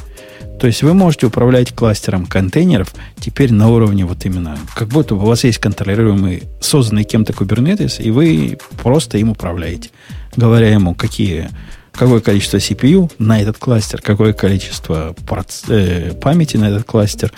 То 0.59 0.65
есть 0.65 0.81
вы 0.81 0.93
можете 0.95 1.27
управлять 1.27 1.73
кластером 1.73 2.25
контейнеров 2.25 2.93
теперь 3.19 3.53
на 3.53 3.69
уровне 3.69 4.05
вот 4.05 4.25
именно, 4.25 4.57
как 4.75 4.87
будто 4.87 5.13
у 5.13 5.19
вас 5.19 5.43
есть 5.43 5.59
контролируемый, 5.59 6.43
созданный 6.59 7.03
кем-то 7.03 7.31
Kubernetes, 7.31 8.01
и 8.01 8.09
вы 8.09 8.57
просто 8.81 9.19
им 9.19 9.29
управляете, 9.29 9.91
говоря 10.35 10.69
ему, 10.71 10.95
какие, 10.95 11.49
какое 11.97 12.21
количество 12.21 12.57
CPU 12.57 13.11
на 13.19 13.41
этот 13.41 13.57
кластер, 13.57 14.01
какое 14.01 14.33
количество 14.33 15.15
проц, 15.27 15.63
э, 15.67 16.13
памяти 16.13 16.57
на 16.57 16.69
этот 16.69 16.85
кластер, 16.85 17.33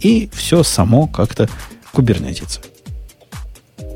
и 0.00 0.28
все 0.32 0.62
само 0.62 1.06
как-то 1.06 1.48
кубернетится. 1.92 2.60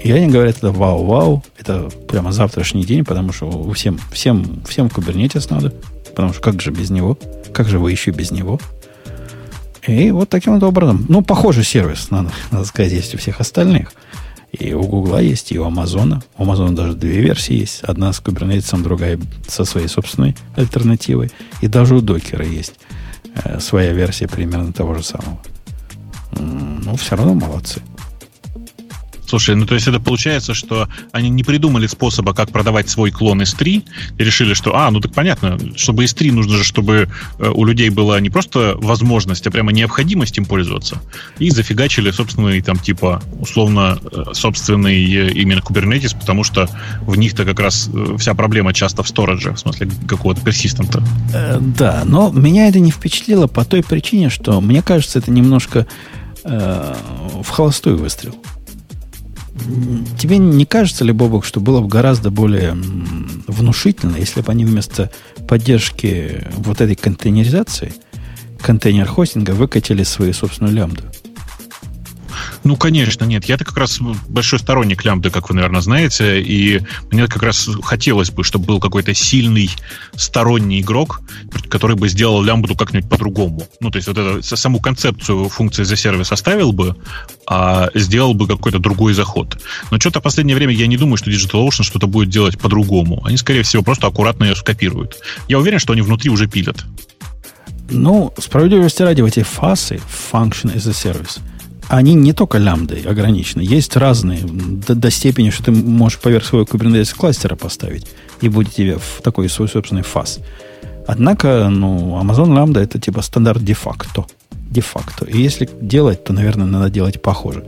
И 0.03 0.11
они 0.13 0.29
говорят, 0.29 0.59
это 0.59 0.71
вау-вау, 0.71 1.45
это 1.59 1.89
прямо 2.09 2.33
завтрашний 2.33 2.85
день, 2.85 3.05
потому 3.05 3.33
что 3.33 3.73
всем, 3.73 3.99
всем, 4.13 4.63
всем 4.69 4.89
кубернетис 4.91 5.51
надо, 5.51 5.73
потому 6.15 6.33
что 6.33 6.43
как 6.43 6.61
же 6.61 6.71
без 6.71 6.91
него– 6.91 7.19
как 7.57 7.69
же 7.71 7.79
вы 7.79 7.91
еще 7.91 8.11
без 8.11 8.31
него? 8.31 8.61
И 9.87 10.11
вот 10.11 10.29
таким 10.29 10.55
вот 10.55 10.63
образом. 10.63 11.07
Ну, 11.09 11.23
похожий 11.23 11.65
сервис, 11.65 12.11
надо, 12.11 12.31
надо 12.51 12.67
сказать, 12.67 12.93
есть 12.93 13.15
у 13.15 13.19
всех 13.19 13.41
остальных. 13.41 13.93
И 14.59 14.73
у 14.75 14.83
Гугла 14.83 15.21
есть, 15.21 15.53
и 15.53 15.59
у 15.59 15.65
Амазона. 15.65 16.23
У 16.39 16.43
Амазона 16.43 16.75
даже 16.75 16.95
две 16.95 17.21
версии 17.21 17.55
есть. 17.55 17.83
Одна 17.83 18.13
с 18.13 18.21
Kubernetes, 18.21 18.83
другая 18.83 19.19
со 19.47 19.65
своей 19.65 19.89
собственной 19.89 20.37
альтернативой. 20.57 21.31
И 21.61 21.69
даже 21.69 21.95
у 21.95 22.01
Докера 22.01 22.45
есть 22.45 22.75
э, 23.35 23.61
своя 23.61 23.93
версия 23.93 24.29
примерно 24.29 24.73
того 24.73 24.95
же 24.95 25.03
самого. 25.03 25.39
Ну, 26.39 26.97
все 26.97 27.17
равно 27.17 27.35
молодцы. 27.35 27.81
Слушай, 29.27 29.57
ну 29.57 29.67
то 29.67 29.75
есть 29.75 29.87
это 29.89 30.01
получается, 30.01 30.55
что 30.55 30.89
они 31.13 31.29
не 31.29 31.43
придумали 31.43 31.87
способа, 31.87 32.35
как 32.35 32.51
продавать 32.51 32.89
свой 32.89 33.11
клон 33.11 33.43
S3, 33.43 33.85
и 34.19 34.25
решили, 34.25 34.55
что, 34.55 34.77
а, 34.77 34.91
ну 34.91 35.01
так 35.01 35.13
понятно, 35.13 35.59
чтобы 35.77 36.05
S3 36.05 36.33
нужно 36.33 36.57
же, 36.57 36.65
чтобы 36.65 37.09
э, 37.39 37.49
у 37.49 37.65
людей 37.65 37.91
была 37.91 38.21
не 38.21 38.31
просто 38.31 38.75
возможность, 38.77 39.47
а 39.47 39.51
прямо 39.51 39.73
необходимость 39.73 40.39
им 40.39 40.45
пользоваться. 40.45 41.01
И 41.39 41.51
зафигачили 41.51 42.11
собственный, 42.11 42.61
там, 42.63 42.79
типа, 42.79 43.23
условно, 43.41 43.99
э, 44.13 44.25
собственный 44.33 45.05
э, 45.05 45.31
именно 45.33 45.61
Kubernetes, 45.61 46.17
потому 46.19 46.45
что 46.45 46.69
в 47.03 47.17
них-то 47.17 47.45
как 47.45 47.61
раз 47.61 47.91
вся 48.19 48.35
проблема 48.35 48.73
часто 48.73 49.03
в 49.03 49.09
стороже, 49.09 49.53
в 49.53 49.59
смысле 49.59 49.91
какого-то 50.07 50.41
персистента. 50.41 51.03
Э, 51.35 51.59
да, 51.61 52.03
но 52.05 52.31
меня 52.31 52.69
это 52.69 52.79
не 52.81 52.91
впечатлило 52.91 53.47
по 53.47 53.65
той 53.65 53.83
причине, 53.83 54.31
что, 54.31 54.61
мне 54.61 54.83
кажется, 54.83 55.19
это 55.19 55.31
немножко 55.31 55.87
э, 56.45 56.95
в 57.43 57.49
холостую 57.49 57.99
выстрел. 57.99 58.35
Тебе 60.19 60.39
не 60.39 60.67
кажется 60.67 61.05
ли, 61.05 61.13
Бобок, 61.13 61.45
что 61.45 61.61
было 61.61 61.81
бы 61.81 61.89
гораздо 61.89 62.31
более 62.31 62.73
внушительно, 63.47 64.17
если 64.17 64.41
бы 64.41 64.53
они 64.53 64.65
вместо 64.65 65.11
поддержки 65.49 66.45
вот 66.57 66.81
этой 66.81 66.95
контейнеризации, 66.95 67.95
контейнер-хостинга, 68.61 69.53
выкатили 69.53 70.03
свою 70.03 70.33
собственную 70.33 70.75
лямбду? 70.75 71.05
Ну, 72.67 72.75
конечно, 72.77 73.25
нет. 73.25 73.45
Я-то 73.45 73.65
как 73.65 73.77
раз 73.77 74.01
большой 74.01 74.59
сторонник 74.59 75.05
лямбды, 75.05 75.31
как 75.31 75.51
вы, 75.51 75.55
наверное, 75.55 75.81
знаете, 75.81 76.43
и 76.43 76.81
мне 77.13 77.29
как 77.29 77.45
раз 77.45 77.69
хотелось 77.85 78.33
бы, 78.33 78.43
чтобы 78.43 78.65
был 78.65 78.81
какой-то 78.81 79.15
сильный 79.15 79.71
сторонний 80.17 80.81
игрок, 80.81 81.21
который 81.69 81.95
бы 81.95 82.09
сделал 82.09 82.43
лямбду 82.43 82.75
как-нибудь 82.75 83.09
по-другому. 83.09 83.69
Ну, 83.79 83.93
то 83.93 83.99
есть 83.99 84.09
вот 84.09 84.19
эту 84.19 84.43
саму 84.43 84.81
концепцию 84.81 85.49
функции 85.49 85.85
за 85.85 85.95
сервис 85.95 86.33
оставил 86.33 86.73
бы, 86.73 86.97
а 87.47 87.89
сделал 87.95 88.35
бы 88.35 88.49
какой-то 88.49 88.81
другой 88.81 89.15
заход. 89.15 89.63
Но 89.93 90.01
что-то 90.01 90.19
в 90.19 90.25
последнее 90.25 90.57
время 90.57 90.75
я 90.75 90.89
не 90.89 90.97
думаю, 90.97 91.19
что 91.19 91.31
DigitalOcean 91.31 91.85
что-то 91.85 92.09
будет 92.09 92.31
делать 92.31 92.59
по-другому. 92.59 93.25
Они, 93.25 93.37
скорее 93.37 93.63
всего, 93.63 93.85
просто 93.85 94.09
аккуратно 94.09 94.43
ее 94.43 94.57
скопируют. 94.57 95.19
Я 95.47 95.61
уверен, 95.61 95.79
что 95.79 95.93
они 95.93 96.03
внутри 96.03 96.31
уже 96.31 96.49
пилят. 96.49 96.85
Ну, 97.91 98.35
справедливости 98.39 99.03
ради, 99.03 99.21
в 99.21 99.27
эти 99.27 99.45
фасы, 99.45 100.01
function 100.33 100.75
as 100.75 100.89
a 100.89 101.13
service– 101.13 101.39
они 101.89 102.15
не 102.15 102.33
только 102.33 102.59
лямбдой 102.59 103.03
ограничены. 103.03 103.63
Есть 103.63 103.97
разные 103.97 104.41
до, 104.43 104.95
до 104.95 105.11
степени, 105.11 105.51
что 105.51 105.65
ты 105.65 105.73
можешь 105.73 106.19
поверх 106.19 106.45
своего 106.45 106.67
Kubernetes 106.67 107.15
кластера 107.17 107.57
поставить, 107.57 108.07
и 108.41 108.49
будет 108.49 108.75
тебе 108.75 108.99
в 108.99 109.23
такой 109.23 109.49
свой 109.49 109.69
собственный 109.69 110.03
фаз. 110.03 110.41
Однако, 111.07 111.69
ну, 111.71 112.21
Amazon 112.21 112.49
Lambda 112.49 112.81
это 112.81 112.99
типа 112.99 113.23
стандарт 113.23 113.63
де-факто. 113.63 114.27
Де-факто. 114.51 115.25
И 115.27 115.41
если 115.41 115.69
делать, 115.81 116.25
то, 116.25 116.33
наверное, 116.33 116.67
надо 116.67 116.91
делать 116.91 117.23
похоже. 117.23 117.65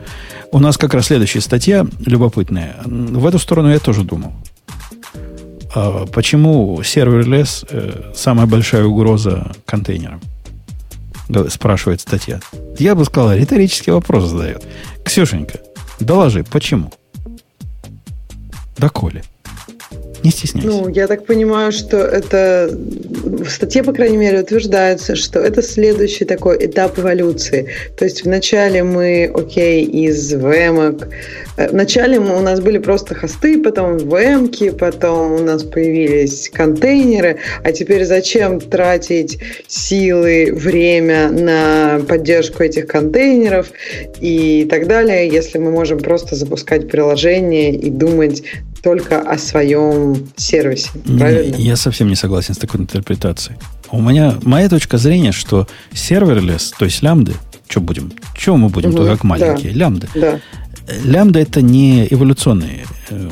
У 0.51 0.59
нас 0.59 0.77
как 0.77 0.95
раз 0.95 1.07
следующая 1.07 1.41
статья 1.41 1.87
любопытная. 2.05 2.77
В 2.85 3.25
эту 3.25 3.39
сторону 3.39 3.71
я 3.71 3.79
тоже 3.79 4.03
думал. 4.03 4.33
А 5.75 6.07
почему 6.07 6.83
серверлесс 6.83 7.65
э, 7.71 8.13
самая 8.15 8.47
большая 8.47 8.85
угроза 8.85 9.53
контейнерам? 9.65 10.21
Спрашивает 11.49 12.01
статья. 12.01 12.41
Я 12.79 12.95
бы 12.95 13.05
сказал, 13.05 13.33
риторический 13.33 13.91
вопрос 13.91 14.25
задает. 14.31 14.67
Ксюшенька, 15.05 15.61
доложи, 16.01 16.45
почему? 16.45 16.93
Да, 18.77 18.89
Коля. 18.89 19.23
Не 20.23 20.31
стесняйся. 20.31 20.69
Ну, 20.69 20.89
я 20.89 21.07
так 21.07 21.27
понимаю, 21.27 21.71
что 21.73 21.99
это 21.99 22.69
в 22.73 23.49
статье, 23.49 23.83
по 23.83 23.93
крайней 23.93 24.17
мере, 24.17 24.41
утверждается, 24.41 25.15
что 25.15 25.39
это 25.39 25.63
следующий 25.63 26.25
такой 26.25 26.67
этап 26.67 26.99
эволюции. 26.99 27.69
То 27.97 28.05
есть 28.05 28.25
вначале 28.25 28.83
мы, 28.83 29.31
окей, 29.33 29.85
из 29.85 30.35
VM, 30.35 31.05
э, 31.57 31.69
вначале 31.71 32.19
мы, 32.19 32.37
у 32.37 32.41
нас 32.41 32.61
были 32.61 32.79
просто 32.79 33.15
хосты, 33.15 33.63
потом 33.63 33.97
VM, 33.97 34.77
потом 34.77 35.33
у 35.33 35.39
нас 35.39 35.63
появились 35.63 36.51
контейнеры, 36.53 37.39
а 37.63 37.73
теперь 37.73 38.05
зачем 38.05 38.61
тратить 38.61 39.39
силы, 39.69 40.53
время 40.53 41.31
на 41.31 42.01
поддержку 42.09 42.63
этих 42.63 42.87
контейнеров 42.87 43.71
и 44.21 44.67
так 44.69 44.89
далее, 44.89 45.29
если 45.29 45.59
мы 45.59 45.71
можем 45.71 45.99
просто 46.01 46.35
запускать 46.35 46.89
приложение 46.89 47.75
и 47.75 47.91
думать 47.91 48.43
только 48.83 49.21
о 49.21 49.39
своем 49.39 50.29
сервисе. 50.37 50.91
Правильно? 51.05 51.57
Я 51.57 51.77
совсем 51.77 52.09
не 52.09 52.15
согласен 52.15 52.55
с 52.55 52.59
такой 52.59 52.81
интерпретацией. 52.81 53.59
У 53.91 54.01
меня 54.01 54.35
моя 54.43 54.69
точка 54.69 54.99
зрения, 54.99 55.33
что 55.33 55.67
serverless, 55.93 56.73
то 56.79 56.85
есть 56.85 57.03
лямбды, 57.03 57.35
что 57.69 57.81
будем? 57.81 58.13
Чего 58.37 58.57
мы 58.57 58.69
будем 58.69 58.91
угу, 58.91 59.05
как 59.05 59.25
маленькие? 59.25 59.73
Да, 59.73 59.79
лямбды. 59.79 60.09
Да. 60.15 60.41
Лямбда 61.05 61.41
это 61.41 61.61
не 61.61 62.07
эволюционный 62.09 62.87
э, 63.11 63.31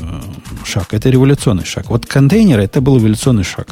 шаг, 0.63 0.93
это 0.93 1.09
революционный 1.09 1.65
шаг. 1.65 1.89
Вот 1.89 2.05
контейнеры 2.05 2.63
это 2.63 2.81
был 2.81 2.99
эволюционный 2.99 3.43
шаг. 3.43 3.69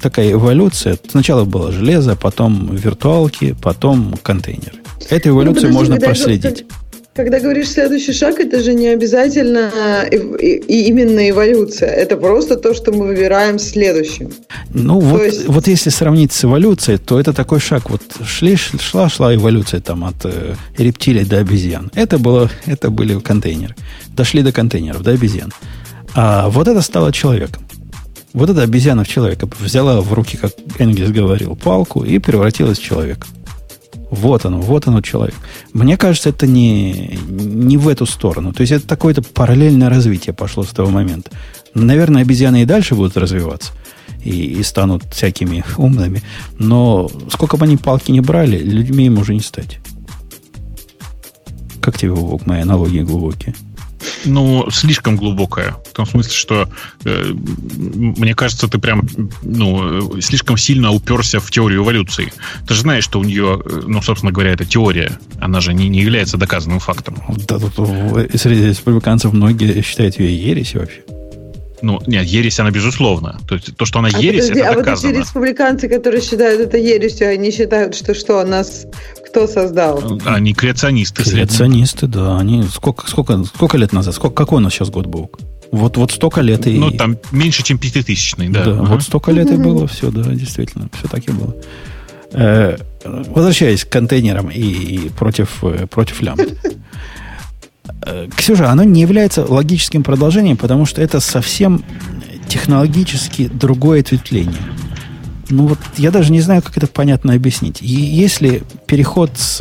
Такая 0.00 0.32
эволюция. 0.32 0.98
Сначала 1.08 1.44
было 1.44 1.70
железо, 1.70 2.16
потом 2.16 2.74
виртуалки, 2.74 3.56
потом 3.62 4.16
контейнеры. 4.22 4.78
Эту 5.08 5.28
ну, 5.28 5.36
эволюцию 5.36 5.68
ну, 5.70 5.74
можно 5.78 5.96
проследить. 5.96 6.66
Когда 7.14 7.38
говоришь 7.38 7.70
следующий 7.70 8.12
шаг, 8.12 8.40
это 8.40 8.60
же 8.60 8.74
не 8.74 8.88
обязательно 8.88 9.70
и, 10.10 10.16
и, 10.16 10.56
и 10.56 10.88
именно 10.88 11.30
эволюция. 11.30 11.88
Это 11.88 12.16
просто 12.16 12.56
то, 12.56 12.74
что 12.74 12.90
мы 12.92 13.06
выбираем 13.06 13.58
следующим. 13.60 14.32
Ну, 14.70 14.98
вот, 14.98 15.22
есть... 15.22 15.46
вот 15.46 15.68
если 15.68 15.90
сравнить 15.90 16.32
с 16.32 16.44
эволюцией, 16.44 16.98
то 16.98 17.20
это 17.20 17.32
такой 17.32 17.60
шаг. 17.60 17.88
Вот 17.90 18.02
шли, 18.26 18.56
шла, 18.56 19.08
шла 19.08 19.34
эволюция 19.34 19.80
там 19.80 20.04
от 20.04 20.16
э, 20.24 20.54
рептилий 20.76 21.24
до 21.24 21.38
обезьян. 21.38 21.90
Это, 21.94 22.18
было, 22.18 22.50
это 22.66 22.90
были 22.90 23.18
контейнеры. 23.20 23.76
Дошли 24.08 24.42
до 24.42 24.50
контейнеров, 24.50 25.02
до 25.02 25.12
обезьян. 25.12 25.52
А 26.14 26.48
вот 26.48 26.66
это 26.66 26.80
стало 26.80 27.12
человеком. 27.12 27.64
Вот 28.32 28.50
эта 28.50 28.62
обезьяна 28.62 29.04
в 29.04 29.08
человека 29.08 29.48
взяла 29.60 30.00
в 30.00 30.12
руки, 30.12 30.36
как 30.36 30.50
Энгельс 30.80 31.12
говорил, 31.12 31.54
палку 31.54 32.02
и 32.02 32.18
превратилась 32.18 32.78
в 32.78 32.82
человека. 32.82 33.28
Вот 34.14 34.46
оно, 34.46 34.60
вот 34.60 34.86
оно 34.86 35.00
человек. 35.00 35.34
Мне 35.72 35.96
кажется, 35.96 36.28
это 36.28 36.46
не, 36.46 37.18
не 37.28 37.76
в 37.76 37.88
эту 37.88 38.06
сторону. 38.06 38.52
То 38.52 38.60
есть 38.60 38.72
это 38.72 38.86
такое-то 38.86 39.22
параллельное 39.22 39.90
развитие 39.90 40.32
пошло 40.32 40.62
с 40.62 40.68
того 40.68 40.90
момента. 40.90 41.30
Наверное, 41.74 42.22
обезьяны 42.22 42.62
и 42.62 42.64
дальше 42.64 42.94
будут 42.94 43.16
развиваться 43.16 43.72
и, 44.22 44.30
и 44.30 44.62
станут 44.62 45.04
всякими 45.12 45.64
умными. 45.76 46.22
Но 46.58 47.10
сколько 47.30 47.56
бы 47.56 47.64
они 47.64 47.76
палки 47.76 48.12
не 48.12 48.20
брали, 48.20 48.58
людьми 48.58 49.06
им 49.06 49.18
уже 49.18 49.34
не 49.34 49.40
стать. 49.40 49.80
Как 51.80 51.98
тебе, 51.98 52.12
Вовок, 52.12 52.46
мои 52.46 52.60
аналогии 52.60 53.00
глубокие? 53.00 53.54
Ну, 54.24 54.70
слишком 54.70 55.16
глубокая. 55.16 55.76
В 55.86 55.92
том 55.92 56.06
смысле, 56.06 56.32
что 56.32 56.68
э, 57.04 57.32
мне 57.34 58.34
кажется, 58.34 58.68
ты 58.68 58.78
прям, 58.78 59.06
ну, 59.42 60.20
слишком 60.20 60.56
сильно 60.56 60.92
уперся 60.92 61.40
в 61.40 61.50
теорию 61.50 61.82
эволюции. 61.82 62.32
Ты 62.66 62.74
же 62.74 62.80
знаешь, 62.80 63.04
что 63.04 63.20
у 63.20 63.24
нее, 63.24 63.62
э, 63.64 63.82
ну, 63.86 64.02
собственно 64.02 64.32
говоря, 64.32 64.52
это 64.52 64.64
теория. 64.64 65.18
Она 65.40 65.60
же 65.60 65.74
не, 65.74 65.88
не 65.88 66.00
является 66.00 66.36
доказанным 66.36 66.80
фактом. 66.80 67.16
Да, 67.48 67.58
тут 67.58 67.74
среди 68.34 68.68
республиканцев 68.68 69.32
многие 69.32 69.82
считают 69.82 70.18
ее 70.18 70.36
ересью 70.36 70.80
вообще. 70.80 71.02
Ну, 71.82 72.00
нет, 72.06 72.24
ересь 72.24 72.58
она 72.60 72.70
безусловно. 72.70 73.38
То 73.46 73.56
есть 73.56 73.76
то, 73.76 73.84
что 73.84 73.98
она 73.98 74.08
а 74.12 74.18
ересь, 74.18 74.48
подожди, 74.48 74.60
это 74.60 74.70
а 74.70 74.74
доказано. 74.76 75.08
вот 75.08 75.18
эти 75.18 75.26
республиканцы, 75.26 75.88
которые 75.88 76.22
считают 76.22 76.60
это 76.60 76.78
ересью, 76.78 77.28
они 77.28 77.50
считают, 77.50 77.94
что 77.94 78.14
что, 78.14 78.42
нас 78.44 78.86
кто 79.34 79.48
создал? 79.48 80.20
Они 80.24 80.54
креационисты. 80.54 81.24
Креационисты, 81.24 82.06
да. 82.06 82.38
Они 82.38 82.62
сколько, 82.62 83.08
сколько, 83.08 83.42
сколько 83.44 83.76
лет 83.76 83.92
назад? 83.92 84.14
Сколько, 84.14 84.36
какой 84.36 84.58
у 84.58 84.60
нас 84.60 84.72
сейчас 84.72 84.90
год 84.90 85.06
был? 85.06 85.28
Вот, 85.72 85.96
вот 85.96 86.12
столько 86.12 86.40
лет 86.40 86.68
и... 86.68 86.78
Ну, 86.78 86.92
там 86.92 87.18
меньше, 87.32 87.64
чем 87.64 87.78
пятитысячный, 87.78 88.48
да. 88.48 88.64
Да, 88.64 88.70
ага. 88.72 88.84
вот 88.84 89.02
столько 89.02 89.32
лет 89.32 89.50
и 89.50 89.56
было 89.56 89.88
все, 89.88 90.12
да, 90.12 90.22
действительно. 90.22 90.88
Все 90.96 91.08
так 91.08 91.28
и 91.28 91.32
было. 91.32 91.56
Э, 92.32 92.76
возвращаясь 93.04 93.84
к 93.84 93.88
контейнерам 93.88 94.50
и, 94.50 94.60
и 94.60 95.08
против, 95.08 95.64
э, 95.64 95.86
против 95.88 96.22
лямбд. 96.22 96.56
Э, 98.06 98.28
Ксюша, 98.34 98.70
оно 98.70 98.82
не 98.82 99.02
является 99.02 99.44
логическим 99.44 100.02
продолжением, 100.02 100.56
потому 100.56 100.86
что 100.86 101.02
это 101.02 101.20
совсем 101.20 101.84
технологически 102.48 103.46
другое 103.46 104.00
ответвление. 104.00 104.60
Ну 105.54 105.68
вот 105.68 105.78
я 105.96 106.10
даже 106.10 106.32
не 106.32 106.40
знаю, 106.40 106.62
как 106.62 106.76
это 106.76 106.88
понятно 106.88 107.32
объяснить. 107.32 107.80
И 107.80 107.86
если 107.86 108.64
переход 108.86 109.30
с, 109.36 109.60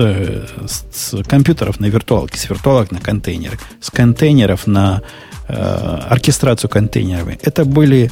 с, 0.91 1.23
компьютеров 1.27 1.79
на 1.79 1.85
виртуалки, 1.85 2.35
с 2.35 2.49
виртуалок 2.49 2.89
на 2.91 2.99
контейнеры, 2.99 3.59
с 3.79 3.91
контейнеров 3.91 4.65
на 4.65 5.03
э, 5.47 5.53
оркестрацию 5.53 6.67
контейнерами, 6.67 7.37
это 7.43 7.63
были 7.63 8.09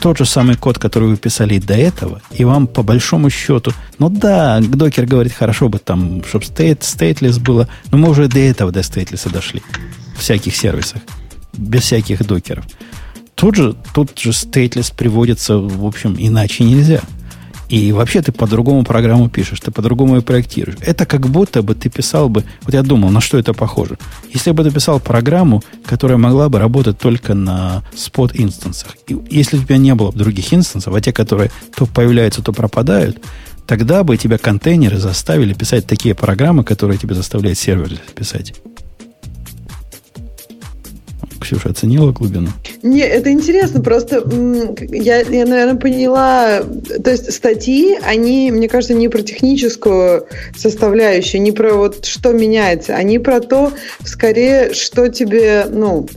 тот 0.00 0.18
же 0.18 0.26
самый 0.26 0.56
код, 0.56 0.78
который 0.78 1.08
вы 1.08 1.16
писали 1.16 1.58
до 1.58 1.74
этого, 1.74 2.20
и 2.30 2.44
вам 2.44 2.66
по 2.66 2.82
большому 2.82 3.30
счету, 3.30 3.72
ну 3.98 4.10
да, 4.10 4.60
докер 4.60 5.06
говорит, 5.06 5.32
хорошо 5.32 5.70
бы 5.70 5.78
там, 5.78 6.22
чтобы 6.24 6.44
state, 6.44 6.80
stateless 6.80 7.40
было, 7.40 7.68
но 7.90 7.96
мы 7.96 8.10
уже 8.10 8.28
до 8.28 8.40
этого, 8.40 8.70
до 8.70 8.80
stateless 8.80 9.32
дошли 9.32 9.62
в 10.14 10.20
всяких 10.20 10.54
сервисах, 10.54 11.00
без 11.54 11.84
всяких 11.84 12.26
докеров. 12.26 12.66
Тут 13.42 13.56
же, 13.56 13.74
тут 13.92 14.18
же 14.18 14.30
stateless 14.30 14.94
приводится, 14.96 15.58
в 15.58 15.84
общем, 15.84 16.16
иначе 16.18 16.64
нельзя– 16.64 17.02
и 17.72 17.90
вообще 17.90 18.20
ты 18.20 18.32
по-другому 18.32 18.84
программу 18.84 19.30
пишешь, 19.30 19.58
ты 19.60 19.70
по-другому 19.70 20.16
ее 20.16 20.22
проектируешь. 20.22 20.76
Это 20.82 21.06
как 21.06 21.26
будто 21.26 21.62
бы 21.62 21.74
ты 21.74 21.88
писал 21.88 22.28
бы... 22.28 22.44
Вот 22.64 22.74
я 22.74 22.82
думал, 22.82 23.08
на 23.08 23.22
что 23.22 23.38
это 23.38 23.54
похоже. 23.54 23.96
Если 24.30 24.50
бы 24.50 24.62
ты 24.62 24.70
писал 24.70 25.00
программу, 25.00 25.62
которая 25.86 26.18
могла 26.18 26.50
бы 26.50 26.58
работать 26.58 26.98
только 26.98 27.32
на 27.32 27.82
спот 27.96 28.32
инстансах, 28.34 28.96
и 29.06 29.16
если 29.30 29.56
у 29.56 29.62
тебя 29.62 29.78
не 29.78 29.94
было 29.94 30.10
бы 30.10 30.18
других 30.18 30.52
инстансов, 30.52 30.94
а 30.94 31.00
те, 31.00 31.14
которые 31.14 31.50
то 31.74 31.86
появляются, 31.86 32.42
то 32.42 32.52
пропадают, 32.52 33.24
тогда 33.66 34.04
бы 34.04 34.18
тебя 34.18 34.36
контейнеры 34.36 34.98
заставили 34.98 35.54
писать 35.54 35.86
такие 35.86 36.14
программы, 36.14 36.64
которые 36.64 36.98
тебе 36.98 37.14
заставляют 37.14 37.58
сервер 37.58 37.98
писать. 38.14 38.52
Ксюша 41.42 41.70
оценила 41.70 42.12
глубину? 42.12 42.48
Не, 42.82 43.02
это 43.02 43.30
интересно, 43.30 43.82
просто 43.82 44.24
я, 44.90 45.20
я, 45.20 45.46
наверное, 45.46 45.76
поняла, 45.76 46.62
то 47.02 47.10
есть 47.10 47.32
статьи, 47.32 47.98
они, 48.02 48.50
мне 48.50 48.68
кажется, 48.68 48.94
не 48.94 49.08
про 49.08 49.22
техническую 49.22 50.26
составляющую, 50.56 51.42
не 51.42 51.52
про 51.52 51.74
вот 51.74 52.04
что 52.04 52.32
меняется, 52.32 52.94
они 52.94 53.18
про 53.18 53.40
то, 53.40 53.72
скорее, 54.04 54.72
что 54.74 55.08
тебе, 55.08 55.66
ну, 55.68 56.08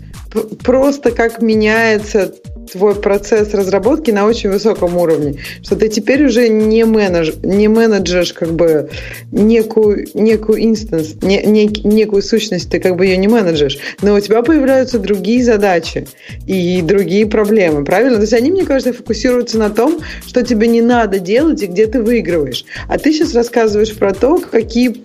просто 0.63 1.11
как 1.11 1.41
меняется 1.41 2.33
твой 2.71 2.95
процесс 2.95 3.53
разработки 3.53 4.11
на 4.11 4.25
очень 4.25 4.49
высоком 4.49 4.97
уровне, 4.97 5.39
что 5.61 5.75
ты 5.75 5.89
теперь 5.89 6.25
уже 6.25 6.47
не, 6.49 6.83
менедж, 6.83 7.31
не 7.43 7.67
менеджешь 7.67 8.33
как 8.33 8.53
бы 8.53 8.89
некую, 9.31 10.07
некую 10.13 10.63
инстанс, 10.63 11.15
не, 11.21 11.43
не, 11.43 11.67
некую 11.83 12.21
сущность, 12.21 12.69
ты 12.69 12.79
как 12.79 12.95
бы 12.95 13.05
ее 13.05 13.17
не 13.17 13.27
менеджешь, 13.27 13.77
но 14.01 14.15
у 14.15 14.19
тебя 14.19 14.41
появляются 14.41 14.99
другие 14.99 15.43
задачи 15.43 16.07
и 16.45 16.81
другие 16.81 17.25
проблемы, 17.25 17.83
правильно? 17.83 18.15
То 18.15 18.21
есть 18.21 18.33
они, 18.33 18.51
мне 18.51 18.65
кажется, 18.65 18.93
фокусируются 18.93 19.57
на 19.57 19.69
том, 19.69 19.99
что 20.25 20.43
тебе 20.43 20.67
не 20.67 20.81
надо 20.81 21.19
делать 21.19 21.61
и 21.63 21.67
где 21.67 21.87
ты 21.87 22.01
выигрываешь. 22.01 22.65
А 22.87 22.97
ты 22.97 23.13
сейчас 23.13 23.33
рассказываешь 23.33 23.93
про 23.95 24.13
то, 24.13 24.39
какие, 24.39 25.03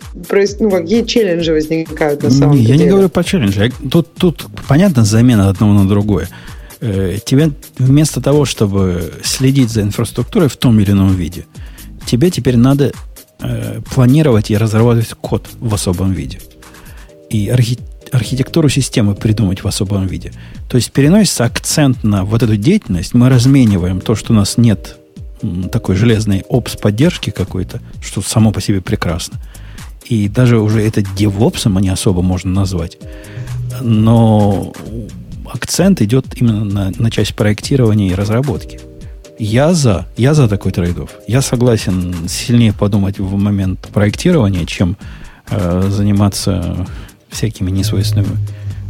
ну, 0.61 0.71
какие 0.71 1.05
челленджи 1.05 1.53
возникают 1.53 2.23
на 2.23 2.31
самом 2.31 2.57
не, 2.57 2.67
деле. 2.67 2.79
Я 2.79 2.85
не 2.85 2.91
говорю 2.91 3.09
про 3.09 3.25
челленджи. 3.25 3.73
Тут, 3.91 4.09
тут 4.15 4.47
понятно 4.69 5.05
замена 5.05 5.49
одного 5.49 5.73
на 5.73 5.89
другое. 5.89 6.29
Э, 6.81 7.19
тебе 7.25 7.53
вместо 7.79 8.21
того, 8.21 8.45
чтобы 8.45 9.13
следить 9.23 9.71
за 9.71 9.83
инфраструктурой 9.83 10.49
в 10.49 10.57
том 10.57 10.81
или 10.81 10.93
ином 10.93 11.15
виде, 11.15 11.47
тебе 12.07 12.31
теперь 12.31 12.57
надо 12.57 12.93
э, 13.41 13.81
планировать 13.95 14.51
и 14.51 14.57
разрабатывать 14.57 15.13
код 15.21 15.49
в 15.59 15.75
особом 15.75 16.13
виде. 16.13 16.41
И 17.29 17.49
архи 17.49 17.79
архитектуру 18.13 18.69
системы 18.69 19.15
придумать 19.15 19.63
в 19.63 19.69
особом 19.69 20.07
виде. 20.09 20.33
То 20.69 20.77
есть 20.77 20.91
переносится 20.91 21.45
акцент 21.45 22.03
на 22.03 22.25
вот 22.25 22.43
эту 22.43 22.57
деятельность, 22.57 23.15
мы 23.15 23.29
размениваем 23.29 24.01
то, 24.01 24.17
что 24.17 24.33
у 24.33 24.37
нас 24.37 24.57
нет 24.57 24.97
такой 25.71 25.95
железной 25.95 26.45
опс 26.49 26.77
поддержки 26.77 27.31
какой-то, 27.31 27.81
что 28.03 28.21
само 28.21 28.51
по 28.51 28.61
себе 28.61 28.81
прекрасно. 28.81 29.39
И 30.07 30.29
даже 30.29 30.59
уже 30.59 30.83
это 30.83 31.03
девопсом 31.03 31.79
не 31.79 31.89
особо 31.89 32.21
можно 32.21 32.51
назвать. 32.51 32.99
Но 33.81 34.73
акцент 35.53 36.01
идет 36.03 36.27
именно 36.37 36.65
на, 36.65 36.93
на 36.99 37.11
часть 37.11 37.35
проектирования 37.35 38.09
и 38.09 38.15
разработки. 38.15 38.81
Я 39.39 39.73
за, 39.73 40.07
я 40.17 40.35
за 40.35 40.49
такой 40.49 40.73
трейдов. 40.73 41.11
Я 41.27 41.41
согласен 41.41 42.15
сильнее 42.29 42.73
подумать 42.73 43.19
в 43.19 43.37
момент 43.37 43.89
проектирования, 43.93 44.67
чем 44.67 44.97
э, 45.49 45.89
заниматься 45.91 46.87
всякими 47.31 47.71
несвойственными 47.71 48.37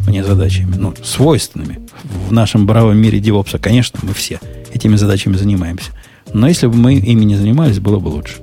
мне 0.06 0.24
задачами. 0.24 0.74
Ну, 0.76 0.94
свойственными. 1.04 1.80
В 2.28 2.32
нашем 2.32 2.66
бравом 2.66 2.96
мире 2.96 3.20
девопса, 3.20 3.58
конечно, 3.58 4.00
мы 4.02 4.12
все 4.12 4.40
этими 4.72 4.96
задачами 4.96 5.36
занимаемся. 5.36 5.90
Но 6.32 6.48
если 6.48 6.66
бы 6.66 6.76
мы 6.76 6.94
ими 6.94 7.24
не 7.24 7.36
занимались, 7.36 7.78
было 7.78 7.98
бы 7.98 8.08
лучше. 8.08 8.36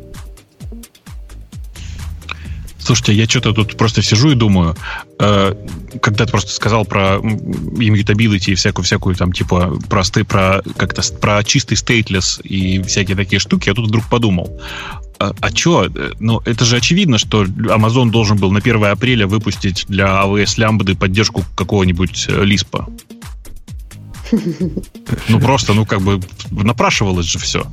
Слушайте, 2.87 3.15
я 3.15 3.25
что-то 3.25 3.51
тут 3.51 3.75
просто 3.75 4.01
сижу 4.01 4.31
и 4.31 4.35
думаю, 4.35 4.73
э, 5.19 5.53
когда 6.01 6.23
ты 6.23 6.31
просто 6.31 6.51
сказал 6.51 6.85
про 6.85 7.17
immutability 7.17 8.51
и 8.51 8.55
всякую 8.55 8.85
всякую 8.85 9.13
там 9.13 9.33
типа 9.33 9.77
про, 9.89 10.03
про 10.25 10.61
как-то 10.77 11.01
про 11.19 11.43
чистый 11.43 11.73
stateless 11.73 12.41
и 12.43 12.81
всякие 12.83 13.17
такие 13.17 13.39
штуки, 13.39 13.67
я 13.67 13.75
тут 13.75 13.87
вдруг 13.87 14.07
подумал, 14.07 14.57
а, 15.19 15.33
а 15.41 15.49
что? 15.53 15.89
Ну, 16.21 16.39
это 16.45 16.63
же 16.63 16.77
очевидно, 16.77 17.17
что 17.17 17.43
Amazon 17.43 18.09
должен 18.09 18.37
был 18.37 18.51
на 18.53 18.59
1 18.59 18.85
апреля 18.85 19.27
выпустить 19.27 19.83
для 19.89 20.23
AWS 20.23 20.57
Lambda 20.57 20.95
поддержку 20.95 21.43
какого-нибудь 21.57 22.29
Лиспа. 22.29 22.87
Ну, 25.27 25.41
просто, 25.41 25.73
ну, 25.73 25.85
как 25.85 25.99
бы 25.99 26.21
напрашивалось 26.51 27.25
же 27.25 27.37
все. 27.37 27.67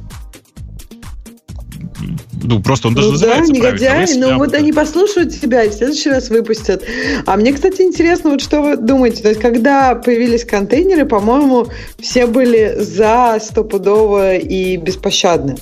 Ну, 2.44 2.60
просто 2.60 2.88
он 2.88 2.94
даже 2.94 3.08
ну, 3.08 3.12
называется 3.14 3.52
да, 3.52 3.58
негодяи, 3.58 4.18
но 4.18 4.36
вот 4.36 4.54
они 4.54 4.72
послушают 4.72 5.38
тебя 5.40 5.64
и 5.64 5.70
в 5.70 5.72
следующий 5.72 6.10
раз 6.10 6.28
выпустят. 6.28 6.84
А 7.26 7.36
мне, 7.36 7.52
кстати, 7.52 7.82
интересно, 7.82 8.30
вот 8.30 8.42
что 8.42 8.60
вы 8.60 8.76
думаете. 8.76 9.22
То 9.22 9.30
есть, 9.30 9.40
когда 9.40 9.94
появились 9.94 10.44
контейнеры, 10.44 11.06
по-моему, 11.06 11.68
все 11.98 12.26
были 12.26 12.76
за 12.78 13.38
стопудово 13.40 14.36
и 14.36 14.76
беспощадно. 14.76 15.56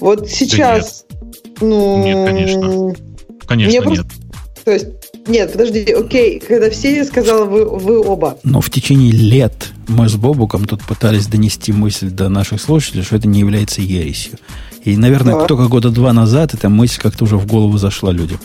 Вот 0.00 0.28
сейчас... 0.28 1.04
Да 1.08 1.16
нет. 1.16 1.60
Ну, 1.60 2.04
нет, 2.04 2.28
конечно. 2.28 2.94
Конечно, 3.46 3.72
нет. 3.72 3.84
Просто, 3.84 4.06
то 4.64 4.72
есть, 4.72 4.86
Нет, 5.28 5.52
подожди, 5.52 5.92
окей, 5.92 6.40
когда 6.40 6.70
все 6.70 7.04
сказала 7.04 7.44
вы, 7.44 7.64
вы 7.64 8.00
оба. 8.00 8.38
Но 8.42 8.60
в 8.60 8.70
течение 8.70 9.12
лет 9.12 9.68
мы 9.88 10.08
с 10.08 10.14
Бобуком 10.14 10.66
тут 10.66 10.82
пытались 10.84 11.26
донести 11.26 11.72
мысль 11.72 12.10
до 12.10 12.28
наших 12.28 12.60
слушателей, 12.60 13.02
что 13.02 13.16
это 13.16 13.26
не 13.28 13.40
является 13.40 13.80
ересью. 13.80 14.38
И, 14.86 14.96
наверное, 14.96 15.34
да. 15.34 15.46
только 15.46 15.66
года 15.66 15.90
два 15.90 16.12
назад 16.12 16.54
эта 16.54 16.68
мысль 16.68 17.00
как-то 17.02 17.24
уже 17.24 17.36
в 17.36 17.44
голову 17.44 17.76
зашла 17.76 18.12
людям. 18.12 18.38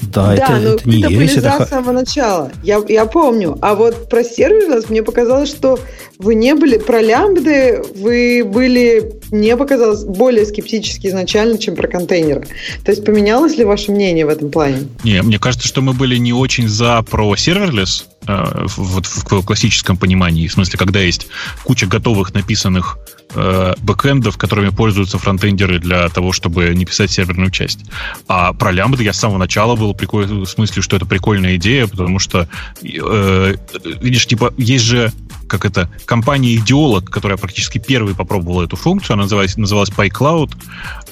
Да, 0.00 0.26
да 0.26 0.34
это, 0.34 0.52
но 0.52 0.68
это 0.74 0.88
не 0.88 1.02
это 1.02 1.12
ересь, 1.12 1.36
это... 1.36 1.66
с 1.66 1.70
самого 1.70 1.90
начала. 1.90 2.52
Я, 2.62 2.80
я 2.88 3.04
помню. 3.04 3.58
А 3.60 3.74
вот 3.74 4.08
про 4.08 4.22
serverless 4.22 4.88
мне 4.90 5.02
показалось, 5.02 5.48
что 5.48 5.80
вы 6.20 6.36
не 6.36 6.54
были... 6.54 6.78
Про 6.78 7.00
лямбды 7.00 7.82
вы 7.96 8.44
были, 8.44 9.17
мне 9.30 9.56
показалось, 9.56 10.04
более 10.04 10.46
скептически 10.46 11.08
изначально, 11.08 11.58
чем 11.58 11.76
про 11.76 11.88
контейнеры. 11.88 12.46
То 12.84 12.90
есть 12.90 13.04
поменялось 13.04 13.56
ли 13.56 13.64
ваше 13.64 13.92
мнение 13.92 14.26
в 14.26 14.28
этом 14.28 14.50
плане? 14.50 14.88
Не, 15.04 15.22
мне 15.22 15.38
кажется, 15.38 15.66
что 15.66 15.82
мы 15.82 15.92
были 15.92 16.16
не 16.16 16.32
очень 16.32 16.68
за 16.68 17.02
про 17.02 17.36
serverless, 17.36 18.06
э, 18.26 18.66
вот 18.76 19.06
в 19.06 19.44
классическом 19.44 19.96
понимании. 19.96 20.48
В 20.48 20.52
смысле, 20.52 20.78
когда 20.78 21.00
есть 21.00 21.28
куча 21.64 21.86
готовых 21.86 22.34
написанных 22.34 22.98
э, 23.34 23.74
бэкэндов, 23.80 24.36
которыми 24.38 24.70
пользуются 24.70 25.18
фронтендеры 25.18 25.78
для 25.78 26.08
того, 26.08 26.32
чтобы 26.32 26.74
не 26.74 26.84
писать 26.84 27.10
серверную 27.10 27.50
часть. 27.50 27.80
А 28.26 28.52
про 28.52 28.72
лямбды 28.72 29.04
я 29.04 29.12
с 29.12 29.18
самого 29.18 29.38
начала 29.38 29.76
был 29.76 29.94
прикольный 29.94 30.44
в 30.44 30.46
смысле, 30.46 30.82
что 30.82 30.96
это 30.96 31.06
прикольная 31.06 31.56
идея, 31.56 31.86
потому 31.86 32.18
что, 32.18 32.48
э, 32.82 33.54
видишь, 34.00 34.26
типа, 34.26 34.54
есть 34.56 34.84
же 34.84 35.12
как 35.48 35.64
это, 35.64 35.90
компания 36.04 36.54
идеолог, 36.56 37.10
которая 37.10 37.38
практически 37.38 37.78
первой 37.78 38.14
попробовала 38.14 38.64
эту 38.64 38.76
функцию, 38.76 39.16
она 39.18 39.24
называлась, 39.24 39.56
называлась 39.56 39.90
PyCloud. 39.90 40.50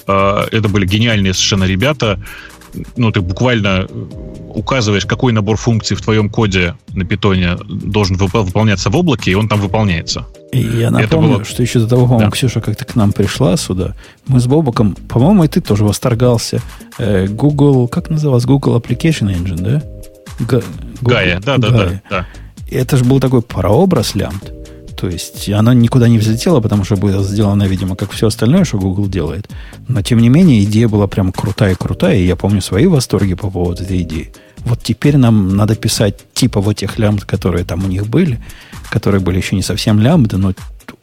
Э, 0.07 0.47
это 0.51 0.69
были 0.69 0.85
гениальные 0.85 1.33
совершенно 1.33 1.65
ребята, 1.65 2.19
ну, 2.95 3.11
ты 3.11 3.21
буквально 3.21 3.87
указываешь, 4.53 5.05
какой 5.05 5.33
набор 5.33 5.57
функций 5.57 5.95
в 5.95 6.01
твоем 6.01 6.29
коде 6.29 6.75
на 6.93 7.05
питоне 7.05 7.57
должен 7.65 8.17
выполняться 8.17 8.89
в 8.89 8.95
облаке, 8.95 9.31
и 9.31 9.35
он 9.35 9.47
там 9.47 9.61
выполняется. 9.61 10.25
И 10.51 10.59
я 10.59 10.91
напомню, 10.91 11.35
было... 11.35 11.45
что 11.45 11.61
еще 11.61 11.79
до 11.79 11.87
того, 11.87 12.03
по-моему, 12.03 12.29
да. 12.29 12.31
Ксюша 12.31 12.61
как-то 12.61 12.85
к 12.85 12.95
нам 12.95 13.11
пришла 13.11 13.57
сюда, 13.57 13.95
мы 14.27 14.39
с 14.39 14.47
Бобоком, 14.47 14.95
по-моему, 14.95 15.43
и 15.43 15.47
ты 15.47 15.61
тоже 15.61 15.83
восторгался. 15.83 16.61
Э, 16.97 17.27
Google, 17.27 17.87
как 17.87 18.09
называлось? 18.09 18.45
Google 18.45 18.77
Application 18.77 19.33
Engine, 19.35 19.61
да? 19.61 19.81
Гая, 21.01 21.39
да, 21.39 21.57
да, 21.57 21.69
да, 21.69 22.01
да. 22.09 22.25
Это 22.69 22.97
же 22.97 23.05
был 23.05 23.19
такой 23.19 23.41
прообраз 23.41 24.15
лямбд. 24.15 24.56
То 24.97 25.07
есть 25.07 25.47
она 25.49 25.75
никуда 25.75 26.07
не 26.07 26.17
взлетела, 26.17 26.59
потому 26.59 26.83
что 26.83 26.95
было 26.95 27.23
сделано, 27.23 27.63
видимо, 27.63 27.95
как 27.95 28.11
все 28.11 28.27
остальное, 28.27 28.63
что 28.65 28.79
Google 28.79 29.07
делает. 29.07 29.47
Но, 29.87 30.01
тем 30.01 30.19
не 30.19 30.29
менее, 30.29 30.63
идея 30.63 30.87
была 30.87 31.05
прям 31.05 31.31
крутая-крутая, 31.31 32.17
и 32.17 32.25
я 32.25 32.35
помню 32.35 32.61
свои 32.61 32.87
восторги 32.87 33.35
по 33.35 33.51
поводу 33.51 33.83
этой 33.83 34.01
идеи. 34.01 34.33
Вот 34.65 34.81
теперь 34.81 35.17
нам 35.17 35.55
надо 35.55 35.75
писать 35.75 36.15
типа 36.33 36.61
вот 36.61 36.77
тех 36.77 36.97
лямбд, 36.97 37.25
которые 37.25 37.63
там 37.63 37.85
у 37.85 37.87
них 37.87 38.07
были, 38.07 38.39
которые 38.89 39.21
были 39.21 39.37
еще 39.37 39.55
не 39.55 39.61
совсем 39.61 39.99
лямбды, 39.99 40.37
но 40.37 40.53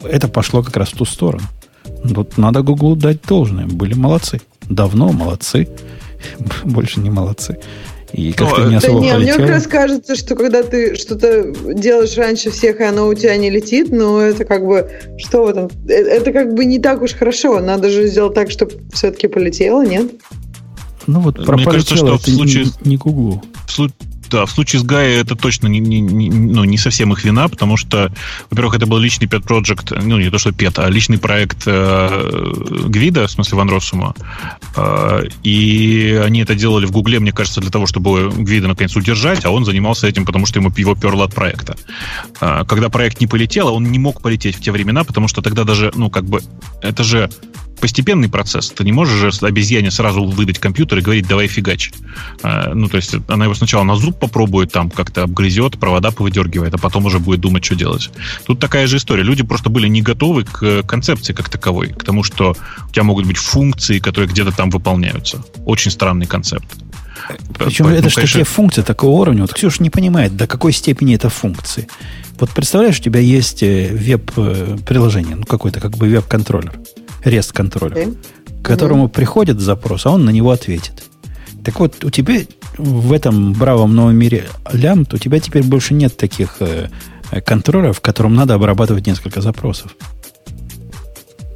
это 0.03 0.27
пошло 0.27 0.65
как 0.65 0.77
раз 0.77 0.89
в 0.89 0.97
ту 0.97 1.05
сторону. 1.05 1.45
Тут 2.15 2.37
надо 2.37 2.62
Google 2.62 2.97
дать 2.97 3.23
должное. 3.23 3.66
Были 3.66 3.95
молодцы. 3.95 4.41
Давно 4.69 5.12
молодцы. 5.12 5.69
Больше 6.65 6.99
не 6.99 7.11
молодцы. 7.11 7.59
И 8.15 8.32
как-то 8.32 8.62
ну, 8.62 8.70
не 8.70 8.77
особо 8.77 9.01
да 9.01 9.16
не, 9.16 9.23
Мне 9.24 9.32
как 9.32 9.49
раз 9.49 9.66
кажется, 9.66 10.15
что 10.15 10.36
когда 10.36 10.62
ты 10.62 10.95
что-то 10.95 11.53
делаешь 11.74 12.16
раньше 12.16 12.51
всех, 12.51 12.81
и 12.81 12.85
оно 12.85 13.09
у 13.09 13.15
тебя 13.15 13.36
не 13.36 13.51
летит, 13.51 13.91
но 13.91 14.20
это 14.20 14.45
как 14.45 14.65
бы, 14.65 14.89
что 15.19 15.45
в 15.45 15.49
этом? 15.49 15.69
Э, 15.89 15.95
это 15.95 16.32
как 16.32 16.55
бы 16.55 16.65
не 16.65 16.78
так 16.78 17.03
уж 17.03 17.12
хорошо. 17.12 17.59
Надо 17.59 17.91
же 17.91 18.07
сделать 18.07 18.35
так, 18.35 18.53
чтобы 18.53 18.74
все-таки 18.93 19.27
полетело, 19.27 19.85
нет? 19.85 20.12
Ну 21.09 21.20
вот 21.20 21.45
про 21.45 21.57
Мне 21.57 21.65
кажется, 21.65 21.97
что 21.97 22.16
в 22.16 22.23
случае... 22.23 22.66
не, 22.85 22.91
не 22.91 22.97
Гуглу. 22.97 23.43
В, 23.66 23.89
да, 24.35 24.47
в 24.47 24.51
случае 24.51 24.81
с 24.81 24.82
Гая 24.82 25.20
это 25.20 25.36
точно 25.36 25.69
не, 25.69 25.78
не, 25.78 26.01
не, 26.01 26.28
ну, 26.28 26.65
не 26.65 26.77
совсем 26.77 27.12
их 27.12 27.24
вина, 27.24 27.48
потому 27.48 27.77
что, 27.77 28.12
во-первых, 28.51 28.74
это 28.74 28.86
был 28.86 28.98
личный 28.98 29.28
pet 29.28 29.44
project, 29.44 30.02
ну, 30.02 30.19
не 30.19 30.28
то, 30.28 30.39
что 30.39 30.51
pet, 30.51 30.74
а 30.77 30.90
личный 30.90 31.19
проект 31.19 31.62
э, 31.66 32.52
Гвида, 32.89 33.28
в 33.28 33.31
смысле 33.31 33.59
Ван 33.59 33.70
Россума. 33.70 34.15
Э, 34.77 35.23
и 35.44 36.20
они 36.24 36.40
это 36.40 36.56
делали 36.56 36.85
в 36.85 36.90
Гугле, 36.90 37.20
мне 37.20 37.31
кажется, 37.31 37.61
для 37.61 37.70
того, 37.70 37.86
чтобы 37.86 38.28
Гвида 38.31 38.66
наконец 38.66 38.97
удержать, 38.97 39.44
а 39.44 39.51
он 39.51 39.65
занимался 39.65 40.09
этим, 40.09 40.24
потому 40.24 40.47
что 40.47 40.59
ему 40.59 40.73
его 40.77 40.97
перло 40.97 41.24
от 41.24 41.35
проекта. 41.35 41.77
Э, 42.40 42.65
когда 42.66 42.89
проект 42.89 43.20
не 43.20 43.28
полетел, 43.28 43.69
а 43.69 43.70
он 43.70 43.85
не 43.85 44.01
мог 44.01 44.20
полететь 44.20 44.56
в 44.56 44.61
те 44.61 44.73
времена, 44.73 45.05
потому 45.05 45.28
что 45.28 45.43
тогда 45.43 45.62
даже, 45.62 45.93
ну, 45.94 46.11
как 46.11 46.24
бы, 46.24 46.43
это 46.82 47.05
же 47.05 47.31
постепенный 47.81 48.29
процесс. 48.29 48.71
Ты 48.71 48.85
не 48.85 48.93
можешь 48.93 49.33
же 49.33 49.47
обезьяне 49.47 49.91
сразу 49.91 50.25
выдать 50.25 50.59
компьютер 50.59 50.99
и 50.99 51.03
говорить, 51.03 51.27
давай 51.27 51.47
фигач. 51.47 51.93
А, 52.43 52.75
ну, 52.75 52.89
то 52.89 52.97
есть 52.97 53.15
она 53.29 53.45
его 53.45 53.55
сначала 53.55 53.85
на 53.85 53.97
зуб 53.97 54.19
попробует, 54.19 54.73
там 54.73 54.91
как-то 54.91 55.25
обгрызет, 55.25 55.79
провода 55.79 56.11
повыдергивает, 56.11 56.75
а 56.75 56.79
потом 56.79 57.07
уже 57.07 57.19
будет 57.19 57.41
думать, 57.41 57.65
что 57.65 57.75
делать. 57.75 58.11
Тут 58.47 58.61
такая 58.61 58.87
же 58.87 58.97
история. 58.97 59.23
Люди 59.23 59.43
просто 59.43 59.71
были 59.71 59.89
не 59.89 60.03
готовы 60.03 60.45
к 60.45 60.83
концепции 60.85 61.33
как 61.33 61.49
таковой, 61.49 61.89
к 61.89 62.05
тому, 62.05 62.23
что 62.23 62.57
у 62.89 62.93
тебя 62.93 63.05
могут 63.05 63.27
быть 63.27 63.37
функции, 63.37 63.99
которые 63.99 64.29
где-то 64.31 64.53
там 64.53 64.71
выполняются. 64.71 65.43
Очень 65.65 65.91
странный 65.91 66.27
концепт. 66.27 66.67
Причем 67.59 67.85
Поэтому, 67.85 67.89
это 67.91 68.09
же 68.09 68.15
конечно... 68.17 68.39
такие 68.41 68.45
функции 68.45 68.83
такого 68.83 69.21
уровня. 69.21 69.43
Вот 69.43 69.55
Ксюша 69.55 69.83
не 69.83 69.91
понимает, 69.91 70.37
до 70.37 70.47
какой 70.47 70.73
степени 70.73 71.15
это 71.15 71.31
функции. 71.31 71.89
Вот 72.39 72.51
представляешь, 72.51 72.99
у 72.99 73.03
тебя 73.03 73.21
есть 73.21 73.63
э, 73.63 73.91
веб-приложение, 73.93 75.37
ну 75.37 75.45
какой-то 75.45 75.81
как 75.81 75.97
бы 75.97 76.09
веб-контроллер 76.09 76.79
REST-контроллер, 77.25 77.97
okay. 77.97 78.17
к 78.63 78.67
которому 78.67 79.07
mm-hmm. 79.07 79.13
приходит 79.13 79.61
запрос, 79.61 80.07
а 80.07 80.11
он 80.11 80.25
на 80.25 80.31
него 80.31 80.51
ответит. 80.51 81.05
Так 81.65 81.81
вот, 81.81 82.05
у 82.05 82.11
тебя 82.11 82.41
в 82.77 83.13
этом 83.13 83.55
бравом 83.55 83.95
новом 83.95 84.17
мире 84.17 84.45
лямбд, 84.73 85.15
у 85.15 85.19
тебя 85.19 85.41
теперь 85.41 85.63
больше 85.63 85.95
нет 85.95 86.17
таких 86.17 86.57
э, 86.61 86.89
контроллеров, 87.45 88.01
которым 88.01 88.35
надо 88.35 88.55
обрабатывать 88.55 89.07
несколько 89.07 89.41
запросов. 89.41 89.97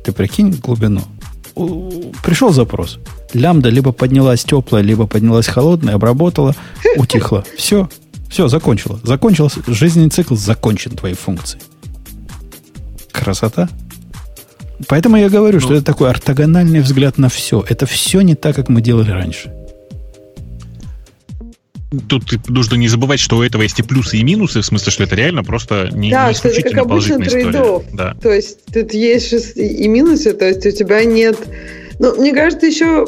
Ты 0.05 0.13
прикинь 0.13 0.51
глубину. 0.53 1.03
Пришел 2.25 2.51
запрос. 2.53 2.99
Лямбда 3.35 3.69
либо 3.69 3.93
поднялась 3.93 4.45
теплая, 4.45 4.83
либо 4.83 5.07
поднялась 5.07 5.47
холодная, 5.47 5.95
обработала, 5.95 6.55
утихла. 6.97 7.45
Все, 7.57 7.91
все, 8.31 8.49
закончила. 8.49 8.99
Закончился, 9.03 9.61
жизненный 9.67 10.09
цикл 10.09 10.37
закончен 10.37 10.93
твоей 10.93 11.15
функции. 11.15 11.61
Красота. 13.13 13.69
Поэтому 14.87 15.17
я 15.17 15.29
говорю, 15.29 15.55
ну, 15.55 15.61
что 15.61 15.75
это 15.75 15.85
такой 15.85 16.11
ортогональный 16.11 16.81
взгляд 16.81 17.19
на 17.19 17.29
все. 17.29 17.65
Это 17.69 17.87
все 17.87 18.21
не 18.21 18.35
так, 18.35 18.55
как 18.55 18.69
мы 18.69 18.81
делали 18.81 19.11
раньше. 19.11 19.53
Тут 22.07 22.49
нужно 22.49 22.77
не 22.77 22.87
забывать, 22.87 23.19
что 23.19 23.39
у 23.39 23.43
этого 23.43 23.63
есть 23.63 23.81
и 23.81 23.83
плюсы, 23.83 24.19
и 24.19 24.23
минусы, 24.23 24.61
в 24.61 24.67
смысле, 24.67 24.93
что 24.93 25.05
это 25.05 25.17
реально 25.17 25.43
просто 25.43 25.89
не, 25.91 26.11
да, 26.11 26.29
не 26.29 26.35
что 26.35 26.49
это 26.49 26.63
как 26.63 26.79
обычно 26.79 27.19
трейдов. 27.19 27.85
Да. 27.95 28.15
То 28.21 28.31
есть 28.31 28.59
тут 28.67 28.93
есть 28.93 29.57
и 29.57 29.89
минусы, 29.89 30.35
то 30.35 30.47
есть 30.47 30.67
у 30.67 30.71
тебя 30.71 31.05
нет 31.05 31.39
ну, 31.99 32.15
мне 32.17 32.33
кажется, 32.33 32.67
еще 32.67 33.07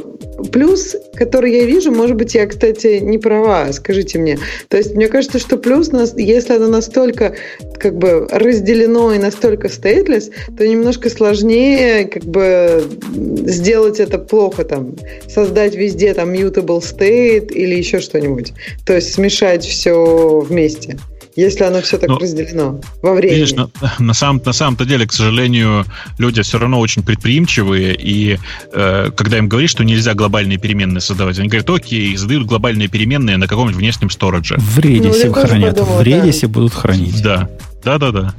плюс, 0.52 0.96
который 1.14 1.52
я 1.52 1.64
вижу, 1.64 1.92
может 1.92 2.16
быть, 2.16 2.34
я, 2.34 2.46
кстати, 2.46 2.98
не 3.00 3.18
права, 3.18 3.72
скажите 3.72 4.18
мне. 4.18 4.38
То 4.68 4.76
есть 4.76 4.94
мне 4.94 5.08
кажется, 5.08 5.38
что 5.38 5.56
плюс, 5.56 5.90
если 6.16 6.54
оно 6.54 6.68
настолько 6.68 7.34
как 7.78 7.96
бы 7.96 8.26
разделено 8.30 9.12
и 9.12 9.18
настолько 9.18 9.68
стейтлес, 9.68 10.30
то 10.56 10.66
немножко 10.66 11.08
сложнее 11.10 12.06
как 12.06 12.24
бы 12.24 12.84
сделать 13.46 14.00
это 14.00 14.18
плохо, 14.18 14.64
там, 14.64 14.96
создать 15.28 15.74
везде 15.74 16.14
там 16.14 16.32
mutable 16.32 16.80
state 16.80 17.52
или 17.52 17.74
еще 17.74 18.00
что-нибудь. 18.00 18.52
То 18.86 18.94
есть 18.94 19.14
смешать 19.14 19.64
все 19.64 20.40
вместе 20.40 20.98
если 21.40 21.64
оно 21.64 21.80
все 21.82 21.98
так 21.98 22.08
ну, 22.08 22.18
разделено 22.18 22.80
во 23.02 23.14
времени. 23.14 23.36
Видишь, 23.36 23.52
на, 23.54 23.70
на, 23.98 24.14
самом, 24.14 24.42
на 24.44 24.52
самом-то 24.52 24.84
деле, 24.84 25.06
к 25.06 25.12
сожалению, 25.12 25.84
люди 26.18 26.42
все 26.42 26.58
равно 26.58 26.80
очень 26.80 27.02
предприимчивые, 27.02 27.94
и 27.94 28.38
э, 28.72 29.10
когда 29.16 29.38
им 29.38 29.48
говоришь, 29.48 29.70
что 29.70 29.84
нельзя 29.84 30.14
глобальные 30.14 30.58
переменные 30.58 31.00
создавать, 31.00 31.38
они 31.38 31.48
говорят, 31.48 31.68
окей, 31.70 32.16
создают 32.16 32.46
глобальные 32.46 32.88
переменные 32.88 33.36
на 33.36 33.46
каком-нибудь 33.46 33.78
внешнем 33.80 34.10
стороже. 34.10 34.56
В 34.58 34.78
Redis 34.78 35.26
ну, 35.26 35.32
хранят, 35.32 35.76
подумала, 35.76 36.02
в 36.02 36.06
Redis 36.06 36.40
да. 36.42 36.48
будут 36.48 36.74
хранить. 36.74 37.22
Да, 37.22 37.48
да-да-да. 37.84 38.34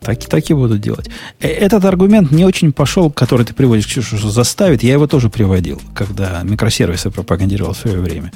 Так, 0.00 0.18
так 0.26 0.50
и 0.50 0.54
будут 0.54 0.80
делать. 0.80 1.08
Э, 1.40 1.48
этот 1.48 1.84
аргумент 1.84 2.30
не 2.30 2.44
очень 2.44 2.72
пошел, 2.72 3.10
который 3.10 3.46
ты 3.46 3.54
приводишь, 3.54 3.86
что 3.86 4.30
заставит. 4.30 4.82
Я 4.82 4.92
его 4.92 5.06
тоже 5.06 5.30
приводил, 5.30 5.80
когда 5.94 6.42
микросервисы 6.42 7.10
пропагандировал 7.10 7.72
в 7.72 7.78
свое 7.78 7.98
время. 7.98 8.30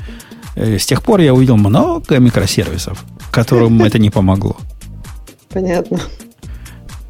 Э, 0.54 0.78
с 0.78 0.86
тех 0.86 1.02
пор 1.02 1.20
я 1.20 1.34
увидел 1.34 1.56
много 1.56 2.18
микросервисов, 2.18 3.04
которым 3.30 3.82
это 3.82 3.98
не 3.98 4.10
помогло. 4.10 4.56
Понятно. 5.48 6.00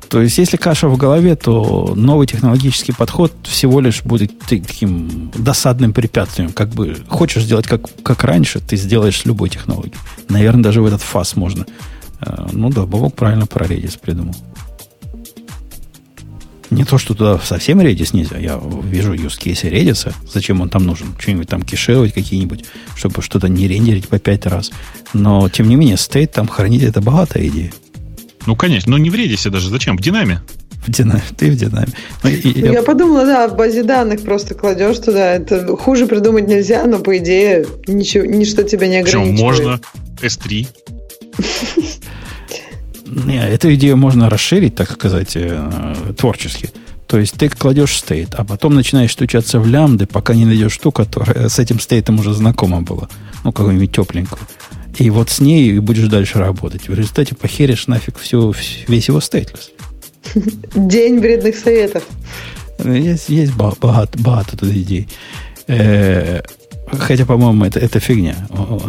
То 0.09 0.23
есть, 0.23 0.39
если 0.39 0.57
каша 0.57 0.89
в 0.89 0.97
голове, 0.97 1.37
то 1.37 1.93
новый 1.95 2.27
технологический 2.27 2.93
подход 2.93 3.33
всего 3.43 3.81
лишь 3.81 4.03
будет 4.03 4.39
таким 4.39 5.31
досадным 5.37 5.93
препятствием. 5.93 6.51
Как 6.51 6.71
бы 6.71 6.97
хочешь 7.09 7.45
сделать 7.45 7.67
как, 7.67 7.83
как 8.03 8.25
раньше, 8.25 8.61
ты 8.61 8.77
сделаешь 8.77 9.21
с 9.21 9.27
любой 9.27 9.51
технологией. 9.51 9.95
Наверное, 10.29 10.63
даже 10.63 10.81
в 10.81 10.87
этот 10.87 11.03
фас 11.03 11.37
можно. 11.37 11.67
Э, 12.21 12.47
ну 12.53 12.71
да, 12.71 12.87
Бобок 12.87 13.15
правильно 13.15 13.47
про 13.47 13.67
Redis 13.67 13.99
придумал. 14.01 14.35
Не 16.71 16.85
то, 16.85 16.99
что 16.99 17.15
туда 17.15 17.39
совсем 17.39 17.81
Redis 17.81 18.11
нельзя. 18.13 18.37
Я 18.39 18.61
вижу 18.85 19.15
use 19.15 19.39
case 19.41 19.71
Redis. 19.71 20.13
Зачем 20.31 20.61
он 20.61 20.69
там 20.69 20.85
нужен? 20.85 21.15
Что-нибудь 21.19 21.49
там 21.49 21.63
кешировать 21.63 22.13
какие-нибудь, 22.13 22.65
чтобы 22.95 23.23
что-то 23.23 23.49
не 23.49 23.67
рендерить 23.67 24.09
по 24.09 24.19
пять 24.19 24.45
раз. 24.47 24.71
Но, 25.15 25.49
тем 25.49 25.69
не 25.69 25.77
менее, 25.77 25.97
стейт 25.97 26.33
там 26.33 26.47
хранить 26.47 26.83
это 26.83 27.01
богатая 27.01 27.47
идея. 27.49 27.73
Ну, 28.47 28.55
конечно, 28.55 28.91
но 28.91 28.99
не 28.99 29.09
в 29.11 29.15
Redis 29.15 29.49
даже. 29.51 29.71
Зачем? 29.71 29.97
В 29.97 30.01
динаме. 30.01 30.43
В 30.87 30.91
динаме. 30.91 31.23
Ты 31.37 31.51
в 31.51 31.57
динаме. 31.57 31.89
Ну, 32.23 32.31
и, 32.31 32.61
я... 32.61 32.73
я 32.73 32.83
подумала, 32.83 33.27
да, 33.27 33.49
в 33.49 33.57
базе 33.57 33.83
данных 33.83 34.23
просто 34.23 34.55
кладешь 34.55 34.99
туда. 34.99 35.35
Это 35.35 35.77
хуже 35.77 36.07
придумать 36.07 36.47
нельзя, 36.47 36.85
но 36.85 37.01
по 37.01 37.19
идее 37.19 37.67
ничего, 37.87 38.25
ничто 38.25 38.63
тебя 38.63 38.87
не 38.87 38.99
ограничивает. 38.99 39.37
Что, 39.37 39.45
можно 39.45 39.81
S3? 40.23 40.67
Не, 43.09 43.47
эту 43.47 43.75
идею 43.75 43.97
можно 43.97 44.29
расширить, 44.29 44.75
так 44.75 44.91
сказать, 44.91 45.33
э, 45.35 45.95
творчески. 46.17 46.71
То 47.07 47.19
есть 47.19 47.35
ты 47.35 47.49
кладешь 47.49 47.97
стейт, 47.97 48.35
а 48.35 48.45
потом 48.45 48.75
начинаешь 48.75 49.13
стучаться 49.13 49.59
в 49.61 49.67
лямды, 49.67 50.07
пока 50.07 50.35
не 50.35 50.45
найдешь 50.45 50.77
ту, 50.77 50.93
которая 50.93 51.49
с 51.49 51.59
этим 51.59 51.81
стейтом 51.81 52.21
уже 52.21 52.35
знакома 52.35 52.83
была. 52.83 53.09
Ну, 53.45 53.53
какую-нибудь 53.53 53.93
тепленькую. 53.93 54.43
И 54.99 55.09
вот 55.11 55.31
с 55.31 55.41
ней 55.41 55.71
и 55.71 55.79
будешь 55.79 56.09
дальше 56.09 56.39
работать. 56.39 56.89
В 56.89 56.95
результате 56.95 57.35
похеришь 57.35 57.87
нафиг 57.87 58.19
всю, 58.19 58.55
весь 58.89 59.09
его 59.09 59.21
стейтлес. 59.21 59.71
День 60.75 61.19
вредных 61.21 61.57
советов. 61.57 62.05
Есть, 62.85 63.29
есть 63.31 63.55
богато, 63.55 64.19
богато 64.19 64.57
тут 64.57 64.71
идей. 64.71 65.09
Э, 65.67 66.43
Хотя, 66.93 67.27
по-моему, 67.27 67.65
это, 67.65 67.79
это 67.79 68.01
фигня. 68.01 68.37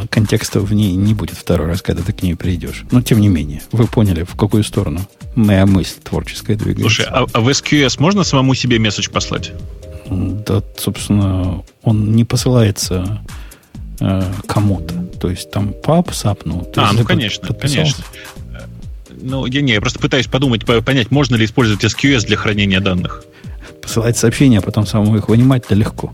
Контекста 0.10 0.60
в 0.60 0.74
ней 0.74 0.96
не 0.96 1.14
будет 1.14 1.38
второй 1.38 1.68
раз, 1.68 1.82
когда 1.82 2.04
ты 2.04 2.14
к 2.14 2.22
ней 2.22 2.36
придешь. 2.36 2.84
Но, 2.92 3.02
тем 3.02 3.20
не 3.20 3.28
менее, 3.28 3.62
вы 3.72 3.88
поняли, 3.88 4.24
в 4.24 4.36
какую 4.36 4.64
сторону 4.64 5.02
моя 5.36 5.66
мысль 5.66 6.00
творческая 6.04 6.56
двигается. 6.56 6.82
Слушай, 6.82 7.06
а, 7.10 7.26
а 7.32 7.42
в 7.42 7.50
SQS 7.50 7.96
можно 8.00 8.24
самому 8.24 8.54
себе 8.56 8.80
месседж 8.80 9.10
послать? 9.10 9.52
Да, 10.10 10.64
собственно, 10.78 11.64
он 11.84 12.14
не 12.16 12.26
посылается 12.26 13.22
э, 14.00 14.24
кому-то. 14.48 14.96
То 15.20 15.30
есть 15.30 15.52
там 15.52 15.74
пап 15.74 16.14
сапнул. 16.14 16.68
А, 16.76 16.94
ну, 16.94 17.04
конечно, 17.04 17.54
конечно. 17.54 18.04
Ну, 19.22 19.46
я 19.46 19.62
не, 19.62 19.74
я 19.74 19.82
просто 19.82 20.00
пытаюсь 20.00 20.28
подумать, 20.28 20.66
понять, 20.66 21.12
можно 21.12 21.36
ли 21.36 21.46
использовать 21.46 21.84
SQS 21.84 22.26
для 22.26 22.38
хранения 22.38 22.80
данных. 22.80 23.24
Посылать 23.82 24.18
сообщения, 24.18 24.60
а 24.60 24.62
потом 24.62 24.86
самому 24.86 25.18
их 25.18 25.30
вынимать-то 25.30 25.76
легко. 25.76 26.14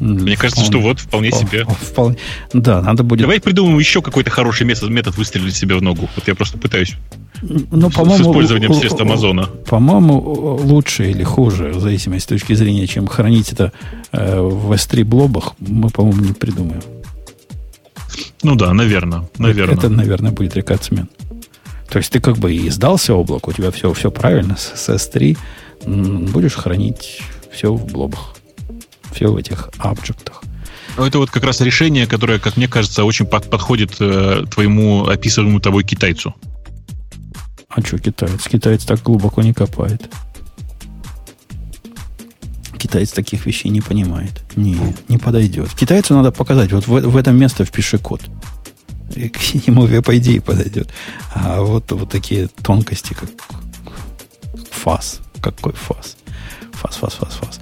Мне 0.00 0.36
кажется, 0.36 0.62
вполне, 0.62 0.80
что 0.80 0.88
вот 0.88 1.00
вполне 1.00 1.32
себе. 1.32 1.64
Вполне, 1.64 2.16
да, 2.52 2.82
надо 2.82 3.02
будет. 3.02 3.22
Давай 3.22 3.40
придумаем 3.40 3.78
еще 3.78 4.02
какой-то 4.02 4.30
хороший 4.30 4.66
метод, 4.66 4.90
метод 4.90 5.16
выстрелить 5.16 5.56
себе 5.56 5.76
в 5.76 5.82
ногу. 5.82 6.08
Вот 6.14 6.28
я 6.28 6.34
просто 6.34 6.58
пытаюсь. 6.58 6.96
Ну, 7.42 7.90
по-моему, 7.90 8.24
с 8.24 8.28
использованием 8.28 8.74
средств 8.74 9.00
Амазона. 9.00 9.46
По-моему, 9.46 10.58
лучше 10.62 11.10
или 11.10 11.22
хуже, 11.22 11.70
в 11.70 11.80
зависимости 11.80 12.24
с 12.24 12.28
точки 12.28 12.52
зрения, 12.54 12.86
чем 12.86 13.06
хранить 13.06 13.52
это 13.52 13.72
э, 14.12 14.40
в 14.40 14.72
S3 14.72 15.04
блобах, 15.04 15.54
мы, 15.58 15.90
по-моему, 15.90 16.24
не 16.24 16.32
придумаем. 16.32 16.82
Ну 18.42 18.54
да, 18.54 18.72
наверное, 18.72 19.28
наверное. 19.38 19.76
Это, 19.76 19.88
наверное, 19.88 20.30
будет 20.30 20.56
рекордсмен. 20.56 21.08
То 21.88 21.98
есть 21.98 22.10
ты 22.10 22.20
как 22.20 22.38
бы 22.38 22.54
и 22.54 22.68
сдался 22.70 23.14
облаку, 23.14 23.50
у 23.50 23.52
тебя 23.54 23.70
все, 23.70 23.92
все 23.92 24.10
правильно 24.10 24.56
с, 24.56 24.72
с 24.74 24.88
S3, 24.88 25.36
будешь 25.86 26.54
хранить 26.54 27.20
все 27.50 27.72
в 27.72 27.86
блобах 27.86 28.35
все 29.16 29.32
в 29.32 29.36
этих 29.36 29.70
объектах. 29.78 30.42
Ну, 30.96 31.04
это 31.04 31.18
вот 31.18 31.30
как 31.30 31.44
раз 31.44 31.60
решение, 31.60 32.06
которое, 32.06 32.38
как 32.38 32.56
мне 32.56 32.68
кажется, 32.68 33.04
очень 33.04 33.26
под, 33.26 33.50
подходит 33.50 33.96
э, 34.00 34.44
твоему 34.50 35.06
описываемому 35.06 35.60
тобой 35.60 35.84
китайцу. 35.84 36.34
А 37.68 37.80
что 37.80 37.98
китаец? 37.98 38.46
Китаец 38.48 38.84
так 38.84 39.02
глубоко 39.02 39.42
не 39.42 39.52
копает. 39.52 40.10
Китаец 42.78 43.10
таких 43.10 43.46
вещей 43.46 43.70
не 43.70 43.80
понимает. 43.80 44.42
Не, 44.54 44.78
не 45.08 45.18
подойдет. 45.18 45.70
Китайцу 45.74 46.14
надо 46.14 46.30
показать, 46.30 46.72
вот 46.72 46.86
в, 46.86 46.92
в 46.92 47.16
этом 47.16 47.36
место 47.36 47.64
впиши 47.64 47.98
код. 47.98 48.22
И 49.14 49.28
к 49.28 49.66
нему, 49.66 49.86
по 50.02 50.16
идее, 50.16 50.40
подойдет. 50.40 50.90
А 51.34 51.60
вот, 51.60 51.90
вот 51.92 52.10
такие 52.10 52.48
тонкости, 52.62 53.14
как 53.14 53.30
фас. 54.70 55.20
Какой 55.40 55.72
фас? 55.72 56.16
Фас, 56.72 56.96
фас, 56.96 57.14
фас, 57.14 57.34
фас. 57.34 57.60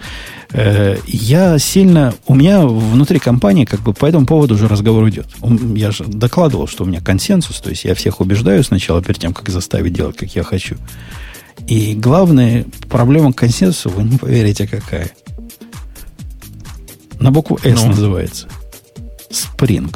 Э, 0.55 0.97
я 1.07 1.59
сильно... 1.59 2.15
У 2.27 2.35
меня 2.35 2.65
внутри 2.65 3.19
компании 3.19 3.65
как 3.65 3.81
бы 3.81 3.93
по 3.93 4.07
этому 4.07 4.25
поводу 4.25 4.55
уже 4.55 4.69
разговор 4.69 5.09
идет. 5.09 5.27
Я 5.75 5.91
же 5.91 6.05
докладывал, 6.05 6.69
что 6.69 6.85
у 6.85 6.87
меня 6.87 7.01
консенсус, 7.01 7.61
то 7.61 7.71
есть 7.71 7.85
я 7.85 7.97
всех 7.97 8.21
убеждаю 8.21 8.63
сначала 8.63 9.03
перед 9.03 9.19
тем, 9.19 9.35
как 9.35 9.49
заставить 9.49 9.93
делать, 9.93 10.17
как 10.17 10.35
я 10.35 10.45
хочу. 10.45 10.77
И 11.67 11.95
главная 11.95 12.67
проблема 12.89 13.33
консенсуса, 13.33 13.89
вы 13.89 14.05
не 14.05 14.17
поверите, 14.17 14.69
какая. 14.69 15.11
На 17.19 17.33
букву 17.33 17.59
S 17.65 17.83
ну. 17.83 17.89
называется. 17.89 18.47
Spring. 19.31 19.93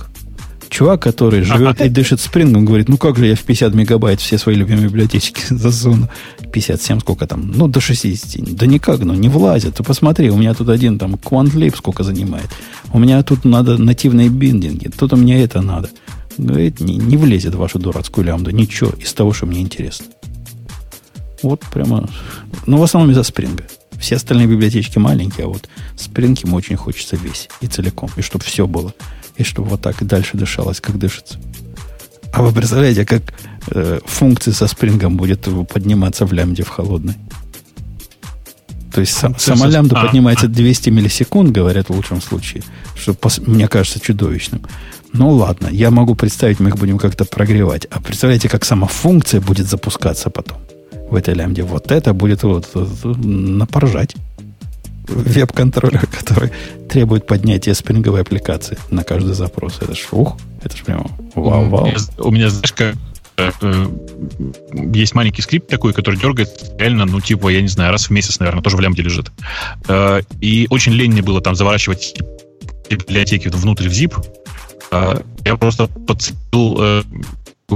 Чувак, 0.71 1.03
который 1.03 1.43
живет 1.43 1.81
и 1.81 1.89
дышит 1.89 2.21
спрингом, 2.21 2.65
говорит, 2.65 2.89
ну 2.89 2.99
как 2.99 3.17
же 3.17 3.27
я 3.27 3.37
в 3.37 3.43
50 3.43 3.75
мегабайт 3.75 4.21
все 4.21 4.39
свои 4.39 4.57
любимые 4.57 4.89
библиотечки 4.89 5.43
засуну. 5.51 6.09
57, 6.53 7.01
сколько 7.01 7.27
там? 7.27 7.51
Ну, 7.51 7.69
до 7.69 7.81
60. 7.81 8.55
Да 8.55 8.67
никак, 8.67 9.01
ну, 9.01 9.15
не 9.15 9.29
влазит. 9.29 9.75
Ты 9.75 9.83
посмотри, 9.83 10.31
у 10.31 10.37
меня 10.37 10.55
тут 10.55 10.69
один 10.69 10.99
там 10.99 11.15
QuantLib 11.15 11.77
сколько 11.77 12.05
занимает. 12.05 12.49
У 12.93 12.99
меня 12.99 13.23
тут 13.23 13.45
надо 13.45 13.79
нативные 13.79 14.29
биндинги. 14.29 14.89
Тут 14.89 15.13
у 15.13 15.17
меня 15.17 15.43
это 15.43 15.61
надо. 15.61 15.91
Говорит, 16.37 16.81
не, 16.81 16.97
не 16.97 17.17
влезет 17.17 17.55
в 17.55 17.59
вашу 17.59 17.79
дурацкую 17.79 18.27
лямбду. 18.27 18.51
Ничего 18.51 18.91
из 18.91 19.13
того, 19.13 19.33
что 19.33 19.47
мне 19.47 19.61
интересно. 19.61 20.07
Вот 21.43 21.61
прямо... 21.73 22.09
Ну, 22.67 22.79
в 22.79 22.83
основном 22.83 23.13
из-за 23.13 23.23
спринга. 23.23 23.65
Все 23.99 24.17
остальные 24.17 24.47
библиотечки 24.47 24.99
маленькие, 24.99 25.47
а 25.47 25.49
вот 25.49 25.69
спринг 25.97 26.39
ему 26.45 26.57
очень 26.57 26.77
хочется 26.77 27.17
весь 27.17 27.49
и 27.61 27.67
целиком. 27.67 28.11
И 28.17 28.23
чтобы 28.23 28.45
все 28.45 28.67
было 28.67 28.95
и 29.39 29.45
чтобы 29.45 29.69
вот 29.69 29.81
так 29.81 30.03
и 30.03 30.05
дальше 30.05 30.37
дышалось, 30.37 30.81
как 30.81 30.99
дышится. 30.99 31.39
А 32.33 32.43
вы 32.43 32.53
представляете, 32.53 33.07
как 33.07 33.23
э, 33.71 34.01
функции 34.05 34.53
со 34.53 34.67
спрингом 34.67 35.17
будет 35.17 35.49
подниматься 35.69 36.27
в 36.27 36.33
лямбде 36.33 36.63
в 36.63 36.69
холодной? 36.69 37.15
То 38.93 39.03
есть 39.03 39.13
сам, 39.13 39.39
сама 39.39 39.67
лямбда 39.67 40.01
а, 40.01 40.07
поднимается 40.07 40.47
а. 40.47 40.49
200 40.49 40.91
миллисекунд, 40.91 41.51
говорят 41.51 41.89
в 41.89 41.95
лучшем 41.95 42.21
случае, 42.21 42.63
что 42.97 43.15
мне 43.47 43.69
кажется 43.69 44.01
чудовищным. 44.01 44.63
Ну 45.13 45.31
ладно, 45.31 45.69
я 45.71 45.91
могу 45.91 46.15
представить, 46.15 46.61
мы 46.61 46.71
их 46.71 46.77
будем 46.77 46.99
как-то 46.99 47.25
прогревать. 47.25 47.87
А 47.91 48.01
представляете, 48.01 48.49
как 48.49 48.65
сама 48.65 48.87
функция 48.87 49.41
будет 49.41 49.67
запускаться 49.67 50.31
потом 50.31 50.59
в 51.11 51.15
этой 51.15 51.35
лямбде? 51.35 51.63
Вот 51.63 51.93
это 51.93 52.13
будет 52.13 52.43
вот, 52.43 52.69
вот, 52.75 53.17
напоржать 53.25 54.15
веб-контроллер, 55.09 56.07
который 56.19 56.51
требует 56.89 57.27
поднятия 57.27 57.75
спринговой 57.75 58.23
аппликации 58.23 58.79
на 58.91 59.05
каждый 59.05 59.35
запрос. 59.35 59.79
Это 59.81 59.95
ж, 59.95 60.09
ух, 60.13 60.37
это 60.63 60.77
ж 60.77 60.83
прямо 60.83 61.11
вау-вау. 61.35 61.89
У 62.19 62.31
меня, 62.31 62.51
знаешь, 62.51 62.73
как 62.73 62.95
э, 62.95 62.95
э, 62.95 63.18
есть 64.93 65.15
маленький 65.15 65.43
скрипт 65.43 65.69
такой, 65.69 65.93
который 65.93 66.17
дергает 66.17 66.51
реально, 66.79 67.05
ну, 67.07 67.21
типа, 67.21 67.49
я 67.49 67.63
не 67.63 67.69
знаю, 67.69 67.93
раз 67.93 68.09
в 68.09 68.11
месяц, 68.11 68.39
наверное, 68.39 68.63
тоже 68.63 68.77
в 68.77 68.81
лямбде 68.81 69.03
лежит. 69.03 69.31
Э, 69.89 70.23
и 70.41 70.67
очень 70.71 70.93
лень 70.93 71.13
мне 71.13 71.23
было 71.23 71.41
там 71.41 71.55
заворачивать 71.55 72.21
библиотеки 72.91 73.49
внутрь 73.49 73.89
в 73.89 73.93
zip. 73.93 74.15
Я 75.45 75.57
просто 75.57 75.87
подцепил 75.87 77.05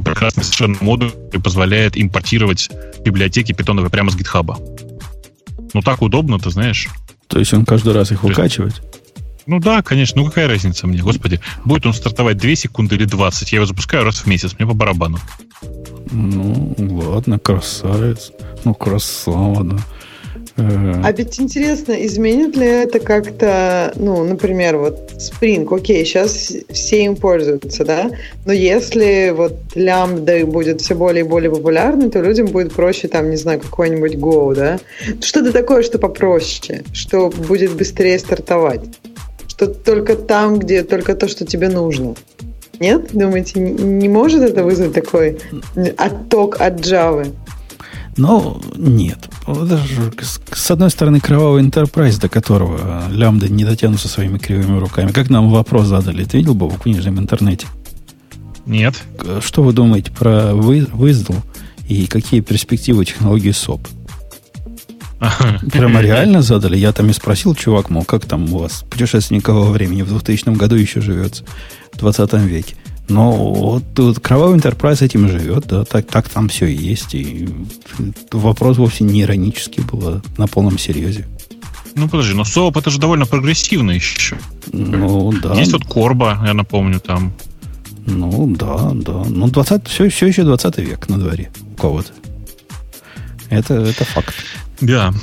прекрасный 0.01 0.43
совершенно 0.43 0.76
модуль, 0.80 1.10
который 1.10 1.43
позволяет 1.43 1.97
импортировать 1.97 2.70
библиотеки 3.05 3.52
питоновые 3.52 3.90
прямо 3.90 4.10
с 4.10 4.16
гитхаба. 4.16 4.59
Ну, 5.74 5.82
так 5.82 6.01
удобно, 6.01 6.39
ты 6.39 6.51
знаешь. 6.51 6.89
То 7.28 7.39
есть 7.39 7.52
он 7.52 7.64
каждый 7.66 7.93
раз 7.93 8.10
их 8.10 8.22
выкачивает? 8.22 8.82
Ну 9.47 9.59
да, 9.60 9.82
конечно. 9.82 10.23
Ну 10.23 10.28
какая 10.28 10.48
разница 10.48 10.86
мне? 10.86 11.01
Господи, 11.01 11.40
будет 11.64 11.86
он 11.86 11.94
стартовать 11.94 12.39
2 12.39 12.55
секунды 12.55 12.97
или 12.97 13.05
20, 13.05 13.52
я 13.52 13.56
его 13.56 13.66
запускаю 13.66 14.05
раз 14.05 14.20
в 14.20 14.27
месяц, 14.27 14.55
мне 14.59 14.66
по 14.66 14.74
барабану. 14.74 15.19
Ну, 16.10 16.74
ладно, 16.78 17.39
красавец. 17.39 18.32
Ну, 18.64 18.74
красава, 18.74 19.64
да. 19.64 19.77
А 20.56 21.12
ведь 21.12 21.40
интересно, 21.40 21.93
изменит 22.05 22.56
ли 22.56 22.66
это 22.66 23.01
как-то, 23.01 23.94
ну, 23.97 24.23
например, 24.23 24.77
вот 24.77 25.12
Spring, 25.14 25.66
окей, 25.74 26.05
сейчас 26.05 26.52
все 26.69 27.05
им 27.05 27.16
пользуются, 27.16 27.86
да, 27.86 28.10
но 28.44 28.52
если 28.52 29.32
вот 29.35 29.55
лямбда 29.74 30.44
будет 30.44 30.82
все 30.82 30.94
более 30.94 31.24
и 31.24 31.27
более 31.27 31.51
популярной, 31.51 32.10
то 32.10 32.20
людям 32.20 32.48
будет 32.48 32.74
проще 32.74 33.09
там, 33.09 33.31
не 33.31 33.36
знаю, 33.36 33.60
какой-нибудь 33.60 34.16
Go, 34.16 34.55
да, 34.55 34.78
что-то 35.23 35.52
такое, 35.52 35.82
что 35.82 35.98
попроще, 35.98 36.82
что 36.93 37.31
будет 37.31 37.74
быстрее 37.74 38.19
стартовать, 38.19 38.82
что 39.62 39.72
только 39.72 40.16
там, 40.16 40.59
где 40.59 40.82
только 40.82 41.14
то, 41.14 41.28
что 41.28 41.44
тебе 41.44 41.68
нужно. 41.68 42.14
Нет? 42.80 43.10
Думаете, 43.12 43.60
не 43.60 44.09
может 44.09 44.43
это 44.43 44.64
вызвать 44.64 44.93
такой 44.93 45.39
отток 45.97 46.60
от 46.60 46.80
Java? 46.80 47.32
Ну, 48.16 48.60
нет. 48.76 49.18
С 50.52 50.70
одной 50.70 50.90
стороны, 50.90 51.20
кровавый 51.20 51.62
enterprise, 51.62 52.20
до 52.20 52.28
которого 52.28 53.05
лямбда 53.10 53.48
не 53.48 53.64
дотянутся 53.64 54.09
своими 54.09 54.39
кривыми 54.39 54.78
руками. 54.78 55.12
Как 55.12 55.30
нам 55.30 55.51
вопрос 55.51 55.86
задали? 55.86 56.24
Ты 56.24 56.39
видел 56.39 56.55
бы 56.55 56.68
в 56.68 56.78
книжном 56.78 57.20
интернете? 57.20 57.68
Нет. 58.66 58.94
Что 59.40 59.62
вы 59.62 59.72
думаете 59.72 60.10
про 60.10 60.51
WSDL 60.52 61.36
и 61.89 62.06
какие 62.06 62.40
перспективы 62.40 63.05
технологии 63.05 63.52
SOP? 63.52 63.86
Прямо 65.73 66.01
реально 66.01 66.43
задали. 66.43 66.77
Я 66.77 66.93
там 66.93 67.11
и 67.11 67.12
спросил, 67.12 67.55
чувак, 67.55 67.90
мол, 67.90 68.05
как 68.05 68.27
там 68.27 68.53
у 68.53 68.59
вас 68.59 68.85
путешественникового 68.90 69.70
времени 69.70 70.03
в 70.03 70.09
2000 70.09 70.57
году 70.57 70.77
еще 70.77 71.01
живется, 71.01 71.44
в 71.93 71.99
20 71.99 72.32
веке. 72.35 72.74
Но 73.09 73.32
вот, 73.32 73.82
вот 73.97 74.20
Кровавый 74.20 74.59
Enterprise 74.59 75.05
этим 75.05 75.28
живет, 75.28 75.66
да, 75.66 75.85
так, 75.85 76.07
так 76.07 76.28
там 76.28 76.49
все 76.49 76.66
и 76.66 76.74
есть. 76.74 77.15
И 77.15 77.49
вопрос 78.31 78.78
вовсе 78.78 79.05
не 79.05 79.23
иронический 79.23 79.82
был, 79.82 80.09
а 80.09 80.23
на 80.39 80.47
полном 80.47 80.78
серьезе. 80.78 81.27
Ну, 81.94 82.09
подожди, 82.09 82.35
но 82.35 82.44
СОП 82.44 82.78
это 82.78 82.90
же 82.90 82.99
довольно 82.99 83.27
прогрессивно 83.27 83.90
еще. 83.90 84.39
Ну, 84.73 85.32
да. 85.43 85.55
Есть 85.55 85.73
вот 85.73 85.85
Корба, 85.85 86.40
я 86.44 86.55
напомню, 86.55 87.01
там. 87.01 87.32
Ну, 88.07 88.47
да, 88.57 88.90
да. 88.94 89.24
Ну, 89.28 89.49
20, 89.49 89.89
все, 89.89 90.09
все 90.09 90.27
еще 90.27 90.44
20 90.44 90.78
век 90.78 91.09
на 91.09 91.19
дворе 91.19 91.51
у 91.74 91.81
кого-то. 91.81 92.12
Это, 93.51 93.74
это 93.74 94.05
факт. 94.05 94.35
Да. 94.83 95.15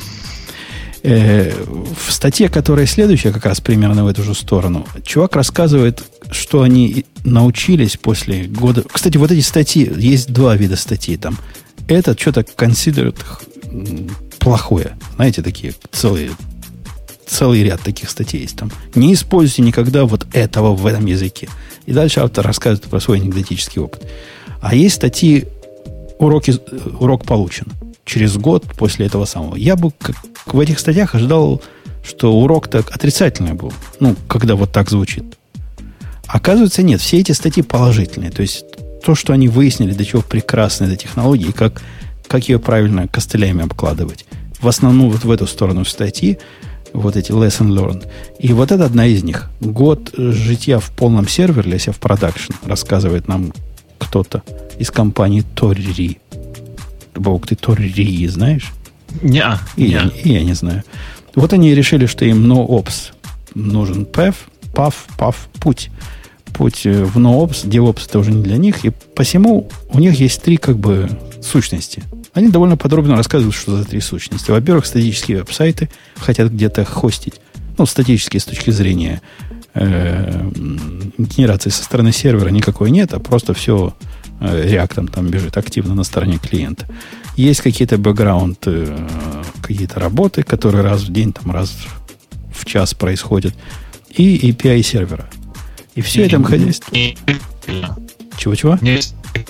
Э, 1.03 1.52
в 1.53 2.11
статье, 2.11 2.49
которая 2.49 2.86
следующая, 2.86 3.31
как 3.31 3.45
раз 3.45 3.61
примерно 3.61 4.03
в 4.03 4.07
эту 4.07 4.23
же 4.23 4.34
сторону, 4.34 4.86
чувак 5.03 5.36
рассказывает, 5.36 6.03
что 6.31 6.61
они 6.61 7.06
научились 7.23 7.98
после 7.98 8.44
года... 8.45 8.84
Кстати, 8.91 9.18
вот 9.18 9.31
эти 9.31 9.41
статьи, 9.41 9.90
есть 9.98 10.31
два 10.31 10.56
вида 10.56 10.76
статей 10.76 11.18
там. 11.18 11.38
Этот 11.88 12.19
что-то 12.19 12.41
considered 12.41 13.18
плохое. 14.40 14.98
Знаете, 15.15 15.41
такие 15.41 15.73
целые 15.91 16.31
целый 17.26 17.64
ряд 17.64 17.81
таких 17.81 18.10
статей 18.10 18.41
есть 18.41 18.57
там. 18.57 18.72
Не 18.95 19.14
используйте 19.14 19.61
никогда 19.61 20.06
вот 20.06 20.26
этого 20.34 20.76
в 20.76 20.86
этом 20.86 21.06
языке. 21.06 21.48
И 21.86 21.94
дальше 21.94 22.22
автор 22.22 22.45
рассказывает 22.45 22.90
про 22.90 22.99
свой 22.99 23.19
анекдотический 23.19 23.81
опыт. 23.81 24.06
А 24.61 24.73
есть 24.76 24.95
статьи 24.95 25.45
уроки, 26.18 26.56
урок 26.99 27.26
получен 27.26 27.68
через 28.10 28.38
год 28.38 28.65
после 28.77 29.06
этого 29.06 29.26
самого. 29.26 29.56
Я 29.56 29.76
бы 29.76 29.91
как, 29.91 30.15
в 30.45 30.60
этих 30.60 30.80
статьях 30.80 31.15
ожидал, 31.15 31.61
что 32.03 32.34
урок 32.34 32.68
так 32.68 32.90
отрицательный 32.91 33.53
был. 33.53 33.72
Ну, 33.99 34.15
когда 34.27 34.56
вот 34.56 34.72
так 34.72 34.90
звучит. 34.90 35.23
Оказывается, 36.27 36.84
нет. 36.84 37.02
Все 37.02 37.19
эти 37.19 37.31
статьи 37.31 37.64
положительные. 37.64 38.31
То 38.31 38.41
есть, 38.41 38.65
то, 39.03 39.15
что 39.15 39.34
они 39.34 39.48
выяснили, 39.48 39.94
до 39.94 40.06
чего 40.06 40.22
прекрасны 40.22 40.86
эта 40.86 40.95
технология, 40.95 41.48
и 41.49 41.52
как, 41.52 41.81
как 42.27 42.49
ее 42.49 42.60
правильно 42.60 43.07
костылями 43.07 43.64
обкладывать. 43.64 44.26
В 44.60 44.68
основном 44.68 45.11
вот 45.11 45.23
в 45.23 45.31
эту 45.31 45.48
сторону 45.48 45.86
статьи, 45.86 46.38
вот 46.94 47.15
эти 47.15 47.31
lesson 47.31 47.69
learned. 47.69 48.07
И 48.40 48.53
вот 48.53 48.72
это 48.72 48.86
одна 48.86 49.06
из 49.06 49.23
них. 49.23 49.49
Год 49.61 50.11
житья 50.18 50.80
в 50.80 50.90
полном 50.91 51.27
серверлесе, 51.27 51.91
в 51.91 51.98
продакшн, 51.98 52.53
рассказывает 52.65 53.27
нам 53.27 53.53
кто-то 53.99 54.41
из 54.80 54.90
компании 54.91 55.44
Торри. 55.56 56.18
Бог, 57.19 57.47
ты 57.47 57.55
Торри 57.55 58.27
знаешь? 58.27 58.71
Не, 59.21 59.43
и, 59.75 59.83
не. 59.83 59.89
Я, 59.89 60.11
и 60.23 60.33
я 60.33 60.43
не 60.43 60.53
знаю. 60.53 60.83
Вот 61.35 61.53
они 61.53 61.73
решили, 61.73 62.05
что 62.05 62.25
им 62.25 62.51
NoOps 62.51 63.13
нужен 63.55 64.03
PAF, 64.03 64.35
PAF, 64.73 64.93
PAF, 65.17 65.35
путь. 65.59 65.89
Путь 66.53 66.85
э, 66.85 67.03
в 67.03 67.17
NoOps, 67.17 67.65
DevOps 67.65 68.07
это 68.07 68.19
уже 68.19 68.31
не 68.31 68.43
для 68.43 68.57
них. 68.57 68.85
И 68.85 68.91
посему 69.15 69.69
у 69.91 69.99
них 69.99 70.19
есть 70.19 70.41
три 70.41 70.57
как 70.57 70.77
бы 70.77 71.09
сущности. 71.41 72.03
Они 72.33 72.49
довольно 72.49 72.77
подробно 72.77 73.15
рассказывают, 73.15 73.55
что 73.55 73.77
за 73.77 73.85
три 73.85 73.99
сущности. 74.01 74.51
Во-первых, 74.51 74.85
статические 74.85 75.39
веб-сайты 75.39 75.89
хотят 76.15 76.51
где-то 76.51 76.85
хостить. 76.85 77.35
Ну, 77.77 77.85
статические 77.85 78.39
с 78.39 78.45
точки 78.45 78.71
зрения 78.71 79.21
э, 79.73 80.49
генерации 81.17 81.69
со 81.69 81.83
стороны 81.83 82.11
сервера 82.11 82.49
никакой 82.49 82.91
нет, 82.91 83.13
а 83.13 83.19
просто 83.19 83.53
все 83.53 83.93
э, 84.39 84.69
реактом 84.69 85.07
там 85.07 85.27
бежит 85.27 85.57
активно 85.57 85.95
на 85.95 86.03
стороне 86.03 86.37
клиента. 86.37 86.87
Есть 87.35 87.61
какие-то 87.61 87.97
бэкграунд, 87.97 88.59
э, 88.65 89.07
какие-то 89.61 89.99
работы, 89.99 90.43
которые 90.43 90.83
раз 90.83 91.03
в 91.03 91.11
день, 91.11 91.33
там 91.33 91.51
раз 91.51 91.75
в 92.53 92.65
час 92.65 92.93
происходят. 92.93 93.53
И 94.09 94.51
API 94.51 94.81
сервера. 94.83 95.29
И 95.95 96.01
все 96.01 96.25
это 96.25 96.43
хозяйство. 96.43 96.95
Чего-чего? 98.37 98.77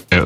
Э, 0.10 0.26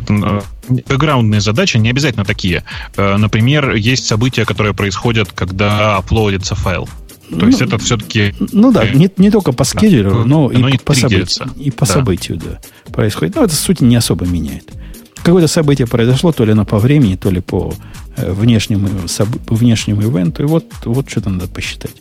бэкграундные 0.69 1.41
задачи 1.41 1.77
не 1.77 1.89
обязательно 1.89 2.25
такие. 2.25 2.63
Э, 2.95 3.17
например, 3.17 3.73
есть 3.75 4.05
события, 4.05 4.45
которые 4.45 4.73
происходят, 4.73 5.31
когда 5.33 5.97
аплодится 5.97 6.55
файл. 6.55 6.87
То 7.33 7.45
ну, 7.45 7.47
есть 7.47 7.61
это 7.61 7.77
все-таки... 7.77 8.33
Ну 8.51 8.71
да, 8.71 8.87
не, 8.87 9.09
не 9.17 9.31
только 9.31 9.51
по 9.51 9.63
скеджеру, 9.63 10.11
да, 10.11 10.25
но 10.25 10.51
и 10.51 10.77
по, 10.77 10.93
событию, 10.93 11.49
и 11.57 11.71
по 11.71 11.85
да. 11.85 11.93
событию 11.93 12.37
да, 12.37 12.59
происходит. 12.91 13.35
Но 13.35 13.43
это, 13.43 13.55
суть 13.55 13.81
не 13.81 13.95
особо 13.95 14.25
меняет. 14.25 14.71
Какое-то 15.23 15.47
событие 15.47 15.87
произошло, 15.87 16.31
то 16.31 16.43
ли 16.45 16.51
оно 16.51 16.65
по 16.65 16.79
времени, 16.79 17.15
то 17.15 17.29
ли 17.29 17.39
по 17.39 17.73
э, 18.17 18.31
внешнему, 18.31 18.89
внешнему 19.47 20.01
ивенту, 20.01 20.43
и 20.43 20.45
вот, 20.45 20.65
вот 20.85 21.09
что-то 21.09 21.29
надо 21.29 21.47
посчитать. 21.47 21.95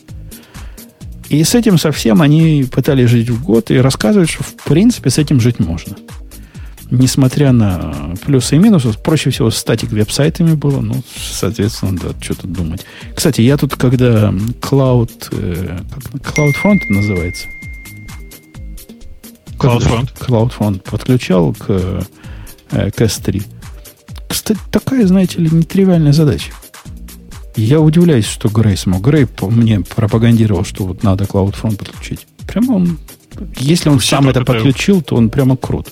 И 1.28 1.42
с 1.44 1.54
этим 1.54 1.78
совсем 1.78 2.20
они 2.20 2.66
пытались 2.70 3.08
жить 3.08 3.30
в 3.30 3.42
год 3.42 3.70
и 3.70 3.78
рассказывают, 3.78 4.28
что 4.28 4.42
в 4.42 4.54
принципе 4.64 5.08
с 5.08 5.18
этим 5.18 5.40
жить 5.40 5.60
можно 5.60 5.96
несмотря 6.92 7.52
на 7.52 8.14
плюсы 8.24 8.56
и 8.56 8.58
минусы, 8.58 8.92
проще 8.92 9.30
всего 9.30 9.50
статик 9.50 9.90
веб-сайтами 9.90 10.54
было, 10.54 10.80
ну, 10.80 11.02
соответственно, 11.16 11.98
да, 11.98 12.08
что 12.20 12.34
тут 12.34 12.52
думать. 12.52 12.84
Кстати, 13.14 13.40
я 13.40 13.56
тут, 13.56 13.74
когда 13.76 14.30
Cloud, 14.60 15.10
э, 15.32 15.78
CloudFront 16.14 16.80
называется? 16.90 17.48
CloudFront. 19.58 20.10
CloudFront 20.20 20.82
подключал 20.82 21.54
к, 21.54 22.04
э, 22.70 22.90
к 22.90 23.00
S3. 23.00 23.42
Кстати, 24.28 24.60
такая, 24.70 25.06
знаете 25.06 25.40
ли, 25.40 25.48
нетривиальная 25.50 26.12
задача. 26.12 26.52
Я 27.56 27.80
удивляюсь, 27.80 28.26
что 28.26 28.48
Грей 28.48 28.76
смог. 28.76 29.02
Грей 29.02 29.26
мне 29.40 29.80
пропагандировал, 29.80 30.64
что 30.64 30.84
вот 30.84 31.02
надо 31.02 31.24
CloudFront 31.24 31.76
подключить. 31.76 32.26
Прямо 32.46 32.72
он, 32.72 32.98
если 33.56 33.88
он 33.88 33.98
Все 33.98 34.16
сам 34.16 34.28
это 34.28 34.44
подключил, 34.44 35.00
то 35.00 35.16
он 35.16 35.30
прямо 35.30 35.56
крут. 35.56 35.88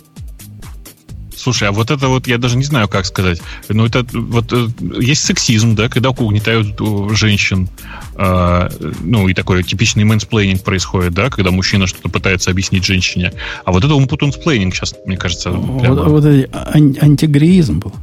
Слушай, 1.41 1.69
а 1.69 1.73
вот 1.73 1.91
это 1.91 2.09
вот, 2.09 2.27
я 2.27 2.37
даже 2.37 2.59
не 2.59 2.65
знаю, 2.65 2.87
как 2.87 3.07
сказать. 3.07 3.41
Ну, 3.71 3.87
это 3.87 4.05
вот 4.13 4.53
э, 4.53 4.69
есть 5.01 5.25
сексизм, 5.25 5.75
да, 5.75 5.89
когда 5.89 6.11
угнетают 6.11 6.79
женщин. 7.17 7.71
Э, 8.15 8.69
ну, 9.01 9.27
и 9.27 9.33
такой 9.33 9.63
типичный 9.63 10.05
мэнсплейнинг 10.05 10.63
происходит, 10.63 11.15
да, 11.15 11.31
когда 11.31 11.51
мужчина 11.51 11.87
что-то 11.87 12.11
пытается 12.11 12.51
объяснить 12.51 12.85
женщине. 12.85 13.33
А 13.65 13.73
вот 13.73 13.83
это 13.83 13.95
умпутунсплейнинг 13.95 14.75
сейчас, 14.75 14.95
мне 15.07 15.17
кажется, 15.17 15.51
прямо... 15.51 15.95
Вот, 15.95 16.09
вот 16.09 16.25
это 16.27 16.71
ан- 16.75 16.99
антигреизм 17.01 17.81
был. 17.81 17.95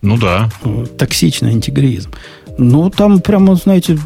Ну 0.00 0.16
да. 0.16 0.50
Токсичный 0.96 1.50
антигреизм. 1.50 2.10
Ну, 2.56 2.88
там 2.88 3.20
прямо, 3.20 3.54
знаете, 3.56 3.98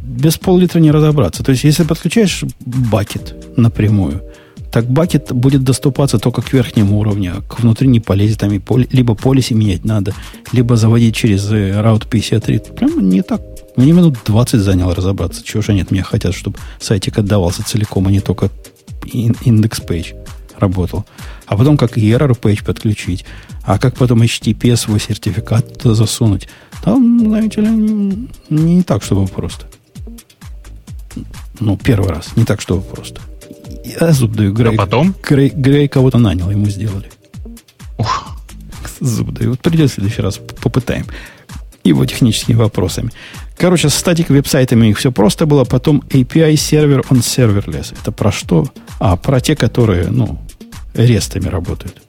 без 0.00 0.38
пол-литра 0.38 0.78
не 0.78 0.92
разобраться. 0.92 1.42
То 1.42 1.50
есть, 1.50 1.64
если 1.64 1.82
подключаешь 1.82 2.44
бакет 2.60 3.34
напрямую, 3.56 4.22
так 4.72 4.86
бакет 4.86 5.32
будет 5.32 5.64
доступаться 5.64 6.18
только 6.18 6.40
к 6.40 6.52
верхнему 6.52 6.98
уровню, 6.98 7.34
а 7.36 7.42
к 7.42 7.60
внутри 7.60 7.88
не 7.88 8.00
полезет. 8.00 8.38
Там 8.38 8.52
и 8.52 8.58
поле, 8.58 8.88
либо 8.90 9.14
полиси 9.14 9.52
менять 9.52 9.84
надо, 9.84 10.14
либо 10.50 10.76
заводить 10.76 11.14
через 11.14 11.50
Route 11.52 12.08
53. 12.08 12.62
Прямо 12.74 13.02
не 13.02 13.22
так. 13.22 13.42
Мне 13.76 13.92
минут 13.92 14.18
20 14.24 14.60
заняло 14.60 14.94
разобраться. 14.94 15.44
Чего 15.44 15.62
же 15.62 15.74
нет, 15.74 15.90
мне 15.90 16.02
хотят, 16.02 16.34
чтобы 16.34 16.58
сайтик 16.80 17.18
отдавался 17.18 17.62
целиком, 17.62 18.06
а 18.06 18.10
не 18.10 18.20
только 18.20 18.50
индекс 19.04 19.80
page 19.80 20.14
работал. 20.58 21.04
А 21.46 21.56
потом 21.56 21.76
как 21.76 21.98
error 21.98 22.38
page 22.38 22.64
подключить. 22.64 23.26
А 23.64 23.78
как 23.78 23.96
потом 23.96 24.22
HTTP 24.22 24.74
свой 24.76 25.00
сертификат 25.00 25.78
туда 25.78 25.94
засунуть. 25.94 26.48
Там, 26.82 27.20
знаете 27.20 27.60
ли, 27.60 27.68
не, 27.68 28.28
не 28.48 28.82
так, 28.82 29.02
чтобы 29.02 29.26
просто. 29.26 29.66
Ну, 31.60 31.76
первый 31.76 32.08
раз. 32.08 32.34
Не 32.36 32.44
так, 32.44 32.60
чтобы 32.62 32.82
просто. 32.82 33.20
Я 33.84 34.12
зуб 34.12 34.32
даю. 34.32 34.52
Грей, 34.52 34.74
а 34.74 34.76
потом? 34.76 35.14
Грей, 35.22 35.50
Грей 35.50 35.88
кого-то 35.88 36.18
нанял, 36.18 36.50
ему 36.50 36.66
сделали. 36.66 37.10
Ух. 37.98 38.36
Зуб 39.00 39.30
даю. 39.32 39.50
Вот 39.50 39.60
придет 39.60 39.90
в 39.90 39.94
следующий 39.94 40.22
раз, 40.22 40.38
попытаем. 40.38 41.06
Его 41.84 42.06
техническими 42.06 42.54
вопросами. 42.54 43.10
Короче, 43.58 43.88
с 43.88 43.94
статик 43.94 44.30
веб-сайтами 44.30 44.86
их 44.86 44.98
все 44.98 45.10
просто 45.10 45.46
было. 45.46 45.64
Потом 45.64 46.02
API 46.10 46.56
сервер, 46.56 47.00
on 47.10 47.18
serverless. 47.18 47.94
Это 48.00 48.12
про 48.12 48.30
что? 48.30 48.66
А, 49.00 49.16
про 49.16 49.40
те, 49.40 49.56
которые, 49.56 50.08
ну, 50.08 50.38
рестами 50.94 51.48
работают. 51.48 52.00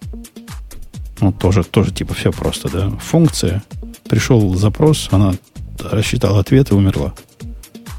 Ну, 1.21 1.31
тоже, 1.31 1.63
тоже 1.63 1.91
типа 1.91 2.13
все 2.13 2.31
просто, 2.31 2.69
да. 2.69 2.89
Функция. 2.99 3.63
Пришел 4.07 4.53
запрос, 4.55 5.07
она 5.11 5.33
рассчитала 5.79 6.39
ответ 6.39 6.71
и 6.71 6.75
умерла. 6.75 7.13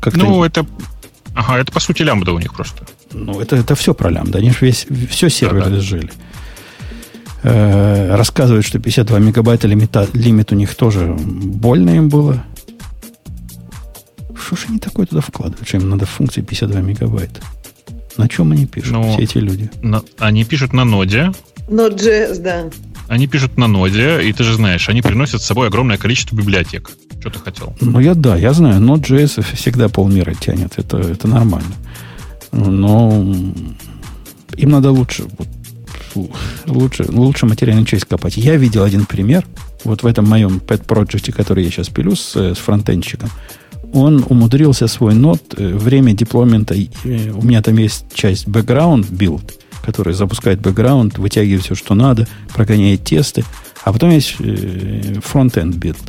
Как 0.01 0.14
ну, 0.14 0.44
это... 0.44 0.66
Ага, 1.34 1.59
это 1.59 1.72
по 1.72 1.80
сути 1.80 2.02
лямбда 2.02 2.32
у 2.32 2.38
них 2.38 2.55
просто. 2.55 2.84
Ну, 3.14 3.40
это, 3.40 3.56
это 3.56 3.74
все 3.74 3.94
про 3.94 4.10
лямбда. 4.10 4.38
Они 4.38 4.50
же 4.50 4.58
весь, 4.60 4.86
все 5.08 5.30
сервер 5.30 5.70
да, 5.70 5.80
жили. 5.80 6.10
Э, 7.42 8.14
рассказывают, 8.16 8.66
что 8.66 8.78
52 8.78 9.18
мегабайта 9.18 9.68
лимита, 9.68 10.08
лимит 10.12 10.50
у 10.52 10.54
них 10.54 10.74
тоже 10.74 11.14
больно 11.14 11.90
им 11.90 12.08
было. 12.08 12.44
Что 14.34 14.56
ж 14.56 14.66
они 14.68 14.78
такое 14.78 15.06
туда 15.06 15.20
вкладывают? 15.20 15.66
Что 15.66 15.76
им 15.76 15.88
надо 15.88 16.06
функции 16.06 16.40
52 16.40 16.80
мегабайта? 16.80 17.40
На 18.16 18.28
чем 18.28 18.52
они 18.52 18.66
пишут, 18.66 18.92
ну, 18.92 19.12
все 19.12 19.22
эти 19.22 19.38
люди? 19.38 19.70
На, 19.82 20.02
они 20.18 20.44
пишут 20.44 20.72
на 20.72 20.84
ноде. 20.84 21.32
Node.js, 21.68 22.40
да. 22.40 22.70
они 23.08 23.26
пишут 23.26 23.56
на 23.56 23.66
ноде, 23.66 24.22
и 24.22 24.32
ты 24.32 24.44
же 24.44 24.54
знаешь, 24.54 24.88
они 24.88 25.02
приносят 25.02 25.42
с 25.42 25.46
собой 25.46 25.68
огромное 25.68 25.96
количество 25.96 26.36
библиотек. 26.36 26.90
Что 27.20 27.30
ты 27.30 27.38
хотел? 27.38 27.74
Ну, 27.80 28.00
я 28.00 28.14
да, 28.14 28.36
я 28.36 28.52
знаю. 28.52 28.80
Node.js 28.80 29.42
всегда 29.54 29.88
полмира 29.88 30.34
тянет. 30.34 30.74
Это, 30.76 30.98
это 30.98 31.26
нормально. 31.26 31.74
Но 32.55 33.10
им 34.56 34.70
надо 34.70 34.93
лучше, 34.93 35.24
лучше, 36.66 37.05
лучше 37.09 37.47
материальную 37.47 37.86
часть 37.86 38.05
копать. 38.05 38.36
Я 38.36 38.56
видел 38.56 38.85
один 38.85 39.06
пример. 39.06 39.44
Вот 39.82 40.02
в 40.02 40.06
этом 40.06 40.28
моем 40.28 40.60
pet 40.66 40.86
project, 40.86 41.32
который 41.32 41.64
я 41.64 41.70
сейчас 41.70 41.89
пилю 41.89 42.14
с, 42.14 42.36
с 42.36 42.59
фронтенщиком, 42.59 43.31
он 43.93 44.24
умудрился 44.28 44.89
свой 44.89 45.14
нод, 45.14 45.55
э, 45.56 45.76
время 45.76 46.14
деплоймента, 46.14 46.74
э, 46.74 47.31
у 47.31 47.43
меня 47.43 47.62
там 47.62 47.76
есть 47.76 48.06
часть 48.14 48.47
background 48.47 49.09
build, 49.10 49.52
который 49.85 50.14
запускает 50.14 50.60
background, 50.60 51.20
вытягивает 51.20 51.62
все, 51.64 51.74
что 51.74 51.94
надо, 51.94 52.26
прогоняет 52.55 53.05
тесты, 53.05 53.44
а 53.85 53.93
потом 53.93 54.10
есть 54.10 54.36
э, 54.40 55.20
frontend 55.20 55.74
build. 55.74 56.02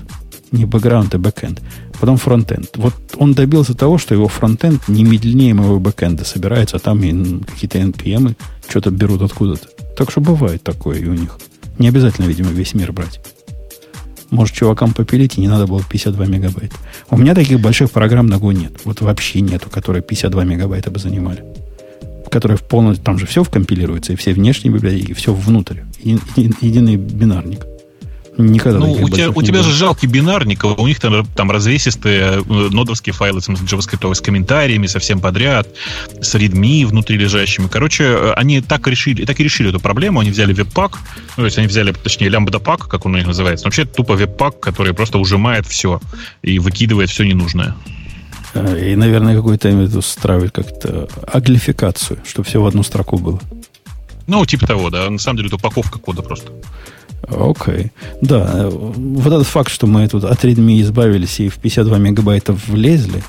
Не 0.52 0.66
background, 0.66 1.10
а 1.14 1.18
backend. 1.18 1.62
Потом 2.00 2.18
фронтенд. 2.18 2.72
Вот 2.76 2.94
он 3.18 3.34
добился 3.34 3.74
того, 3.74 3.98
что 3.98 4.14
его 4.14 4.28
фронтенд 4.28 4.88
не 4.88 5.04
медленнее 5.04 5.54
моего 5.54 5.80
бэкенда 5.80 6.26
собирается, 6.26 6.78
а 6.78 6.80
там 6.80 7.04
и 7.04 7.42
какие-то 7.44 7.80
NPM 7.80 8.36
что-то 8.68 8.92
берут 8.92 9.22
откуда-то. 9.22 9.68
Так 9.98 10.12
что 10.12 10.22
бывает 10.22 10.64
такое 10.64 11.00
и 11.00 11.08
у 11.08 11.14
них. 11.14 11.38
Не 11.78 11.90
обязательно, 11.90 12.26
видимо, 12.26 12.50
весь 12.52 12.74
мир 12.74 12.92
брать. 12.92 13.20
Может, 14.30 14.56
чувакам 14.56 14.94
попилить, 14.94 15.38
и 15.38 15.42
не 15.42 15.48
надо 15.48 15.68
было 15.68 15.82
52 15.88 16.26
мегабайта. 16.26 16.76
У 17.10 17.18
меня 17.18 17.36
таких 17.36 17.60
больших 17.60 17.92
программ 17.92 18.28
на 18.28 18.36
Go 18.36 18.54
нет. 18.54 18.74
Вот 18.84 19.02
вообще 19.02 19.42
нету, 19.42 19.70
которые 19.70 20.02
52 20.02 20.44
мегабайта 20.44 20.92
бы 20.92 21.00
занимали. 21.00 21.44
Которые 22.32 22.58
в 22.58 22.64
полностью... 22.64 23.06
Там 23.06 23.20
же 23.20 23.28
все 23.28 23.44
вкомпилируется, 23.44 24.14
и 24.14 24.16
все 24.16 24.34
внешние 24.34 24.74
библиотеки, 24.74 25.12
и 25.12 25.14
все 25.14 25.34
внутрь. 25.34 25.82
И, 26.04 26.18
и, 26.36 26.52
единый 26.62 26.96
бинарник. 26.96 27.66
Никогда 28.38 28.80
ну, 28.80 28.91
у 28.91 29.10
тебя, 29.10 29.30
у 29.30 29.41
тебя 29.41 29.64
же 29.64 29.72
жалкий 29.72 30.07
бинарник, 30.07 30.64
у 30.66 30.88
них 30.88 30.99
там, 30.99 31.26
там 31.26 31.52
развесистые 31.52 32.41
э, 32.41 32.70
нодовские 32.72 33.14
файлы 33.14 33.41
с 33.41 33.48
JavaScript 33.48 34.14
с 34.14 34.22
комментариями 34.22 34.88
совсем 34.88 35.22
подряд, 35.22 35.68
с 36.22 36.36
readme 36.36 36.86
внутри 36.86 37.18
лежащими. 37.18 37.68
Короче, 37.68 38.03
э, 38.03 38.34
они 38.34 38.62
так, 38.62 38.88
решили, 38.88 39.24
так 39.26 39.40
и 39.40 39.44
решили 39.44 39.70
эту 39.70 39.80
проблему. 39.80 40.20
Они 40.20 40.32
взяли 40.32 40.53
веб-пак, 40.53 40.99
ну, 41.38 41.44
то 41.44 41.45
есть 41.45 41.57
они 41.57 41.68
взяли, 41.68 41.94
точнее, 41.94 42.30
лямбда-пак, 42.30 42.88
как 42.88 43.06
он 43.06 43.16
у 43.16 43.18
них 43.18 43.28
называется. 43.28 43.66
Но 43.66 43.68
вообще 43.68 43.86
тупо 43.86 44.16
веб-пак, 44.16 44.60
который 44.60 44.94
просто 44.94 45.18
ужимает 45.18 45.66
все 45.66 46.02
и 46.41 46.60
выкидывает 46.60 47.10
все 47.10 47.24
ненужное. 47.24 47.76
Э, 48.53 48.91
и, 48.91 48.95
наверное, 48.95 49.36
какой-то 49.36 49.70
им 49.70 49.84
устраивает 49.98 50.52
как-то 50.52 51.07
аглификацию, 51.32 52.20
чтобы 52.26 52.48
все 52.48 52.62
в 52.62 52.66
одну 52.66 52.84
строку 52.84 53.18
было. 53.18 53.40
Ну, 54.28 54.45
типа 54.45 54.68
того, 54.68 54.90
да. 54.90 55.10
На 55.10 55.20
самом 55.20 55.38
деле 55.38 55.48
это 55.48 55.57
упаковка 55.57 55.99
кода 55.99 56.22
просто. 56.22 56.52
Окей. 57.28 57.74
Okay. 57.74 57.92
Да, 58.22 58.68
вот 58.70 59.34
этот 59.34 59.48
факт, 59.48 59.72
что 59.72 59.88
мы 59.88 60.08
тут 60.08 60.24
от 60.24 60.44
Redmi 60.44 60.82
избавились 60.82 61.40
и 61.40 61.50
в 61.50 61.58
52 61.58 61.98
мегабайта 61.98 62.54
влезли, 62.68 63.24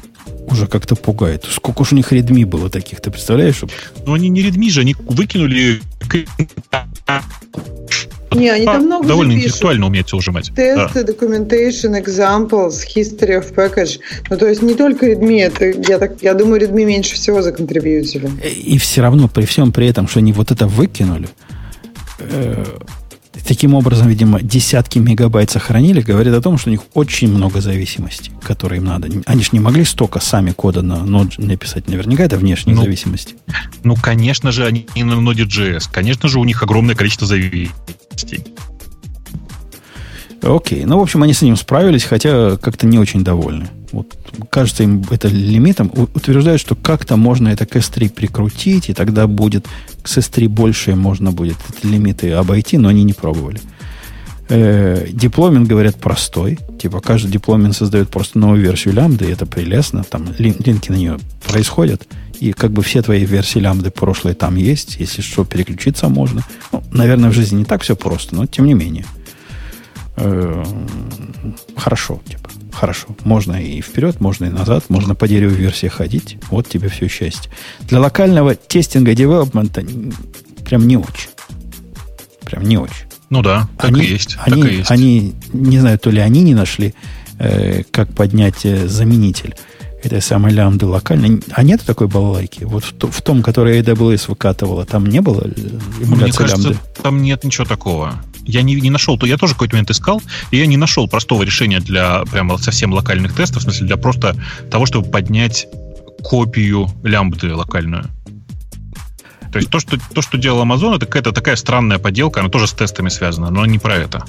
уже 0.48 0.66
как-то 0.66 0.97
пугает. 0.97 1.44
Сколько 1.48 1.82
уж 1.82 1.93
у 1.93 1.97
них 1.97 2.12
Redmi 2.12 2.44
было 2.44 2.70
таких, 2.70 3.01
ты 3.01 3.10
представляешь? 3.10 3.62
Ну, 4.06 4.14
они 4.14 4.28
не 4.28 4.43
Redmi 4.43 4.70
же, 4.70 4.81
они 4.81 4.94
выкинули 5.09 5.81
не, 8.36 8.51
они 8.51 8.66
там 8.66 8.85
много 8.85 9.06
Довольно 9.06 9.32
интеллектуально 9.32 9.86
умеют 9.86 10.09
все 10.09 10.16
ужимать. 10.16 10.52
Тесты, 10.55 11.05
да. 11.05 11.12
documentation, 11.12 11.98
examples, 11.98 12.82
history 12.94 13.40
of 13.40 13.55
package. 13.55 13.98
Ну, 14.28 14.36
то 14.36 14.47
есть 14.47 14.62
не 14.62 14.74
только 14.74 15.06
Redmi, 15.06 15.40
это, 15.40 15.66
я, 15.89 15.98
так, 15.98 16.23
я 16.23 16.35
думаю, 16.35 16.60
Redmi 16.60 16.85
меньше 16.85 17.14
всего 17.14 17.43
законтрибьютили. 17.43 18.31
И 18.44 18.78
все 18.78 19.02
равно, 19.02 19.28
при 19.28 19.44
всем 19.47 19.73
при 19.73 19.86
этом, 19.86 20.09
что 20.09 20.18
они 20.18 20.32
вот 20.32 20.51
это 20.51 20.66
выкинули, 20.66 21.28
э, 22.18 22.64
таким 23.44 23.74
образом, 23.74 24.08
видимо, 24.08 24.40
десятки 24.42 24.98
мегабайт 24.98 25.50
сохранили, 25.50 26.00
говорит 26.00 26.34
о 26.34 26.40
том, 26.40 26.58
что 26.58 26.70
у 26.70 26.72
них 26.72 26.82
очень 26.94 27.28
много 27.28 27.60
зависимостей, 27.60 28.32
которые 28.42 28.78
им 28.78 28.86
надо. 28.86 29.08
Они 29.26 29.42
же 29.42 29.50
не 29.52 29.60
могли 29.60 29.84
столько 29.84 30.20
сами 30.20 30.50
кода 30.50 30.82
на 30.82 30.94
Node 30.94 31.44
написать. 31.44 31.88
Наверняка 31.88 32.24
это 32.24 32.36
внешние 32.36 32.76
ну, 32.76 32.82
зависимости. 32.82 33.34
Ну, 33.82 33.96
конечно 33.96 34.52
же, 34.52 34.66
они 34.66 34.86
на 34.94 35.14
Node.js. 35.14 35.88
Конечно 35.90 36.28
же, 36.28 36.38
у 36.38 36.44
них 36.44 36.62
огромное 36.62 36.94
количество 36.94 37.26
зависимостей. 37.26 38.44
Окей. 40.42 40.84
Ну, 40.84 40.98
в 40.98 41.02
общем, 41.02 41.22
они 41.22 41.32
с 41.32 41.42
ним 41.42 41.56
справились, 41.56 42.04
хотя 42.04 42.56
как-то 42.56 42.86
не 42.86 42.98
очень 42.98 43.24
довольны. 43.24 43.68
Вот, 43.92 44.16
кажется, 44.50 44.82
им 44.82 45.04
это 45.10 45.28
лимитом. 45.28 45.90
Утверждают, 46.14 46.60
что 46.60 46.74
как-то 46.74 47.16
можно 47.16 47.48
это 47.48 47.66
к 47.66 47.76
S3 47.76 48.10
прикрутить, 48.10 48.90
и 48.90 48.94
тогда 48.94 49.26
будет 49.26 49.66
с 50.04 50.18
S3 50.18 50.48
больше 50.48 50.94
можно 50.94 51.32
будет 51.32 51.56
эти 51.70 51.86
лимиты 51.86 52.32
обойти, 52.32 52.78
но 52.78 52.88
они 52.88 53.04
не 53.04 53.12
пробовали. 53.12 53.60
Э, 54.48 55.06
дипломин, 55.10 55.64
говорят, 55.64 55.96
простой. 55.96 56.58
Типа, 56.80 57.00
каждый 57.00 57.30
дипломин 57.30 57.72
создает 57.72 58.10
просто 58.10 58.38
новую 58.38 58.60
версию 58.60 58.94
лямбды, 58.94 59.26
и 59.26 59.32
это 59.32 59.46
прелестно. 59.46 60.04
Там 60.04 60.28
линки 60.38 60.90
на 60.90 60.96
нее 60.96 61.18
происходят. 61.46 62.06
И 62.38 62.52
как 62.52 62.70
бы 62.70 62.82
все 62.82 63.02
твои 63.02 63.24
версии 63.24 63.58
лямбды 63.58 63.90
прошлые 63.90 64.34
там 64.34 64.56
есть. 64.56 64.96
Если 64.98 65.22
что, 65.22 65.44
переключиться 65.44 66.08
можно. 66.08 66.44
Ну, 66.70 66.82
наверное, 66.92 67.30
в 67.30 67.32
жизни 67.32 67.58
не 67.58 67.64
так 67.64 67.82
все 67.82 67.96
просто, 67.96 68.36
но 68.36 68.46
тем 68.46 68.66
не 68.66 68.74
менее. 68.74 69.04
Э, 70.16 70.64
хорошо, 71.76 72.20
типа, 72.26 72.51
хорошо. 72.72 73.09
Можно 73.24 73.62
и 73.62 73.80
вперед, 73.80 74.20
можно 74.20 74.47
и 74.47 74.51
назад, 74.51 74.84
можно 74.88 75.14
по 75.14 75.28
дереву 75.28 75.55
версии 75.55 75.88
ходить. 75.88 76.38
Вот 76.51 76.68
тебе 76.68 76.88
все 76.88 77.09
счастье. 77.09 77.51
Для 77.82 78.01
локального 78.01 78.55
тестинга 78.55 79.14
девелопмента 79.14 79.84
прям 80.64 80.86
не 80.86 80.97
очень. 80.97 81.30
Прям 82.44 82.64
не 82.64 82.78
очень. 82.78 83.06
Ну 83.28 83.43
да, 83.43 83.68
так 83.76 83.90
они, 83.90 84.02
и 84.02 84.12
есть. 84.12 84.36
Они, 84.40 84.62
так 84.62 84.72
и 84.72 84.76
есть. 84.76 84.90
они, 84.90 85.34
не 85.52 85.80
знаю, 85.80 85.98
то 85.98 86.10
ли 86.10 86.20
они 86.20 86.43
не 86.43 86.55
нашли, 86.55 86.94
э, 87.38 87.82
как 87.90 88.12
поднять 88.14 88.64
э, 88.64 88.86
заменитель 88.86 89.55
этой 90.02 90.22
самой 90.22 90.52
лямбды 90.52 90.86
локально. 90.86 91.40
А 91.51 91.62
нет 91.62 91.82
такой 91.84 92.06
балалайки? 92.06 92.64
Вот 92.64 92.84
в, 92.84 93.10
в 93.10 93.22
том, 93.22 93.43
который 93.43 93.80
AWS 93.80 94.26
выкатывала, 94.28 94.86
там 94.86 95.06
не 95.06 95.20
было 95.20 95.43
эмуляции 96.01 96.24
Мне 96.24 96.32
кажется, 96.32 96.68
лямбды? 96.68 96.78
там 97.02 97.22
нет 97.22 97.43
ничего 97.44 97.66
такого 97.66 98.14
я 98.47 98.62
не, 98.62 98.74
не 98.77 98.90
нашел, 98.90 99.18
то 99.18 99.27
я 99.27 99.36
тоже 99.36 99.55
какой-то 99.55 99.74
момент 99.74 99.90
искал, 99.90 100.23
и 100.51 100.56
я 100.59 100.66
не 100.66 100.77
нашел 100.77 101.09
простого 101.09 101.43
решения 101.43 101.81
для 101.81 102.24
прямо 102.24 102.59
совсем 102.59 102.93
локальных 102.93 103.35
тестов, 103.35 103.62
в 103.62 103.64
смысле 103.64 103.86
для 103.86 103.97
просто 103.97 104.36
того, 104.70 104.86
чтобы 104.86 105.10
поднять 105.10 105.66
копию 106.23 106.89
лямбды 107.02 107.55
локальную. 107.55 108.06
То 109.52 109.59
есть 109.59 109.70
то, 109.70 109.81
что, 109.81 109.98
то, 110.14 110.23
что 110.23 110.39
делал 110.39 110.62
Amazon, 110.62 110.97
это 110.97 111.06
какая-то 111.06 111.32
такая 111.32 111.56
странная 111.56 111.98
поделка, 111.98 112.40
она 112.40 112.48
тоже 112.48 112.66
с 112.66 112.73
тестами 112.73 113.09
связана, 113.09 113.51
но 113.51 113.64
не 113.66 113.78
про 113.78 113.94
это. 113.97 114.24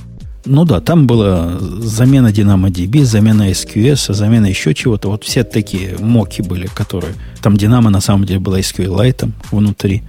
Ну 0.46 0.64
да, 0.64 0.80
там 0.80 1.08
была 1.08 1.58
замена 1.60 2.28
DynamoDB, 2.28 3.04
замена 3.04 3.52
SQS, 3.52 4.14
замена 4.14 4.46
еще 4.46 4.74
чего-то. 4.74 5.10
Вот 5.10 5.26
все 5.26 5.44
такие 5.44 5.98
моки 6.00 6.42
были, 6.42 6.68
которые... 6.68 7.16
Там 7.42 7.56
Dynamo 7.56 7.90
на 7.90 8.00
самом 8.00 8.26
деле 8.26 8.40
была 8.40 8.60
SQLite 8.60 9.30
внутри, 9.52 10.04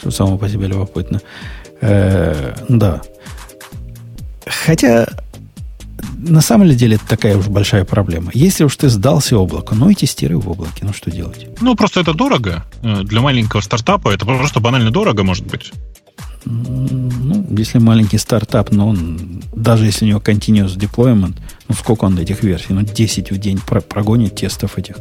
что 0.00 0.10
само 0.10 0.38
по 0.38 0.48
себе 0.48 0.68
любопытно. 0.68 1.20
Э, 1.80 2.54
да. 2.68 3.02
Хотя, 4.46 5.06
на 6.16 6.40
самом 6.40 6.68
деле, 6.70 6.96
это 6.96 7.06
такая 7.06 7.36
уж 7.36 7.48
большая 7.48 7.84
проблема. 7.84 8.30
Если 8.34 8.64
уж 8.64 8.76
ты 8.76 8.88
сдался 8.88 9.36
облаку, 9.36 9.74
ну 9.74 9.90
и 9.90 9.94
тестируй 9.94 10.40
в 10.40 10.48
облаке. 10.48 10.82
Ну, 10.82 10.92
что 10.92 11.10
делать? 11.10 11.46
Ну, 11.60 11.74
просто 11.74 12.00
это 12.00 12.14
дорого. 12.14 12.64
Э, 12.82 13.02
для 13.02 13.20
маленького 13.20 13.60
стартапа 13.60 14.10
это 14.10 14.24
просто 14.24 14.60
банально 14.60 14.90
дорого, 14.90 15.22
может 15.22 15.46
быть. 15.46 15.72
Ну, 16.44 17.46
если 17.50 17.78
маленький 17.78 18.18
стартап, 18.18 18.70
но 18.70 18.88
он, 18.88 19.42
даже 19.54 19.84
если 19.84 20.06
у 20.06 20.08
него 20.08 20.20
continuous 20.20 20.78
deployment, 20.78 21.36
ну, 21.68 21.74
сколько 21.74 22.04
он 22.04 22.18
этих 22.18 22.42
версий? 22.42 22.72
Ну, 22.72 22.82
10 22.82 23.30
в 23.30 23.38
день 23.38 23.60
прогонит 23.88 24.36
тестов 24.36 24.78
этих 24.78 24.96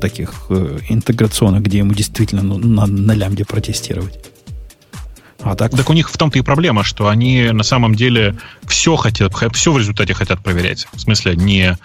таких 0.00 0.46
э, 0.50 0.78
интеграционных, 0.88 1.62
где 1.62 1.78
ему 1.78 1.92
действительно 1.92 2.42
ну, 2.42 2.58
надо 2.58 2.92
на 2.92 3.12
лямде 3.12 3.44
протестировать. 3.44 4.20
А 5.46 5.54
так? 5.54 5.70
так 5.70 5.88
у 5.88 5.92
них 5.92 6.10
в 6.10 6.16
том-то 6.16 6.38
и 6.38 6.42
проблема, 6.42 6.82
что 6.82 7.08
они 7.08 7.50
на 7.52 7.62
самом 7.62 7.94
деле 7.94 8.36
все 8.66 8.96
хотят, 8.96 9.32
все 9.54 9.72
в 9.72 9.78
результате 9.78 10.12
хотят 10.12 10.42
проверять. 10.42 10.88
В 10.92 11.00
смысле, 11.00 11.36
не, 11.36 11.78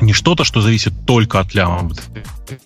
не 0.00 0.12
что-то, 0.12 0.44
что 0.44 0.60
зависит 0.60 0.92
только 1.04 1.40
от 1.40 1.54
лямбды, 1.54 2.00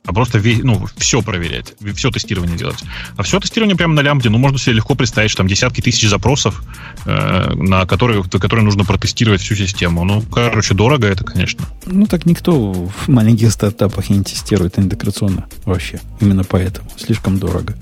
а 0.04 0.12
просто 0.12 0.38
весь, 0.38 0.62
ну, 0.62 0.86
все 0.96 1.22
проверять, 1.22 1.74
все 1.94 2.10
тестирование 2.10 2.58
делать. 2.58 2.82
А 3.16 3.22
все 3.22 3.40
тестирование 3.40 3.76
прямо 3.76 3.94
на 3.94 4.00
лямбде, 4.00 4.28
ну, 4.28 4.36
можно 4.36 4.58
себе 4.58 4.74
легко 4.74 4.94
представить, 4.94 5.30
что 5.30 5.38
там 5.38 5.48
десятки 5.48 5.80
тысяч 5.80 6.08
запросов, 6.08 6.62
э, 7.06 7.54
на 7.54 7.86
которые, 7.86 8.22
которые 8.22 8.64
нужно 8.64 8.84
протестировать 8.84 9.40
всю 9.40 9.54
систему. 9.54 10.04
Ну, 10.04 10.20
короче, 10.22 10.74
дорого 10.74 11.06
это, 11.06 11.24
конечно. 11.24 11.64
Ну, 11.86 12.06
так 12.06 12.26
никто 12.26 12.72
в 12.72 13.08
маленьких 13.08 13.50
стартапах 13.50 14.10
не 14.10 14.22
тестирует 14.22 14.78
интеграционно 14.78 15.46
вообще. 15.64 16.00
Именно 16.20 16.44
поэтому. 16.44 16.90
Слишком 16.98 17.38
дорого 17.38 17.74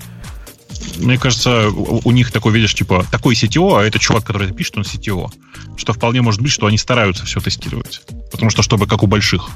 мне 0.97 1.17
кажется, 1.17 1.69
у, 1.69 2.11
них 2.11 2.31
такой, 2.31 2.53
видишь, 2.53 2.73
типа, 2.73 3.05
такой 3.11 3.35
CTO, 3.35 3.79
а 3.79 3.83
это 3.83 3.99
чувак, 3.99 4.23
который 4.23 4.47
это 4.47 4.55
пишет, 4.55 4.77
он 4.77 4.83
CTO. 4.83 5.29
Что 5.77 5.93
вполне 5.93 6.21
может 6.21 6.41
быть, 6.41 6.51
что 6.51 6.67
они 6.67 6.77
стараются 6.77 7.25
все 7.25 7.39
тестировать. 7.39 8.01
Потому 8.31 8.49
что, 8.49 8.61
чтобы 8.61 8.87
как 8.87 9.03
у 9.03 9.07
больших. 9.07 9.49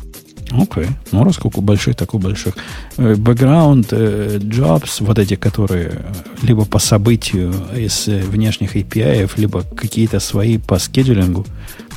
Окей. 0.51 0.85
Okay. 0.85 0.89
Ну, 1.11 1.23
раз 1.23 1.35
сколько 1.35 1.61
больших, 1.61 1.95
так 1.95 2.13
у 2.13 2.19
больших. 2.19 2.55
Э, 2.97 3.13
jobs, 4.39 4.95
вот 4.99 5.19
эти, 5.19 5.35
которые 5.35 6.05
либо 6.41 6.65
по 6.65 6.79
событию 6.79 7.53
из 7.75 8.07
внешних 8.07 8.75
API, 8.75 9.29
либо 9.37 9.61
какие-то 9.63 10.19
свои 10.19 10.57
по 10.57 10.79
скеджулингу, 10.79 11.45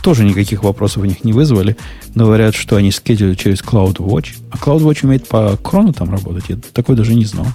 тоже 0.02 0.24
никаких 0.24 0.64
вопросов 0.64 1.02
у 1.02 1.06
них 1.06 1.24
не 1.24 1.32
вызвали. 1.32 1.76
Говорят, 2.14 2.54
что 2.54 2.76
они 2.76 2.90
скеджулят 2.90 3.38
через 3.38 3.60
CloudWatch. 3.62 4.34
А 4.50 4.56
CloudWatch 4.56 5.06
умеет 5.06 5.28
по 5.28 5.56
крону 5.56 5.92
там 5.92 6.10
работать. 6.10 6.44
Я 6.48 6.56
такой 6.72 6.96
даже 6.96 7.14
не 7.14 7.24
знал. 7.24 7.46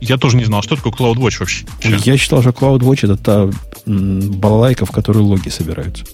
Я 0.00 0.16
тоже 0.16 0.36
не 0.36 0.44
знал, 0.44 0.62
что 0.62 0.76
такое 0.76 0.92
CloudWatch 0.92 1.40
вообще. 1.40 1.66
Я 1.82 2.16
считал, 2.16 2.40
что 2.40 2.50
CloudWatch 2.50 3.04
это 3.04 3.16
та 3.16 3.50
балалайка, 3.86 4.86
в 4.86 4.90
которой 4.90 5.18
логи 5.18 5.48
собираются. 5.48 6.04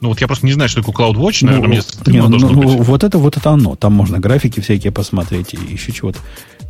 Ну 0.00 0.08
вот 0.08 0.20
я 0.20 0.26
просто 0.26 0.44
не 0.44 0.52
знаю, 0.52 0.68
что 0.68 0.82
такое 0.82 1.06
CloudWatch, 1.06 1.46
наверное, 1.46 1.68
ну, 1.78 2.12
мне 2.12 2.20
не, 2.20 2.28
ну, 2.28 2.38
ну, 2.38 2.82
Вот 2.82 3.04
это 3.04 3.16
вот 3.16 3.36
это 3.36 3.50
оно. 3.50 3.74
Там 3.76 3.94
можно 3.94 4.18
графики 4.18 4.60
всякие 4.60 4.92
посмотреть 4.92 5.54
и 5.54 5.56
еще 5.56 5.92
чего-то. 5.92 6.18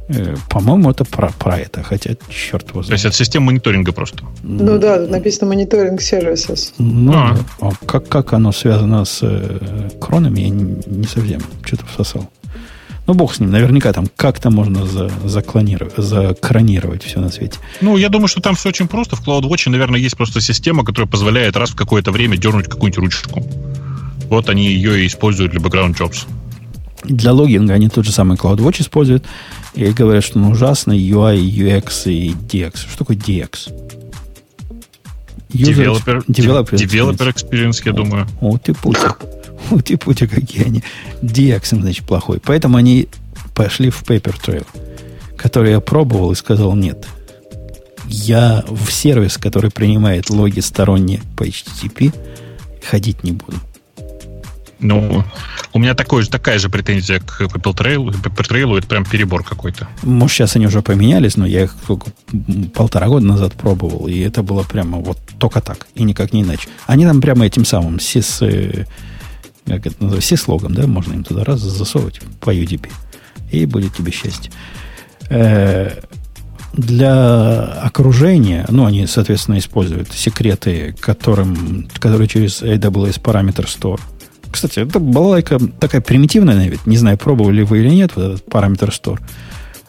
Э, 0.09 0.37
по-моему, 0.51 0.91
это 0.91 1.05
про, 1.05 1.33
про 1.33 1.59
это, 1.59 1.83
хотя 1.83 2.15
черт 2.29 2.69
его 2.69 2.83
знает. 2.83 2.89
То 2.89 2.93
есть 2.93 3.05
это 3.07 3.17
система 3.17 3.47
мониторинга 3.47 3.93
просто? 3.93 4.25
Ну 4.43 4.79
да, 4.79 4.99
тут 4.99 5.11
написано 5.11 5.49
мониторинг 5.49 6.03
сервисов. 6.03 6.59
Ну, 6.79 7.13
а. 7.13 7.39
а 7.61 7.71
как, 7.87 8.09
как 8.09 8.35
оно 8.35 8.53
связано 8.53 9.05
с 9.05 9.21
э, 9.23 9.89
кронами, 10.01 10.41
я 10.41 10.49
не, 10.51 10.77
не 10.87 11.07
совсем 11.07 11.41
что-то 11.65 11.87
всосал. 11.87 12.31
Ну, 13.07 13.15
бог 13.15 13.35
с 13.35 13.41
ним. 13.41 13.51
Наверняка 13.51 13.93
там 13.93 14.07
как-то 14.17 14.51
можно 14.51 14.87
за, 14.87 15.11
заклонировать, 15.25 15.95
закронировать 15.97 17.03
все 17.03 17.21
на 17.21 17.31
свете. 17.31 17.59
Ну, 17.81 17.97
я 17.97 18.09
думаю, 18.09 18.29
что 18.29 18.41
там 18.41 18.55
все 18.55 18.71
очень 18.71 18.89
просто. 18.89 19.17
В 19.17 19.27
CloudWatch, 19.27 19.69
наверное, 19.69 20.01
есть 20.01 20.17
просто 20.17 20.41
система, 20.41 20.85
которая 20.85 21.11
позволяет 21.11 21.57
раз 21.57 21.71
в 21.71 21.77
какое-то 21.77 22.13
время 22.13 22.37
дернуть 22.39 22.67
какую-нибудь 22.67 22.99
ручку. 22.99 23.47
Вот 24.31 24.49
они 24.49 24.67
ее 24.67 25.03
и 25.03 25.07
используют 25.07 25.53
для 25.53 25.61
background 25.61 25.99
jobs. 25.99 26.27
Для 27.05 27.33
логинга 27.33 27.75
они 27.75 27.91
тот 27.91 28.07
же 28.07 28.13
самый 28.13 28.39
CloudWatch 28.39 28.81
используют. 28.81 29.25
И 29.75 29.85
говорят, 29.91 30.25
что 30.25 30.39
он 30.39 30.47
ужасный 30.47 30.99
UI, 30.99 31.39
UX 31.39 32.11
и 32.11 32.31
DX. 32.31 32.89
Что 32.89 32.99
такое 32.99 33.19
DX? 33.19 33.71
Developer, 35.51 36.25
developer, 36.27 36.73
developer 36.73 37.33
experience, 37.33 37.83
я 37.85 37.93
думаю. 37.93 38.27
О, 38.41 38.57
ты 38.57 38.73
путик. 38.75 39.19
Ути 39.71 39.97
пути 39.97 40.27
какие 40.27 40.65
они. 40.65 40.83
DX, 41.23 41.81
значит, 41.81 42.07
плохой. 42.07 42.41
Поэтому 42.45 42.77
они 42.77 43.09
пошли 43.55 43.91
в 43.91 44.03
Paper 44.03 44.35
Trail, 44.41 44.67
который 45.37 45.73
я 45.73 45.81
пробовал 45.81 46.33
и 46.33 46.35
сказал 46.35 46.75
нет. 46.75 47.07
Я 48.07 48.65
в 48.69 48.91
сервис, 48.91 49.39
который 49.39 49.71
принимает 49.71 50.29
логи 50.31 50.61
сторонние 50.61 51.21
по 51.37 51.45
HTTP, 51.45 52.13
ходить 52.83 53.25
не 53.25 53.33
буду. 53.33 53.57
Ну, 54.81 55.25
у 55.73 55.79
меня 55.79 55.95
такой 55.95 56.23
же, 56.23 56.29
такая 56.29 56.59
же 56.59 56.69
претензия 56.69 57.19
к 57.21 57.41
Papertrail. 57.41 58.11
Papertrail 58.23 58.77
это 58.77 58.87
прям 58.87 59.07
перебор 59.07 59.43
какой-то. 59.43 59.89
Может, 60.03 60.37
сейчас 60.37 60.57
они 60.57 60.67
уже 60.67 60.83
поменялись, 60.83 61.37
но 61.37 61.47
я 61.47 61.63
их 61.63 61.75
полтора 62.75 63.09
года 63.09 63.25
назад 63.25 63.55
пробовал, 63.55 64.07
и 64.09 64.19
это 64.19 64.43
было 64.43 64.63
прямо 64.63 64.99
вот 64.99 65.19
только 65.39 65.63
так, 65.63 65.87
и 65.95 66.03
никак 66.03 66.35
не 66.35 66.43
иначе. 66.43 66.69
Они 66.87 67.07
там 67.07 67.23
прямо 67.23 67.47
этим 67.47 67.65
самым 67.65 67.99
сис, 67.99 68.43
как 69.67 69.87
это 69.87 69.97
называется, 70.03 70.27
все 70.27 70.37
слогом, 70.37 70.75
да, 70.75 70.87
можно 70.87 71.15
им 71.15 71.25
туда 71.25 71.45
раз 71.45 71.61
засовывать 71.61 72.21
по 72.41 72.55
UDP, 72.55 72.91
и 73.51 73.67
будет 73.67 73.95
тебе 73.95 74.13
счастье. 74.13 74.53
Э, 75.31 76.01
для 76.75 77.63
окружения, 77.83 78.67
ну, 78.69 78.85
они, 78.85 79.07
соответственно, 79.07 79.59
используют 79.59 80.13
секреты, 80.13 80.95
которым, 81.01 81.89
которые 81.99 82.29
через 82.29 82.63
AWS 82.63 83.23
Parameter 83.23 83.67
Store. 83.67 84.01
Кстати, 84.51 84.81
это 84.81 84.99
балалайка 84.99 85.59
такая 85.81 86.01
примитивная, 86.01 86.57
наверное, 86.57 86.81
не 86.87 86.97
знаю, 86.97 87.17
пробовали 87.17 87.63
вы 87.63 87.81
или 87.81 87.91
нет, 87.91 88.13
вот 88.15 88.25
этот 88.25 88.49
Parameter 88.49 88.91
Store. 88.91 89.21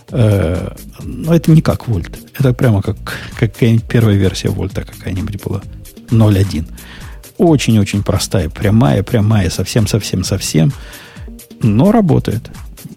Э, 0.10 0.76
но 1.04 1.34
это 1.34 1.52
не 1.52 1.62
как 1.62 1.88
Volt. 1.88 2.16
Это 2.38 2.54
прямо 2.54 2.82
как, 2.82 2.98
как 3.38 3.54
первая 3.56 4.16
версия 4.16 4.50
Вольта 4.50 4.84
какая-нибудь 4.84 5.44
была. 5.44 5.62
0.1 6.10 6.66
очень-очень 7.38 8.04
простая, 8.04 8.50
прямая, 8.50 9.04
прямая, 9.04 9.50
совсем-совсем-совсем, 9.50 10.72
но 11.62 11.92
работает. 11.92 12.50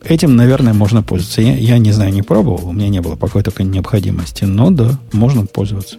Этим, 0.05 0.37
наверное, 0.37 0.75
можно 0.75 1.03
пользоваться. 1.03 1.41
Я, 1.41 1.57
я 1.57 1.79
не 1.79 1.93
знаю, 1.93 2.13
не 2.13 2.23
пробовал, 2.23 2.69
у 2.69 2.73
меня 2.73 2.89
не 2.89 3.01
было 3.01 3.17
пока 3.17 3.43
такой 3.43 3.65
необходимости, 3.65 4.45
но 4.45 4.71
да, 4.71 4.99
можно 5.13 5.47
пользоваться. 5.47 5.97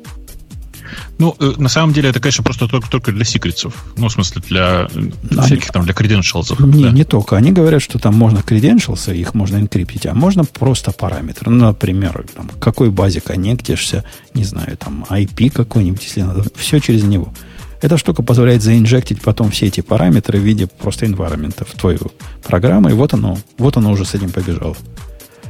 Ну, 1.17 1.35
э, 1.39 1.53
на 1.57 1.69
самом 1.69 1.93
деле, 1.93 2.09
это, 2.09 2.19
конечно, 2.19 2.43
просто 2.43 2.67
только, 2.67 2.89
только 2.89 3.11
для 3.11 3.25
секретов. 3.25 3.85
Ну, 3.97 4.07
в 4.07 4.11
смысле, 4.11 4.41
для 4.47 4.85
Они... 4.85 5.41
всяких 5.41 5.71
там, 5.71 5.83
для 5.83 5.93
credentials. 5.93 6.55
Не, 6.65 6.83
да. 6.83 6.91
не 6.91 7.03
только. 7.03 7.37
Они 7.37 7.51
говорят, 7.51 7.81
что 7.81 7.99
там 7.99 8.15
можно 8.15 8.39
credentials, 8.39 9.13
их 9.15 9.33
можно 9.33 9.57
инкриптить, 9.57 10.05
а 10.05 10.13
можно 10.13 10.43
просто 10.43 10.91
параметры. 10.91 11.51
Ну, 11.51 11.67
например, 11.67 12.25
там, 12.35 12.49
к 12.49 12.59
какой 12.59 12.89
базе 12.89 13.21
коннектишься, 13.21 14.03
не 14.33 14.43
знаю, 14.43 14.77
там, 14.77 15.05
IP 15.09 15.49
какой-нибудь, 15.51 16.03
если 16.03 16.21
надо. 16.21 16.45
Все 16.55 16.79
через 16.79 17.03
него. 17.03 17.33
Эта 17.81 17.97
штука 17.97 18.23
позволяет 18.23 18.61
заинжектить 18.61 19.21
потом 19.21 19.51
все 19.51 19.67
эти 19.67 19.81
параметры 19.81 20.39
в 20.39 20.43
виде 20.43 20.67
просто 20.67 21.05
environment 21.05 21.65
в 21.65 21.79
твою 21.79 22.11
программу, 22.43 22.89
и 22.89 22.93
вот 22.93 23.13
оно, 23.13 23.37
вот 23.57 23.77
оно 23.77 23.91
уже 23.91 24.05
с 24.05 24.13
этим 24.15 24.31
побежало. 24.31 24.75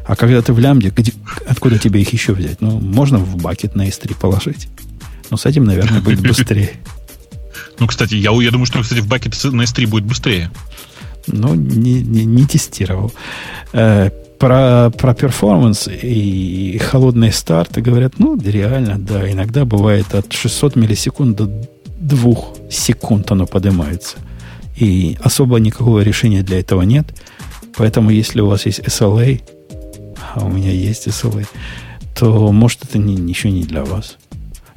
А 0.06 0.16
когда 0.16 0.42
ты 0.42 0.54
в 0.54 0.60
лямбде, 0.60 0.90
где, 0.90 1.14
откуда 1.48 1.78
тебе 1.78 2.02
их 2.02 2.12
еще 2.14 2.34
взять? 2.34 2.62
Ну, 2.62 2.80
можно 2.80 3.20
в 3.20 3.38
бакет 3.38 3.76
на 3.76 3.88
S3 3.88 4.16
положить. 4.20 4.68
Но 5.30 5.38
с 5.38 5.46
этим, 5.46 5.66
наверное, 5.66 6.02
будет 6.02 6.20
быстрее. 6.28 6.72
Ну, 7.80 7.88
кстати, 7.88 8.16
я, 8.16 8.32
я 8.32 8.52
думаю, 8.52 8.66
что, 8.66 8.82
кстати, 8.82 9.00
в 9.02 9.08
бакет 9.08 9.36
на 9.44 9.62
S3 9.62 9.88
будет 9.88 10.06
быстрее. 10.06 10.52
Ну, 11.28 11.54
не, 11.54 12.02
не, 12.02 12.26
не 12.26 12.46
тестировал. 12.46 13.12
Э, 13.72 14.10
про, 14.40 14.90
про 14.90 15.14
перформанс 15.14 15.88
и 15.88 16.80
холодные 16.80 17.32
старты 17.32 17.82
говорят, 17.82 18.18
ну, 18.18 18.40
реально, 18.42 18.98
да, 18.98 19.30
иногда 19.32 19.66
бывает 19.66 20.16
от 20.16 20.34
600 20.34 20.76
миллисекунд 20.76 21.38
до 21.38 21.70
двух 22.00 22.56
секунд 22.70 23.32
оно 23.32 23.46
поднимается. 23.46 24.18
И 24.76 25.18
особо 25.22 25.60
никакого 25.60 26.00
решения 26.02 26.42
для 26.42 26.60
этого 26.60 26.82
нет. 26.84 27.08
Поэтому, 27.76 28.10
если 28.10 28.42
у 28.42 28.48
вас 28.48 28.66
есть 28.66 28.80
SLA, 28.80 29.42
а 30.34 30.46
у 30.46 30.50
меня 30.50 30.72
есть 30.72 31.08
SLA, 31.08 31.48
то 32.16 32.52
может 32.52 32.84
это 32.84 32.98
не, 32.98 33.16
еще 33.30 33.52
не 33.52 33.64
для 33.64 33.84
вас. 33.84 34.18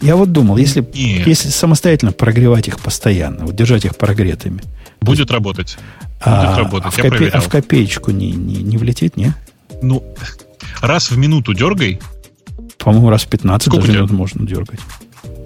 Я 0.01 0.17
вот 0.17 0.33
думал, 0.33 0.57
если, 0.57 0.85
если 0.95 1.49
самостоятельно 1.49 2.11
прогревать 2.13 2.67
их 2.67 2.81
постоянно, 2.81 3.47
вот 3.47 3.55
держать 3.55 3.85
их 3.85 3.97
прогретыми. 3.97 4.61
Будет 5.01 5.31
работать. 5.31 5.79
А, 6.21 6.47
Будет 6.47 6.59
работать. 6.59 6.87
А, 6.87 6.91
в, 6.91 6.97
копе, 6.97 7.29
а 7.29 7.41
в 7.41 7.49
копеечку 7.49 8.11
не, 8.11 8.33
не, 8.33 8.63
не 8.63 8.77
влетит, 8.79 9.17
не? 9.17 9.33
Ну, 9.81 10.03
раз 10.81 11.11
в 11.11 11.17
минуту 11.17 11.55
дергай. 11.55 12.01
По-моему, 12.79 13.11
раз 13.11 13.23
в 13.23 13.29
15 13.29 13.69
Сколько 13.69 13.87
даже 13.87 13.99
минут 13.99 14.11
можно 14.11 14.45
дергать. 14.47 14.81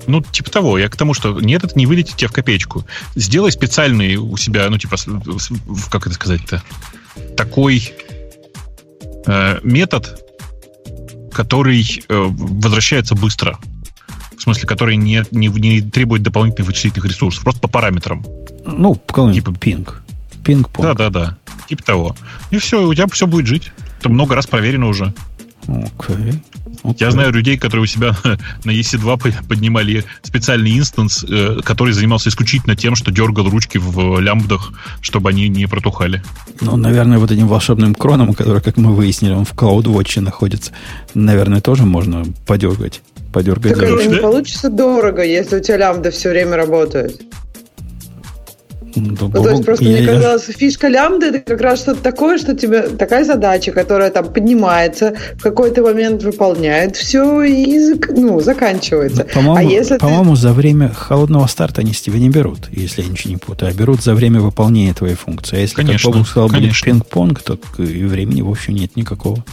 Ну, 0.06 0.22
типа 0.22 0.50
того. 0.50 0.78
Я 0.78 0.88
к 0.88 0.96
тому, 0.96 1.14
что 1.14 1.40
нет, 1.40 1.64
это 1.64 1.76
не 1.78 1.86
вылетит 1.86 2.16
тебе 2.16 2.28
в 2.28 2.32
копеечку. 2.32 2.84
Сделай 3.14 3.52
специальный 3.52 4.16
у 4.16 4.36
себя, 4.36 4.68
ну, 4.70 4.78
типа, 4.78 4.96
как 5.90 6.06
это 6.06 6.14
сказать-то, 6.14 6.62
такой 7.36 7.92
э, 9.26 9.58
метод, 9.62 10.22
который 11.32 12.04
э, 12.08 12.26
возвращается 12.28 13.14
быстро. 13.14 13.58
В 14.36 14.42
смысле, 14.42 14.68
который 14.68 14.96
не, 14.96 15.24
не, 15.30 15.48
не 15.48 15.80
требует 15.80 16.22
дополнительных 16.22 16.68
вычислительных 16.68 17.10
ресурсов, 17.10 17.42
просто 17.42 17.60
по 17.60 17.68
параметрам. 17.68 18.24
Ну, 18.64 18.94
типа 18.94 19.52
пинг. 19.54 20.02
Пинг-понг. 20.44 20.96
Да-да-да. 20.96 21.38
Типа 21.68 21.82
того. 21.82 22.16
И 22.50 22.58
все, 22.58 22.86
у 22.86 22.94
тебя 22.94 23.06
все 23.08 23.26
будет 23.26 23.46
жить. 23.46 23.72
Это 23.98 24.08
много 24.08 24.34
раз 24.34 24.46
проверено 24.46 24.86
уже. 24.86 25.12
Окей. 25.66 26.16
Okay. 26.16 26.42
Okay. 26.86 26.96
Я 27.00 27.10
знаю 27.10 27.32
людей, 27.32 27.58
которые 27.58 27.82
у 27.84 27.86
себя 27.86 28.16
на 28.64 28.70
EC2 28.70 29.46
поднимали 29.48 30.04
специальный 30.22 30.78
инстанс, 30.78 31.24
э, 31.28 31.60
который 31.64 31.92
занимался 31.92 32.28
исключительно 32.28 32.76
тем, 32.76 32.94
что 32.94 33.10
дергал 33.10 33.48
ручки 33.48 33.78
в 33.78 34.20
лямбдах, 34.20 34.72
чтобы 35.00 35.30
они 35.30 35.48
не 35.48 35.66
протухали. 35.66 36.22
Ну, 36.60 36.76
наверное, 36.76 37.18
вот 37.18 37.30
этим 37.32 37.48
волшебным 37.48 37.94
кроном, 37.94 38.34
который, 38.34 38.62
как 38.62 38.76
мы 38.76 38.94
выяснили, 38.94 39.32
он 39.32 39.44
в 39.44 39.54
CloudWatch 39.54 40.20
находится, 40.20 40.72
наверное, 41.14 41.60
тоже 41.60 41.84
можно 41.84 42.24
подергать. 42.46 43.02
Подергать 43.32 43.74
так 43.74 43.82
это 43.82 44.06
не 44.06 44.16
получится 44.16 44.70
дорого, 44.70 45.22
если 45.22 45.56
у 45.56 45.60
тебя 45.60 45.76
лямбда 45.78 46.10
все 46.10 46.30
время 46.30 46.56
работает. 46.56 47.20
Ну, 48.96 49.30
то 49.30 49.50
есть 49.50 49.64
просто 49.64 49.84
я, 49.84 49.98
мне 49.98 50.06
казалось, 50.06 50.48
я... 50.48 50.54
фишка 50.54 50.88
лямбда 50.88 51.26
это 51.26 51.40
как 51.40 51.60
раз 51.60 51.80
что-то 51.80 52.02
такое, 52.02 52.38
что 52.38 52.54
тебе 52.54 52.82
такая 52.82 53.24
задача, 53.24 53.72
которая 53.72 54.10
там 54.10 54.32
поднимается, 54.32 55.14
в 55.34 55.42
какой-то 55.42 55.82
момент 55.82 56.22
выполняет 56.22 56.96
все 56.96 57.42
и 57.42 57.94
ну, 58.08 58.40
заканчивается. 58.40 59.24
по-моему, 59.24 59.56
а 59.56 59.62
если 59.62 59.98
по-моему 59.98 60.34
ты... 60.34 60.40
за 60.40 60.52
время 60.52 60.88
холодного 60.88 61.46
старта 61.46 61.82
они 61.82 61.92
с 61.92 62.00
тебя 62.00 62.18
не 62.18 62.30
берут, 62.30 62.68
если 62.70 63.02
я 63.02 63.08
ничего 63.08 63.30
не 63.30 63.36
путаю, 63.38 63.70
а 63.70 63.74
берут 63.74 64.02
за 64.02 64.14
время 64.14 64.40
выполнения 64.40 64.94
твоей 64.94 65.14
функции. 65.14 65.56
А 65.56 65.60
если, 65.60 65.76
конечно, 65.76 66.10
как 66.10 66.14
Бобук 66.14 66.28
сказал, 66.28 66.48
конечно. 66.48 66.68
будет 66.68 66.84
пинг-понг, 66.84 67.42
то 67.42 67.58
и 67.78 68.04
времени, 68.04 68.42
в 68.42 68.50
общем, 68.50 68.74
нет 68.74 68.96
никакого. 68.96 69.44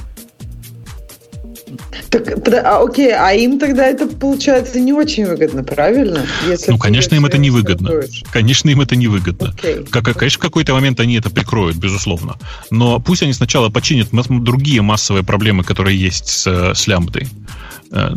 Так, 2.09 2.47
а, 2.47 2.83
окей, 2.83 3.11
а 3.13 3.33
им 3.33 3.59
тогда 3.59 3.85
это 3.85 4.07
получается 4.07 4.79
не 4.79 4.93
очень 4.93 5.25
выгодно, 5.25 5.63
правильно? 5.63 6.25
Если 6.47 6.71
ну, 6.71 6.77
конечно, 6.77 7.15
им 7.15 7.25
это 7.25 7.37
не 7.37 7.49
выгодно. 7.49 7.91
Конечно, 8.31 8.69
им 8.69 8.81
это 8.81 8.95
не 8.95 9.07
выгодно. 9.07 9.53
Okay. 9.61 9.89
Как, 9.89 10.05
конечно, 10.17 10.39
в 10.39 10.41
какой-то 10.41 10.73
момент 10.73 10.99
они 10.99 11.15
это 11.15 11.29
прикроют, 11.29 11.77
безусловно. 11.77 12.37
Но 12.69 12.99
пусть 12.99 13.23
они 13.23 13.33
сначала 13.33 13.69
починят 13.69 14.09
другие 14.11 14.81
массовые 14.81 15.23
проблемы, 15.23 15.63
которые 15.63 15.99
есть 15.99 16.27
с, 16.27 16.73
с 16.73 16.87
лямбдой. 16.87 17.27
Э, 17.91 18.09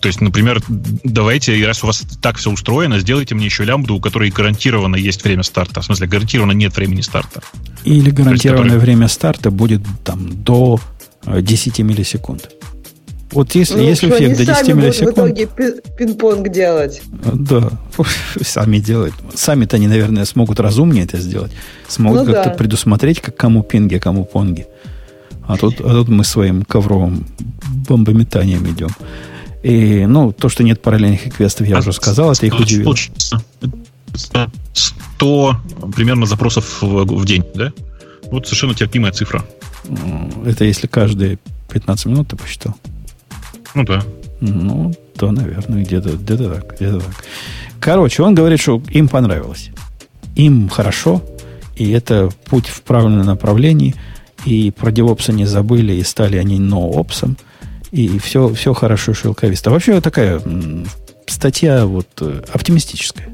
то 0.00 0.08
есть, 0.08 0.20
например, 0.20 0.60
давайте, 0.68 1.64
раз 1.64 1.84
у 1.84 1.86
вас 1.86 2.04
так 2.20 2.36
все 2.36 2.50
устроено, 2.50 2.98
сделайте 2.98 3.34
мне 3.34 3.46
еще 3.46 3.64
лямбду, 3.64 3.96
у 3.96 4.00
которой 4.00 4.30
гарантированно 4.30 4.96
есть 4.96 5.22
время 5.24 5.44
старта. 5.44 5.80
В 5.80 5.84
смысле, 5.84 6.08
гарантированно 6.08 6.52
нет 6.52 6.76
времени 6.76 7.00
старта. 7.00 7.40
Или 7.84 8.10
гарантированное 8.10 8.34
есть, 8.34 8.74
который... 8.74 8.78
время 8.80 9.08
старта 9.08 9.50
будет 9.50 9.82
там 10.04 10.42
до 10.42 10.80
10 11.26 11.78
э, 11.78 11.82
миллисекунд. 11.82 12.50
Вот 13.32 13.54
если, 13.54 13.76
ну, 13.76 13.82
если 13.82 14.08
эффект 14.10 14.38
до 14.38 14.44
10 14.44 14.74
миллисекунд... 14.74 15.16
в 15.16 15.20
итоге 15.20 15.48
пинг-понг 15.98 16.48
делать. 16.50 17.02
Да, 17.32 17.70
сами 18.42 18.78
делают. 18.78 19.14
Сами-то 19.34 19.76
они, 19.76 19.88
наверное, 19.88 20.24
смогут 20.26 20.60
разумнее 20.60 21.04
это 21.04 21.16
сделать. 21.16 21.52
Смогут 21.88 22.26
ну, 22.26 22.32
как-то 22.32 22.50
да. 22.50 22.56
предусмотреть, 22.56 23.20
как 23.20 23.36
кому 23.36 23.62
пинги, 23.62 23.94
а 23.94 24.00
кому 24.00 24.24
понги. 24.24 24.66
А 25.46 25.56
тут, 25.56 25.80
а 25.80 25.88
тут 25.88 26.08
мы 26.08 26.24
своим 26.24 26.62
ковровым 26.62 27.26
бомбометанием 27.88 28.68
идем. 28.70 28.90
И, 29.62 30.04
ну, 30.06 30.32
то, 30.32 30.48
что 30.48 30.62
нет 30.62 30.82
параллельных 30.82 31.34
квестов, 31.34 31.66
я 31.66 31.76
а 31.76 31.78
уже 31.78 31.92
сказал, 31.92 32.32
это 32.32 32.44
их 32.46 32.58
удивило. 32.58 32.94
100 34.14 35.56
примерно 35.94 36.26
запросов 36.26 36.82
в, 36.82 37.04
в 37.04 37.24
день, 37.24 37.44
да? 37.54 37.72
Вот 38.24 38.46
совершенно 38.46 38.74
терпимая 38.74 39.12
цифра. 39.12 39.44
Это 40.44 40.64
если 40.64 40.86
каждые 40.86 41.38
15 41.70 42.06
минут 42.06 42.28
ты 42.28 42.36
посчитал? 42.36 42.74
Ну 43.74 43.84
да. 43.84 44.02
Ну, 44.40 44.92
то, 45.16 45.30
наверное, 45.30 45.84
где-то 45.84 46.10
где 46.10 46.36
так, 46.36 46.74
где-то 46.76 47.00
так. 47.00 47.24
Короче, 47.80 48.22
он 48.22 48.34
говорит, 48.34 48.60
что 48.60 48.82
им 48.90 49.08
понравилось. 49.08 49.70
Им 50.34 50.68
хорошо, 50.68 51.22
и 51.76 51.90
это 51.90 52.30
путь 52.46 52.66
в 52.66 52.82
правильном 52.82 53.26
направлении, 53.26 53.94
и 54.44 54.70
про 54.70 54.90
девопса 54.90 55.32
не 55.32 55.46
забыли, 55.46 55.92
и 55.94 56.02
стали 56.02 56.36
они 56.36 56.58
ноопсом, 56.58 57.36
и 57.90 58.18
все, 58.18 58.52
все 58.54 58.72
хорошо 58.72 59.14
шелковисто. 59.14 59.70
Вообще 59.70 60.00
такая 60.00 60.40
статья 61.26 61.86
вот 61.86 62.08
э, 62.20 62.42
оптимистическая. 62.52 63.28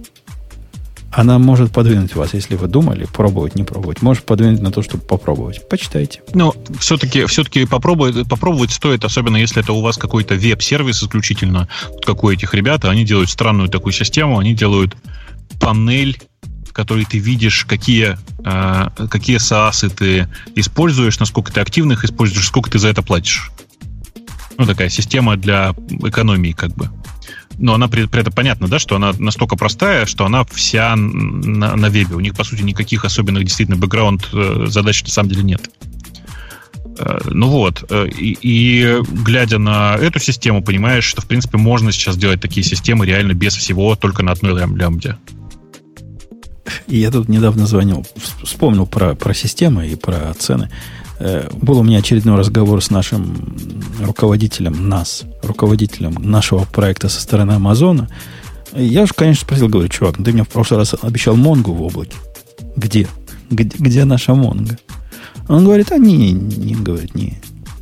Она 1.11 1.39
может 1.39 1.73
подвинуть 1.73 2.15
вас, 2.15 2.35
если 2.35 2.55
вы 2.55 2.69
думали, 2.69 3.07
пробовать, 3.13 3.55
не 3.55 3.65
пробовать. 3.65 4.03
Может 4.03 4.25
подвинуть 4.25 4.61
на 4.61 4.71
то, 4.71 4.83
чтобы 4.83 5.05
попробовать. 5.05 5.67
Почитайте. 5.69 6.21
Но 6.35 6.55
все-таки, 6.79 7.25
все-таки 7.25 7.65
попробовать, 7.65 8.29
попробовать 8.29 8.73
стоит, 8.73 9.05
особенно 9.05 9.37
если 9.37 9.63
это 9.63 9.73
у 9.73 9.81
вас 9.81 9.97
какой-то 9.97 10.35
веб-сервис 10.35 11.03
исключительно, 11.03 11.69
вот 11.89 12.05
как 12.05 12.25
у 12.25 12.31
этих 12.31 12.53
ребят. 12.53 12.85
Они 12.85 13.05
делают 13.05 13.31
странную 13.31 13.69
такую 13.69 13.93
систему. 13.93 14.39
Они 14.39 14.55
делают 14.55 14.97
панель 15.61 16.19
которой 16.79 17.05
ты 17.05 17.19
видишь, 17.19 17.65
какие, 17.65 18.17
э, 18.45 19.09
какие 19.11 19.39
SaaS 19.39 19.89
ты 19.91 20.29
используешь, 20.55 21.19
насколько 21.19 21.53
ты 21.53 21.61
активно 21.61 21.95
их 21.95 22.05
используешь, 22.05 22.47
сколько 22.47 22.71
ты 22.71 22.79
за 22.79 22.87
это 22.87 23.03
платишь. 23.03 23.51
Ну, 24.59 24.65
такая 24.65 24.89
система 24.89 25.37
для 25.37 25.75
экономии, 26.05 26.53
как 26.53 26.73
бы 26.77 26.89
но 27.59 27.75
она 27.75 27.89
при, 27.89 28.07
при 28.07 28.21
этом 28.21 28.33
понятно, 28.33 28.69
да, 28.69 28.79
что 28.79 28.97
она 28.97 29.13
настолько 29.19 29.57
простая, 29.57 30.07
что 30.07 30.25
она 30.25 30.45
вся 30.45 30.95
на, 30.97 31.77
на 31.77 31.89
вебе. 31.89 32.15
У 32.15 32.21
них, 32.21 32.35
по 32.35 32.45
сути, 32.45 32.63
никаких 32.63 33.05
особенных 33.05 33.45
действительно 33.45 33.77
бэкграунд 33.77 34.29
э, 34.33 34.67
задач 34.69 35.03
на 35.03 35.11
самом 35.11 35.31
деле 35.31 35.43
нет. 35.43 35.71
Э, 36.99 37.19
ну 37.25 37.49
вот, 37.49 37.85
э, 37.91 38.09
и, 38.09 38.39
и 38.41 38.97
глядя 39.25 39.59
на 39.59 39.97
эту 39.97 40.21
систему, 40.21 40.63
понимаешь, 40.63 41.05
что, 41.05 41.21
в 41.21 41.27
принципе, 41.27 41.59
можно 41.59 41.91
сейчас 41.91 42.17
делать 42.17 42.41
такие 42.41 42.65
системы 42.65 43.07
реально 43.07 43.35
без 43.35 43.55
всего, 43.55 43.97
только 43.97 44.23
на 44.23 44.33
одной 44.33 44.59
лям 44.59 44.77
лямбде. 44.77 45.17
Я 46.87 47.11
тут 47.11 47.29
недавно 47.29 47.67
звонил, 47.67 48.07
вспомнил 48.43 48.87
про, 48.87 49.15
про 49.15 49.35
системы 49.35 49.89
и 49.89 49.97
про 49.97 50.33
цены. 50.35 50.71
Э, 51.19 51.49
был 51.53 51.79
у 51.79 51.83
меня 51.83 51.99
очередной 51.99 52.37
разговор 52.37 52.83
с 52.83 52.91
нашим 52.91 53.57
руководителем 54.01 54.89
нас, 54.89 55.25
руководителем 55.43 56.15
нашего 56.15 56.65
проекта 56.65 57.09
со 57.09 57.21
стороны 57.21 57.53
Амазона. 57.53 58.09
Я 58.75 59.07
же, 59.07 59.13
конечно, 59.15 59.45
спросил, 59.45 59.69
говорю, 59.69 59.89
чувак, 59.89 60.17
ты 60.17 60.33
мне 60.33 60.45
в 60.45 60.49
прошлый 60.49 60.79
раз 60.79 60.95
обещал 61.01 61.37
Монгу 61.37 61.73
в 61.73 61.83
облаке. 61.83 62.17
Где? 62.77 63.09
Где, 63.51 63.77
где 63.79 64.05
наша 64.05 64.35
Монга? 64.35 64.79
Он 65.49 65.65
говорит, 65.65 65.91
а 65.91 65.99
не, 65.99 66.33
не, 66.33 66.75
говорит, 66.75 67.15
не, 67.15 67.41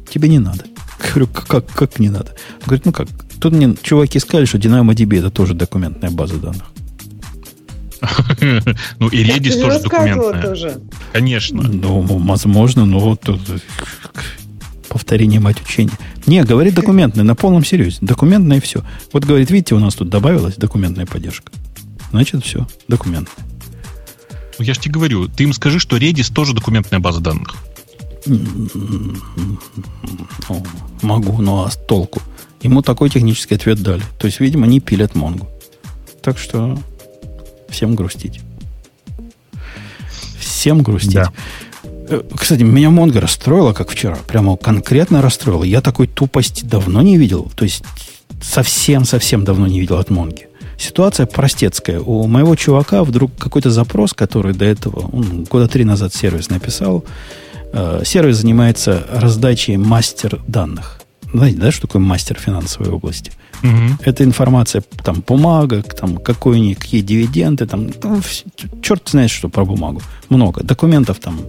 тебе 0.09 0.29
не 0.29 0.39
надо. 0.39 0.65
Говорю, 0.99 1.27
как, 1.27 1.67
как 1.67 1.99
не 1.99 2.09
надо? 2.09 2.31
Он 2.61 2.67
говорит, 2.67 2.87
ну 2.87 2.93
как, 2.93 3.09
тут 3.41 3.53
мне 3.53 3.75
чуваки 3.83 4.19
сказали, 4.19 4.45
что 4.47 4.59
DynamoDB 4.59 5.19
это 5.19 5.31
тоже 5.31 5.55
документная 5.55 6.11
база 6.11 6.37
данных. 6.37 6.65
Ну, 8.99 9.09
и 9.09 9.25
Redis 9.25 9.61
тоже 9.61 9.81
документная. 9.81 10.43
Тоже. 10.43 10.81
Конечно. 11.13 11.63
Ну, 11.63 12.01
возможно, 12.03 12.85
но 12.85 12.99
вот 12.99 13.29
повторение 14.89 15.41
мать 15.41 15.61
учения. 15.61 15.93
Не, 16.27 16.43
говорит 16.45 16.75
документная, 16.75 17.25
на 17.25 17.35
полном 17.35 17.65
серьезе. 17.65 17.99
Документная 18.01 18.59
и 18.59 18.61
все. 18.61 18.83
Вот 19.13 19.25
говорит, 19.25 19.51
видите, 19.51 19.75
у 19.75 19.79
нас 19.79 19.95
тут 19.95 20.09
добавилась 20.09 20.57
документная 20.57 21.07
поддержка. 21.07 21.53
Значит, 22.11 22.45
все, 22.45 22.67
документная. 22.89 23.45
Ну, 24.59 24.65
я 24.65 24.75
же 24.75 24.81
тебе 24.81 24.95
говорю, 24.95 25.29
ты 25.29 25.45
им 25.45 25.53
скажи, 25.53 25.79
что 25.79 25.97
Redis 25.99 26.33
тоже 26.33 26.55
документная 26.55 26.99
база 26.99 27.21
данных. 27.21 27.57
Ну, 28.25 29.17
могу, 31.03 31.43
ну 31.43 31.65
а 31.65 31.71
толку? 31.71 32.23
Ему 32.63 32.83
такой 32.83 33.11
технический 33.11 33.55
ответ 33.55 33.83
дали. 33.83 34.03
То 34.19 34.27
есть, 34.27 34.41
видимо, 34.41 34.67
не 34.67 34.81
пилят 34.81 35.15
Монгу. 35.15 35.47
Так 36.23 36.39
что 36.39 36.79
Всем 37.69 37.95
грустить. 37.95 38.41
Всем 40.39 40.83
грустить. 40.83 41.15
Да. 41.15 41.33
Э, 42.09 42.23
кстати, 42.37 42.63
меня 42.63 42.91
Монго 42.91 43.21
расстроила, 43.21 43.73
как 43.73 43.91
вчера. 43.91 44.17
Прямо 44.27 44.57
конкретно 44.57 45.23
расстроила. 45.23 45.65
Я 45.65 45.81
такой 45.81 46.07
тупости 46.07 46.65
давно 46.65 47.03
не 47.03 47.17
видел. 47.17 47.51
То 47.55 47.65
есть, 47.65 47.83
совсем-совсем 48.43 49.45
давно 49.45 49.67
не 49.67 49.81
видел 49.81 49.99
от 49.99 50.11
Монги. 50.11 50.49
Ситуация 50.79 51.27
простецкая. 51.27 52.01
У 52.01 52.27
моего 52.27 52.55
чувака 52.55 53.03
вдруг 53.03 53.33
какой-то 53.39 53.71
запрос, 53.71 54.13
который 54.13 54.53
до 54.55 54.65
этого, 54.65 55.09
он 55.13 55.45
года 55.45 55.69
три 55.69 55.85
назад 55.85 56.15
сервис 56.15 56.51
написал. 56.51 57.05
Э, 57.73 58.03
сервис 58.05 58.37
занимается 58.37 59.07
раздачей 59.11 59.77
мастер 59.77 60.41
данных. 60.47 61.01
Знаете, 61.33 61.59
да, 61.59 61.71
что 61.71 61.87
такое 61.87 62.03
мастер 62.03 62.39
финансовой 62.39 62.91
области? 62.91 63.33
Угу. 63.63 64.05
Это 64.05 64.25
информация, 64.25 64.83
там, 65.03 65.23
бумага, 65.27 65.83
там, 65.83 66.17
какой, 66.19 66.75
какие 66.75 67.01
дивиденды, 67.01 67.67
там, 67.67 67.91
ну, 68.03 68.21
черт 68.83 69.09
знает, 69.09 69.31
что 69.31 69.49
про 69.49 69.65
бумагу. 69.65 70.03
Много. 70.29 70.63
Документов 70.63 71.19
там 71.19 71.41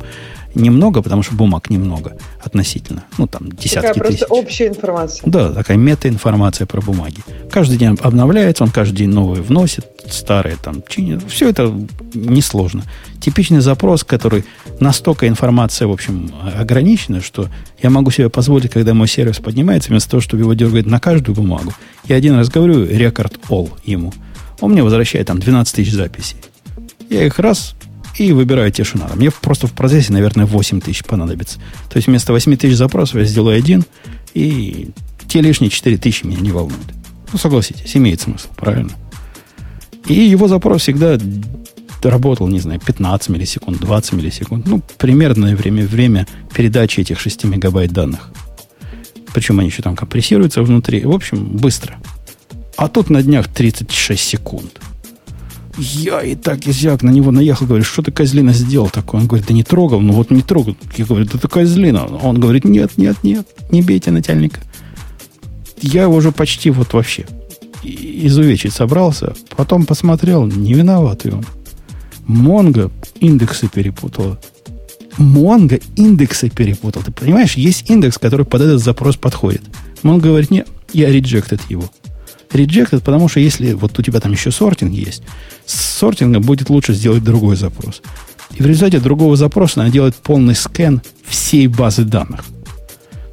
немного, 0.57 1.01
потому 1.01 1.23
что 1.23 1.35
бумаг 1.35 1.69
немного 1.69 2.17
относительно. 2.43 3.03
Ну, 3.17 3.27
там, 3.27 3.49
десятки 3.51 3.87
такая 3.87 3.93
тысяч. 3.93 4.19
просто 4.19 4.25
общая 4.33 4.67
информация. 4.67 5.29
Да, 5.29 5.53
такая 5.53 5.77
мета-информация 5.77 6.67
про 6.67 6.81
бумаги. 6.81 7.17
Каждый 7.51 7.77
день 7.77 7.97
обновляется, 8.01 8.63
он 8.63 8.71
каждый 8.71 8.97
день 8.97 9.09
новые 9.09 9.41
вносит, 9.41 9.85
старые 10.09 10.57
там 10.61 10.83
чинит. 10.87 11.21
Все 11.29 11.49
это 11.49 11.73
несложно. 12.13 12.83
Типичный 13.21 13.61
запрос, 13.61 14.03
который 14.03 14.45
настолько 14.79 15.27
информация, 15.27 15.87
в 15.87 15.91
общем, 15.91 16.31
ограничена, 16.55 17.21
что 17.21 17.49
я 17.81 17.89
могу 17.89 18.11
себе 18.11 18.29
позволить, 18.29 18.71
когда 18.71 18.93
мой 18.93 19.07
сервис 19.07 19.37
поднимается, 19.37 19.89
вместо 19.89 20.11
того, 20.11 20.21
чтобы 20.21 20.43
его 20.43 20.53
дергать 20.53 20.85
на 20.85 20.99
каждую 20.99 21.35
бумагу, 21.35 21.73
я 22.05 22.15
один 22.15 22.35
раз 22.35 22.49
говорю 22.49 22.85
рекорд 22.85 23.39
all 23.49 23.69
ему. 23.83 24.13
Он 24.59 24.71
мне 24.71 24.83
возвращает 24.83 25.27
там 25.27 25.39
12 25.39 25.75
тысяч 25.75 25.93
записей. 25.93 26.37
Я 27.09 27.25
их 27.25 27.39
раз 27.39 27.75
и 28.17 28.31
выбираю 28.31 28.71
те, 28.71 28.83
что 28.83 28.97
надо. 28.97 29.15
Мне 29.15 29.31
просто 29.31 29.67
в 29.67 29.73
процессе, 29.73 30.13
наверное, 30.13 30.45
8 30.45 30.81
тысяч 30.81 31.03
понадобится. 31.03 31.59
То 31.89 31.97
есть 31.97 32.07
вместо 32.07 32.33
8 32.33 32.57
тысяч 32.57 32.75
запросов 32.75 33.15
я 33.15 33.25
сделаю 33.25 33.57
один, 33.57 33.85
и 34.33 34.89
те 35.27 35.41
лишние 35.41 35.69
4 35.69 35.97
тысячи 35.97 36.25
меня 36.25 36.39
не 36.39 36.51
волнуют. 36.51 36.93
Ну, 37.31 37.37
согласитесь, 37.37 37.95
имеет 37.95 38.21
смысл, 38.21 38.47
правильно? 38.55 38.91
И 40.07 40.13
его 40.13 40.47
запрос 40.47 40.83
всегда 40.83 41.17
работал, 42.03 42.47
не 42.47 42.59
знаю, 42.59 42.79
15 42.79 43.29
миллисекунд, 43.29 43.79
20 43.79 44.13
миллисекунд. 44.13 44.65
Ну, 44.65 44.81
примерное 44.97 45.55
время, 45.55 45.85
время 45.85 46.25
передачи 46.53 47.01
этих 47.01 47.19
6 47.19 47.43
мегабайт 47.45 47.91
данных. 47.91 48.31
Причем 49.33 49.59
они 49.59 49.69
еще 49.69 49.81
там 49.81 49.95
компрессируются 49.95 50.63
внутри. 50.63 51.03
В 51.03 51.11
общем, 51.11 51.43
быстро. 51.57 51.97
А 52.77 52.87
тут 52.87 53.09
на 53.09 53.21
днях 53.21 53.47
36 53.47 54.23
секунд. 54.23 54.79
Я 55.77 56.21
и 56.21 56.35
так 56.35 56.65
и 56.67 56.71
зяк 56.71 57.03
на 57.03 57.11
него 57.11 57.31
наехал, 57.31 57.67
говорю, 57.67 57.83
что 57.83 58.01
ты 58.01 58.11
козлина 58.11 58.51
сделал 58.51 58.89
такое? 58.89 59.21
Он 59.21 59.27
говорит, 59.27 59.47
да 59.47 59.53
не 59.53 59.63
трогал, 59.63 60.01
ну 60.01 60.13
вот 60.13 60.31
не 60.31 60.41
трогал. 60.41 60.75
Я 60.97 61.05
говорю, 61.05 61.25
да 61.25 61.37
ты 61.37 61.47
козлина. 61.47 62.05
Он 62.05 62.39
говорит, 62.39 62.65
нет, 62.65 62.97
нет, 62.97 63.17
нет, 63.23 63.47
не 63.71 63.81
бейте 63.81 64.11
начальника. 64.11 64.59
Я 65.81 66.03
его 66.03 66.15
уже 66.15 66.31
почти 66.31 66.71
вот 66.71 66.93
вообще 66.93 67.25
изувечить 67.83 68.73
собрался, 68.73 69.33
потом 69.55 69.85
посмотрел, 69.85 70.45
не 70.45 70.73
виноватый 70.73 71.33
он. 71.33 71.45
Монго 72.25 72.91
индексы 73.19 73.69
перепутала. 73.69 74.39
Монго 75.17 75.79
индексы 75.95 76.49
перепутал. 76.49 77.03
Ты 77.03 77.11
понимаешь, 77.11 77.55
есть 77.55 77.89
индекс, 77.89 78.17
который 78.17 78.45
под 78.45 78.61
этот 78.61 78.81
запрос 78.81 79.15
подходит. 79.15 79.61
Он 80.03 80.19
говорит, 80.19 80.51
нет, 80.51 80.67
я 80.93 81.09
rejected 81.09 81.61
его. 81.69 81.89
Rejected, 82.51 83.01
потому 83.01 83.27
что 83.27 83.39
если 83.39 83.73
вот 83.73 83.97
у 83.99 84.01
тебя 84.01 84.19
там 84.19 84.31
еще 84.31 84.51
сортинг 84.51 84.93
есть, 84.93 85.23
с 85.65 85.75
сортинга 85.75 86.39
будет 86.39 86.69
лучше 86.69 86.93
сделать 86.93 87.23
другой 87.23 87.55
запрос. 87.55 88.01
И 88.55 88.63
в 88.63 88.65
результате 88.65 88.99
другого 88.99 89.35
запроса 89.35 89.79
надо 89.79 89.91
делать 89.91 90.15
полный 90.15 90.55
скан 90.55 91.01
всей 91.25 91.67
базы 91.67 92.03
данных. 92.03 92.45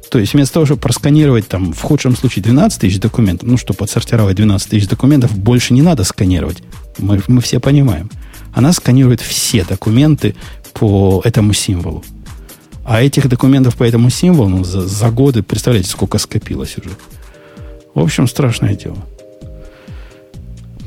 То 0.09 0.19
есть 0.19 0.33
вместо 0.33 0.55
того, 0.55 0.65
чтобы 0.65 0.81
просканировать 0.81 1.47
там 1.47 1.73
в 1.73 1.81
худшем 1.81 2.15
случае 2.15 2.43
12 2.43 2.79
тысяч 2.79 2.99
документов, 2.99 3.49
ну, 3.49 3.57
чтобы 3.57 3.83
отсортировать 3.83 4.35
12 4.35 4.69
тысяч 4.69 4.87
документов, 4.87 5.37
больше 5.37 5.73
не 5.73 5.81
надо 5.81 6.03
сканировать. 6.03 6.63
Мы, 6.97 7.21
мы 7.27 7.41
все 7.41 7.59
понимаем. 7.59 8.09
Она 8.53 8.71
сканирует 8.71 9.19
все 9.19 9.65
документы 9.65 10.35
по 10.73 11.21
этому 11.25 11.53
символу. 11.53 12.03
А 12.85 13.01
этих 13.01 13.27
документов 13.27 13.75
по 13.75 13.83
этому 13.83 14.09
символу 14.09 14.47
ну, 14.47 14.63
за, 14.63 14.87
за 14.87 15.09
годы, 15.09 15.41
представляете, 15.41 15.89
сколько 15.89 16.17
скопилось 16.17 16.77
уже. 16.77 16.91
В 17.95 18.01
общем, 18.01 18.27
страшное 18.27 18.75
дело. 18.75 18.97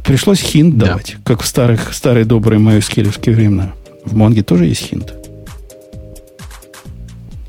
Пришлось 0.04 0.40
хинт 0.40 0.78
да. 0.78 0.86
давать, 0.86 1.16
как 1.24 1.42
в 1.42 1.46
старых, 1.46 1.92
старые 1.92 2.24
добрые 2.24 2.60
MySQL 2.60 3.34
времена. 3.34 3.72
В 4.04 4.14
Монге 4.14 4.42
тоже 4.42 4.66
есть 4.66 4.82
хинт. 4.82 5.14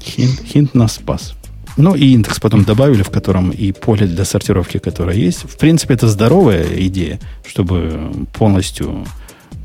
Хинт, 0.01 0.41
хинт 0.45 0.73
нас 0.73 0.93
спас. 0.93 1.33
Ну, 1.77 1.95
и 1.95 2.13
индекс 2.13 2.39
потом 2.39 2.63
добавили, 2.63 3.03
в 3.03 3.09
котором 3.09 3.51
и 3.51 3.71
поле 3.71 4.07
для 4.07 4.25
сортировки, 4.25 4.79
которое 4.79 5.15
есть. 5.15 5.43
В 5.43 5.57
принципе, 5.57 5.93
это 5.93 6.07
здоровая 6.07 6.65
идея, 6.87 7.19
чтобы 7.45 8.11
полностью 8.33 9.05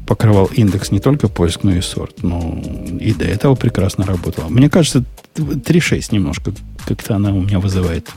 покрывал 0.06 0.46
индекс 0.46 0.90
не 0.90 1.00
только 1.00 1.28
поиск, 1.28 1.64
но 1.64 1.72
и 1.72 1.80
сорт. 1.80 2.22
Но 2.22 2.62
и 3.00 3.12
до 3.14 3.24
этого 3.24 3.54
прекрасно 3.54 4.06
работало. 4.06 4.48
Мне 4.48 4.68
кажется, 4.68 5.04
3.6 5.34 6.08
немножко 6.10 6.52
как-то 6.86 7.16
она 7.16 7.32
у 7.32 7.40
меня 7.40 7.58
вызывает 7.58 8.08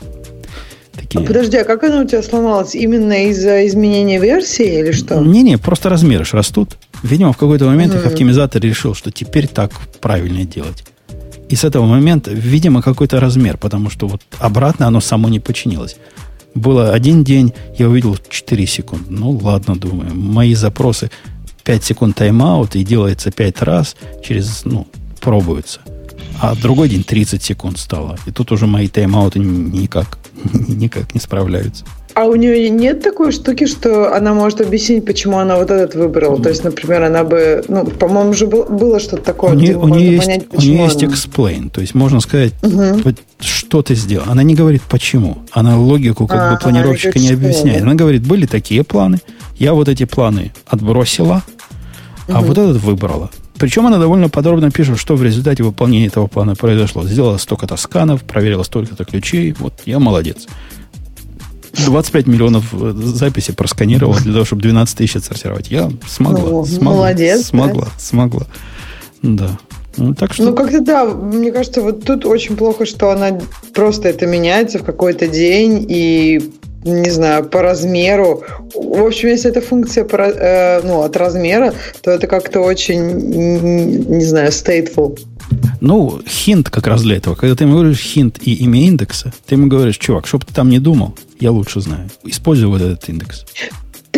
такие... 0.98 1.20
А 1.20 1.26
подожди, 1.26 1.56
а 1.56 1.64
как 1.64 1.84
она 1.84 2.00
у 2.02 2.04
тебя 2.04 2.22
сломалась? 2.22 2.74
Именно 2.74 3.28
из-за 3.28 3.66
изменения 3.66 4.18
версии 4.18 4.80
или 4.80 4.92
что? 4.92 5.20
Не-не, 5.20 5.58
просто 5.58 5.88
размеры 5.88 6.24
ж 6.24 6.34
растут. 6.34 6.76
Видимо, 7.02 7.32
в 7.32 7.36
какой-то 7.36 7.66
момент 7.66 7.94
mm-hmm. 7.94 8.00
их 8.00 8.06
оптимизатор 8.06 8.62
решил, 8.62 8.94
что 8.94 9.10
теперь 9.10 9.46
так 9.46 9.72
правильнее 10.00 10.44
делать. 10.44 10.84
И 11.48 11.56
с 11.56 11.64
этого 11.64 11.86
момента, 11.86 12.30
видимо, 12.30 12.82
какой-то 12.82 13.20
размер, 13.20 13.56
потому 13.56 13.90
что 13.90 14.06
вот 14.06 14.22
обратно 14.38 14.86
оно 14.86 15.00
само 15.00 15.28
не 15.28 15.40
починилось. 15.40 15.96
Было 16.54 16.92
один 16.92 17.24
день, 17.24 17.54
я 17.78 17.88
увидел 17.88 18.16
4 18.16 18.66
секунды. 18.66 19.06
Ну, 19.08 19.30
ладно, 19.30 19.76
думаю. 19.76 20.14
Мои 20.14 20.54
запросы 20.54 21.10
5 21.64 21.84
секунд 21.84 22.16
тайм-аут 22.16 22.76
и 22.76 22.84
делается 22.84 23.30
5 23.30 23.62
раз, 23.62 23.96
через, 24.22 24.64
ну, 24.64 24.86
пробуется. 25.20 25.80
А 26.40 26.54
другой 26.54 26.88
день 26.88 27.02
30 27.02 27.42
секунд 27.42 27.78
стало. 27.78 28.16
И 28.26 28.30
тут 28.30 28.52
уже 28.52 28.66
мои 28.66 28.88
тайм-ауты 28.88 29.38
никак, 29.38 30.17
никак 30.68 31.14
не 31.14 31.20
справляются. 31.20 31.84
А 32.14 32.24
у 32.24 32.34
нее 32.34 32.68
нет 32.68 33.00
такой 33.00 33.30
штуки, 33.30 33.66
что 33.66 34.12
она 34.12 34.34
может 34.34 34.60
объяснить, 34.60 35.04
почему 35.04 35.38
она 35.38 35.56
вот 35.56 35.70
этот 35.70 35.94
выбрала? 35.94 36.42
То 36.42 36.48
есть, 36.48 36.64
например, 36.64 37.04
она 37.04 37.22
бы, 37.22 37.64
ну, 37.68 37.84
по-моему, 37.84 38.32
же 38.32 38.48
было 38.48 38.98
что-то 38.98 39.22
такое. 39.22 39.52
У 39.52 39.54
нее, 39.54 39.76
у 39.76 39.86
нее 39.86 40.12
есть, 40.12 40.24
понять, 40.26 40.46
у 40.50 40.60
нее 40.60 40.82
есть 40.82 41.02
explain, 41.04 41.70
то 41.70 41.80
есть 41.80 41.94
можно 41.94 42.18
сказать, 42.18 42.54
угу. 42.60 43.14
что 43.38 43.82
ты 43.82 43.94
сделал. 43.94 44.24
Она 44.28 44.42
не 44.42 44.56
говорит 44.56 44.82
почему, 44.90 45.38
она 45.52 45.78
логику 45.78 46.26
как 46.26 46.40
а, 46.40 46.54
бы 46.54 46.58
планировщика 46.58 47.20
не 47.20 47.30
объясняет. 47.30 47.82
Она 47.82 47.94
говорит, 47.94 48.26
были 48.26 48.46
такие 48.46 48.82
планы, 48.82 49.18
я 49.56 49.74
вот 49.74 49.88
эти 49.88 50.04
планы 50.04 50.52
отбросила, 50.66 51.44
а 52.26 52.40
вот 52.40 52.58
этот 52.58 52.82
выбрала. 52.82 53.30
Причем 53.58 53.86
она 53.86 53.98
довольно 53.98 54.28
подробно 54.28 54.70
пишет, 54.70 54.98
что 54.98 55.16
в 55.16 55.22
результате 55.22 55.62
выполнения 55.62 56.06
этого 56.06 56.26
плана 56.26 56.54
произошло. 56.54 57.04
Сделала 57.04 57.38
столько-то 57.38 57.76
сканов, 57.76 58.22
проверила 58.22 58.62
столько-то 58.62 59.04
ключей. 59.04 59.54
Вот 59.58 59.74
я 59.84 59.98
молодец. 59.98 60.46
25 61.72 62.26
миллионов 62.26 62.72
э, 62.72 62.92
записей 62.94 63.54
просканировал 63.54 64.14
для 64.14 64.32
того, 64.32 64.44
чтобы 64.44 64.62
12 64.62 64.98
тысяч 64.98 65.16
отсортировать. 65.16 65.70
Я 65.70 65.90
смогла. 66.06 66.40
Ну, 66.40 66.66
смогла 66.66 66.92
молодец. 66.92 67.46
Смогла, 67.46 67.84
да? 67.84 67.90
смогла. 67.98 68.46
Да. 69.22 69.58
Ну, 69.96 70.14
так 70.14 70.32
что... 70.32 70.44
ну, 70.44 70.54
как-то 70.54 70.80
да, 70.80 71.04
мне 71.06 71.50
кажется, 71.50 71.82
вот 71.82 72.04
тут 72.04 72.24
очень 72.24 72.56
плохо, 72.56 72.86
что 72.86 73.10
она 73.10 73.40
просто 73.74 74.08
это 74.08 74.26
меняется 74.26 74.78
в 74.78 74.84
какой-то 74.84 75.26
день, 75.26 75.84
и 75.88 76.52
не 76.84 77.10
знаю, 77.10 77.44
по 77.44 77.62
размеру. 77.62 78.42
В 78.74 79.06
общем, 79.06 79.28
если 79.28 79.50
эта 79.50 79.60
функция 79.60 80.04
э, 80.04 80.80
ну, 80.84 81.02
от 81.02 81.16
размера, 81.16 81.74
то 82.02 82.10
это 82.10 82.26
как-то 82.26 82.60
очень, 82.60 83.00
не 83.00 84.24
знаю, 84.24 84.50
stateful. 84.50 85.18
Ну, 85.80 86.20
хинт 86.26 86.70
как 86.70 86.86
раз 86.86 87.02
для 87.02 87.16
этого. 87.16 87.34
Когда 87.34 87.54
ты 87.54 87.64
ему 87.64 87.74
говоришь 87.74 88.00
хинт 88.00 88.38
и 88.42 88.54
имя 88.54 88.80
индекса, 88.80 89.32
ты 89.46 89.54
ему 89.54 89.68
говоришь, 89.68 89.98
чувак, 89.98 90.26
чтобы 90.26 90.44
ты 90.44 90.54
там 90.54 90.68
не 90.68 90.78
думал, 90.78 91.14
я 91.40 91.50
лучше 91.50 91.80
знаю. 91.80 92.10
Используй 92.24 92.68
вот 92.68 92.82
этот 92.82 93.08
индекс. 93.08 93.44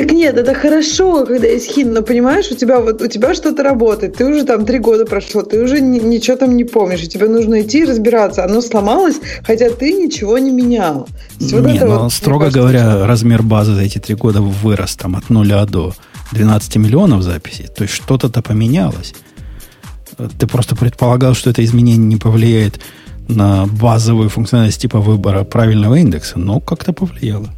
Так 0.00 0.12
нет, 0.12 0.38
это 0.38 0.54
хорошо, 0.54 1.26
когда 1.26 1.46
есть 1.46 1.74
хин, 1.74 1.92
но 1.92 2.00
понимаешь, 2.00 2.50
у 2.50 2.54
тебя 2.54 2.80
вот 2.80 3.02
у 3.02 3.06
тебя 3.06 3.34
что-то 3.34 3.62
работает, 3.62 4.16
ты 4.16 4.24
уже 4.24 4.44
там 4.44 4.64
три 4.64 4.78
года 4.78 5.04
прошло, 5.04 5.42
ты 5.42 5.62
уже 5.62 5.82
ни, 5.82 5.98
ничего 5.98 6.38
там 6.38 6.56
не 6.56 6.64
помнишь, 6.64 7.02
и 7.02 7.06
тебе 7.06 7.28
нужно 7.28 7.60
идти 7.60 7.80
и 7.80 7.84
разбираться. 7.84 8.42
Оно 8.42 8.62
сломалось, 8.62 9.16
хотя 9.42 9.68
ты 9.68 9.92
ничего 9.92 10.38
не 10.38 10.52
менял. 10.52 11.06
Вот 11.38 11.66
не, 11.66 11.80
но 11.80 12.04
вот, 12.04 12.12
строго 12.14 12.46
кажется, 12.46 12.60
говоря, 12.60 12.92
что... 12.92 13.06
размер 13.06 13.42
базы 13.42 13.74
за 13.74 13.82
эти 13.82 13.98
три 13.98 14.14
года 14.14 14.40
вырос 14.40 14.96
там 14.96 15.16
от 15.16 15.28
нуля 15.28 15.66
до 15.66 15.92
12 16.32 16.76
миллионов 16.76 17.22
записей. 17.22 17.66
То 17.66 17.82
есть 17.82 17.92
что-то-то 17.92 18.40
поменялось. 18.40 19.12
Ты 20.38 20.46
просто 20.46 20.76
предполагал, 20.76 21.34
что 21.34 21.50
это 21.50 21.62
изменение 21.62 22.06
не 22.06 22.16
повлияет 22.16 22.80
на 23.28 23.66
базовую 23.66 24.30
функциональность 24.30 24.80
типа 24.80 24.98
выбора 24.98 25.44
правильного 25.44 25.96
индекса, 25.96 26.38
но 26.38 26.58
как-то 26.58 26.94
повлияло. 26.94 27.50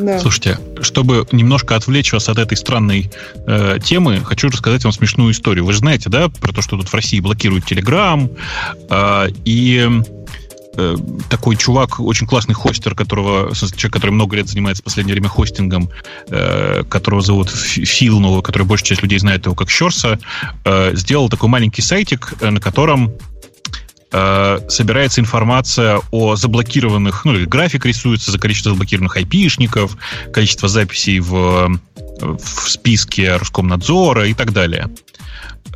Да. 0.00 0.18
Слушайте, 0.18 0.58
чтобы 0.80 1.26
немножко 1.32 1.76
отвлечь 1.76 2.12
вас 2.12 2.28
от 2.28 2.38
этой 2.38 2.56
странной 2.56 3.10
э, 3.46 3.78
темы, 3.82 4.20
хочу 4.24 4.48
рассказать 4.48 4.84
вам 4.84 4.92
смешную 4.92 5.32
историю. 5.32 5.64
Вы 5.64 5.72
же 5.72 5.78
знаете, 5.80 6.08
да, 6.08 6.28
про 6.28 6.52
то, 6.52 6.62
что 6.62 6.76
тут 6.76 6.88
в 6.88 6.94
России 6.94 7.20
блокируют 7.20 7.66
Телеграм, 7.66 8.30
э, 8.88 9.28
и 9.44 9.88
э, 10.76 10.96
такой 11.28 11.56
чувак, 11.56 12.00
очень 12.00 12.26
классный 12.26 12.54
хостер, 12.54 12.94
которого, 12.94 13.54
человек, 13.54 13.92
который 13.92 14.10
много 14.10 14.36
лет 14.36 14.48
занимается 14.48 14.82
в 14.82 14.84
последнее 14.84 15.14
время 15.14 15.28
хостингом, 15.28 15.90
э, 16.28 16.84
которого 16.88 17.20
зовут 17.20 17.50
Фил, 17.50 18.20
но 18.20 18.40
который 18.42 18.62
большая 18.64 18.88
часть 18.88 19.02
людей 19.02 19.18
знает 19.18 19.44
его 19.44 19.54
как 19.54 19.70
Щерса, 19.70 20.18
э, 20.64 20.94
сделал 20.94 21.28
такой 21.28 21.48
маленький 21.48 21.82
сайтик, 21.82 22.34
э, 22.40 22.50
на 22.50 22.60
котором 22.60 23.12
Э, 24.12 24.58
собирается 24.68 25.20
информация 25.20 26.00
о 26.10 26.34
заблокированных, 26.34 27.24
ну, 27.24 27.46
график 27.46 27.86
рисуется 27.86 28.32
за 28.32 28.38
количество 28.38 28.72
заблокированных 28.72 29.16
айпишников, 29.16 29.96
количество 30.32 30.68
записей 30.68 31.20
в, 31.20 31.78
в 32.20 32.68
списке 32.68 33.36
Роскомнадзора 33.36 34.26
и 34.26 34.34
так 34.34 34.52
далее. 34.52 34.88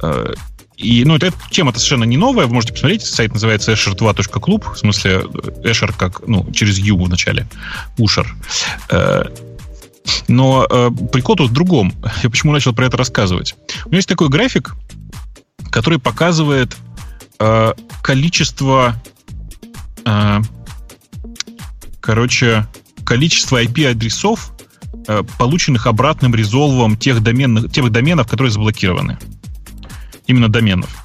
Э, 0.02 0.34
и, 0.76 1.04
ну, 1.04 1.14
эта 1.14 1.32
тема-то 1.50 1.78
совершенно 1.78 2.04
не 2.04 2.16
новая. 2.16 2.46
Вы 2.46 2.54
можете 2.54 2.72
посмотреть. 2.72 3.02
Сайт 3.04 3.32
называется 3.32 3.72
esher2.club. 3.72 4.74
В 4.74 4.78
смысле, 4.78 5.20
Esher 5.62 5.94
как, 5.96 6.26
ну, 6.26 6.50
через 6.52 6.78
U 6.78 7.04
в 7.04 7.08
начале. 7.08 7.46
Э, 8.90 9.24
но 10.26 10.66
прикол 11.12 11.36
тут 11.36 11.50
в 11.50 11.52
другом. 11.52 11.94
Я 12.24 12.30
почему 12.30 12.50
начал 12.50 12.74
про 12.74 12.86
это 12.86 12.96
рассказывать? 12.96 13.54
У 13.84 13.90
меня 13.90 13.98
есть 13.98 14.08
такой 14.08 14.28
график, 14.28 14.74
который 15.70 16.00
показывает 16.00 16.74
э, 16.74 16.93
количество, 18.02 18.94
э, 20.04 20.40
короче, 22.00 22.66
количество 23.04 23.62
IP-адресов, 23.62 24.52
э, 25.06 25.22
полученных 25.38 25.86
обратным 25.86 26.34
резолвом 26.34 26.96
тех, 26.96 27.22
доменных, 27.22 27.72
тех 27.72 27.90
доменов, 27.90 28.26
которые 28.28 28.50
заблокированы. 28.50 29.18
Именно 30.26 30.48
доменов. 30.48 31.03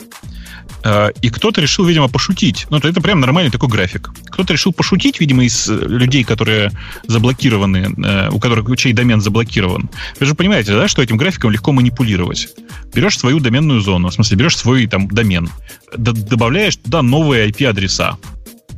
Э, 0.84 1.10
и 1.22 1.30
кто-то 1.30 1.62
решил, 1.62 1.86
видимо, 1.86 2.08
пошутить. 2.08 2.68
Ну, 2.70 2.78
это 2.78 3.02
прям 3.02 3.20
нормальный 3.20 3.52
такой 3.52 3.70
график. 3.70 4.12
Кто-то 4.30 4.54
решил 4.54 4.74
пошутить, 4.74 5.20
видимо, 5.20 5.44
из 5.44 5.70
э, 5.70 5.74
людей, 5.74 6.24
которые 6.24 6.72
заблокированы, 7.08 7.94
э, 7.98 8.30
у 8.32 8.40
которых 8.40 8.78
чей 8.78 8.94
домен 8.94 9.22
заблокирован. 9.22 9.90
Вы 10.20 10.26
же 10.26 10.36
понимаете, 10.36 10.74
да, 10.74 10.88
что 10.88 11.02
этим 11.02 11.18
графиком 11.18 11.52
легко 11.52 11.72
манипулировать. 11.72 12.50
Берешь 12.94 13.18
свою 13.18 13.40
доменную 13.40 13.82
зону, 13.82 14.10
в 14.10 14.14
смысле, 14.14 14.38
берешь 14.38 14.58
свой 14.58 14.88
там 14.88 15.08
домен, 15.08 15.50
добавляешь 15.96 16.78
туда 16.78 17.02
новые 17.02 17.50
IP-адреса. 17.50 18.18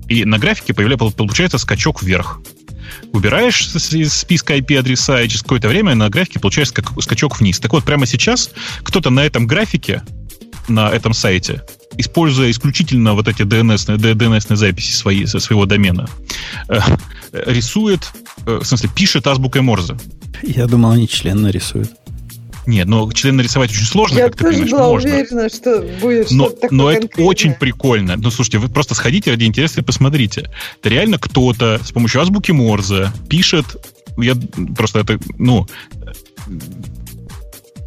И 0.09 0.25
на 0.25 0.39
графике 0.39 0.73
появляется, 0.73 1.09
получается 1.15 1.57
скачок 1.57 2.03
вверх. 2.03 2.41
Убираешь 3.13 3.73
из 3.75 4.13
списка 4.13 4.57
IP-адреса, 4.57 5.21
и 5.21 5.27
через 5.29 5.43
какое-то 5.43 5.69
время 5.69 5.95
на 5.95 6.09
графике 6.09 6.39
получается 6.39 6.73
скачок 6.99 7.39
вниз. 7.39 7.59
Так 7.59 7.71
вот, 7.71 7.83
прямо 7.83 8.05
сейчас 8.05 8.49
кто-то 8.83 9.09
на 9.09 9.23
этом 9.25 9.47
графике, 9.47 10.01
на 10.71 10.89
этом 10.89 11.13
сайте, 11.13 11.63
используя 11.97 12.49
исключительно 12.51 13.13
вот 13.13 13.27
эти 13.27 13.43
DNS, 13.43 13.97
DNS 13.97 14.55
записи 14.55 14.93
свои, 14.93 15.25
своего 15.25 15.65
домена, 15.65 16.07
э, 16.67 16.79
рисует, 17.31 18.11
э, 18.45 18.59
в 18.61 18.65
смысле, 18.65 18.89
пишет 18.95 19.27
азбукой 19.27 19.61
Морзе. 19.61 19.97
Я 20.43 20.67
думал, 20.67 20.91
они 20.91 21.07
член 21.07 21.41
нарисуют. 21.41 21.91
Нет, 22.67 22.87
но 22.87 23.11
член 23.11 23.37
нарисовать 23.37 23.71
очень 23.71 23.85
сложно, 23.85 24.19
Я 24.19 24.25
как 24.25 24.35
ты 24.37 24.43
тоже 24.45 24.53
понимаешь, 24.59 24.71
была 24.71 24.87
можно. 24.89 25.09
уверена, 25.09 25.49
что 25.49 25.81
будет 25.99 26.31
Но, 26.31 26.45
что-то 26.45 26.61
такое 26.61 26.77
но 26.77 26.91
это 26.91 26.99
конкретное. 27.01 27.25
очень 27.25 27.53
прикольно. 27.53 28.15
Ну, 28.17 28.29
слушайте, 28.29 28.59
вы 28.59 28.69
просто 28.69 28.93
сходите 28.93 29.31
ради 29.31 29.45
интереса 29.45 29.81
и 29.81 29.83
посмотрите. 29.83 30.49
Это 30.79 30.89
реально 30.89 31.17
кто-то 31.17 31.79
с 31.83 31.91
помощью 31.91 32.21
азбуки 32.21 32.51
Морзе 32.51 33.11
пишет... 33.29 33.65
Я 34.17 34.35
просто 34.75 34.99
это, 34.99 35.19
ну... 35.37 35.67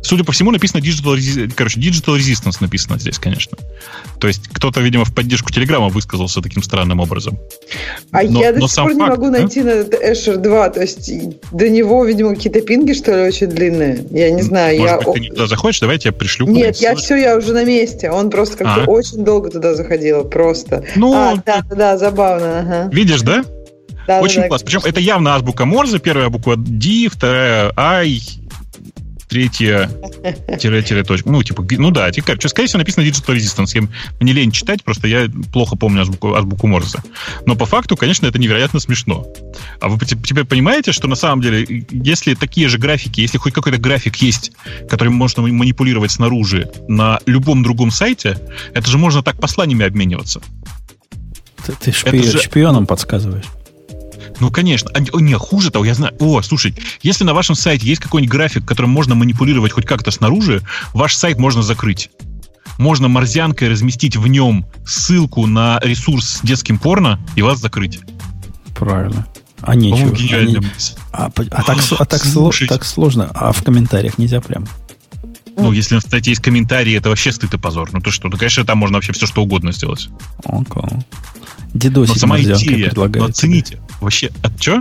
Судя 0.04 0.22
по 0.22 0.32
всему, 0.32 0.50
написано 0.50 0.80
Digital, 0.80 1.50
короче, 1.56 1.80
Digital 1.80 2.18
Resistance 2.18 2.58
написано 2.60 2.98
здесь, 2.98 3.18
конечно. 3.18 3.56
То 4.20 4.28
есть 4.28 4.42
кто-то, 4.52 4.80
видимо, 4.80 5.06
в 5.06 5.14
поддержку 5.14 5.50
Телеграма 5.50 5.88
высказался 5.88 6.42
таким 6.42 6.62
странным 6.62 7.00
образом. 7.00 7.38
А 8.12 8.22
Но- 8.22 8.40
я 8.40 8.52
до 8.52 8.60
но 8.60 8.68
сих 8.68 8.82
пор 8.82 8.92
не 8.92 9.00
факт, 9.00 9.10
могу 9.12 9.30
да? 9.30 9.38
найти 9.38 9.62
на 9.62 9.70
этот 9.70 9.94
Эшер 9.94 10.36
2. 10.36 10.68
То 10.70 10.82
есть 10.82 11.10
до 11.52 11.70
него, 11.70 12.04
видимо, 12.04 12.34
какие-то 12.34 12.60
пинги, 12.60 12.92
что 12.92 13.12
ли, 13.16 13.22
очень 13.28 13.46
длинные. 13.46 14.06
Я 14.10 14.30
не 14.30 14.42
знаю. 14.42 14.78
Может 14.78 15.00
я... 15.00 15.06
быть, 15.06 15.14
ты 15.14 15.20
не 15.20 15.28
туда 15.30 15.46
заходишь? 15.46 15.80
Давай 15.80 15.96
я 15.96 16.00
тебя 16.00 16.12
пришлю. 16.12 16.46
Нет, 16.48 16.76
я 16.76 16.94
все, 16.96 17.16
я 17.16 17.38
уже 17.38 17.54
на 17.54 17.64
месте. 17.64 18.10
Он 18.10 18.28
просто 18.28 18.58
как-то 18.58 18.84
А. 18.84 18.90
очень 18.90 19.24
долго 19.24 19.48
туда 19.48 19.74
заходил. 19.74 20.24
Просто. 20.24 20.84
Ну, 20.96 21.14
а, 21.14 21.36
да, 21.46 21.62
да, 21.70 21.74
да, 21.74 21.98
забавно. 21.98 22.58
Ага. 22.58 22.90
видишь, 22.92 23.22
да? 23.22 23.42
Да, 24.06 24.20
Очень 24.20 24.36
да, 24.36 24.42
да, 24.42 24.48
классно. 24.48 24.66
Причем 24.66 24.80
конечно. 24.80 24.98
это 24.98 25.06
явно 25.06 25.34
азбука 25.34 25.64
Морзе. 25.64 25.98
Первая 25.98 26.28
буква 26.28 26.56
D, 26.56 27.08
вторая 27.10 27.72
I, 27.76 28.20
третья 29.34 29.90
тире, 30.60 30.80
тире, 30.82 31.02
точка. 31.02 31.28
Ну, 31.28 31.42
типа, 31.42 31.66
ну 31.72 31.90
да, 31.90 32.08
типа, 32.12 32.28
короче, 32.28 32.48
скорее 32.48 32.68
всего, 32.68 32.78
написано 32.78 33.04
Digital 33.04 33.34
Resistance. 33.36 33.70
Я, 33.74 33.88
мне 34.20 34.32
лень 34.32 34.52
читать, 34.52 34.84
просто 34.84 35.08
я 35.08 35.28
плохо 35.52 35.74
помню 35.76 36.02
азбуку, 36.02 36.34
азбуку 36.34 36.68
Морзе. 36.68 36.98
Но 37.44 37.56
по 37.56 37.66
факту, 37.66 37.96
конечно, 37.96 38.26
это 38.26 38.38
невероятно 38.38 38.78
смешно. 38.78 39.26
А 39.80 39.88
вы 39.88 39.98
те- 40.06 40.16
теперь 40.16 40.44
понимаете, 40.44 40.92
что 40.92 41.08
на 41.08 41.16
самом 41.16 41.42
деле, 41.42 41.84
если 41.90 42.34
такие 42.34 42.68
же 42.68 42.78
графики, 42.78 43.20
если 43.20 43.38
хоть 43.38 43.52
какой-то 43.52 43.78
график 43.78 44.16
есть, 44.16 44.52
которым 44.88 45.14
можно 45.14 45.42
манипулировать 45.42 46.12
снаружи 46.12 46.70
на 46.86 47.18
любом 47.26 47.64
другом 47.64 47.90
сайте, 47.90 48.38
это 48.72 48.88
же 48.88 48.98
можно 48.98 49.22
так 49.24 49.40
посланиями 49.40 49.84
обмениваться. 49.84 50.40
Ты, 51.66 51.72
ты 51.72 51.90
шпи- 51.90 52.22
же- 52.22 52.38
шпионам 52.40 52.86
подсказываешь. 52.86 53.46
Ну, 54.40 54.50
конечно. 54.50 54.90
А, 54.94 55.00
не, 55.00 55.34
хуже 55.34 55.70
того, 55.70 55.84
я 55.84 55.94
знаю. 55.94 56.14
О, 56.18 56.42
слушай, 56.42 56.74
если 57.02 57.24
на 57.24 57.34
вашем 57.34 57.54
сайте 57.54 57.86
есть 57.86 58.00
какой-нибудь 58.00 58.32
график, 58.32 58.64
которым 58.64 58.90
можно 58.90 59.14
манипулировать 59.14 59.72
хоть 59.72 59.86
как-то 59.86 60.10
снаружи, 60.10 60.62
ваш 60.92 61.14
сайт 61.14 61.38
можно 61.38 61.62
закрыть. 61.62 62.10
Можно 62.78 63.08
морзянкой 63.08 63.68
разместить 63.68 64.16
в 64.16 64.26
нем 64.26 64.66
ссылку 64.84 65.46
на 65.46 65.78
ресурс 65.82 66.38
с 66.38 66.40
детским 66.42 66.78
порно 66.78 67.20
и 67.36 67.42
вас 67.42 67.60
закрыть. 67.60 68.00
Правильно. 68.76 69.26
А 69.60 69.74
нечего. 69.76 70.10
Они-. 70.36 70.58
А, 71.12 71.30
по- 71.30 71.44
а 71.44 71.62
так, 71.62 71.78
а 71.98 72.04
так, 72.04 72.24
Слушайте. 72.24 72.74
так 72.74 72.84
сложно. 72.84 73.30
А 73.32 73.52
в 73.52 73.62
комментариях 73.62 74.18
нельзя 74.18 74.40
прям. 74.40 74.66
Ну, 75.56 75.72
если 75.72 75.98
сайте 76.00 76.30
есть 76.32 76.42
комментарии, 76.42 76.96
это 76.96 77.08
вообще 77.08 77.30
стыд 77.30 77.54
и 77.54 77.58
позор. 77.58 77.88
Ну, 77.92 78.00
то 78.00 78.10
что? 78.10 78.28
Ну, 78.28 78.36
конечно, 78.36 78.64
там 78.64 78.78
можно 78.78 78.96
вообще 78.96 79.12
все, 79.12 79.26
что 79.26 79.42
угодно 79.42 79.72
сделать. 79.72 80.08
Окей. 80.44 80.64
Но 80.74 81.00
Дедосить 81.74 82.20
сама 82.20 82.36
морзянкой 82.36 82.66
идея, 82.66 82.92
ну, 82.94 83.24
оцените. 83.24 83.80
Вообще, 84.04 84.30
от 84.42 84.58
чё? 84.60 84.80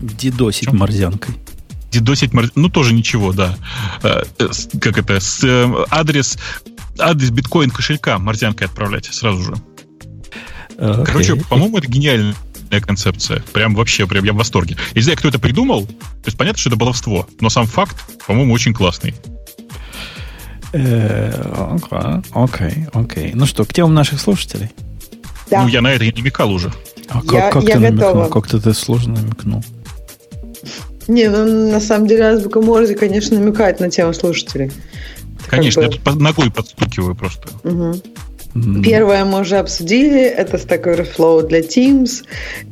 тебе. 0.00 0.08
Дедосить 0.30 0.68
Чё? 0.70 0.74
морзянкой. 0.74 1.34
Дедосить 1.90 2.32
мор- 2.32 2.50
Ну, 2.54 2.68
тоже 2.68 2.94
ничего, 2.94 3.32
да. 3.32 3.56
Э, 4.02 4.22
э, 4.38 4.48
Как 4.80 4.96
это? 4.98 5.20
С, 5.20 5.44
э, 5.44 5.84
адрес, 5.90 6.38
адрес 6.98 7.30
биткоин 7.30 7.70
кошелька 7.70 8.18
морзянкой 8.18 8.66
отправлять 8.68 9.06
сразу 9.12 9.42
же. 9.42 9.54
Э, 10.78 11.04
Короче, 11.06 11.36
по-моему, 11.36 11.78
это 11.78 11.86
гениальная 11.88 12.34
концепция. 12.80 13.44
Прям 13.52 13.74
вообще, 13.74 14.06
прям 14.06 14.24
я 14.24 14.32
в 14.32 14.36
восторге. 14.36 14.76
Я 14.92 14.96
не 14.96 15.02
знаю, 15.02 15.18
кто 15.18 15.28
это 15.28 15.38
придумал. 15.38 15.86
То 15.86 15.94
есть 16.26 16.38
понятно, 16.38 16.58
что 16.58 16.70
это 16.70 16.76
баловство. 16.78 17.28
Но 17.40 17.50
сам 17.50 17.66
факт, 17.66 17.96
по-моему, 18.26 18.54
очень 18.54 18.72
классный. 18.72 19.14
Окей, 20.72 22.22
Окей, 22.32 22.86
окей. 22.94 23.32
Ну 23.34 23.44
что, 23.46 23.64
к 23.64 23.74
темам 23.74 23.92
наших 23.94 24.20
слушателей? 24.20 24.70
Да. 25.50 25.62
Ну, 25.62 25.68
я 25.68 25.82
на 25.82 25.88
это 25.88 26.04
и 26.04 26.12
намекал 26.12 26.50
уже. 26.50 26.72
А 27.14 27.20
как, 27.22 27.32
Я- 27.32 27.50
как 27.50 27.62
я 27.64 27.74
ты 27.74 27.78
намекнул? 27.80 28.08
готова. 28.12 28.28
Как-то 28.28 28.60
ты 28.60 28.74
сложно 28.74 29.14
намекнул. 29.14 29.62
Не, 31.08 31.28
ну 31.28 31.70
на 31.70 31.80
самом 31.80 32.06
деле 32.06 32.24
азбука 32.24 32.60
Морзе, 32.60 32.94
конечно, 32.94 33.38
намекает 33.38 33.80
на 33.80 33.90
тему 33.90 34.14
слушателей. 34.14 34.66
Это 34.66 35.40
как 35.42 35.50
Конечно, 35.50 35.82
бы- 35.82 35.86
я 35.86 35.92
тут 35.92 36.00
под- 36.02 36.20
ногой 36.20 36.50
подстукиваю 36.50 37.14
просто. 37.16 37.48
Мгм. 37.64 38.00
М, 38.54 38.82
Первое 38.82 39.24
мы 39.24 39.40
уже 39.40 39.56
обсудили, 39.56 40.20
это 40.20 40.58
Stack 40.58 40.84
Overflow 40.84 41.46
для 41.48 41.60
Teams 41.60 42.22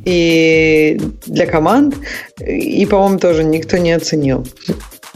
и 0.05 1.01
для 1.25 1.45
команд, 1.47 1.95
и, 2.39 2.85
по-моему, 2.85 3.17
тоже 3.19 3.43
никто 3.43 3.77
не 3.77 3.91
оценил 3.91 4.47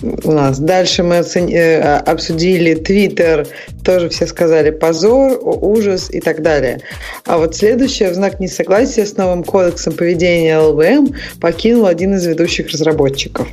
у 0.01 0.31
нас. 0.31 0.59
Дальше 0.59 1.03
мы 1.03 1.19
оцени- 1.19 1.55
э, 1.55 1.97
обсудили 1.99 2.75
Twitter, 2.75 3.47
тоже 3.83 4.09
все 4.09 4.27
сказали 4.27 4.71
позор, 4.71 5.39
ужас 5.41 6.09
и 6.11 6.19
так 6.19 6.41
далее. 6.41 6.79
А 7.25 7.37
вот 7.37 7.55
следующее, 7.55 8.09
в 8.09 8.13
знак 8.13 8.39
несогласия 8.39 9.05
с 9.05 9.17
новым 9.17 9.43
кодексом 9.43 9.93
поведения 9.93 10.57
ЛВМ, 10.57 11.15
покинул 11.39 11.85
один 11.85 12.15
из 12.15 12.25
ведущих 12.25 12.69
разработчиков. 12.69 13.47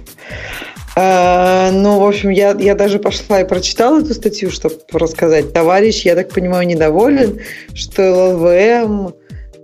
А, 0.94 1.70
ну, 1.73 2.01
в 2.01 2.06
общем, 2.06 2.28
я, 2.28 2.55
я 2.59 2.74
даже 2.74 2.98
пошла 2.98 3.40
и 3.40 3.48
прочитала 3.48 4.01
эту 4.01 4.12
статью, 4.12 4.51
чтобы 4.51 4.77
рассказать. 4.93 5.52
Товарищ, 5.52 6.05
я 6.05 6.14
так 6.14 6.28
понимаю, 6.28 6.66
недоволен, 6.66 7.40
что 7.73 8.35
ЛВМ 8.35 9.14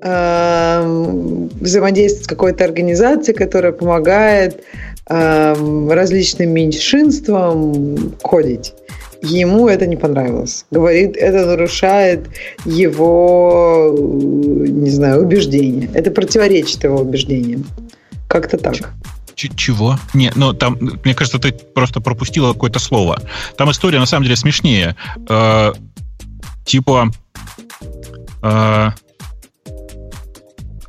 эм, 0.01 1.49
взаимодействует 1.61 2.25
с 2.25 2.29
какой-то 2.29 2.65
организацией, 2.65 3.37
которая 3.37 3.73
помогает 3.73 4.63
различным 5.09 6.51
меньшинствам 6.51 8.13
кодить. 8.23 8.75
Ему 9.21 9.69
это 9.69 9.87
не 9.87 9.97
понравилось. 9.97 10.65
Говорит, 10.71 11.17
это 11.17 11.45
нарушает 11.45 12.29
его, 12.65 13.93
э, 13.97 14.01
не 14.69 14.91
знаю, 14.91 15.23
убеждения. 15.23 15.91
Это 15.93 16.11
противоречит 16.13 16.85
его 16.85 17.01
убеждениям. 17.01 17.65
Как-то 18.29 18.59
так. 18.59 18.77
Ч- 19.35 19.51
чего? 19.57 19.99
Не, 20.15 20.31
ну 20.37 20.53
там, 20.53 20.79
мне 21.05 21.15
кажется, 21.15 21.39
ты 21.41 21.53
просто 21.53 22.01
пропустила 22.01 22.53
какое-то 22.53 22.79
слово. 22.79 23.21
Там 23.57 23.71
история 23.71 23.99
на 23.99 24.07
самом 24.07 24.25
деле 24.25 24.37
смешнее. 24.37 24.95
Э, 25.29 25.73
типа. 26.65 27.11
э, 28.43 28.89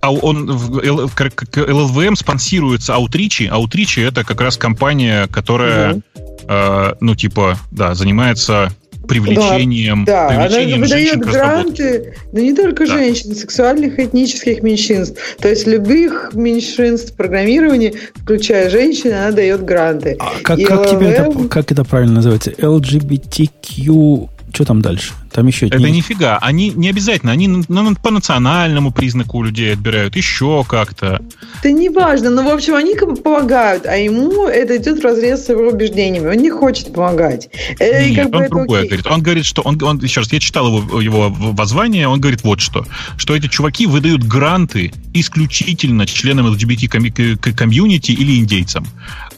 он 0.01 0.49
в 0.51 0.79
Л- 0.83 1.09
к- 1.09 1.29
к- 1.31 1.49
к 1.49 1.57
ЛЛВМ 1.57 2.15
спонсируется 2.15 2.95
Аутричи. 2.95 3.43
Аутричи 3.51 3.99
это 3.99 4.23
как 4.23 4.39
раз 4.41 4.57
компания, 4.57 5.27
которая, 5.27 5.93
Мгм. 5.95 6.03
э, 6.47 6.93
ну, 7.01 7.15
типа, 7.15 7.57
да, 7.71 7.93
занимается 7.95 8.71
привлечением, 9.07 10.05
Да, 10.05 10.27
она 10.29 10.43
привлечением 10.45 10.81
выдает 10.81 11.03
женщин 11.07 11.21
к 11.21 11.25
разработке. 11.27 11.83
гранты, 11.83 12.13
но 12.31 12.39
не 12.39 12.53
только 12.53 12.85
Да. 12.85 12.93
женщин, 12.93 13.33
сексуальных 13.35 13.97
и 13.97 14.05
этнических 14.05 14.61
меньшинств. 14.61 15.19
То 15.39 15.47
есть 15.49 15.65
любых 15.65 16.31
меньшинств 16.33 17.15
программирования, 17.15 17.93
включая 18.15 18.69
женщин, 18.69 19.11
она 19.13 19.31
дает 19.31 19.65
гранты. 19.65 20.15
А 20.19 20.33
как, 20.43 20.59
И 20.59 20.63
как 20.63 20.87
тебе 20.89 21.07
это, 21.07 21.23
LLM 21.23 21.47
как 21.49 21.71
это 21.71 21.83
правильно 21.83 22.15
называется? 22.15 22.51
LGBTQ... 22.51 24.29
Что 24.53 24.65
там 24.65 24.81
дальше? 24.81 25.13
Там 25.39 25.47
еще... 25.47 25.67
Это 25.67 25.77
не- 25.79 25.91
нифига. 25.91 26.37
Они 26.41 26.71
не 26.71 26.89
обязательно. 26.89 27.31
Они 27.31 27.47
на- 27.47 27.63
на- 27.67 27.95
по 27.95 28.11
национальному 28.11 28.91
признаку 28.91 29.37
у 29.37 29.43
людей 29.43 29.73
отбирают, 29.73 30.15
еще 30.15 30.65
как-то. 30.67 31.21
Это 31.59 31.71
не 31.71 31.89
важно, 31.89 32.29
но, 32.29 32.43
в 32.43 32.49
общем, 32.49 32.75
они 32.75 32.95
как 32.95 33.09
бы 33.09 33.15
помогают, 33.15 33.85
а 33.85 33.95
ему 33.95 34.47
это 34.47 34.75
идет 34.77 34.99
в 34.99 35.03
разрез 35.03 35.45
с 35.45 35.49
его 35.49 35.69
убеждениями. 35.69 36.27
Он 36.27 36.35
не 36.37 36.49
хочет 36.49 36.93
помогать. 36.93 37.49
Э, 37.79 38.05
и 38.05 38.11
Нет, 38.11 38.23
как 38.23 38.31
бы 38.31 38.37
он 38.37 38.43
это 38.43 38.51
другое 38.55 38.79
окей. 38.79 38.89
говорит. 38.89 39.07
Он 39.07 39.21
говорит, 39.21 39.45
что 39.45 39.61
он, 39.61 39.81
он 39.83 39.97
еще 39.99 40.19
раз, 40.19 40.31
я 40.33 40.39
читал 40.39 40.67
его, 40.67 41.01
его 41.01 41.29
воззвание, 41.29 42.07
он 42.07 42.19
говорит 42.19 42.43
вот 42.43 42.59
что, 42.59 42.85
что 43.17 43.35
эти 43.35 43.47
чуваки 43.47 43.85
выдают 43.85 44.23
гранты 44.23 44.91
исключительно 45.13 46.05
членам 46.05 46.47
LGBT-комьюнити 46.53 48.11
или 48.11 48.39
индейцам. 48.39 48.85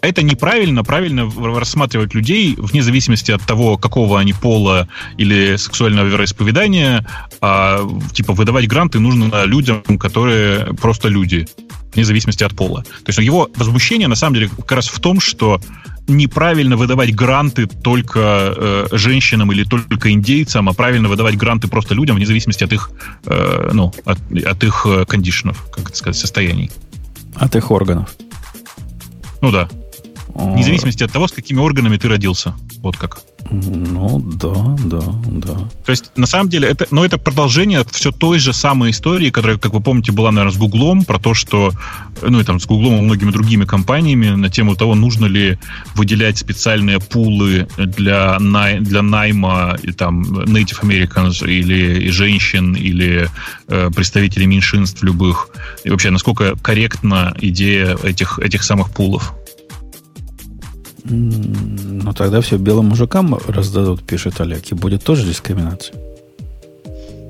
Это 0.02 0.24
неправильно, 0.24 0.84
правильно 0.84 1.32
рассматривать 1.58 2.16
людей 2.16 2.56
вне 2.58 2.82
зависимости 2.82 3.32
от 3.32 3.42
того, 3.44 3.78
какого 3.78 4.20
они 4.20 4.34
пола 4.34 4.88
или 5.18 5.58
сексуального 5.58 6.08
вероисповедания, 6.08 7.06
а, 7.40 7.88
типа 8.12 8.34
выдавать 8.34 8.68
гранты 8.68 9.00
нужно 9.00 9.46
людям, 9.46 9.84
которые 10.00 10.74
просто 10.74 11.08
люди, 11.08 11.48
вне 11.94 12.04
зависимости 12.04 12.44
от 12.44 12.56
пола. 12.56 12.84
То 12.84 13.10
есть 13.10 13.20
его 13.20 13.50
возмущение 13.56 14.08
на 14.08 14.16
самом 14.16 14.36
деле 14.36 14.50
как 14.50 14.72
раз 14.72 14.88
в 14.88 15.00
том, 15.00 15.20
что 15.20 15.62
неправильно 16.08 16.78
выдавать 16.78 17.14
гранты 17.14 17.68
только 17.68 18.54
э, 18.56 18.88
женщинам 18.94 19.52
или 19.52 19.64
только 19.64 20.12
индейцам, 20.12 20.68
а 20.68 20.74
правильно 20.74 21.10
выдавать 21.10 21.38
гранты 21.38 21.68
просто 21.68 21.94
людям, 21.94 22.16
вне 22.16 22.26
зависимости 22.26 22.64
от 22.64 22.74
их, 22.74 22.92
э, 23.26 23.70
ну, 23.74 23.94
от, 24.06 24.20
от 24.46 24.64
их 24.64 24.86
э, 24.90 25.06
кондишенов, 25.06 25.64
как 25.72 25.90
это 25.90 25.98
сказать, 25.98 26.18
состояний. 26.18 26.72
От 27.36 27.56
их 27.56 27.70
органов. 27.72 28.10
Ну 29.42 29.52
да. 29.52 29.70
Вне 30.36 30.64
зависимости 30.64 31.04
от 31.04 31.12
того, 31.12 31.28
с 31.28 31.32
какими 31.32 31.60
органами 31.60 31.98
ты 31.98 32.08
родился. 32.08 32.54
Вот 32.82 32.98
как. 32.98 33.22
Ну, 33.50 34.20
да, 34.20 34.76
да, 34.86 35.02
да. 35.26 35.54
То 35.86 35.90
есть, 35.90 36.12
на 36.16 36.26
самом 36.26 36.50
деле, 36.50 36.70
это, 36.70 36.88
но 36.92 37.04
это 37.04 37.18
продолжение 37.18 37.84
все 37.92 38.12
той 38.12 38.40
же 38.40 38.54
самой 38.54 38.92
истории, 38.92 39.30
которая, 39.30 39.58
как 39.58 39.74
вы 39.74 39.82
помните, 39.82 40.12
была, 40.12 40.32
наверное, 40.32 40.54
с 40.54 40.58
Гуглом, 40.58 41.04
про 41.04 41.20
то, 41.20 41.34
что, 41.34 41.72
ну, 42.22 42.40
и 42.40 42.44
там 42.44 42.60
с 42.60 42.66
Гуглом 42.66 43.00
и 43.00 43.02
многими 43.02 43.32
другими 43.32 43.66
компаниями 43.66 44.30
на 44.30 44.50
тему 44.50 44.76
того, 44.76 44.96
нужно 44.96 45.26
ли 45.26 45.58
выделять 45.96 46.38
специальные 46.38 47.00
пулы 47.00 47.68
для, 47.78 48.40
най, 48.40 48.80
для 48.80 49.02
найма 49.02 49.78
и, 49.84 49.92
там, 49.92 50.22
Native 50.22 50.82
Americans 50.82 51.46
или 51.46 52.10
женщин, 52.10 52.74
или 52.74 53.30
э, 53.68 53.90
представителей 53.94 54.46
меньшинств 54.46 55.04
любых. 55.04 55.50
И 55.84 55.90
вообще, 55.90 56.10
насколько 56.10 56.56
корректна 56.56 57.36
идея 57.42 57.98
этих, 58.04 58.40
этих 58.40 58.64
самых 58.64 58.92
пулов? 58.92 59.34
Ну, 61.04 62.14
тогда 62.14 62.42
все 62.42 62.58
белым 62.58 62.88
мужикам 62.88 63.38
раздадут, 63.48 64.04
пишет 64.04 64.40
Олег, 64.42 64.72
и 64.72 64.76
будет 64.76 65.04
тоже 65.04 65.26
дискриминация. 65.26 65.96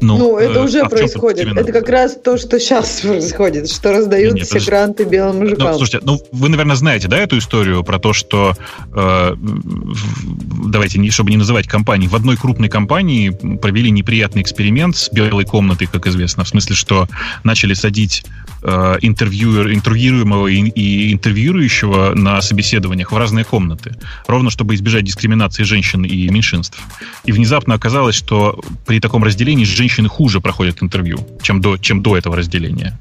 Ну, 0.01 0.17
ну 0.17 0.37
это 0.37 0.59
э, 0.59 0.63
уже 0.63 0.81
а 0.81 0.89
происходит. 0.89 1.55
Это 1.55 1.71
как 1.71 1.87
раз 1.87 2.17
то, 2.21 2.37
что 2.37 2.59
сейчас 2.59 3.01
происходит, 3.01 3.69
что 3.69 3.91
раздают 3.91 4.33
нет, 4.33 4.45
все 4.45 4.55
подожди. 4.55 4.69
гранты 4.69 5.03
белым 5.03 5.35
ну, 5.35 5.43
мужикам. 5.43 5.71
Ну, 5.71 5.77
слушайте, 5.77 5.99
ну 6.03 6.19
вы, 6.31 6.49
наверное, 6.49 6.75
знаете, 6.75 7.07
да, 7.07 7.17
эту 7.17 7.37
историю 7.37 7.83
про 7.83 7.99
то, 7.99 8.11
что 8.11 8.55
э, 8.93 9.35
давайте, 9.35 10.97
не, 10.97 11.11
чтобы 11.11 11.29
не 11.29 11.37
называть 11.37 11.67
компании, 11.67 12.07
в 12.07 12.15
одной 12.15 12.35
крупной 12.35 12.67
компании 12.67 13.29
провели 13.57 13.91
неприятный 13.91 14.41
эксперимент 14.41 14.97
с 14.97 15.11
белой 15.11 15.45
комнатой, 15.45 15.87
как 15.87 16.07
известно, 16.07 16.43
в 16.43 16.47
смысле, 16.47 16.75
что 16.75 17.07
начали 17.43 17.75
садить 17.75 18.25
э, 18.61 18.97
интервьюер, 19.01 19.73
интервьюируемого 19.73 20.47
и, 20.47 20.61
и 20.69 21.13
интервьюирующего 21.13 22.13
на 22.15 22.41
собеседованиях 22.41 23.11
в 23.11 23.17
разные 23.17 23.45
комнаты, 23.45 23.95
ровно 24.27 24.49
чтобы 24.49 24.75
избежать 24.75 25.03
дискриминации 25.03 25.63
женщин 25.63 26.03
и 26.03 26.29
меньшинств. 26.29 26.79
И 27.25 27.31
внезапно 27.31 27.75
оказалось, 27.75 28.15
что 28.15 28.61
при 28.85 28.99
таком 28.99 29.23
разделении 29.23 29.65
женщины 29.65 30.09
хуже 30.09 30.41
проходят 30.41 30.81
интервью, 30.81 31.19
чем 31.41 31.61
до, 31.61 31.77
чем 31.77 32.01
до 32.01 32.17
этого 32.17 32.35
разделения. 32.35 32.97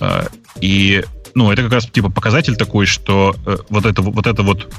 А, 0.00 0.26
и, 0.60 1.04
ну, 1.34 1.50
это 1.50 1.62
как 1.62 1.72
раз 1.72 1.86
типа 1.86 2.10
показатель 2.10 2.56
такой, 2.56 2.86
что 2.86 3.34
э, 3.46 3.56
вот 3.68 3.86
это 3.86 4.02
вот, 4.02 4.26
это 4.26 4.42
вот 4.42 4.72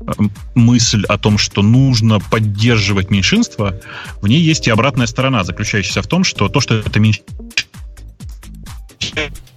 э, 0.00 0.12
мысль 0.54 1.04
о 1.08 1.18
том, 1.18 1.38
что 1.38 1.62
нужно 1.62 2.20
поддерживать 2.20 3.10
меньшинство, 3.10 3.74
в 4.20 4.26
ней 4.28 4.40
есть 4.40 4.66
и 4.66 4.70
обратная 4.70 5.06
сторона, 5.06 5.44
заключающаяся 5.44 6.02
в 6.02 6.06
том, 6.06 6.24
что 6.24 6.48
то, 6.48 6.60
что 6.60 6.74
это 6.74 7.00
меньшинство 7.00 7.46
Thank 9.16 9.34
you. 9.34 9.55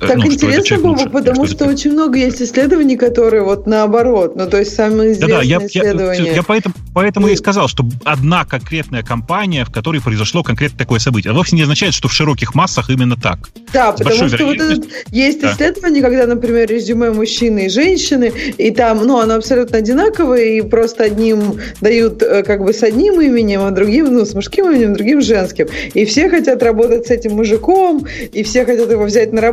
Так 0.00 0.16
ну, 0.16 0.26
интересно, 0.26 0.78
Бобок, 0.78 1.12
потому 1.12 1.46
что, 1.46 1.54
что 1.54 1.66
очень 1.66 1.92
много 1.92 2.18
есть 2.18 2.40
исследований, 2.42 2.96
которые 2.96 3.42
вот 3.42 3.66
наоборот, 3.66 4.36
ну 4.36 4.48
то 4.48 4.58
есть 4.58 4.74
самые 4.74 5.12
известные 5.12 5.28
да, 5.28 5.38
да, 5.38 5.42
я, 5.42 5.66
исследования. 5.66 6.26
Я, 6.26 6.34
я 6.36 6.42
поэтому, 6.42 6.74
поэтому 6.94 7.28
и 7.28 7.36
сказал, 7.36 7.68
что 7.68 7.84
одна 8.04 8.44
конкретная 8.44 9.02
компания, 9.02 9.64
в 9.64 9.70
которой 9.70 10.00
произошло 10.00 10.42
конкретно 10.42 10.78
такое 10.78 10.98
событие, 10.98 11.32
вовсе 11.32 11.56
не 11.56 11.62
означает, 11.62 11.94
что 11.94 12.08
в 12.08 12.12
широких 12.12 12.54
массах 12.54 12.90
именно 12.90 13.16
так. 13.16 13.48
Да, 13.72 13.94
С 13.94 13.98
потому 13.98 14.28
что 14.28 14.44
вот 14.46 14.56
этот, 14.56 14.86
есть 15.10 15.40
да. 15.40 15.52
исследования, 15.52 16.00
когда, 16.02 16.26
например, 16.26 16.68
резюме 16.68 17.10
мужчины 17.10 17.66
и 17.66 17.68
женщины, 17.68 18.32
и 18.56 18.70
там, 18.70 19.06
ну, 19.06 19.18
оно 19.18 19.34
абсолютно 19.34 19.78
одинаковое, 19.78 20.44
и 20.44 20.60
просто 20.62 21.04
одним 21.04 21.58
дают 21.80 22.22
э, 22.22 22.42
как 22.42 22.64
бы 22.64 22.72
с 22.72 22.82
одним 22.82 23.20
именем, 23.20 23.62
а 23.62 23.70
другим, 23.70 24.12
ну, 24.12 24.24
с 24.24 24.34
мужским 24.34 24.70
именем, 24.70 24.94
другим 24.94 25.20
женским. 25.20 25.66
И 25.94 26.04
все 26.04 26.28
хотят 26.28 26.62
работать 26.62 27.06
с 27.06 27.10
этим 27.10 27.36
мужиком, 27.36 28.06
и 28.32 28.42
все 28.42 28.64
хотят 28.64 28.90
его 28.90 29.04
взять 29.04 29.32
на 29.32 29.40
работу, 29.40 29.47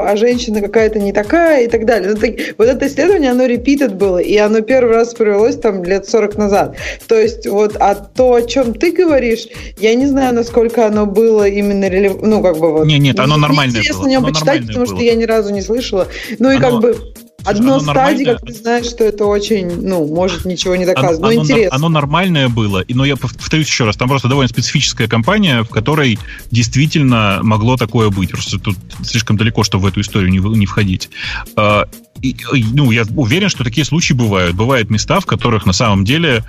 а 0.00 0.16
женщина 0.16 0.60
какая-то 0.60 0.98
не 0.98 1.12
такая 1.12 1.64
и 1.64 1.68
так 1.68 1.84
далее. 1.84 2.14
Ну, 2.14 2.54
вот 2.58 2.68
это 2.68 2.86
исследование, 2.86 3.30
оно 3.30 3.44
repeated 3.44 3.94
было, 3.94 4.18
и 4.18 4.36
оно 4.36 4.60
первый 4.60 4.94
раз 4.94 5.14
провелось 5.14 5.56
там 5.56 5.84
лет 5.84 6.08
40 6.08 6.36
назад. 6.36 6.76
То 7.06 7.18
есть 7.18 7.46
вот, 7.46 7.76
а 7.80 7.94
то, 7.94 8.34
о 8.34 8.42
чем 8.42 8.74
ты 8.74 8.92
говоришь, 8.92 9.48
я 9.78 9.94
не 9.94 10.06
знаю, 10.06 10.34
насколько 10.34 10.86
оно 10.86 11.06
было 11.06 11.48
именно, 11.48 11.88
ну, 12.22 12.42
как 12.42 12.58
бы 12.58 12.72
вот... 12.72 12.86
Нет, 12.86 13.00
нет, 13.00 13.18
оно 13.18 13.36
нормальное 13.36 13.80
интересно 13.80 14.02
было. 14.02 14.08
о 14.08 14.10
нем 14.10 14.24
оно 14.24 14.32
почитать, 14.32 14.66
потому 14.66 14.86
было. 14.86 14.96
что 14.96 15.04
я 15.04 15.14
ни 15.14 15.24
разу 15.24 15.52
не 15.52 15.62
слышала. 15.62 16.06
Ну, 16.38 16.50
и 16.50 16.56
оно... 16.56 16.70
как 16.70 16.80
бы 16.80 16.96
Одно 17.44 17.80
стадии, 17.80 18.24
как 18.24 18.42
ты 18.42 18.54
знаешь, 18.54 18.86
что 18.86 19.04
это 19.04 19.26
очень, 19.26 19.86
ну, 19.86 20.06
может 20.06 20.44
ничего 20.44 20.76
не 20.76 20.84
доказывать, 20.84 21.20
но 21.20 21.32
интересно. 21.32 21.76
Оно 21.76 21.88
нормальное 21.88 22.48
было, 22.48 22.84
но 22.88 23.04
я 23.04 23.16
повторюсь 23.16 23.66
еще 23.66 23.84
раз, 23.84 23.96
там 23.96 24.08
просто 24.08 24.28
довольно 24.28 24.48
специфическая 24.48 25.08
компания, 25.08 25.62
в 25.62 25.68
которой 25.68 26.18
действительно 26.50 27.40
могло 27.42 27.76
такое 27.76 28.10
быть. 28.10 28.30
Просто 28.30 28.58
тут 28.58 28.76
слишком 29.02 29.36
далеко, 29.36 29.64
чтобы 29.64 29.84
в 29.84 29.86
эту 29.86 30.00
историю 30.00 30.30
не, 30.30 30.38
не 30.38 30.66
входить. 30.66 31.10
А, 31.56 31.88
и, 32.22 32.36
ну, 32.72 32.90
я 32.90 33.04
уверен, 33.16 33.48
что 33.48 33.64
такие 33.64 33.84
случаи 33.84 34.12
бывают. 34.12 34.54
Бывают 34.54 34.90
места, 34.90 35.20
в 35.20 35.26
которых 35.26 35.66
на 35.66 35.72
самом 35.72 36.04
деле 36.04 36.44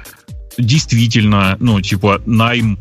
действительно, 0.57 1.55
ну, 1.59 1.79
типа, 1.81 2.21
найм, 2.25 2.79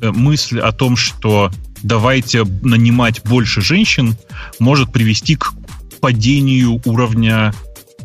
э, 0.00 0.10
мысль 0.10 0.58
о 0.58 0.72
том, 0.72 0.96
что 0.96 1.50
давайте 1.82 2.44
нанимать 2.62 3.22
больше 3.24 3.60
женщин, 3.60 4.16
может 4.58 4.92
привести 4.92 5.36
к 5.36 5.52
падению 6.04 6.82
уровня, 6.84 7.54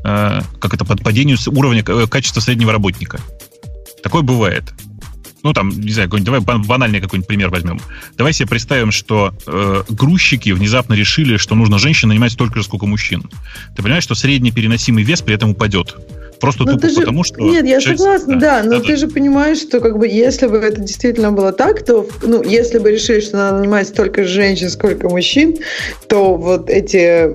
э, 0.05 0.41
как 0.61 0.73
это, 0.73 0.85
падению 0.85 1.37
уровня 1.47 1.83
э, 1.85 2.07
качества 2.07 2.39
среднего 2.39 2.71
работника. 2.71 3.19
Такое 4.01 4.21
бывает. 4.21 4.73
Ну, 5.43 5.51
там, 5.51 5.69
не 5.69 5.91
знаю, 5.91 6.09
давай 6.09 6.39
банальный 6.39 7.01
какой-нибудь 7.01 7.27
пример 7.27 7.49
возьмем. 7.49 7.81
Давай 8.17 8.31
себе 8.31 8.47
представим, 8.47 8.93
что 8.93 9.33
э, 9.45 9.83
грузчики 9.89 10.51
внезапно 10.51 10.93
решили, 10.93 11.35
что 11.35 11.55
нужно 11.55 11.77
женщин 11.77 12.07
нанимать 12.07 12.31
столько 12.31 12.59
же, 12.59 12.63
сколько 12.63 12.85
мужчин. 12.85 13.21
Ты 13.75 13.83
понимаешь, 13.83 14.05
что 14.05 14.15
средний 14.15 14.51
переносимый 14.51 15.03
вес 15.03 15.21
при 15.21 15.35
этом 15.35 15.49
упадет. 15.49 15.97
Просто 16.39 16.63
но 16.63 16.71
ну, 16.71 16.77
тупо 16.77 16.89
же, 16.89 16.99
потому, 17.01 17.23
что... 17.23 17.41
Нет, 17.41 17.65
я 17.65 17.79
часть, 17.79 17.99
согласна, 17.99 18.39
да, 18.39 18.61
да 18.61 18.63
но 18.63 18.79
да, 18.79 18.81
ты 18.81 18.93
да. 18.93 18.95
же 18.95 19.07
понимаешь, 19.07 19.57
что 19.57 19.79
как 19.79 19.97
бы 19.97 20.07
если 20.07 20.47
бы 20.47 20.57
это 20.57 20.79
действительно 20.81 21.31
было 21.31 21.51
так, 21.51 21.83
то, 21.83 22.07
ну, 22.23 22.43
если 22.43 22.79
бы 22.79 22.91
решили, 22.91 23.19
что 23.19 23.37
надо 23.37 23.57
нанимать 23.57 23.87
столько 23.87 24.23
женщин, 24.23 24.69
сколько 24.69 25.09
мужчин, 25.09 25.57
то 26.07 26.35
вот 26.35 26.69
эти 26.69 27.29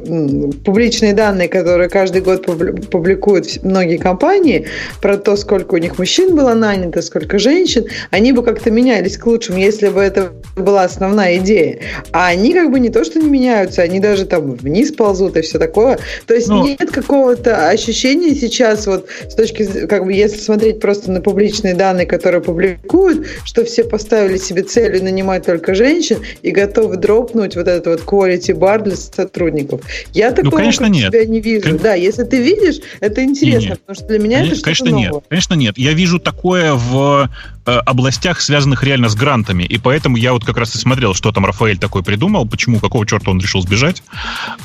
публичные 0.64 1.12
данные, 1.12 1.48
которые 1.48 1.88
каждый 1.88 2.22
год 2.22 2.46
публикуют 2.90 3.62
многие 3.62 3.98
компании 3.98 4.66
про 5.02 5.16
то, 5.16 5.36
сколько 5.36 5.74
у 5.74 5.78
них 5.78 5.98
мужчин 5.98 6.34
было 6.34 6.54
нанято, 6.54 7.02
сколько 7.02 7.38
женщин, 7.38 7.86
они 8.10 8.32
бы 8.32 8.42
как-то 8.42 8.70
менялись 8.70 9.18
к 9.18 9.26
лучшему, 9.26 9.58
если 9.58 9.88
бы 9.88 10.00
это 10.00 10.32
была 10.56 10.84
основная 10.84 11.36
идея. 11.38 11.80
А 12.12 12.28
они 12.28 12.52
как 12.52 12.70
бы 12.70 12.80
не 12.80 12.88
то, 12.88 13.04
что 13.04 13.18
не 13.18 13.28
меняются, 13.28 13.82
они 13.82 14.00
даже 14.00 14.24
там 14.24 14.52
вниз 14.52 14.92
ползут 14.92 15.36
и 15.36 15.42
все 15.42 15.58
такое. 15.58 15.98
То 16.26 16.34
есть 16.34 16.48
но... 16.48 16.66
нет 16.66 16.90
какого-то 16.90 17.68
ощущения 17.68 18.34
сейчас 18.34 18.86
вот 18.86 18.93
с 19.28 19.34
точки, 19.34 19.86
как 19.86 20.04
бы, 20.04 20.12
если 20.12 20.38
смотреть 20.38 20.80
просто 20.80 21.10
на 21.10 21.20
публичные 21.20 21.74
данные, 21.74 22.06
которые 22.06 22.42
публикуют, 22.42 23.26
что 23.44 23.64
все 23.64 23.84
поставили 23.84 24.36
себе 24.38 24.62
целью 24.62 25.02
нанимать 25.02 25.46
только 25.46 25.74
женщин 25.74 26.18
и 26.42 26.50
готовы 26.50 26.96
дропнуть 26.96 27.56
вот 27.56 27.68
этот 27.68 27.86
вот 27.86 28.00
quality 28.02 28.56
bar 28.56 28.82
для 28.82 28.96
сотрудников. 28.96 29.82
Я 30.12 30.30
ну, 30.30 30.36
такого 30.36 30.50
ну, 30.50 30.56
конечно, 30.58 30.86
нет. 30.86 31.12
себя 31.12 31.24
не 31.24 31.40
вижу. 31.40 31.68
Кон... 31.70 31.78
Да, 31.78 31.94
если 31.94 32.24
ты 32.24 32.40
видишь, 32.42 32.80
это 33.00 33.22
интересно, 33.22 33.70
нет. 33.70 33.80
потому 33.80 33.96
что 33.96 34.06
для 34.06 34.18
меня 34.18 34.38
конечно, 34.38 34.60
это 34.60 34.74
что-то 34.74 34.90
Конечно 34.90 34.90
новое. 34.90 35.20
нет. 35.20 35.24
Конечно 35.28 35.54
нет. 35.54 35.78
Я 35.78 35.92
вижу 35.92 36.18
такое 36.18 36.74
в 36.74 37.28
областях, 37.64 38.40
связанных 38.40 38.82
реально 38.84 39.08
с 39.08 39.14
грантами, 39.14 39.62
и 39.62 39.78
поэтому 39.78 40.16
я 40.16 40.32
вот 40.32 40.44
как 40.44 40.56
раз 40.56 40.74
и 40.74 40.78
смотрел, 40.78 41.14
что 41.14 41.32
там 41.32 41.46
Рафаэль 41.46 41.78
такой 41.78 42.02
придумал, 42.02 42.46
почему, 42.46 42.78
какого 42.78 43.06
черта 43.06 43.30
он 43.30 43.40
решил 43.40 43.62
сбежать. 43.62 44.02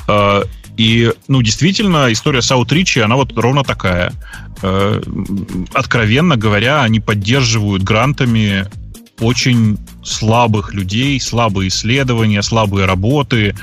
Э, 0.06 0.42
и, 0.76 1.12
ну, 1.28 1.42
действительно, 1.42 2.10
история 2.10 2.42
Саутричи, 2.42 3.00
она 3.00 3.16
вот 3.16 3.36
ровно 3.36 3.64
такая. 3.64 4.12
Э, 4.62 5.02
откровенно 5.74 6.36
говоря, 6.36 6.82
они 6.82 7.00
поддерживают 7.00 7.82
грантами 7.82 8.66
очень 9.20 9.78
слабых 10.02 10.72
людей, 10.72 11.20
слабые 11.20 11.68
исследования, 11.68 12.42
слабые 12.42 12.86
работы. 12.86 13.54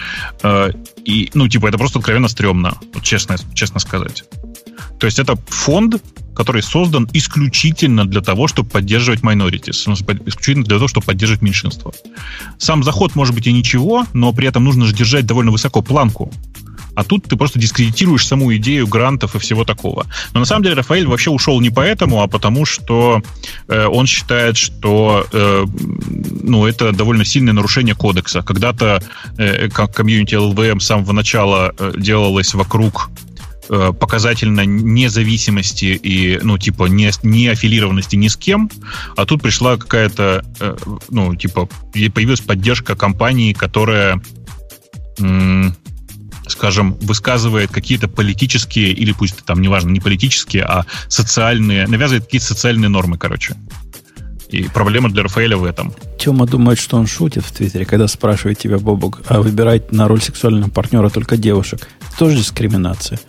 Э, 0.43 0.71
и, 1.05 1.31
ну, 1.33 1.47
типа, 1.47 1.67
это 1.67 1.77
просто 1.77 1.99
откровенно 1.99 2.27
стрёмно, 2.27 2.77
вот 2.93 3.03
честно, 3.03 3.37
честно 3.53 3.79
сказать. 3.79 4.23
То 4.99 5.05
есть 5.05 5.19
это 5.19 5.35
фонд, 5.47 6.01
который 6.35 6.61
создан 6.61 7.09
исключительно 7.13 8.05
для 8.05 8.21
того, 8.21 8.47
чтобы 8.47 8.69
поддерживать 8.69 9.21
minorities, 9.21 9.91
исключительно 10.25 10.65
для 10.65 10.77
того, 10.77 10.87
чтобы 10.87 11.05
поддерживать 11.05 11.41
меньшинство. 11.41 11.93
Сам 12.57 12.83
заход 12.83 13.15
может 13.15 13.33
быть 13.33 13.47
и 13.47 13.53
ничего, 13.53 14.05
но 14.13 14.33
при 14.33 14.47
этом 14.47 14.63
нужно 14.63 14.85
же 14.85 14.93
держать 14.93 15.25
довольно 15.25 15.51
высоко 15.51 15.81
планку. 15.81 16.31
А 16.97 17.03
тут 17.03 17.25
ты 17.25 17.35
просто 17.35 17.59
дискредитируешь 17.59 18.25
саму 18.25 18.55
идею 18.55 18.87
грантов 18.87 19.35
и 19.35 19.39
всего 19.39 19.63
такого. 19.63 20.07
Но 20.33 20.39
на 20.39 20.47
самом 20.47 20.63
деле 20.63 20.73
Рафаэль 20.73 21.05
вообще 21.05 21.29
ушел 21.29 21.61
не 21.61 21.69
поэтому, 21.69 22.23
а 22.23 22.27
потому 22.27 22.65
что 22.65 23.21
э, 23.67 23.85
он 23.85 24.07
считает, 24.07 24.57
что 24.57 25.27
э, 25.31 25.65
ну, 26.41 26.65
это 26.65 26.91
довольно 26.93 27.23
сильное 27.23 27.53
нарушение 27.53 27.93
кодекса. 27.93 28.41
Когда-то 28.41 29.03
э, 29.37 29.69
как 29.69 29.93
комьюнити 29.93 30.33
ЛВМ 30.33 30.79
с 30.79 30.87
самого 30.87 31.11
начала 31.11 31.71
э, 31.77 31.93
делалось 31.97 32.55
вокруг 32.55 33.11
э, 33.69 33.93
показательно 33.93 34.65
независимости 34.65 35.85
и, 35.85 36.39
ну, 36.41 36.57
типа, 36.57 36.85
не, 36.85 37.11
не 37.23 37.47
аффилированности 37.47 38.15
ни 38.15 38.27
с 38.27 38.37
кем, 38.37 38.69
а 39.15 39.25
тут 39.25 39.41
пришла 39.41 39.77
какая-то, 39.77 40.43
э, 40.59 40.77
ну, 41.09 41.35
типа, 41.35 41.67
появилась 41.93 42.41
поддержка 42.41 42.95
компании, 42.95 43.53
которая 43.53 44.21
скажем, 46.47 46.93
высказывает 47.01 47.71
какие-то 47.71 48.07
политические, 48.07 48.91
или 48.91 49.11
пусть 49.11 49.43
там, 49.43 49.61
неважно, 49.61 49.89
не 49.89 49.99
политические, 49.99 50.63
а 50.63 50.85
социальные, 51.07 51.87
навязывает 51.87 52.25
какие-то 52.25 52.47
социальные 52.47 52.89
нормы, 52.89 53.17
короче. 53.17 53.55
И 54.49 54.63
проблема 54.63 55.09
для 55.09 55.23
Рафаэля 55.23 55.57
в 55.57 55.65
этом. 55.65 55.93
Тема 56.17 56.45
думает, 56.45 56.79
что 56.79 56.97
он 56.97 57.05
шутит 57.05 57.43
в 57.43 57.51
Твиттере, 57.51 57.85
когда 57.85 58.07
спрашивает 58.07 58.57
тебя, 58.57 58.77
Бобук, 58.77 59.21
а 59.27 59.41
выбирать 59.41 59.91
на 59.91 60.07
роль 60.07 60.21
сексуального 60.21 60.69
партнера 60.69 61.09
только 61.09 61.35
девушек. 61.35 61.89
Тоже 62.17 62.37
дискриминация. 62.37 63.19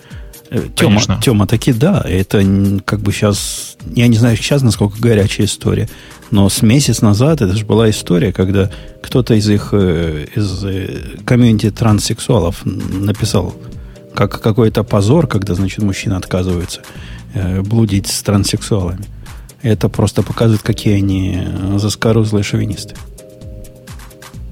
Э, 0.50 0.62
Тема, 0.74 1.00
Тема, 1.20 1.46
таки 1.46 1.72
да, 1.72 2.02
это 2.06 2.42
как 2.84 3.00
бы 3.00 3.12
сейчас, 3.12 3.76
я 3.94 4.08
не 4.08 4.16
знаю 4.16 4.36
сейчас, 4.36 4.62
насколько 4.62 4.98
горячая 4.98 5.46
история, 5.46 5.88
но 6.30 6.48
с 6.48 6.62
месяц 6.62 7.02
назад 7.02 7.42
это 7.42 7.54
же 7.54 7.66
была 7.66 7.90
история, 7.90 8.32
когда 8.32 8.70
кто-то 9.02 9.34
из 9.34 9.48
их, 9.48 9.70
э, 9.72 10.26
из 10.34 10.64
э, 10.64 11.00
комьюнити 11.24 11.70
транссексуалов 11.70 12.64
написал, 12.64 13.54
как 14.14 14.40
какой-то 14.40 14.84
позор, 14.84 15.26
когда, 15.26 15.54
значит, 15.54 15.82
мужчины 15.82 16.14
отказываются 16.14 16.80
блудить 17.62 18.08
с 18.08 18.22
транссексуалами. 18.22 19.04
Это 19.62 19.90
просто 19.90 20.22
показывает, 20.22 20.62
какие 20.62 20.94
они 20.96 21.46
заскорузлые 21.76 22.42
шовинисты. 22.42 22.96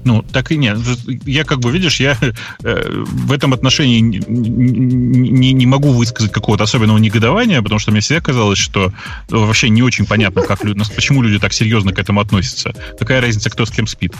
Ну, 0.07 0.23
так 0.23 0.53
и 0.53 0.57
нет. 0.57 0.77
Я 1.25 1.43
как 1.43 1.59
бы, 1.59 1.69
видишь, 1.69 1.99
я 1.99 2.17
э, 2.63 3.03
в 3.27 3.31
этом 3.33 3.53
отношении 3.53 3.99
не, 3.99 4.19
не, 4.19 5.51
не 5.51 5.65
могу 5.65 5.89
высказать 5.89 6.31
какого-то 6.31 6.63
особенного 6.63 6.97
негодования, 6.97 7.61
потому 7.61 7.77
что 7.77 7.91
мне 7.91 7.99
всегда 7.99 8.21
казалось, 8.21 8.57
что 8.57 8.93
вообще 9.27 9.67
не 9.67 9.83
очень 9.83 10.05
понятно, 10.05 10.43
как 10.43 10.63
люди, 10.63 10.81
почему 10.95 11.21
люди 11.23 11.39
так 11.39 11.51
серьезно 11.51 11.91
к 11.91 11.99
этому 11.99 12.21
относятся. 12.21 12.73
Какая 12.97 13.19
разница, 13.19 13.49
кто 13.49 13.65
с 13.65 13.71
кем 13.71 13.85
спит. 13.85 14.13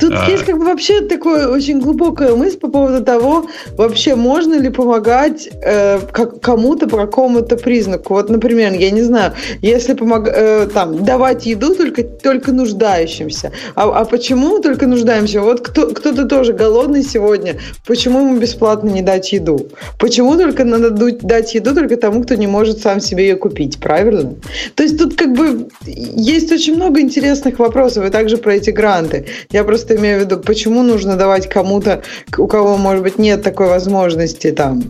Тут 0.00 0.14
а, 0.14 0.30
есть 0.30 0.46
как 0.46 0.58
бы 0.58 0.64
вообще 0.64 1.02
такое 1.02 1.46
очень 1.48 1.78
глубокая 1.80 2.34
мысль 2.34 2.58
по 2.58 2.68
поводу 2.68 3.04
того, 3.04 3.50
вообще 3.76 4.14
можно 4.14 4.58
ли 4.58 4.70
помогать 4.70 5.46
э, 5.62 6.00
кому-то 6.40 6.88
по 6.88 6.96
какому-то 6.96 7.56
признаку. 7.56 8.14
Вот, 8.14 8.30
например, 8.30 8.72
я 8.72 8.90
не 8.90 9.02
знаю, 9.02 9.34
если 9.60 9.92
помог, 9.92 10.26
э, 10.26 10.68
там, 10.72 11.04
давать 11.04 11.44
еду 11.44 11.74
только, 11.74 12.02
только 12.02 12.52
нуждающимся. 12.52 13.52
А, 13.74 14.00
а 14.00 14.04
почему 14.06 14.60
только 14.60 14.86
нуждаемся? 14.86 15.33
Еще. 15.34 15.40
Вот 15.40 15.60
кто, 15.60 15.88
кто-то 15.88 16.26
тоже 16.26 16.52
голодный 16.52 17.02
сегодня. 17.02 17.56
Почему 17.86 18.20
ему 18.20 18.38
бесплатно 18.38 18.90
не 18.90 19.02
дать 19.02 19.32
еду? 19.32 19.68
Почему 19.98 20.36
только 20.36 20.64
надо 20.64 20.90
дать 20.90 21.54
еду 21.54 21.74
только 21.74 21.96
тому, 21.96 22.22
кто 22.22 22.34
не 22.34 22.46
может 22.46 22.80
сам 22.80 23.00
себе 23.00 23.28
ее 23.28 23.36
купить? 23.36 23.78
Правильно? 23.78 24.34
То 24.74 24.82
есть 24.82 24.98
тут 24.98 25.14
как 25.16 25.32
бы 25.32 25.68
есть 25.84 26.52
очень 26.52 26.76
много 26.76 27.00
интересных 27.00 27.58
вопросов. 27.58 28.06
И 28.06 28.10
также 28.10 28.36
про 28.36 28.54
эти 28.54 28.70
гранты. 28.70 29.26
Я 29.50 29.64
просто 29.64 29.96
имею 29.96 30.20
в 30.20 30.24
виду, 30.24 30.38
почему 30.38 30.82
нужно 30.82 31.16
давать 31.16 31.48
кому-то, 31.48 32.02
у 32.38 32.46
кого, 32.46 32.76
может 32.76 33.02
быть, 33.02 33.18
нет 33.18 33.42
такой 33.42 33.66
возможности 33.66 34.52
там, 34.52 34.84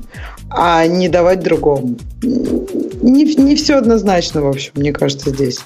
а 0.51 0.87
не 0.87 1.09
давать 1.09 1.41
другому. 1.41 1.97
Не, 2.23 3.25
не 3.25 3.57
все 3.57 3.77
однозначно, 3.77 4.43
в 4.43 4.49
общем, 4.49 4.73
мне 4.75 4.93
кажется, 4.93 5.31
здесь. 5.31 5.61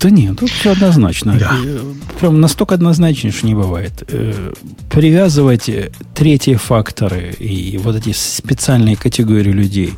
Да 0.00 0.10
нет, 0.10 0.38
тут 0.38 0.50
все 0.50 0.72
однозначно. 0.72 1.36
Да. 1.38 1.56
Э, 1.64 1.92
прям 2.20 2.40
настолько 2.40 2.74
однозначно, 2.74 3.32
что 3.32 3.46
не 3.46 3.54
бывает. 3.54 4.04
Э, 4.08 4.52
привязывать 4.90 5.70
третьи 6.14 6.54
факторы 6.54 7.34
и 7.38 7.78
вот 7.78 7.96
эти 7.96 8.12
специальные 8.12 8.96
категории 8.96 9.50
людей 9.50 9.94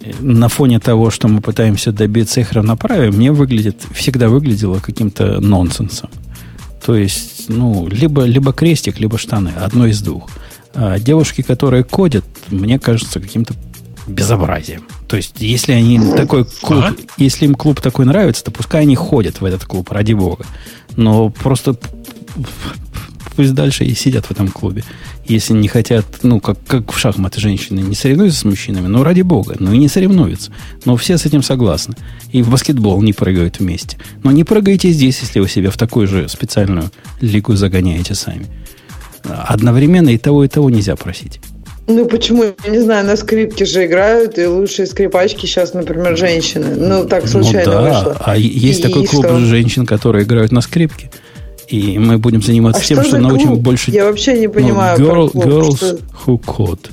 э, 0.00 0.12
на 0.20 0.48
фоне 0.48 0.80
того, 0.80 1.10
что 1.10 1.28
мы 1.28 1.40
пытаемся 1.40 1.92
добиться 1.92 2.40
их 2.40 2.52
равноправия, 2.52 3.10
мне 3.10 3.32
выглядит, 3.32 3.82
всегда 3.94 4.28
выглядело 4.28 4.80
каким-то 4.80 5.40
нонсенсом. 5.40 6.10
То 6.84 6.94
есть, 6.94 7.48
ну, 7.48 7.88
либо, 7.88 8.24
либо 8.24 8.52
крестик, 8.52 8.98
либо 8.98 9.16
штаны. 9.16 9.52
Одно 9.56 9.86
из 9.86 10.02
двух. 10.02 10.28
А 10.74 10.98
девушки, 10.98 11.42
которые 11.42 11.84
кодят, 11.84 12.24
мне 12.48 12.78
кажется, 12.78 13.20
каким-то 13.20 13.54
безобразием. 14.06 14.82
То 15.12 15.18
есть, 15.18 15.34
если 15.40 15.72
они 15.72 15.98
такой 16.16 16.46
клуб, 16.62 16.84
а? 16.84 16.94
если 17.18 17.44
им 17.44 17.54
клуб 17.54 17.82
такой 17.82 18.06
нравится, 18.06 18.44
то 18.44 18.50
пускай 18.50 18.80
они 18.80 18.96
ходят 18.96 19.42
в 19.42 19.44
этот 19.44 19.66
клуб, 19.66 19.92
ради 19.92 20.14
бога. 20.14 20.46
Но 20.96 21.28
просто 21.28 21.76
пусть 23.36 23.52
дальше 23.52 23.84
и 23.84 23.94
сидят 23.94 24.24
в 24.24 24.30
этом 24.30 24.48
клубе. 24.48 24.84
Если 25.26 25.52
не 25.52 25.68
хотят, 25.68 26.06
ну, 26.22 26.40
как, 26.40 26.56
как 26.66 26.90
в 26.90 26.98
шахматы 26.98 27.42
женщины 27.42 27.80
не 27.80 27.94
соревнуются 27.94 28.40
с 28.40 28.44
мужчинами, 28.46 28.86
ну, 28.86 29.02
ради 29.02 29.20
бога, 29.20 29.56
ну 29.58 29.74
и 29.74 29.76
не 29.76 29.88
соревнуются. 29.88 30.50
Но 30.86 30.96
все 30.96 31.18
с 31.18 31.26
этим 31.26 31.42
согласны. 31.42 31.94
И 32.30 32.40
в 32.40 32.48
баскетбол 32.48 33.02
не 33.02 33.12
прыгают 33.12 33.58
вместе. 33.58 33.98
Но 34.22 34.30
не 34.30 34.44
прыгайте 34.44 34.92
здесь, 34.92 35.20
если 35.20 35.40
вы 35.40 35.48
себя 35.50 35.70
в 35.70 35.76
такую 35.76 36.08
же 36.08 36.26
специальную 36.30 36.90
лигу 37.20 37.54
загоняете 37.54 38.14
сами. 38.14 38.46
Одновременно 39.24 40.08
и 40.08 40.16
того, 40.16 40.44
и 40.44 40.48
того 40.48 40.70
нельзя 40.70 40.96
просить. 40.96 41.38
Ну 41.88 42.06
почему? 42.06 42.44
Я 42.64 42.70
не 42.70 42.80
знаю, 42.80 43.06
на 43.06 43.16
скрипке 43.16 43.64
же 43.64 43.86
играют, 43.86 44.38
и 44.38 44.46
лучшие 44.46 44.86
скрипачки 44.86 45.46
сейчас, 45.46 45.74
например, 45.74 46.16
женщины. 46.16 46.76
Ну, 46.76 47.06
так 47.06 47.26
случайно 47.26 47.72
ну, 47.72 47.72
да. 47.72 47.82
вышло. 47.82 48.16
А 48.20 48.36
есть 48.36 48.80
и, 48.80 48.82
такой 48.82 49.06
клуб 49.06 49.24
что? 49.24 49.38
женщин, 49.40 49.84
которые 49.84 50.24
играют 50.24 50.52
на 50.52 50.60
скрипке. 50.60 51.10
И 51.68 51.98
мы 51.98 52.18
будем 52.18 52.42
заниматься 52.42 52.82
а 52.82 52.84
тем, 52.84 52.98
что, 53.00 53.08
что 53.08 53.18
научим 53.18 53.48
клуб? 53.48 53.60
больше... 53.60 53.90
Я 53.90 54.04
вообще 54.04 54.38
не 54.38 54.46
ну, 54.46 54.52
понимаю. 54.52 55.00
Ну, 55.00 55.06
girl, 55.06 55.30
клуб, 55.30 55.44
girls 55.44 55.76
что... 55.76 55.98
who 56.26 56.40
code. 56.40 56.90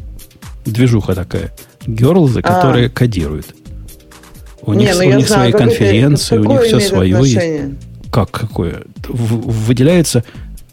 Движуха 0.65 1.13
такая. 1.13 1.51
Girls, 1.85 2.41
которые 2.41 2.87
а. 2.87 2.89
кодируют. 2.89 3.47
У 4.61 4.73
не, 4.73 4.85
них, 4.85 4.95
ну, 4.95 4.99
у 4.99 5.13
них 5.13 5.27
знаю, 5.27 5.51
свои 5.51 5.67
конференции, 5.67 6.39
это, 6.39 6.49
у 6.49 6.51
них 6.51 6.61
все 6.63 6.79
свое 6.79 7.15
отношение? 7.15 7.59
есть. 7.59 8.11
Как 8.11 8.31
какое? 8.31 8.83
В, 9.07 9.65
выделяется 9.67 10.23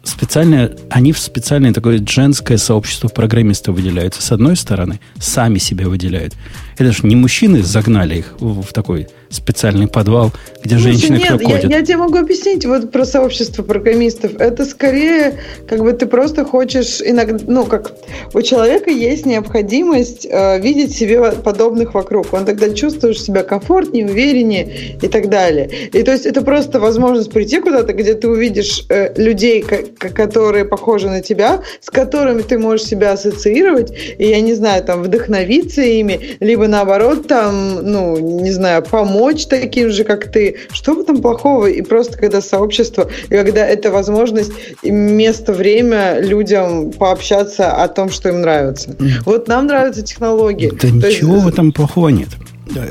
специально, 0.06 0.70
они 0.90 1.12
в 1.12 1.18
специальное 1.18 1.72
такое 1.72 2.04
женское 2.06 2.58
сообщество 2.58 3.08
программистов 3.08 3.74
выделяются. 3.74 4.22
С 4.22 4.32
одной 4.32 4.56
стороны, 4.56 5.00
сами 5.18 5.58
себя 5.58 5.88
выделяют. 5.88 6.34
Это 6.78 6.92
же 6.92 7.06
не 7.06 7.16
мужчины 7.16 7.62
загнали 7.62 8.16
их 8.16 8.34
в, 8.38 8.72
такой 8.72 9.08
специальный 9.30 9.88
подвал, 9.88 10.30
где 10.62 10.76
Слушай, 10.76 10.92
женщины 10.92 11.16
нет, 11.16 11.42
я, 11.42 11.78
я 11.78 11.82
тебе 11.82 11.96
могу 11.96 12.18
объяснить 12.18 12.64
вот 12.66 12.92
про 12.92 13.04
сообщество 13.04 13.62
программистов. 13.62 14.34
Это 14.38 14.64
скорее, 14.64 15.38
как 15.68 15.82
бы 15.82 15.92
ты 15.94 16.06
просто 16.06 16.44
хочешь 16.44 17.00
иногда, 17.00 17.42
ну, 17.46 17.64
как 17.64 17.92
у 18.34 18.42
человека 18.42 18.90
есть 18.90 19.26
необходимость 19.26 20.26
э, 20.30 20.60
видеть 20.60 20.94
себе 20.94 21.32
подобных 21.32 21.94
вокруг. 21.94 22.32
Он 22.32 22.44
тогда 22.44 22.70
чувствует 22.70 23.18
себя 23.18 23.42
комфортнее, 23.42 24.06
увереннее 24.06 24.96
и 25.00 25.08
так 25.08 25.28
далее. 25.28 25.70
И 25.92 26.02
то 26.02 26.12
есть 26.12 26.26
это 26.26 26.42
просто 26.42 26.78
возможность 26.78 27.32
прийти 27.32 27.60
куда-то, 27.60 27.94
где 27.94 28.14
ты 28.14 28.28
увидишь 28.28 28.84
э, 28.90 29.14
людей, 29.20 29.62
которые 29.62 30.64
похожи 30.66 31.08
на 31.08 31.22
тебя, 31.22 31.62
с 31.80 31.90
которыми 31.90 32.42
ты 32.42 32.58
можешь 32.58 32.86
себя 32.86 33.12
ассоциировать, 33.12 33.92
и, 34.18 34.28
я 34.28 34.40
не 34.40 34.54
знаю, 34.54 34.84
там, 34.84 35.02
вдохновиться 35.02 35.82
ими, 35.82 36.36
либо 36.40 36.65
наоборот, 36.68 37.26
там, 37.26 37.76
ну, 37.82 38.40
не 38.40 38.50
знаю, 38.50 38.82
помочь 38.82 39.46
таким 39.46 39.90
же, 39.90 40.04
как 40.04 40.30
ты. 40.30 40.56
Что 40.72 40.94
в 40.94 41.00
этом 41.00 41.20
плохого? 41.22 41.66
И 41.66 41.82
просто 41.82 42.18
когда 42.18 42.40
сообщество, 42.40 43.08
и 43.28 43.30
когда 43.30 43.66
это 43.66 43.90
возможность, 43.90 44.52
место, 44.82 45.52
время 45.52 46.20
людям 46.20 46.92
пообщаться 46.92 47.72
о 47.72 47.88
том, 47.88 48.10
что 48.10 48.28
им 48.28 48.40
нравится. 48.40 48.96
Вот 49.24 49.48
нам 49.48 49.66
нравятся 49.66 50.02
технологии. 50.02 50.70
Да 50.70 50.78
То 50.78 50.90
ничего 50.90 51.34
есть... 51.34 51.44
в 51.44 51.48
этом 51.48 51.72
плохого 51.72 52.08
нет. 52.08 52.28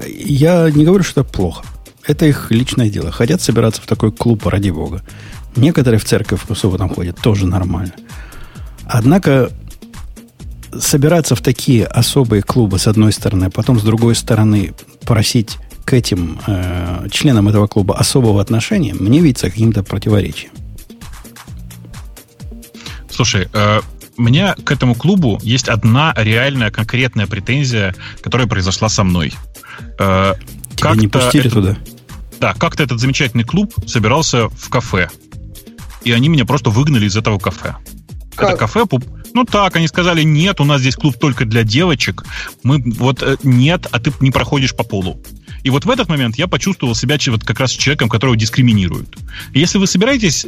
Я 0.08 0.70
не 0.72 0.86
говорю, 0.86 1.04
что 1.04 1.22
это 1.22 1.30
плохо. 1.30 1.66
Это 2.08 2.26
их 2.26 2.52
личное 2.52 2.90
дело. 2.90 3.12
Хотят 3.12 3.42
собираться 3.42 3.82
в 3.82 3.88
такой 3.88 4.12
клуб, 4.12 4.46
ради 4.48 4.70
бога. 4.70 5.02
Некоторые 5.56 6.00
в 6.00 6.06
церковь 6.06 6.42
по 6.46 6.56
субботам 6.56 6.90
ходят, 6.90 7.18
тоже 7.22 7.48
нормально. 7.48 7.94
Однако 8.86 9.50
собираться 10.80 11.36
в 11.36 11.42
такие 11.42 11.86
особые 11.86 12.42
клубы, 12.42 12.80
с 12.80 12.88
одной 12.88 13.12
стороны, 13.12 13.46
а 13.46 13.50
потом, 13.50 13.80
с 13.80 13.84
другой 13.84 14.16
стороны, 14.16 14.74
просить 15.06 15.58
к 15.86 15.94
этим 15.94 16.40
э, 16.48 17.08
членам 17.12 17.48
этого 17.48 17.68
клуба 17.68 17.98
особого 17.98 18.42
отношения, 18.42 18.94
мне 18.94 19.20
видится 19.20 19.50
каким-то 19.50 19.84
противоречием. 19.84 20.52
Слушай, 23.10 23.48
э, 23.54 23.82
у 24.18 24.22
меня 24.22 24.56
к 24.56 24.72
этому 24.72 24.96
клубу 24.96 25.40
есть 25.44 25.70
одна 25.70 26.14
реальная 26.18 26.72
конкретная 26.72 27.28
претензия, 27.28 27.96
которая 28.22 28.48
произошла 28.48 28.90
со 28.90 29.04
мной. 29.04 29.34
Э, 30.00 30.34
Тебя 30.76 30.96
не 30.96 31.08
пустили 31.08 31.48
это, 31.48 31.56
туда? 31.56 31.78
Да, 32.40 32.54
как-то 32.54 32.84
этот 32.84 33.00
замечательный 33.00 33.44
клуб 33.44 33.74
собирался 33.88 34.50
в 34.50 34.70
кафе. 34.70 35.10
И 36.04 36.12
они 36.12 36.30
меня 36.30 36.46
просто 36.46 36.70
выгнали 36.70 37.06
из 37.06 37.16
этого 37.16 37.40
кафе. 37.40 37.76
Как? 38.36 38.50
Это 38.50 38.58
кафе 38.58 38.86
ну 39.36 39.44
так, 39.44 39.76
они 39.76 39.88
сказали, 39.90 40.24
нет, 40.24 40.62
у 40.62 40.64
нас 40.64 40.80
здесь 40.80 40.96
клуб 40.96 41.18
только 41.20 41.44
для 41.44 41.64
девочек. 41.64 42.24
Мы 42.64 42.82
вот 42.98 43.22
э, 43.22 43.36
нет, 43.44 43.86
а 43.92 44.00
ты 44.00 44.14
не 44.22 44.32
проходишь 44.32 44.74
по 44.74 44.86
полу. 44.86 45.22
И 45.64 45.70
вот 45.70 45.84
в 45.84 45.90
этот 45.90 46.08
момент 46.08 46.38
я 46.38 46.48
почувствовал 46.48 46.96
себя 46.96 47.18
вот 47.28 47.44
как 47.44 47.60
раз 47.60 47.72
человеком, 47.72 48.08
которого 48.08 48.38
дискриминируют. 48.38 49.18
И 49.52 49.60
если 49.60 49.78
вы 49.78 49.88
собираетесь 49.88 50.46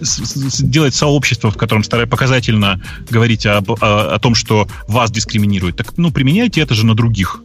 делать 0.62 0.96
сообщество, 0.96 1.52
в 1.52 1.58
котором 1.58 1.84
показательно 2.08 2.82
говорить 3.10 3.46
об, 3.46 3.72
о, 3.72 4.16
о 4.16 4.20
том, 4.20 4.36
что 4.36 4.70
вас 4.88 5.12
дискриминируют, 5.12 5.76
так 5.76 5.98
ну 5.98 6.12
применяйте 6.12 6.62
это 6.62 6.74
же 6.74 6.86
на 6.86 6.96
других. 6.96 7.42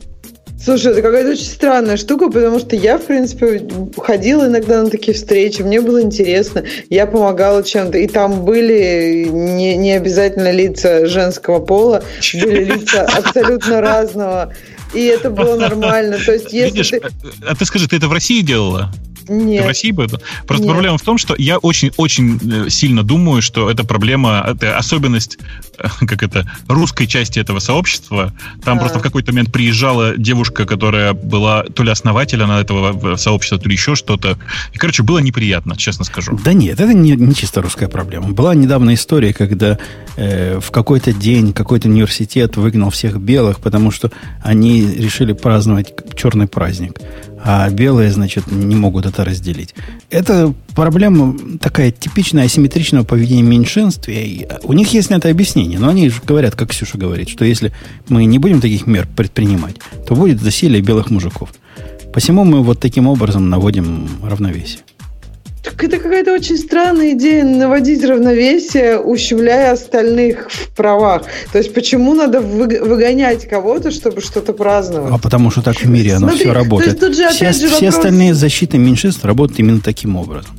Слушай, 0.64 0.93
это 0.93 1.02
какая-то 1.02 1.30
очень 1.30 1.44
странная 1.44 1.97
штука, 1.97 2.28
потому 2.28 2.60
что 2.60 2.76
я, 2.76 2.97
в 2.97 3.02
принципе, 3.02 3.62
ходила 3.97 4.47
иногда 4.47 4.82
на 4.82 4.90
такие 4.90 5.12
встречи, 5.12 5.60
мне 5.62 5.80
было 5.80 6.01
интересно, 6.01 6.62
я 6.89 7.06
помогала 7.06 7.64
чем-то, 7.64 7.98
и 7.98 8.06
там 8.06 8.44
были 8.44 9.28
не, 9.28 9.76
не 9.76 9.93
обязательно 9.94 10.52
лица 10.52 11.06
женского 11.06 11.59
пола, 11.59 12.05
были 12.34 12.64
лица 12.64 13.02
абсолютно 13.02 13.80
разного, 13.80 14.55
и 14.94 15.01
это 15.01 15.31
было 15.31 15.56
нормально. 15.56 16.19
То 16.19 16.32
есть, 16.32 16.52
если 16.52 16.70
Видишь, 16.70 16.90
ты... 16.90 17.01
а 17.47 17.55
ты 17.55 17.64
скажи, 17.64 17.89
ты 17.89 17.97
это 17.97 18.09
в 18.09 18.12
России 18.12 18.43
делала? 18.43 18.93
Нет. 19.28 19.64
в 19.64 19.69
России 19.69 19.90
бы 19.90 20.05
это? 20.05 20.20
Просто 20.47 20.64
Нет. 20.64 20.73
проблема 20.73 20.98
в 20.98 21.02
том, 21.02 21.19
что 21.19 21.35
я 21.39 21.59
очень-очень 21.59 22.70
сильно 22.70 23.02
думаю, 23.02 23.43
что 23.43 23.70
это 23.70 23.85
проблема, 23.85 24.44
это 24.47 24.77
особенность, 24.77 25.39
э, 25.78 25.89
как 26.06 26.23
это, 26.23 26.51
русской 26.69 27.06
части 27.06 27.39
этого 27.39 27.59
сообщества. 27.59 28.32
Там 28.64 28.78
А. 28.78 28.81
просто 28.81 28.98
в 28.98 29.02
какой-то 29.02 29.32
момент 29.32 29.52
приезжала 29.52 30.16
девушка, 30.16 30.64
которая 30.64 31.12
была 31.12 31.64
то 31.64 31.82
ли 31.82 31.90
основателем 31.90 32.51
этого 32.51 33.16
сообщества, 33.16 33.59
то 33.59 33.69
ли 33.69 33.74
еще 33.74 33.94
что-то. 33.94 34.39
И, 34.73 34.78
короче, 34.78 35.02
было 35.02 35.19
неприятно, 35.19 35.77
честно 35.77 36.05
скажу. 36.05 36.39
Да 36.44 36.52
нет, 36.52 36.81
это 36.81 36.93
не, 36.93 37.12
не 37.12 37.35
чисто 37.35 37.62
русская 37.62 37.89
проблема. 37.89 38.31
Была 38.31 38.55
недавно 38.55 38.94
история, 38.94 39.32
когда 39.32 39.78
э, 40.16 40.59
в 40.60 40.70
какой-то 40.70 41.12
день 41.12 41.52
какой-то 41.52 41.89
университет 41.89 42.56
выгнал 42.56 42.90
всех 42.90 43.19
белых, 43.19 43.60
потому 43.60 43.90
что 43.90 44.10
они 44.43 44.82
решили 44.87 45.33
праздновать 45.33 45.93
черный 46.17 46.47
праздник. 46.47 47.01
А 47.45 47.69
белые, 47.71 48.13
значит, 48.13 48.51
не 48.51 48.77
могут 48.77 49.05
это 49.05 49.25
разделить. 49.25 49.75
Это 50.11 50.55
проблема 50.77 51.37
такая 51.59 51.91
типичная 51.91 52.45
асимметричного 52.45 53.05
поведения 53.05 53.43
меньшинств. 53.43 54.09
И 54.09 54.47
у 54.63 54.73
них 54.73 54.93
есть 54.93 55.11
на 55.11 55.17
это 55.17 55.29
объяснение. 55.29 55.79
Но 55.79 55.89
они 55.89 56.11
говорят, 56.25 56.55
как 56.55 56.71
Ксюша 56.71 56.99
говорит, 56.99 57.29
что 57.29 57.45
если 57.45 57.73
мы 58.09 58.25
не 58.27 58.39
будем 58.39 58.61
таких 58.61 58.87
мер 58.87 59.09
предпринимать, 59.17 59.77
то 60.07 60.15
будет 60.15 60.41
засилие 60.41 60.83
белых 60.83 61.11
мужиков. 61.11 61.53
Посему 62.13 62.45
мы 62.45 62.63
вот 62.63 62.79
таким 62.79 63.09
образом 63.09 63.49
наводим 63.51 64.07
равновесие. 64.23 64.83
Так 65.62 65.84
это 65.84 65.98
какая-то 65.98 66.32
очень 66.34 66.59
странная 66.59 67.12
идея 67.12 67.44
наводить 67.44 68.05
равновесие, 68.05 68.98
ущемляя 68.98 69.72
остальных 69.72 70.51
в 70.51 70.68
правах. 70.70 71.22
То 71.52 71.59
есть 71.59 71.72
почему 71.72 72.14
надо 72.14 72.40
вы- 72.40 72.80
выгонять 72.80 73.48
кого-то, 73.48 73.93
чтобы 73.93 74.20
что-то 74.20 74.52
праздновать? 74.55 75.12
А 75.12 75.18
потому 75.18 75.51
что 75.52 75.62
так 75.62 75.76
в 75.80 75.89
мире 75.89 76.14
оно 76.14 76.28
Смотри, 76.28 76.44
все 76.47 76.52
работает. 76.52 76.98
тут 76.98 77.16
же 77.16 77.28
все 77.30 77.52
же 77.52 77.68
все 77.68 77.68
вопрос- 77.68 77.94
остальные 77.94 78.34
защиты 78.34 78.76
меньшинств 78.78 79.24
работают 79.24 79.60
именно 79.60 79.80
таким 79.80 80.16
образом. 80.16 80.51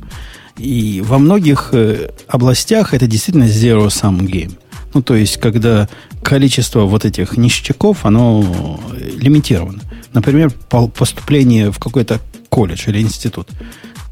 И 0.56 1.02
во 1.04 1.18
многих 1.18 1.70
э, 1.72 2.10
областях 2.28 2.94
это 2.94 3.06
действительно 3.06 3.44
zero-sum 3.44 4.20
game. 4.20 4.52
Ну, 4.94 5.02
то 5.02 5.16
есть, 5.16 5.38
когда 5.38 5.88
количество 6.22 6.82
вот 6.82 7.04
этих 7.04 7.36
ништяков, 7.36 8.06
оно 8.06 8.80
э, 8.96 9.10
лимитировано. 9.18 9.80
Например, 10.14 10.50
по- 10.70 10.88
поступление 10.88 11.70
в 11.72 11.78
какой-то 11.78 12.20
колледж 12.48 12.84
или 12.88 13.00
институт. 13.02 13.48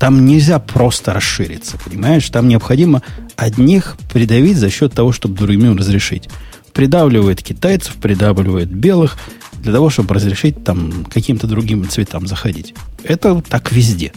Там 0.03 0.27
нельзя 0.27 0.59
просто 0.59 1.15
расшириться, 1.15 1.79
понимаешь? 1.79 2.29
Там 2.29 2.49
необходимо 2.49 3.03
одних 3.37 3.97
придавить 4.13 4.57
за 4.57 4.69
счет 4.69 4.93
того, 4.93 5.13
чтобы 5.13 5.37
другим 5.37 5.77
разрешить. 5.77 6.29
Придавливает 6.73 7.41
китайцев, 7.41 7.95
придавливает 7.95 8.69
белых, 8.69 9.17
для 9.61 9.73
того, 9.73 9.91
чтобы 9.91 10.17
разрешить 10.17 10.65
там 10.65 11.05
каким-то 11.05 11.47
другим 11.47 11.89
цветам 11.89 12.27
заходить. 12.27 12.75
Это 13.05 13.41
так 13.43 13.71
везде. 13.71 14.13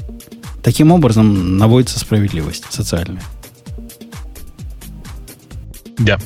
Таким 0.63 0.91
образом 0.91 1.59
наводится 1.59 1.99
справедливость 1.99 2.65
социальная. 2.71 3.21
Да. 5.99 6.17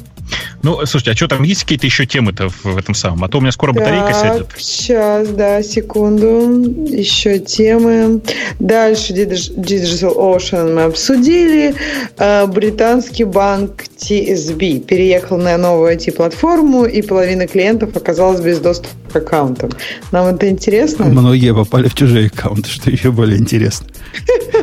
Ну, 0.61 0.86
слушайте, 0.86 1.11
а 1.11 1.15
что 1.15 1.27
там 1.27 1.44
есть 1.44 1.64
какие-то 1.64 1.86
еще 1.86 2.06
темы-то 2.06 2.49
в, 2.49 2.77
этом 2.77 2.94
самом? 2.94 3.23
А 3.23 3.30
то 3.30 3.38
у 3.38 3.41
меня 3.41 3.52
скоро 3.52 3.72
батарейка 3.72 4.14
сядет. 4.14 4.48
сейчас, 4.57 5.30
да, 5.30 5.64
секунду. 5.64 6.86
Еще 6.88 7.40
темы. 7.40 8.22
Дальше 8.60 9.14
Dig- 9.14 9.56
Digital 9.56 10.15
Ocean 10.15 10.76
мы 10.76 10.84
обсудили. 10.84 11.76
Э, 12.18 12.45
Британский 12.48 13.23
банк 13.23 13.84
TSB 13.98 14.81
переехал 14.81 15.38
на 15.38 15.57
новую 15.57 15.95
IT-платформу, 15.95 16.86
и 16.86 17.02
половина 17.02 17.48
клиентов 17.48 17.95
оказалась 17.95 18.41
без 18.41 18.60
доступа 18.60 18.90
к 19.11 19.15
аккаунтам. 19.15 19.72
Нам 20.11 20.27
это 20.27 20.49
интересно? 20.49 21.06
Многие 21.06 21.53
попали 21.53 21.88
в 21.88 21.95
чужие 21.95 22.27
аккаунты, 22.27 22.69
что 22.69 22.91
еще 22.91 23.11
более 23.11 23.40
интересно. 23.40 23.88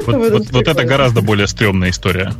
Вот, 0.06 0.54
это 0.54 0.84
гораздо 0.84 1.22
более 1.22 1.46
стрёмная 1.46 1.90
история. 1.90 2.32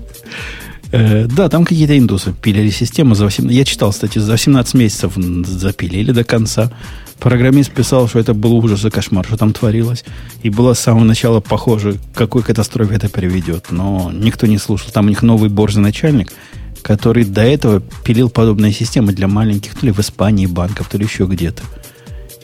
Э, 0.96 1.26
да, 1.26 1.50
там 1.50 1.66
какие-то 1.66 1.98
индусы 1.98 2.32
пилили 2.32 2.70
систему 2.70 3.14
за 3.14 3.24
18... 3.24 3.54
Я 3.54 3.64
читал, 3.64 3.92
кстати, 3.92 4.18
за 4.18 4.32
18 4.32 4.74
месяцев 4.74 5.12
запилили 5.46 6.10
до 6.10 6.24
конца. 6.24 6.72
Программист 7.18 7.70
писал, 7.70 8.08
что 8.08 8.18
это 8.18 8.32
был 8.32 8.54
ужас 8.54 8.84
и 8.84 8.90
кошмар, 8.90 9.26
что 9.26 9.36
там 9.36 9.52
творилось. 9.52 10.04
И 10.42 10.48
было 10.48 10.72
с 10.72 10.80
самого 10.80 11.04
начала 11.04 11.40
похоже, 11.40 11.98
к 12.14 12.16
какой 12.16 12.42
катастрофе 12.42 12.94
это 12.94 13.10
приведет. 13.10 13.66
Но 13.70 14.10
никто 14.10 14.46
не 14.46 14.56
слушал. 14.56 14.90
Там 14.90 15.06
у 15.06 15.08
них 15.10 15.22
новый 15.22 15.50
борзый 15.50 15.80
начальник, 15.80 16.32
который 16.80 17.24
до 17.24 17.42
этого 17.42 17.82
пилил 18.02 18.30
подобные 18.30 18.72
системы 18.72 19.12
для 19.12 19.28
маленьких, 19.28 19.74
то 19.74 19.84
ли 19.84 19.92
в 19.92 20.00
Испании 20.00 20.46
банков, 20.46 20.88
то 20.88 20.96
ли 20.96 21.04
еще 21.04 21.26
где-то. 21.26 21.62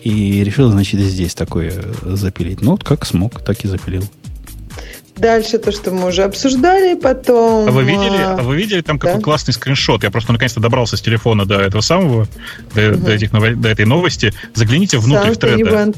И 0.03 0.45
решил, 0.45 0.71
значит, 0.71 1.01
здесь 1.01 1.35
такое 1.35 1.73
запилить. 2.05 2.61
Ну, 2.61 2.73
вот 2.73 2.85
как 2.85 3.07
смог, 3.07 3.43
так 3.43 3.65
и 3.65 3.69
запилил.Дальше 5.17 5.59
то, 5.59 5.73
что 5.73 5.91
мы 5.91 6.09
уже 6.09 6.23
обсуждали, 6.23 6.95
потом... 6.95 7.69
А 7.69 7.71
вы 7.71 7.83
видели, 7.85 8.17
а, 8.17 8.37
а 8.39 8.43
вы 8.43 8.57
видели 8.57 8.81
там 8.81 8.99
какой 8.99 9.17
да. 9.19 9.23
классный 9.23 9.55
скриншот? 9.55 10.03
Я 10.03 10.11
просто 10.11 10.33
наконец-то 10.33 10.61
добрался 10.61 10.97
с 10.97 11.01
телефона 11.01 11.45
до 11.45 11.61
этого 11.61 11.81
самого, 11.83 12.27
до, 12.75 12.97
до 12.97 13.13
этих 13.13 13.31
до 13.31 13.69
этой 13.69 13.85
новости. 13.85 14.33
Загляните 14.55 14.99
внутрь 14.99 15.35
went 15.35 15.97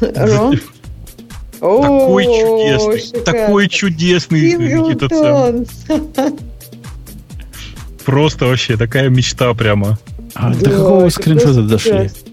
wrong? 0.00 0.60
Такой 1.60 2.24
чудесный, 2.24 3.00
шикарно. 3.00 3.24
такой 3.24 3.68
чудесный 3.68 4.92
этот 4.92 5.12
сам. 5.12 5.66
Просто 8.04 8.46
вообще 8.46 8.76
такая 8.76 9.08
мечта 9.08 9.52
прямо. 9.54 9.98
А 10.34 10.50
Да, 10.54 10.60
до 10.60 10.70
какого 10.70 11.08
скриншота 11.08 11.62
дошли? 11.62 11.92
ужасно. 11.92 12.27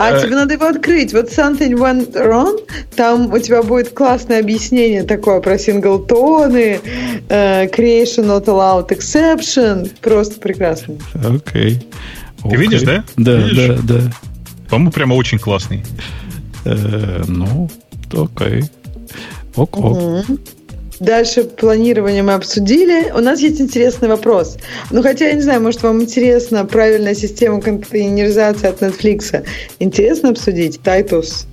А 0.00 0.16
Э, 0.16 0.22
тебе 0.22 0.34
надо 0.34 0.54
его 0.54 0.64
открыть. 0.66 1.12
Вот 1.12 1.26
something 1.26 1.72
went 1.74 2.14
wrong, 2.14 2.58
там 2.96 3.30
у 3.30 3.38
тебя 3.38 3.62
будет 3.62 3.90
классное 3.90 4.40
объяснение 4.40 5.02
такое 5.02 5.40
про 5.40 5.58
синглтоны, 5.58 6.80
э, 7.28 7.66
creation 7.66 8.24
not 8.24 8.46
allowed 8.46 8.88
exception. 8.88 9.90
Просто 10.00 10.40
прекрасно. 10.40 10.94
Окей. 11.22 11.86
Ты 12.48 12.56
видишь, 12.56 12.80
да? 12.82 13.04
Да, 13.18 13.36
Видишь? 13.36 13.78
да, 13.82 13.94
да. 13.94 14.00
По-моему, 14.70 14.90
прямо 14.90 15.14
очень 15.14 15.38
классный. 15.38 15.84
Э, 16.64 17.22
ну, 17.28 17.68
окей. 18.10 18.64
Ок, 19.54 19.78
ок. 19.78 19.98
Мгм. 19.98 20.38
Дальше 21.00 21.44
планирование 21.44 22.22
мы 22.22 22.34
обсудили. 22.34 23.10
У 23.10 23.20
нас 23.20 23.40
есть 23.40 23.60
интересный 23.60 24.08
вопрос. 24.08 24.58
Ну, 24.90 25.02
хотя, 25.02 25.28
я 25.28 25.32
не 25.32 25.40
знаю, 25.40 25.62
может, 25.62 25.82
вам 25.82 26.02
интересна 26.02 26.66
правильная 26.66 27.14
система 27.14 27.60
контейнеризации 27.60 28.68
от 28.68 28.82
Netflix. 28.82 29.44
Интересно 29.78 30.28
обсудить? 30.28 30.80
Тайтус. 30.82 31.46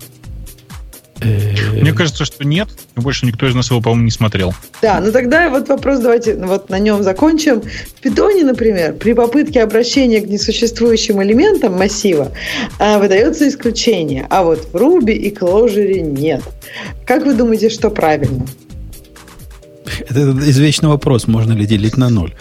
Э, 1.21 1.79
Мне 1.79 1.93
кажется, 1.93 2.25
что 2.25 2.43
нет. 2.45 2.67
Больше 2.97 3.25
никто 3.25 3.47
из 3.47 3.55
нас 3.55 3.69
его, 3.69 3.79
по-моему, 3.81 4.03
не 4.03 4.11
смотрел. 4.11 4.53
Да, 4.81 4.99
ну 4.99 5.13
тогда 5.13 5.49
вот 5.49 5.69
вопрос 5.69 5.99
давайте 5.99 6.35
вот 6.35 6.69
на 6.69 6.77
нем 6.77 7.01
закончим. 7.01 7.61
В 7.61 8.01
питоне, 8.01 8.43
например, 8.43 8.93
при 8.95 9.13
попытке 9.13 9.63
обращения 9.63 10.19
к 10.21 10.27
несуществующим 10.27 11.23
элементам 11.23 11.73
массива 11.73 12.33
а, 12.79 12.99
выдается 12.99 13.47
исключение, 13.47 14.27
а 14.29 14.43
вот 14.43 14.67
в 14.71 14.75
Ruby 14.75 15.13
и 15.13 15.33
Clojure 15.33 16.01
нет. 16.01 16.43
Как 17.05 17.25
вы 17.25 17.33
думаете, 17.33 17.69
что 17.69 17.89
правильно? 17.89 18.45
Это 20.09 20.31
извечный 20.49 20.89
вопрос, 20.89 21.27
можно 21.27 21.53
ли 21.53 21.65
делить 21.65 21.97
на 21.97 22.09
ноль. 22.09 22.33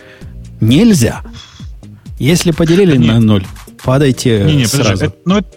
Нельзя. 0.60 1.22
Если 2.18 2.50
поделили 2.50 2.96
Не. 2.96 3.08
на 3.08 3.20
ноль, 3.20 3.44
падайте 3.84 4.42
Не-не, 4.44 4.64
подожди. 4.64 4.84
сразу. 4.84 5.04
Это- 5.06 5.16
ну, 5.26 5.36
это- 5.38 5.48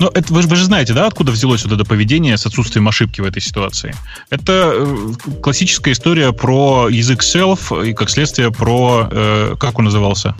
ну, 0.00 0.08
это 0.08 0.34
вы, 0.34 0.42
же- 0.42 0.48
вы 0.48 0.56
же 0.56 0.64
знаете, 0.64 0.92
да, 0.94 1.06
откуда 1.06 1.30
взялось 1.32 1.64
вот 1.64 1.72
это 1.72 1.84
поведение 1.84 2.36
с 2.36 2.44
отсутствием 2.46 2.88
ошибки 2.88 3.20
в 3.20 3.24
этой 3.24 3.40
ситуации? 3.40 3.94
Это 4.30 4.72
э, 4.74 5.12
классическая 5.40 5.92
история 5.92 6.32
про 6.32 6.88
язык 6.88 7.22
self 7.22 7.88
и, 7.88 7.92
как 7.94 8.10
следствие, 8.10 8.50
про... 8.50 9.08
э, 9.10 9.54
как 9.60 9.78
он 9.78 9.84
назывался? 9.84 10.34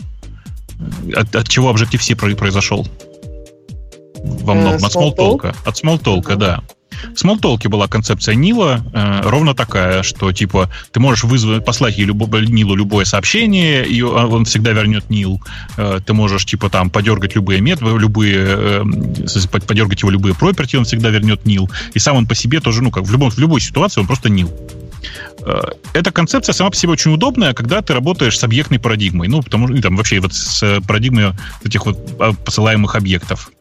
От, 1.15 1.35
от 1.35 1.47
чего 1.47 1.71
Objective-C 1.73 2.15
про- 2.15 2.35
произошел? 2.35 2.87
Во 4.23 4.53
Э, 4.53 4.55
многом. 4.55 4.85
От 4.85 4.93
Smalltalk? 4.95 5.55
От 5.65 5.75
Smalltalk, 5.83 6.23
Ага. 6.25 6.35
да. 6.35 6.61
В 7.15 7.23
Smalltalk 7.23 7.67
была 7.69 7.87
концепция 7.87 8.35
Нила 8.35 8.81
э, 8.93 9.21
ровно 9.23 9.53
такая, 9.53 10.03
что 10.03 10.31
типа 10.31 10.69
ты 10.91 10.99
можешь 10.99 11.23
вызвать, 11.23 11.65
послать 11.65 11.97
ей 11.97 12.05
любо- 12.05 12.39
Нилу 12.39 12.75
любое 12.75 13.05
сообщение, 13.05 13.85
и 13.85 14.01
он 14.01 14.45
всегда 14.45 14.71
вернет 14.71 15.09
Нил. 15.09 15.41
Э, 15.77 15.99
ты 16.05 16.13
можешь 16.13 16.45
типа 16.45 16.69
там 16.69 16.89
подергать 16.89 17.35
любые 17.35 17.61
методы, 17.61 17.97
любые, 17.97 18.37
э, 18.39 18.83
подергать 19.67 20.01
его 20.01 20.11
любые 20.11 20.33
property, 20.33 20.77
он 20.77 20.85
всегда 20.85 21.09
вернет 21.09 21.45
Нил. 21.45 21.69
И 21.93 21.99
сам 21.99 22.17
он 22.17 22.27
по 22.27 22.35
себе 22.35 22.59
тоже, 22.59 22.81
ну 22.81 22.91
как 22.91 23.03
в, 23.03 23.11
любом, 23.11 23.29
в 23.31 23.37
любой 23.37 23.61
ситуации 23.61 24.01
он 24.01 24.07
просто 24.07 24.29
Нил. 24.29 24.49
Э, 25.45 25.61
Эта 25.93 26.11
концепция 26.11 26.53
сама 26.53 26.69
по 26.69 26.75
себе 26.75 26.91
очень 26.91 27.13
удобная, 27.13 27.53
когда 27.53 27.81
ты 27.81 27.93
работаешь 27.93 28.37
с 28.37 28.43
объектной 28.43 28.79
парадигмой. 28.79 29.27
Ну, 29.27 29.41
потому 29.41 29.67
что 29.67 29.81
там 29.81 29.95
вообще 29.95 30.19
вот 30.19 30.33
с 30.33 30.61
э, 30.63 30.81
парадигмой 30.81 31.33
этих 31.63 31.85
вот 31.85 31.97
а, 32.19 32.33
посылаемых 32.33 32.95
объектов. 32.95 33.51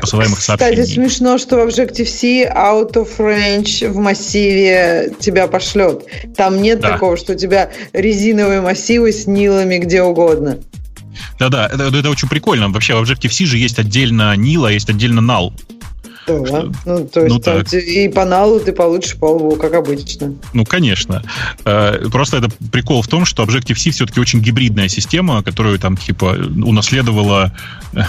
посылаемых 0.00 0.38
Кстати, 0.38 0.60
сообщений. 0.60 0.82
Кстати, 0.82 0.94
смешно, 0.94 1.38
что 1.38 1.56
в 1.56 1.68
Objective-C 1.68 2.52
out 2.54 2.94
of 2.94 3.18
range 3.18 3.88
в 3.90 3.96
массиве 3.96 5.12
тебя 5.20 5.46
пошлет. 5.46 6.04
Там 6.36 6.62
нет 6.62 6.80
да. 6.80 6.92
такого, 6.92 7.16
что 7.16 7.32
у 7.32 7.36
тебя 7.36 7.70
резиновые 7.92 8.60
массивы 8.60 9.12
с 9.12 9.26
нилами 9.26 9.78
где 9.78 10.02
угодно. 10.02 10.58
Да-да, 11.38 11.66
это, 11.66 11.84
это 11.84 12.10
очень 12.10 12.28
прикольно. 12.28 12.68
Вообще 12.68 12.94
в 12.94 13.02
Objective-C 13.02 13.46
же 13.46 13.58
есть 13.58 13.78
отдельно 13.78 14.34
нил, 14.36 14.64
а 14.64 14.72
есть 14.72 14.88
отдельно 14.88 15.20
null. 15.20 15.52
Да, 16.26 16.46
что, 16.46 16.72
ну 16.84 17.06
то 17.06 17.20
есть 17.20 17.34
ну, 17.34 17.40
там, 17.40 17.62
и 17.62 18.08
по 18.08 18.24
налу 18.24 18.60
ты 18.60 18.72
получишь 18.72 19.16
по 19.16 19.56
как 19.56 19.74
обычно. 19.74 20.34
Ну, 20.52 20.64
конечно. 20.64 21.22
Э, 21.64 22.08
просто 22.10 22.38
это 22.38 22.48
прикол 22.72 23.02
в 23.02 23.08
том, 23.08 23.24
что 23.24 23.44
Objective-C 23.44 23.90
все-таки 23.90 24.20
очень 24.20 24.40
гибридная 24.40 24.88
система, 24.88 25.42
которую 25.42 25.78
там 25.78 25.96
типа 25.96 26.36
унаследовала 26.64 27.52
э, 27.92 28.02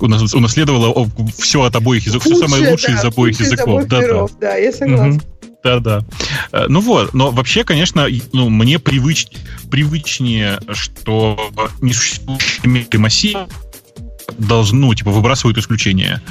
унаследовала 0.00 1.08
все 1.36 1.62
от 1.62 1.74
обоих 1.76 2.06
языков, 2.06 2.32
все 2.32 2.46
самое 2.46 2.70
лучшее 2.70 2.94
да, 2.94 3.00
из 3.00 3.04
обоих 3.04 3.40
языков. 3.40 3.86
да, 3.86 4.00
миров, 4.00 4.30
да. 4.40 4.52
да, 4.52 4.56
я 4.56 4.72
согласна. 4.72 5.14
Угу. 5.14 5.20
Да, 5.64 5.80
да. 5.80 6.04
Э, 6.52 6.66
ну 6.68 6.80
вот, 6.80 7.14
но 7.14 7.30
вообще, 7.30 7.64
конечно, 7.64 8.06
ну, 8.32 8.48
мне 8.48 8.78
привыч, 8.78 9.26
привычнее, 9.70 10.60
что 10.72 11.50
несуществующие 11.80 12.86
массивы 12.98 13.46
должны, 14.38 14.78
ну, 14.78 14.94
типа, 14.94 15.10
выбрасывают 15.10 15.58
исключения. 15.58 16.22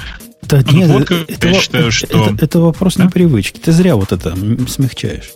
Да 0.48 0.62
нет, 0.72 0.88
вот, 0.88 1.10
это, 1.10 1.48
я 1.48 1.60
считаю, 1.60 1.92
что... 1.92 2.06
это, 2.06 2.44
это 2.44 2.60
вопрос 2.60 2.96
да? 2.96 3.04
непривычки. 3.04 3.58
Ты 3.58 3.70
зря 3.72 3.96
вот 3.96 4.12
это 4.12 4.34
смягчаешь. 4.66 5.32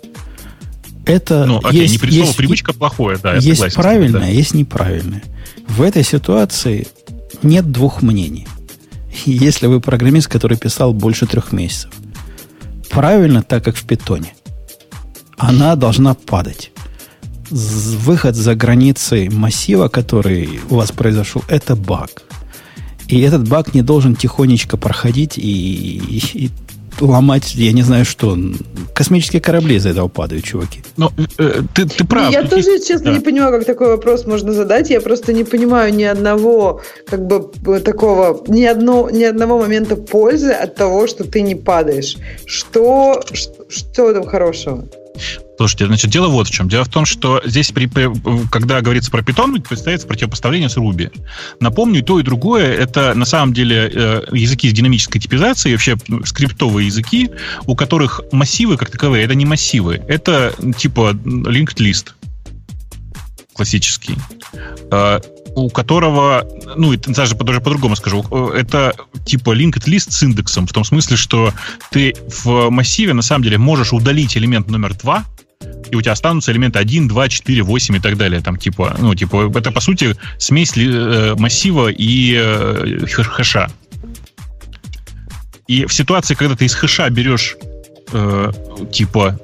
Это 1.04 1.44
ну, 1.44 1.58
окей, 1.62 1.82
есть, 1.82 2.02
не 2.02 2.10
есть, 2.10 2.36
привычка 2.36 2.72
плохое, 2.72 3.18
да, 3.18 3.34
Есть 3.34 3.58
согласен, 3.58 3.82
правильное, 3.82 4.20
да. 4.20 4.26
есть 4.26 4.54
неправильное. 4.54 5.22
В 5.68 5.82
этой 5.82 6.04
ситуации 6.04 6.86
нет 7.42 7.70
двух 7.70 8.02
мнений. 8.02 8.46
Если 9.26 9.66
вы 9.66 9.80
программист, 9.80 10.28
который 10.28 10.56
писал 10.56 10.94
больше 10.94 11.26
трех 11.26 11.52
месяцев, 11.52 11.90
правильно, 12.88 13.42
так 13.42 13.64
как 13.64 13.76
в 13.76 13.84
питоне, 13.84 14.34
она 15.36 15.76
должна 15.76 16.14
падать. 16.14 16.70
Выход 17.50 18.34
за 18.34 18.54
границы 18.54 19.28
массива, 19.30 19.88
который 19.88 20.60
у 20.70 20.76
вас 20.76 20.90
произошел, 20.92 21.44
это 21.48 21.76
баг. 21.76 22.22
И 23.12 23.20
этот 23.20 23.46
баг 23.46 23.74
не 23.74 23.82
должен 23.82 24.16
тихонечко 24.16 24.78
проходить 24.78 25.36
и, 25.36 25.42
и, 25.42 26.22
и 26.32 26.50
ломать, 26.98 27.54
я 27.54 27.72
не 27.72 27.82
знаю 27.82 28.06
что. 28.06 28.38
Космические 28.94 29.42
корабли 29.42 29.76
из 29.76 29.84
этого 29.84 30.08
падают, 30.08 30.44
чуваки. 30.44 30.82
Ну, 30.96 31.10
э, 31.36 31.60
ты, 31.74 31.84
ты 31.84 32.06
прав. 32.06 32.32
Я 32.32 32.42
тоже, 32.44 32.70
есть... 32.70 32.88
честно, 32.88 33.10
да. 33.10 33.18
не 33.18 33.20
понимаю, 33.20 33.52
как 33.52 33.66
такой 33.66 33.88
вопрос 33.88 34.24
можно 34.24 34.54
задать. 34.54 34.88
Я 34.88 35.02
просто 35.02 35.34
не 35.34 35.44
понимаю 35.44 35.92
ни 35.92 36.04
одного, 36.04 36.80
как 37.06 37.26
бы, 37.26 37.80
такого, 37.80 38.42
ни, 38.48 38.64
одно, 38.64 39.10
ни 39.10 39.24
одного 39.24 39.58
момента 39.58 39.96
пользы 39.96 40.52
от 40.52 40.74
того, 40.74 41.06
что 41.06 41.24
ты 41.24 41.42
не 41.42 41.54
падаешь. 41.54 42.16
Что, 42.46 43.22
что, 43.34 43.66
что 43.68 44.14
там 44.14 44.24
хорошего? 44.24 44.88
Слушайте, 45.62 45.86
значит, 45.86 46.10
дело 46.10 46.26
вот 46.26 46.48
в 46.48 46.50
чем. 46.50 46.68
Дело 46.68 46.82
в 46.82 46.88
том, 46.88 47.04
что 47.04 47.40
здесь, 47.44 47.70
при, 47.70 47.86
при, 47.86 48.10
когда 48.48 48.80
говорится 48.80 49.12
про 49.12 49.20
Python, 49.20 49.60
представляется 49.62 50.08
противопоставление 50.08 50.68
с 50.68 50.76
Ruby. 50.76 51.12
Напомню, 51.60 52.00
и 52.00 52.02
то, 52.02 52.18
и 52.18 52.24
другое— 52.24 52.74
это 52.76 53.14
на 53.14 53.24
самом 53.24 53.54
деле 53.54 53.88
э, 53.94 54.22
языки 54.32 54.68
с 54.68 54.72
динамической 54.72 55.20
типизацией, 55.20 55.74
вообще 55.74 55.96
ну, 56.08 56.24
скриптовые 56.24 56.88
языки, 56.88 57.30
у 57.66 57.76
которых 57.76 58.22
массивы, 58.32 58.76
как 58.76 58.90
таковые, 58.90 59.24
это 59.24 59.36
не 59.36 59.46
массивы. 59.46 60.02
Это 60.08 60.52
типа 60.76 61.12
linked 61.12 61.76
list 61.76 62.08
классический. 63.54 64.16
Э, 64.90 65.20
у 65.54 65.68
которого, 65.68 66.46
ну, 66.76 66.94
даже, 66.96 67.34
даже 67.36 67.60
по-другому 67.60 67.96
скажу, 67.96 68.22
это 68.54 68.94
типа 69.24 69.54
linked 69.54 69.84
list 69.86 70.10
с 70.10 70.22
индексом, 70.22 70.66
в 70.66 70.72
том 70.72 70.84
смысле, 70.84 71.16
что 71.16 71.52
ты 71.90 72.14
в 72.44 72.70
массиве 72.70 73.12
на 73.12 73.22
самом 73.22 73.44
деле 73.44 73.58
можешь 73.58 73.92
удалить 73.92 74.36
элемент 74.36 74.68
номер 74.68 74.94
2, 74.94 75.24
и 75.90 75.96
у 75.96 76.00
тебя 76.00 76.12
останутся 76.12 76.52
элементы 76.52 76.78
1, 76.78 77.08
2, 77.08 77.28
4, 77.28 77.62
8 77.62 77.96
и 77.96 78.00
так 78.00 78.16
далее. 78.16 78.40
Там, 78.40 78.56
типа, 78.56 78.96
ну, 78.98 79.14
типа, 79.14 79.52
это, 79.54 79.70
по 79.70 79.80
сути, 79.80 80.16
смесь 80.38 80.72
э, 80.76 81.34
массива 81.38 81.88
и 81.88 82.34
э, 82.34 83.06
хэша. 83.06 83.68
И 85.68 85.84
в 85.84 85.92
ситуации, 85.92 86.34
когда 86.34 86.56
ты 86.56 86.64
из 86.64 86.74
хэша 86.74 87.10
берешь, 87.10 87.56
э, 88.12 88.52
типа, 88.90 89.38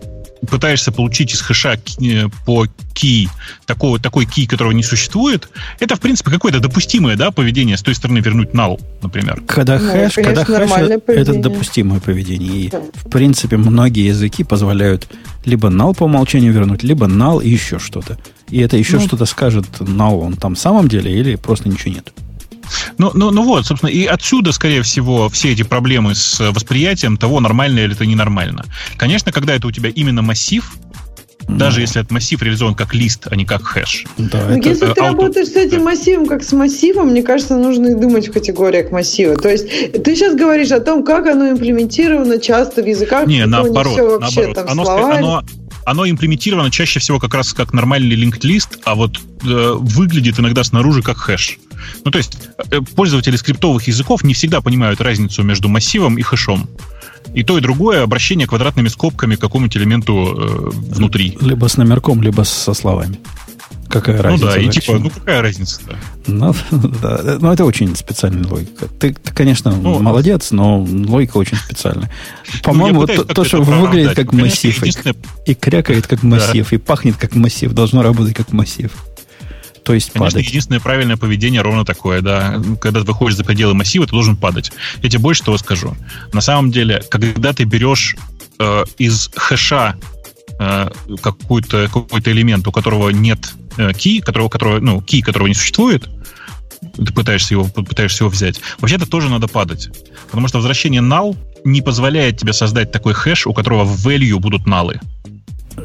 пытаешься 0.49 0.93
получить 0.93 1.35
из 1.35 1.41
хэша 1.41 1.79
э, 2.01 2.29
по 2.47 2.67
key 2.95 3.29
такого, 3.67 3.99
такой 3.99 4.25
key, 4.25 4.47
которого 4.47 4.73
не 4.73 4.83
существует, 4.83 5.49
это, 5.81 5.97
в 5.97 6.01
принципе, 6.01 6.31
какое-то 6.31 6.61
допустимое 6.61 7.17
да, 7.17 7.31
поведение 7.31 7.77
с 7.77 7.83
той 7.83 7.95
стороны 7.95 8.19
вернуть 8.19 8.51
null, 8.51 8.81
например. 9.03 9.43
Когда 9.47 9.79
ну, 9.79 9.91
хэш, 9.91 10.15
конечно, 10.15 10.45
когда 10.45 10.45
хэш 10.45 10.71
это 11.07 11.35
допустимое 11.35 12.01
поведение. 12.01 12.53
И, 12.53 12.69
да. 12.69 12.81
в 12.95 13.11
принципе, 13.11 13.57
многие 13.57 14.07
языки 14.07 14.45
позволяют 14.45 15.09
либо 15.45 15.69
null 15.69 15.97
по 15.97 16.05
умолчанию 16.05 16.53
вернуть, 16.53 16.83
либо 16.83 17.07
null 17.07 17.43
и 17.43 17.49
еще 17.49 17.79
что-то. 17.79 18.19
И 18.51 18.61
это 18.61 18.77
еще 18.77 18.97
ну, 18.97 19.07
что-то 19.07 19.27
скажет 19.27 19.67
null, 19.81 20.21
он 20.21 20.35
там 20.35 20.55
в 20.55 20.59
самом 20.59 20.89
деле 20.89 21.13
или 21.13 21.37
просто 21.37 21.69
ничего 21.69 21.95
нет. 21.95 22.13
Ну, 22.99 23.11
ну, 23.15 23.31
ну 23.31 23.43
вот, 23.43 23.67
собственно, 23.67 23.91
и 23.91 24.05
отсюда, 24.05 24.53
скорее 24.53 24.83
всего, 24.83 25.29
все 25.29 25.53
эти 25.53 25.63
проблемы 25.63 26.15
с 26.15 26.41
восприятием 26.53 27.17
того, 27.17 27.41
нормально 27.41 27.81
или 27.81 27.93
это 27.93 28.07
ненормально. 28.07 28.65
Конечно, 28.97 29.33
когда 29.33 29.55
это 29.55 29.67
у 29.67 29.71
тебя 29.71 29.91
именно 29.91 30.23
массив, 30.23 30.65
даже 31.49 31.81
если 31.81 32.01
этот 32.01 32.13
массив 32.13 32.41
реализован 32.43 32.75
как 32.75 32.95
лист, 32.95 33.27
а 33.31 33.35
не 33.35 33.47
как 33.47 33.63
хэш. 33.63 34.05
Да, 34.19 34.45
Но 34.49 34.57
это... 34.57 34.69
если 34.69 34.87
ты 34.87 35.01
auto... 35.01 35.07
работаешь 35.07 35.49
с 35.49 35.57
этим 35.57 35.83
массивом 35.83 36.27
как 36.27 36.45
с 36.45 36.53
массивом, 36.53 37.09
мне 37.09 37.23
кажется, 37.23 37.57
нужно 37.57 37.97
думать 37.99 38.29
в 38.29 38.33
категориях 38.33 38.91
массива. 38.91 39.35
То 39.37 39.49
есть 39.49 39.67
ты 40.03 40.15
сейчас 40.15 40.35
говоришь 40.35 40.71
о 40.73 40.81
том, 40.81 41.03
как 41.05 41.27
оно 41.27 41.51
имплементировано 41.51 42.39
часто 42.39 42.83
в 42.83 42.87
языках. 42.87 43.27
Не, 43.27 43.47
наоборот. 43.47 43.93
Не 43.93 43.93
все 43.95 44.19
вообще, 44.19 44.41
наоборот. 44.49 44.57
Там, 44.57 44.69
оно, 44.69 45.11
оно, 45.11 45.45
оно 45.87 46.09
имплементировано 46.09 46.71
чаще 46.71 47.01
всего 47.01 47.19
как 47.19 47.33
раз 47.33 47.55
как 47.55 47.73
нормальный 47.73 48.15
linked 48.15 48.43
list, 48.43 48.81
а 48.85 48.95
вот 48.95 49.19
э, 49.43 49.73
выглядит 49.79 50.39
иногда 50.39 50.63
снаружи 50.63 51.03
как 51.03 51.17
хэш. 51.17 51.59
Ну, 52.05 52.11
то 52.11 52.19
есть 52.19 52.39
э, 52.71 52.81
пользователи 52.81 53.37
скриптовых 53.37 53.87
языков 53.89 54.25
не 54.25 54.35
всегда 54.35 54.61
понимают 54.61 55.01
разницу 55.01 55.43
между 55.43 55.69
массивом 55.69 56.19
и 56.19 56.23
хэшом. 56.23 56.69
И 57.35 57.43
то, 57.43 57.59
и 57.59 57.61
другое 57.61 58.03
обращение 58.03 58.47
квадратными 58.47 58.89
скобками 58.89 59.37
к 59.37 59.41
какому-нибудь 59.41 59.77
элементу 59.77 60.15
э, 60.15 60.71
внутри. 60.73 61.37
Либо 61.41 61.67
с 61.67 61.77
номерком, 61.77 62.23
либо 62.23 62.43
со 62.43 62.75
словами. 62.75 63.19
Какая 63.89 64.21
разница? 64.21 64.45
Ну 64.45 64.53
да, 64.53 64.59
и 64.59 64.69
типа, 64.69 64.99
ну 64.99 65.11
какая 65.11 65.41
разница-то? 65.41 65.97
Ну, 66.27 66.55
да, 66.71 67.39
ну, 67.41 67.53
это 67.53 67.65
очень 67.65 67.97
специальная 67.97 68.47
логика. 68.47 68.87
Ты, 68.87 69.15
ты 69.15 69.33
конечно, 69.33 69.75
ну, 69.75 69.99
молодец, 69.99 70.51
но 70.51 70.81
логика 70.81 71.39
очень 71.39 71.57
специальная. 71.57 72.11
Ну, 72.51 72.61
По-моему, 72.63 73.01
ну, 73.03 73.07
то, 73.07 73.25
то, 73.25 73.45
что 73.45 73.63
выглядит 73.63 74.15
как 74.15 74.31
конечно, 74.31 74.49
массив, 74.49 74.79
единственное... 74.79 75.17
и, 75.47 75.53
и 75.53 75.55
крякает 75.55 76.07
как 76.07 76.23
массив, 76.25 76.67
да. 76.71 76.77
и 76.77 76.79
пахнет 76.79 77.17
как 77.17 77.35
массив, 77.35 77.73
должно 77.73 78.03
работать 78.03 78.35
как 78.35 78.53
массив. 78.53 78.91
То 79.89 79.95
есть 79.95 80.13
Конечно, 80.13 80.37
падать. 80.37 80.49
единственное 80.49 80.81
правильное 80.81 81.17
поведение 81.17 81.63
ровно 81.63 81.83
такое, 81.83 82.21
да. 82.21 82.61
Когда 82.79 83.01
ты 83.01 83.07
выходишь 83.07 83.37
за 83.37 83.43
пределы 83.45 83.73
массива, 83.73 84.05
ты 84.05 84.13
должен 84.13 84.37
падать. 84.37 84.71
Я 85.03 85.09
тебе 85.09 85.23
больше 85.23 85.43
того 85.43 85.57
скажу. 85.57 85.97
На 86.35 86.43
самом 86.43 86.71
деле, 86.71 87.03
когда 87.09 87.55
ты 87.55 87.65
берешь 87.65 88.15
э, 88.59 88.85
из 88.99 89.31
хэша 89.35 89.97
э, 90.61 90.91
какой-то 91.23 91.89
какой 91.91 92.21
элемент, 92.21 92.69
у 92.69 92.71
которого 92.71 93.09
нет 93.09 93.51
э, 93.79 93.93
key, 93.93 94.21
которого, 94.21 94.51
которого, 94.51 94.79
ну, 94.79 94.99
key, 94.99 95.23
которого 95.23 95.49
не 95.49 95.55
существует, 95.55 96.07
ты 96.95 97.11
пытаешься 97.11 97.55
его, 97.55 97.65
пытаешься 97.65 98.25
его 98.25 98.31
взять, 98.31 98.61
вообще-то 98.81 99.07
тоже 99.07 99.31
надо 99.31 99.49
падать. 99.49 99.89
Потому 100.31 100.49
что 100.49 100.59
возвращение 100.59 101.01
null 101.01 101.35
не 101.65 101.81
позволяет 101.81 102.37
тебе 102.37 102.53
создать 102.53 102.93
такой 102.93 103.15
хэш, 103.15 103.47
у 103.47 103.55
которого 103.55 103.85
в 103.85 104.07
value 104.07 104.39
будут 104.39 104.67
налы. 104.67 105.01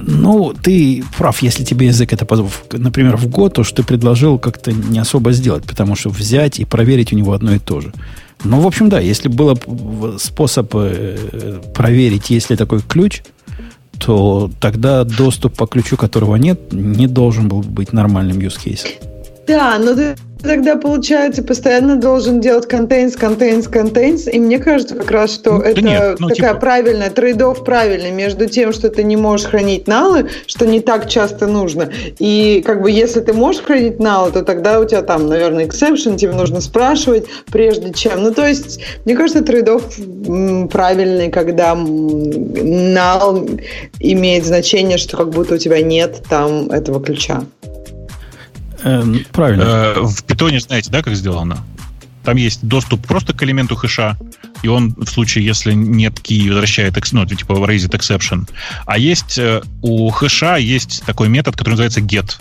Ну, 0.02 0.54
ты 0.54 1.04
прав, 1.18 1.42
если 1.42 1.64
тебе 1.64 1.88
язык 1.88 2.14
это, 2.14 2.28
например, 2.72 3.18
в 3.18 3.28
год, 3.28 3.54
то, 3.54 3.64
что 3.64 3.78
ты 3.78 3.84
предложил, 3.84 4.40
как-то 4.40 4.72
не 4.72 5.00
особо 5.00 5.32
сделать, 5.32 5.64
потому 5.64 5.96
что 5.96 6.10
взять 6.10 6.60
и 6.60 6.66
проверить 6.66 7.14
у 7.14 7.16
него 7.16 7.34
одно 7.34 7.54
и 7.54 7.60
то 7.60 7.82
же. 7.82 7.94
Ну, 8.44 8.60
в 8.60 8.68
общем, 8.68 8.90
да, 8.90 9.00
если 9.00 9.30
было 9.30 9.58
способ 10.18 10.70
э, 10.76 11.62
проверить, 11.74 12.30
есть 12.30 12.50
ли 12.50 12.58
такой 12.58 12.82
ключ, 12.82 13.22
то 14.00 14.52
тогда 14.60 15.04
доступ 15.04 15.56
по 15.56 15.66
ключу, 15.66 15.96
которого 15.96 16.36
нет, 16.36 16.74
не 16.74 17.08
должен 17.08 17.48
был 17.48 17.62
быть 17.62 17.94
нормальным 17.94 18.40
use 18.40 18.58
case. 18.64 18.86
Да, 19.48 19.78
но 19.80 19.96
ты 19.96 20.16
тогда, 20.44 20.76
получается, 20.76 21.42
постоянно 21.44 21.96
должен 21.96 22.42
делать 22.42 22.68
contains, 22.72 23.18
contains, 23.20 23.72
contains. 23.72 24.30
И 24.30 24.40
мне 24.40 24.60
кажется 24.60 24.96
как 24.96 25.10
раз, 25.10 25.34
что 25.34 25.54
ну, 25.54 25.62
это 25.62 25.82
нет, 25.82 26.20
ну, 26.20 26.28
такая 26.28 26.52
типа... 26.52 26.60
правильная, 26.60 27.10
трейдов 27.10 27.64
правильный 27.64 28.12
между 28.12 28.48
тем, 28.48 28.74
что 28.74 28.90
ты 28.90 29.04
не 29.04 29.16
можешь 29.16 29.48
хранить 29.48 29.88
налы, 29.88 30.30
что 30.46 30.66
не 30.66 30.82
так 30.82 31.10
часто 31.10 31.48
нужно. 31.48 31.90
И 32.20 32.62
как 32.66 32.82
бы 32.82 32.92
если 32.92 33.22
ты 33.22 33.34
можешь 33.34 33.64
хранить 33.64 34.00
налы, 34.00 34.32
то 34.32 34.44
тогда 34.44 34.80
у 34.80 34.86
тебя 34.86 35.02
там, 35.02 35.28
наверное, 35.28 35.66
exception, 35.66 36.18
тебе 36.18 36.34
нужно 36.34 36.62
спрашивать 36.62 37.26
прежде 37.52 37.94
чем. 37.94 38.24
Ну, 38.24 38.34
то 38.34 38.46
есть, 38.46 38.80
мне 39.06 39.16
кажется, 39.16 39.44
трейдов 39.44 39.84
правильный, 40.72 41.30
когда 41.30 41.76
нал 41.76 43.48
имеет 44.00 44.46
значение, 44.46 44.98
что 44.98 45.18
как 45.18 45.30
будто 45.30 45.56
у 45.56 45.58
тебя 45.58 45.82
нет 45.82 46.22
там 46.30 46.70
этого 46.70 47.02
ключа. 47.02 47.44
Эм, 48.84 49.26
правильно. 49.32 49.64
Э, 49.64 50.02
в 50.02 50.24
питоне 50.24 50.60
знаете, 50.60 50.92
да, 50.92 51.02
как 51.02 51.16
сделано? 51.16 51.64
Там 52.24 52.38
есть 52.38 52.66
доступ 52.66 53.06
просто 53.06 53.34
к 53.34 53.44
элементу 53.44 53.76
хэша, 53.76 54.18
и 54.62 54.68
он 54.68 54.96
в 54.96 55.10
случае, 55.10 55.46
если 55.46 55.74
нет 55.74 56.20
key, 56.20 56.48
возвращает, 56.48 56.96
ну, 57.12 57.26
типа 57.26 57.54
raised 57.54 57.92
exception. 57.92 58.50
А 58.86 58.98
есть 58.98 59.38
э, 59.38 59.62
у 59.82 60.10
хэша 60.10 60.56
есть 60.56 61.04
такой 61.06 61.28
метод, 61.28 61.56
который 61.56 61.72
называется 61.72 62.00
get. 62.00 62.40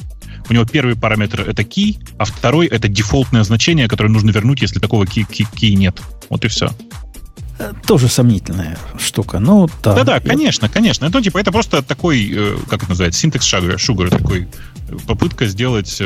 У 0.48 0.52
него 0.52 0.64
первый 0.64 0.96
параметр 0.96 1.42
это 1.42 1.62
key, 1.62 1.98
а 2.18 2.24
второй 2.24 2.66
это 2.66 2.88
дефолтное 2.88 3.42
значение, 3.42 3.88
которое 3.88 4.08
нужно 4.08 4.30
вернуть, 4.30 4.62
если 4.62 4.78
такого 4.78 5.04
key, 5.04 5.26
key, 5.28 5.46
key 5.52 5.74
нет. 5.74 6.00
Вот 6.28 6.44
и 6.44 6.48
все. 6.48 6.70
Э, 7.58 7.72
тоже 7.86 8.08
сомнительная 8.08 8.78
штука. 8.98 9.38
Ну, 9.38 9.68
да. 9.82 9.94
Да-да, 9.94 10.20
конечно, 10.20 10.68
конечно. 10.68 11.08
Ну, 11.12 11.20
типа, 11.20 11.38
это 11.38 11.52
просто 11.52 11.82
такой, 11.82 12.30
э, 12.32 12.56
как 12.68 12.82
это 12.82 12.90
называется, 12.90 13.20
синтекс 13.20 13.46
шага, 13.46 13.78
шугар, 13.78 14.10
такой 14.10 14.48
попытка 15.06 15.46
сделать 15.46 16.00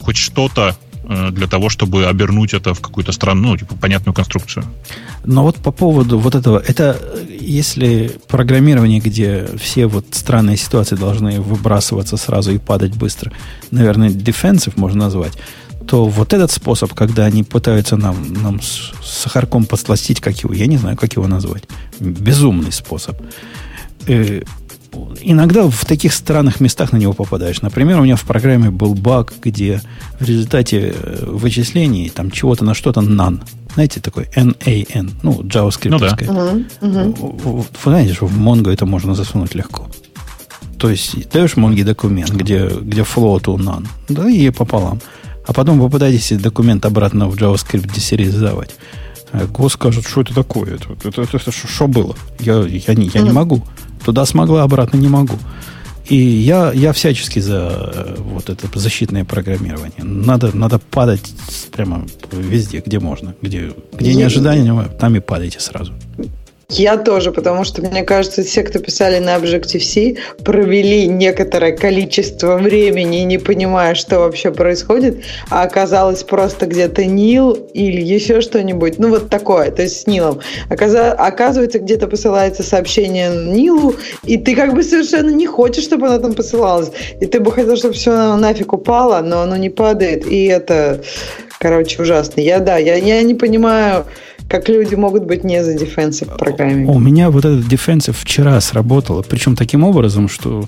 хоть 0.00 0.16
что-то 0.16 0.76
Э, 1.04 1.30
для 1.32 1.46
того, 1.46 1.68
чтобы 1.68 2.06
обернуть 2.06 2.54
это 2.54 2.74
в 2.74 2.80
какую-то 2.80 3.12
странную, 3.12 3.52
ну, 3.52 3.56
типа, 3.56 3.74
понятную 3.74 4.14
конструкцию. 4.14 4.64
Но 5.24 5.42
вот 5.42 5.56
по 5.56 5.72
поводу 5.72 6.18
вот 6.18 6.34
этого, 6.34 6.62
это 6.64 6.96
если 7.28 8.12
программирование, 8.28 9.00
где 9.00 9.48
все 9.60 9.86
вот 9.86 10.06
странные 10.12 10.56
ситуации 10.56 10.96
должны 10.96 11.40
выбрасываться 11.40 12.16
сразу 12.16 12.52
и 12.52 12.58
падать 12.58 12.94
быстро, 12.94 13.32
наверное, 13.72 14.10
defensive 14.10 14.74
можно 14.76 15.04
назвать, 15.04 15.32
то 15.88 16.06
вот 16.06 16.32
этот 16.32 16.52
способ, 16.52 16.94
когда 16.94 17.24
они 17.24 17.42
пытаются 17.42 17.96
нам, 17.96 18.32
нам 18.32 18.60
с 18.62 18.92
сахарком 19.02 19.64
подсластить, 19.64 20.20
как 20.20 20.38
его, 20.38 20.54
я 20.54 20.66
не 20.66 20.76
знаю, 20.76 20.96
как 20.96 21.14
его 21.14 21.26
назвать, 21.26 21.64
безумный 21.98 22.70
способ. 22.70 23.20
Иногда 25.20 25.68
в 25.68 25.84
таких 25.84 26.12
странных 26.12 26.60
местах 26.60 26.92
на 26.92 26.98
него 26.98 27.12
попадаешь. 27.12 27.62
Например, 27.62 28.00
у 28.00 28.04
меня 28.04 28.16
в 28.16 28.24
программе 28.24 28.70
был 28.70 28.94
баг, 28.94 29.32
где 29.42 29.80
в 30.20 30.24
результате 30.24 30.94
э, 30.94 31.24
вычислений 31.26 32.10
там 32.10 32.30
чего-то 32.30 32.64
на 32.64 32.74
что-то 32.74 33.00
none. 33.00 33.40
Знаете, 33.74 34.00
такой 34.00 34.28
NAN, 34.36 35.10
ну, 35.22 35.40
JavaScript. 35.42 35.90
Ну, 35.90 35.98
да. 35.98 36.16
Uh-huh. 36.16 37.66
Вы 37.84 37.90
знаете, 37.90 38.12
что 38.12 38.26
в 38.26 38.38
Mongo 38.38 38.70
это 38.70 38.84
можно 38.84 39.14
засунуть 39.14 39.54
легко. 39.54 39.88
То 40.78 40.90
есть 40.90 41.30
даешь 41.30 41.54
Mongo 41.54 41.84
документ, 41.84 42.30
где, 42.30 42.66
где 42.66 43.02
float 43.02 43.48
у 43.50 43.56
none, 43.56 43.86
да, 44.08 44.28
и 44.28 44.50
пополам. 44.50 45.00
А 45.46 45.52
потом 45.52 45.80
попытаетесь 45.80 46.38
документ 46.38 46.84
обратно 46.84 47.28
в 47.28 47.34
JavaScript 47.34 47.92
десеризовать. 47.94 48.74
А 49.32 49.46
Го 49.46 49.68
скажет, 49.68 50.06
что 50.06 50.20
это 50.20 50.34
такое? 50.34 50.74
Это, 50.74 50.92
это, 50.92 51.22
это, 51.22 51.36
это 51.36 51.50
что 51.50 51.88
было? 51.88 52.14
Я, 52.38 52.62
я, 52.62 52.94
не, 52.94 53.10
я 53.12 53.20
не 53.22 53.32
могу. 53.32 53.62
Туда 54.04 54.26
смогла, 54.26 54.62
обратно 54.62 54.98
не 54.98 55.08
могу. 55.08 55.38
И 56.06 56.16
я, 56.16 56.72
я 56.72 56.92
всячески 56.92 57.38
за 57.38 57.92
э, 57.94 58.16
вот 58.18 58.50
это 58.50 58.66
защитное 58.78 59.24
программирование. 59.24 60.02
Надо, 60.02 60.54
надо 60.54 60.78
падать 60.78 61.32
прямо 61.70 62.06
везде, 62.32 62.82
где 62.84 62.98
можно. 62.98 63.34
Где, 63.40 63.72
где 63.92 64.14
не 64.14 64.24
ожидание, 64.24 64.90
там 65.00 65.14
и 65.16 65.20
падайте 65.20 65.60
сразу. 65.60 65.92
Я 66.72 66.96
тоже, 66.96 67.32
потому 67.32 67.64
что, 67.64 67.82
мне 67.82 68.02
кажется, 68.02 68.42
все, 68.42 68.62
кто 68.62 68.78
писали 68.78 69.18
на 69.18 69.36
Objective-C, 69.36 70.16
провели 70.42 71.06
некоторое 71.06 71.72
количество 71.76 72.56
времени, 72.56 73.18
не 73.18 73.36
понимая, 73.36 73.94
что 73.94 74.20
вообще 74.20 74.50
происходит, 74.50 75.22
а 75.50 75.64
оказалось 75.64 76.22
просто 76.22 76.66
где-то 76.66 77.04
Нил 77.04 77.52
или 77.52 78.00
еще 78.00 78.40
что-нибудь. 78.40 78.98
Ну, 78.98 79.10
вот 79.10 79.28
такое, 79.28 79.70
то 79.70 79.82
есть 79.82 80.00
с 80.00 80.06
Нилом. 80.06 80.40
Оказывается, 80.70 81.78
где-то 81.78 82.06
посылается 82.06 82.62
сообщение 82.62 83.30
Нилу, 83.30 83.94
и 84.24 84.38
ты 84.38 84.56
как 84.56 84.74
бы 84.74 84.82
совершенно 84.82 85.30
не 85.30 85.46
хочешь, 85.46 85.84
чтобы 85.84 86.06
оно 86.06 86.18
там 86.18 86.32
посылалось. 86.32 86.90
И 87.20 87.26
ты 87.26 87.40
бы 87.40 87.52
хотел, 87.52 87.76
чтобы 87.76 87.92
все 87.94 88.34
нафиг 88.36 88.72
упало, 88.72 89.20
но 89.20 89.42
оно 89.42 89.56
не 89.56 89.68
падает. 89.68 90.26
И 90.26 90.46
это, 90.46 91.02
короче, 91.58 92.00
ужасно. 92.00 92.40
Я, 92.40 92.60
да, 92.60 92.78
я, 92.78 92.94
я 92.96 93.22
не 93.22 93.34
понимаю, 93.34 94.06
как 94.52 94.68
люди 94.68 94.94
могут 94.94 95.24
быть 95.24 95.44
не 95.44 95.64
за 95.64 95.74
defensive 95.74 96.36
программе. 96.36 96.86
У 96.86 96.98
меня 96.98 97.30
вот 97.30 97.46
этот 97.46 97.64
defensive 97.64 98.14
вчера 98.16 98.60
сработало, 98.60 99.22
причем 99.22 99.56
таким 99.56 99.82
образом, 99.82 100.28
что 100.28 100.66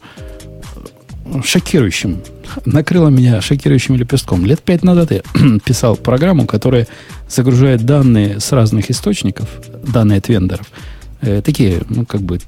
шокирующим. 1.45 2.21
Накрыло 2.65 3.09
меня 3.11 3.43
шокирующим 3.43 3.97
лепестком. 3.97 4.47
Лет 4.47 4.63
пять 4.63 4.85
назад 4.85 5.11
я 5.11 5.21
писал 5.67 5.97
программу, 5.97 6.47
которая 6.47 6.87
загружает 7.29 7.85
данные 7.85 8.41
с 8.41 8.53
разных 8.53 8.91
источников, 8.91 9.49
данные 9.87 10.19
от 10.19 10.29
вендоров. 10.29 10.67
Э, 11.21 11.43
такие, 11.43 11.83
ну, 11.91 12.07
как 12.07 12.23
бы, 12.23 12.39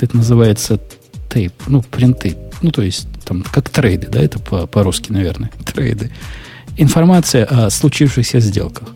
это 0.00 0.16
называется 0.16 0.80
тейп, 1.28 1.52
ну, 1.66 1.82
принты. 1.82 2.36
Ну, 2.62 2.70
то 2.70 2.80
есть, 2.80 3.06
там, 3.26 3.44
как 3.52 3.68
трейды, 3.68 4.06
да, 4.10 4.22
это 4.22 4.38
по- 4.38 4.66
по-русски, 4.66 5.12
наверное, 5.12 5.50
трейды. 5.66 6.10
Информация 6.78 7.44
о 7.44 7.68
случившихся 7.68 8.40
сделках. 8.40 8.88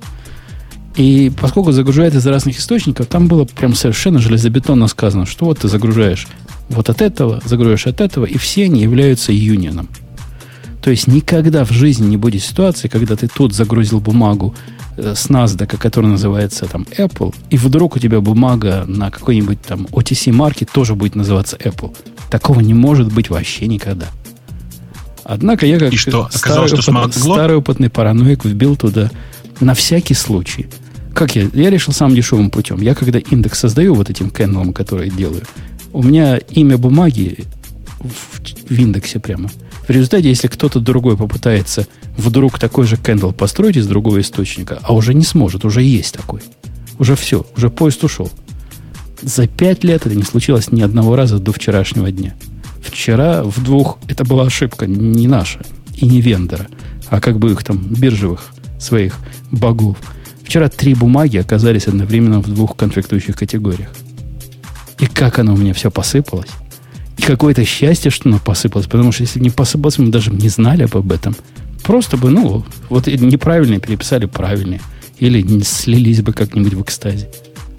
И 1.01 1.31
поскольку 1.31 1.73
загружает 1.73 2.15
из 2.15 2.27
разных 2.27 2.59
источников, 2.59 3.07
там 3.07 3.27
было 3.27 3.47
прям 3.47 3.73
совершенно 3.73 4.19
железобетонно 4.19 4.87
сказано, 4.87 5.25
что 5.25 5.47
вот 5.47 5.61
ты 5.61 5.69
загружаешь 5.69 6.29
вот 6.69 6.91
от 6.91 7.01
этого, 7.01 7.41
загружаешь 7.43 7.87
от 7.87 8.03
этого, 8.03 8.27
и 8.27 8.37
все 8.37 8.65
они 8.65 8.83
являются 8.83 9.33
юнионом. 9.33 9.89
То 10.83 10.91
есть 10.91 11.07
никогда 11.07 11.65
в 11.65 11.71
жизни 11.71 12.07
не 12.07 12.19
будет 12.19 12.43
ситуации, 12.43 12.89
когда 12.89 13.17
ты 13.17 13.29
тут 13.29 13.55
загрузил 13.55 14.01
бумагу 14.01 14.55
э, 14.99 15.15
с 15.17 15.31
NASDAQ, 15.31 15.79
которая 15.79 16.13
называется 16.13 16.67
там 16.67 16.83
Apple, 16.99 17.35
и 17.49 17.57
вдруг 17.57 17.97
у 17.97 17.99
тебя 17.99 18.21
бумага 18.21 18.85
на 18.87 19.11
какой-нибудь 19.11 19.63
там 19.63 19.87
OTC 19.93 20.33
марке 20.33 20.67
тоже 20.67 20.95
будет 20.95 21.15
называться 21.15 21.57
Apple. 21.57 21.97
Такого 22.31 22.61
не 22.61 22.75
может 22.75 23.11
быть 23.11 23.31
вообще 23.31 23.69
никогда. 23.69 24.09
Однако 25.25 25.65
я 25.65 25.79
как 25.79 25.95
что? 25.95 26.29
Старый, 26.31 26.69
что 26.69 26.93
опыт, 26.93 27.15
старый 27.15 27.57
опытный 27.57 27.89
параноик 27.89 28.45
вбил 28.45 28.77
туда 28.77 29.11
на 29.61 29.73
всякий 29.73 30.15
случай. 30.15 30.69
Как 31.15 31.37
я? 31.37 31.49
Я 31.53 31.70
решил 31.70 31.93
самым 31.93 32.16
дешевым 32.16 32.51
путем. 32.51 32.81
Я 32.81 32.95
когда 32.95 33.19
индекс 33.19 33.59
создаю 33.59 33.95
вот 33.95 34.11
этим 34.11 34.31
кэндлом, 34.31 34.73
который 34.73 35.11
делаю, 35.11 35.43
у 35.93 36.03
меня 36.03 36.39
имя 36.39 36.78
бумаги 36.78 37.45
в, 37.99 38.41
в 38.69 38.78
индексе 38.78 39.20
прямо. 39.20 39.51
В 39.87 39.91
результате, 39.91 40.28
если 40.28 40.47
кто-то 40.47 40.81
другой 40.81 41.16
попытается 41.16 41.87
вдруг 42.16 42.59
такой 42.59 42.87
же 42.87 42.97
кэндл 42.97 43.32
построить 43.32 43.77
из 43.77 43.87
другого 43.87 44.20
источника, 44.20 44.78
а 44.82 44.95
уже 44.95 45.15
не 45.15 45.24
сможет, 45.24 45.65
уже 45.65 45.82
есть 45.82 46.15
такой. 46.15 46.43
Уже 46.99 47.16
все, 47.16 47.45
уже 47.57 47.70
поезд 47.70 48.05
ушел. 48.05 48.31
За 49.23 49.47
пять 49.47 49.85
лет 49.85 50.07
это 50.07 50.15
не 50.15 50.23
случилось 50.23 50.70
ни 50.70 50.81
одного 50.81 51.16
раза 51.16 51.39
до 51.39 51.53
вчерашнего 51.53 52.11
дня. 52.11 52.35
Вчера 52.82 53.43
в 53.43 53.62
двух 53.62 53.99
это 54.09 54.24
была 54.24 54.45
ошибка, 54.45 54.87
не 54.87 55.27
наша 55.27 55.61
и 55.97 56.07
не 56.07 56.20
вендора, 56.20 56.69
а 57.09 57.20
как 57.20 57.39
бы 57.39 57.53
их 57.53 57.62
там 57.65 57.78
биржевых 57.78 58.53
своих 58.78 59.16
богов. 59.51 59.99
Вчера 60.51 60.69
три 60.69 60.95
бумаги 60.95 61.37
оказались 61.37 61.87
одновременно 61.87 62.41
в 62.41 62.53
двух 62.53 62.77
конфликтующих 62.77 63.37
категориях. 63.37 63.91
И 64.99 65.07
как 65.07 65.39
оно 65.39 65.55
у 65.55 65.57
меня 65.57 65.73
все 65.75 65.93
посыпалось. 65.93 66.51
И 67.19 67.23
какое-то 67.23 67.65
счастье, 67.65 68.11
что 68.11 68.29
оно 68.29 68.41
посыпалось, 68.41 68.89
потому 68.89 69.13
что 69.13 69.23
если 69.23 69.39
не 69.39 69.51
посыпалось, 69.51 69.99
мы 69.99 70.09
даже 70.09 70.33
не 70.33 70.49
знали 70.49 70.89
об 70.91 71.13
этом. 71.13 71.37
Просто 71.85 72.17
бы, 72.17 72.31
ну, 72.31 72.65
вот 72.89 73.07
неправильные 73.07 73.79
переписали 73.79 74.27
правильные. 74.27 74.81
Или 75.21 75.41
не 75.41 75.63
слились 75.63 76.21
бы 76.21 76.33
как-нибудь 76.33 76.75
в 76.75 76.83
экстазе. 76.83 77.31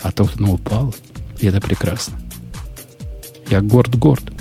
А 0.02 0.14
то 0.14 0.30
оно 0.39 0.53
упало. 0.53 0.93
И 1.41 1.48
это 1.48 1.60
прекрасно. 1.60 2.22
Я 3.49 3.60
горд-горд. 3.60 4.31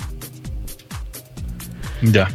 Да. 2.01 2.29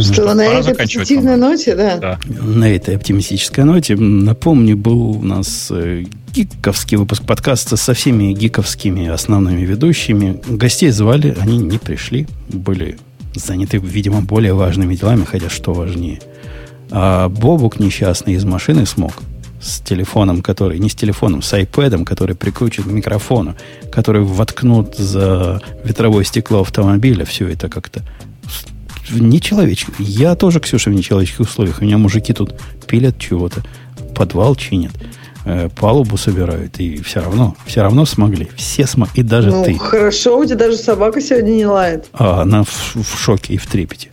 Что 0.00 0.34
на 0.34 0.42
этой 0.42 0.74
позитивной 0.74 1.36
ноте, 1.36 1.74
да. 1.74 1.96
да. 1.98 2.18
На 2.26 2.70
этой 2.70 2.96
оптимистической 2.96 3.64
ноте, 3.64 3.96
напомню, 3.96 4.76
был 4.76 5.10
у 5.10 5.22
нас 5.22 5.68
э, 5.70 6.04
гиковский 6.32 6.96
выпуск 6.96 7.24
подкаста 7.24 7.76
со 7.76 7.94
всеми 7.94 8.32
гиковскими 8.32 9.08
основными 9.08 9.62
ведущими. 9.62 10.40
Гостей 10.48 10.90
звали, 10.90 11.36
они 11.40 11.58
не 11.58 11.78
пришли, 11.78 12.26
были 12.48 12.98
заняты, 13.34 13.78
видимо, 13.78 14.20
более 14.20 14.54
важными 14.54 14.94
делами, 14.94 15.24
хотя 15.24 15.48
что 15.48 15.72
важнее. 15.72 16.20
А 16.90 17.28
Бобук 17.28 17.78
несчастный 17.78 18.34
из 18.34 18.44
машины 18.44 18.86
смог 18.86 19.12
с 19.60 19.80
телефоном, 19.80 20.42
который, 20.42 20.78
не 20.78 20.88
с 20.88 20.94
телефоном, 20.94 21.42
с 21.42 21.52
iPad, 21.52 22.04
который 22.04 22.36
прикручен 22.36 22.84
к 22.84 22.86
микрофону, 22.86 23.56
который 23.90 24.22
воткнут 24.22 24.96
за 24.96 25.60
ветровое 25.84 26.24
стекло 26.24 26.60
автомобиля, 26.60 27.24
все 27.24 27.48
это 27.48 27.68
как-то 27.68 28.02
в 29.10 29.20
нечеловеческих. 29.20 29.94
Я 29.98 30.34
тоже, 30.34 30.60
Ксюша, 30.60 30.90
в 30.90 30.94
нечеловеческих 30.94 31.40
условиях. 31.40 31.80
У 31.80 31.84
меня 31.84 31.98
мужики 31.98 32.32
тут 32.32 32.54
пилят 32.86 33.18
чего-то, 33.18 33.62
подвал 34.14 34.54
чинят, 34.54 34.92
э, 35.44 35.68
палубу 35.74 36.16
собирают, 36.16 36.78
и 36.80 37.00
все 37.02 37.20
равно, 37.20 37.56
все 37.66 37.82
равно 37.82 38.04
смогли. 38.04 38.48
Все 38.56 38.86
смогли, 38.86 39.20
и 39.20 39.22
даже 39.22 39.50
ну, 39.50 39.64
ты. 39.64 39.78
хорошо, 39.78 40.38
у 40.38 40.44
тебя 40.44 40.56
даже 40.56 40.76
собака 40.76 41.20
сегодня 41.20 41.50
не 41.50 41.66
лает. 41.66 42.06
А, 42.12 42.42
она 42.42 42.64
в, 42.64 42.96
в 42.96 43.18
шоке 43.18 43.54
и 43.54 43.56
в 43.56 43.66
трепете. 43.66 44.10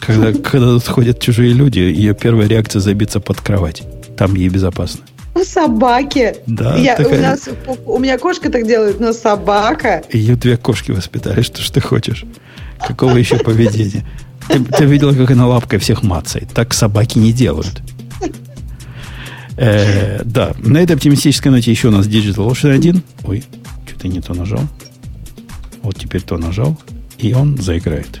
Когда, 0.00 0.32
когда 0.32 0.66
тут 0.74 0.86
ходят 0.86 1.20
чужие 1.20 1.52
люди, 1.52 1.78
ее 1.78 2.14
первая 2.14 2.46
реакция 2.46 2.80
забиться 2.80 3.20
под 3.20 3.40
кровать. 3.40 3.82
Там 4.16 4.34
ей 4.34 4.48
безопасно. 4.48 5.00
У 5.34 5.44
собаки. 5.44 6.36
Да, 6.46 6.76
я, 6.76 6.96
такая... 6.96 7.18
у, 7.18 7.22
нас, 7.22 7.48
у 7.86 7.98
меня 7.98 8.18
кошка 8.18 8.50
так 8.50 8.66
делает, 8.66 9.00
но 9.00 9.12
собака. 9.12 10.02
Ее 10.12 10.36
две 10.36 10.56
кошки 10.56 10.92
воспитали, 10.92 11.42
что 11.42 11.60
ж 11.62 11.70
ты 11.70 11.80
хочешь. 11.80 12.24
Какого 12.86 13.16
еще 13.16 13.38
поведения? 13.38 14.06
Ты, 14.48 14.62
ты 14.62 14.84
видела, 14.84 15.12
как 15.12 15.30
она 15.30 15.46
лапкой 15.46 15.78
всех 15.78 16.02
мацает. 16.02 16.50
Так 16.52 16.74
собаки 16.74 17.18
не 17.18 17.32
делают. 17.32 17.82
Э, 19.56 20.22
да, 20.24 20.52
на 20.58 20.78
этой 20.78 20.96
оптимистической 20.96 21.50
ноте 21.50 21.70
еще 21.70 21.88
у 21.88 21.90
нас 21.90 22.06
Digital 22.06 22.50
Ocean 22.50 22.72
1. 22.72 23.02
Ой, 23.24 23.44
что-то 23.86 24.08
не 24.08 24.20
то 24.20 24.34
нажал. 24.34 24.60
Вот 25.82 25.96
теперь 25.96 26.22
то 26.22 26.36
нажал, 26.36 26.78
и 27.18 27.32
он 27.34 27.56
заиграет. 27.58 28.20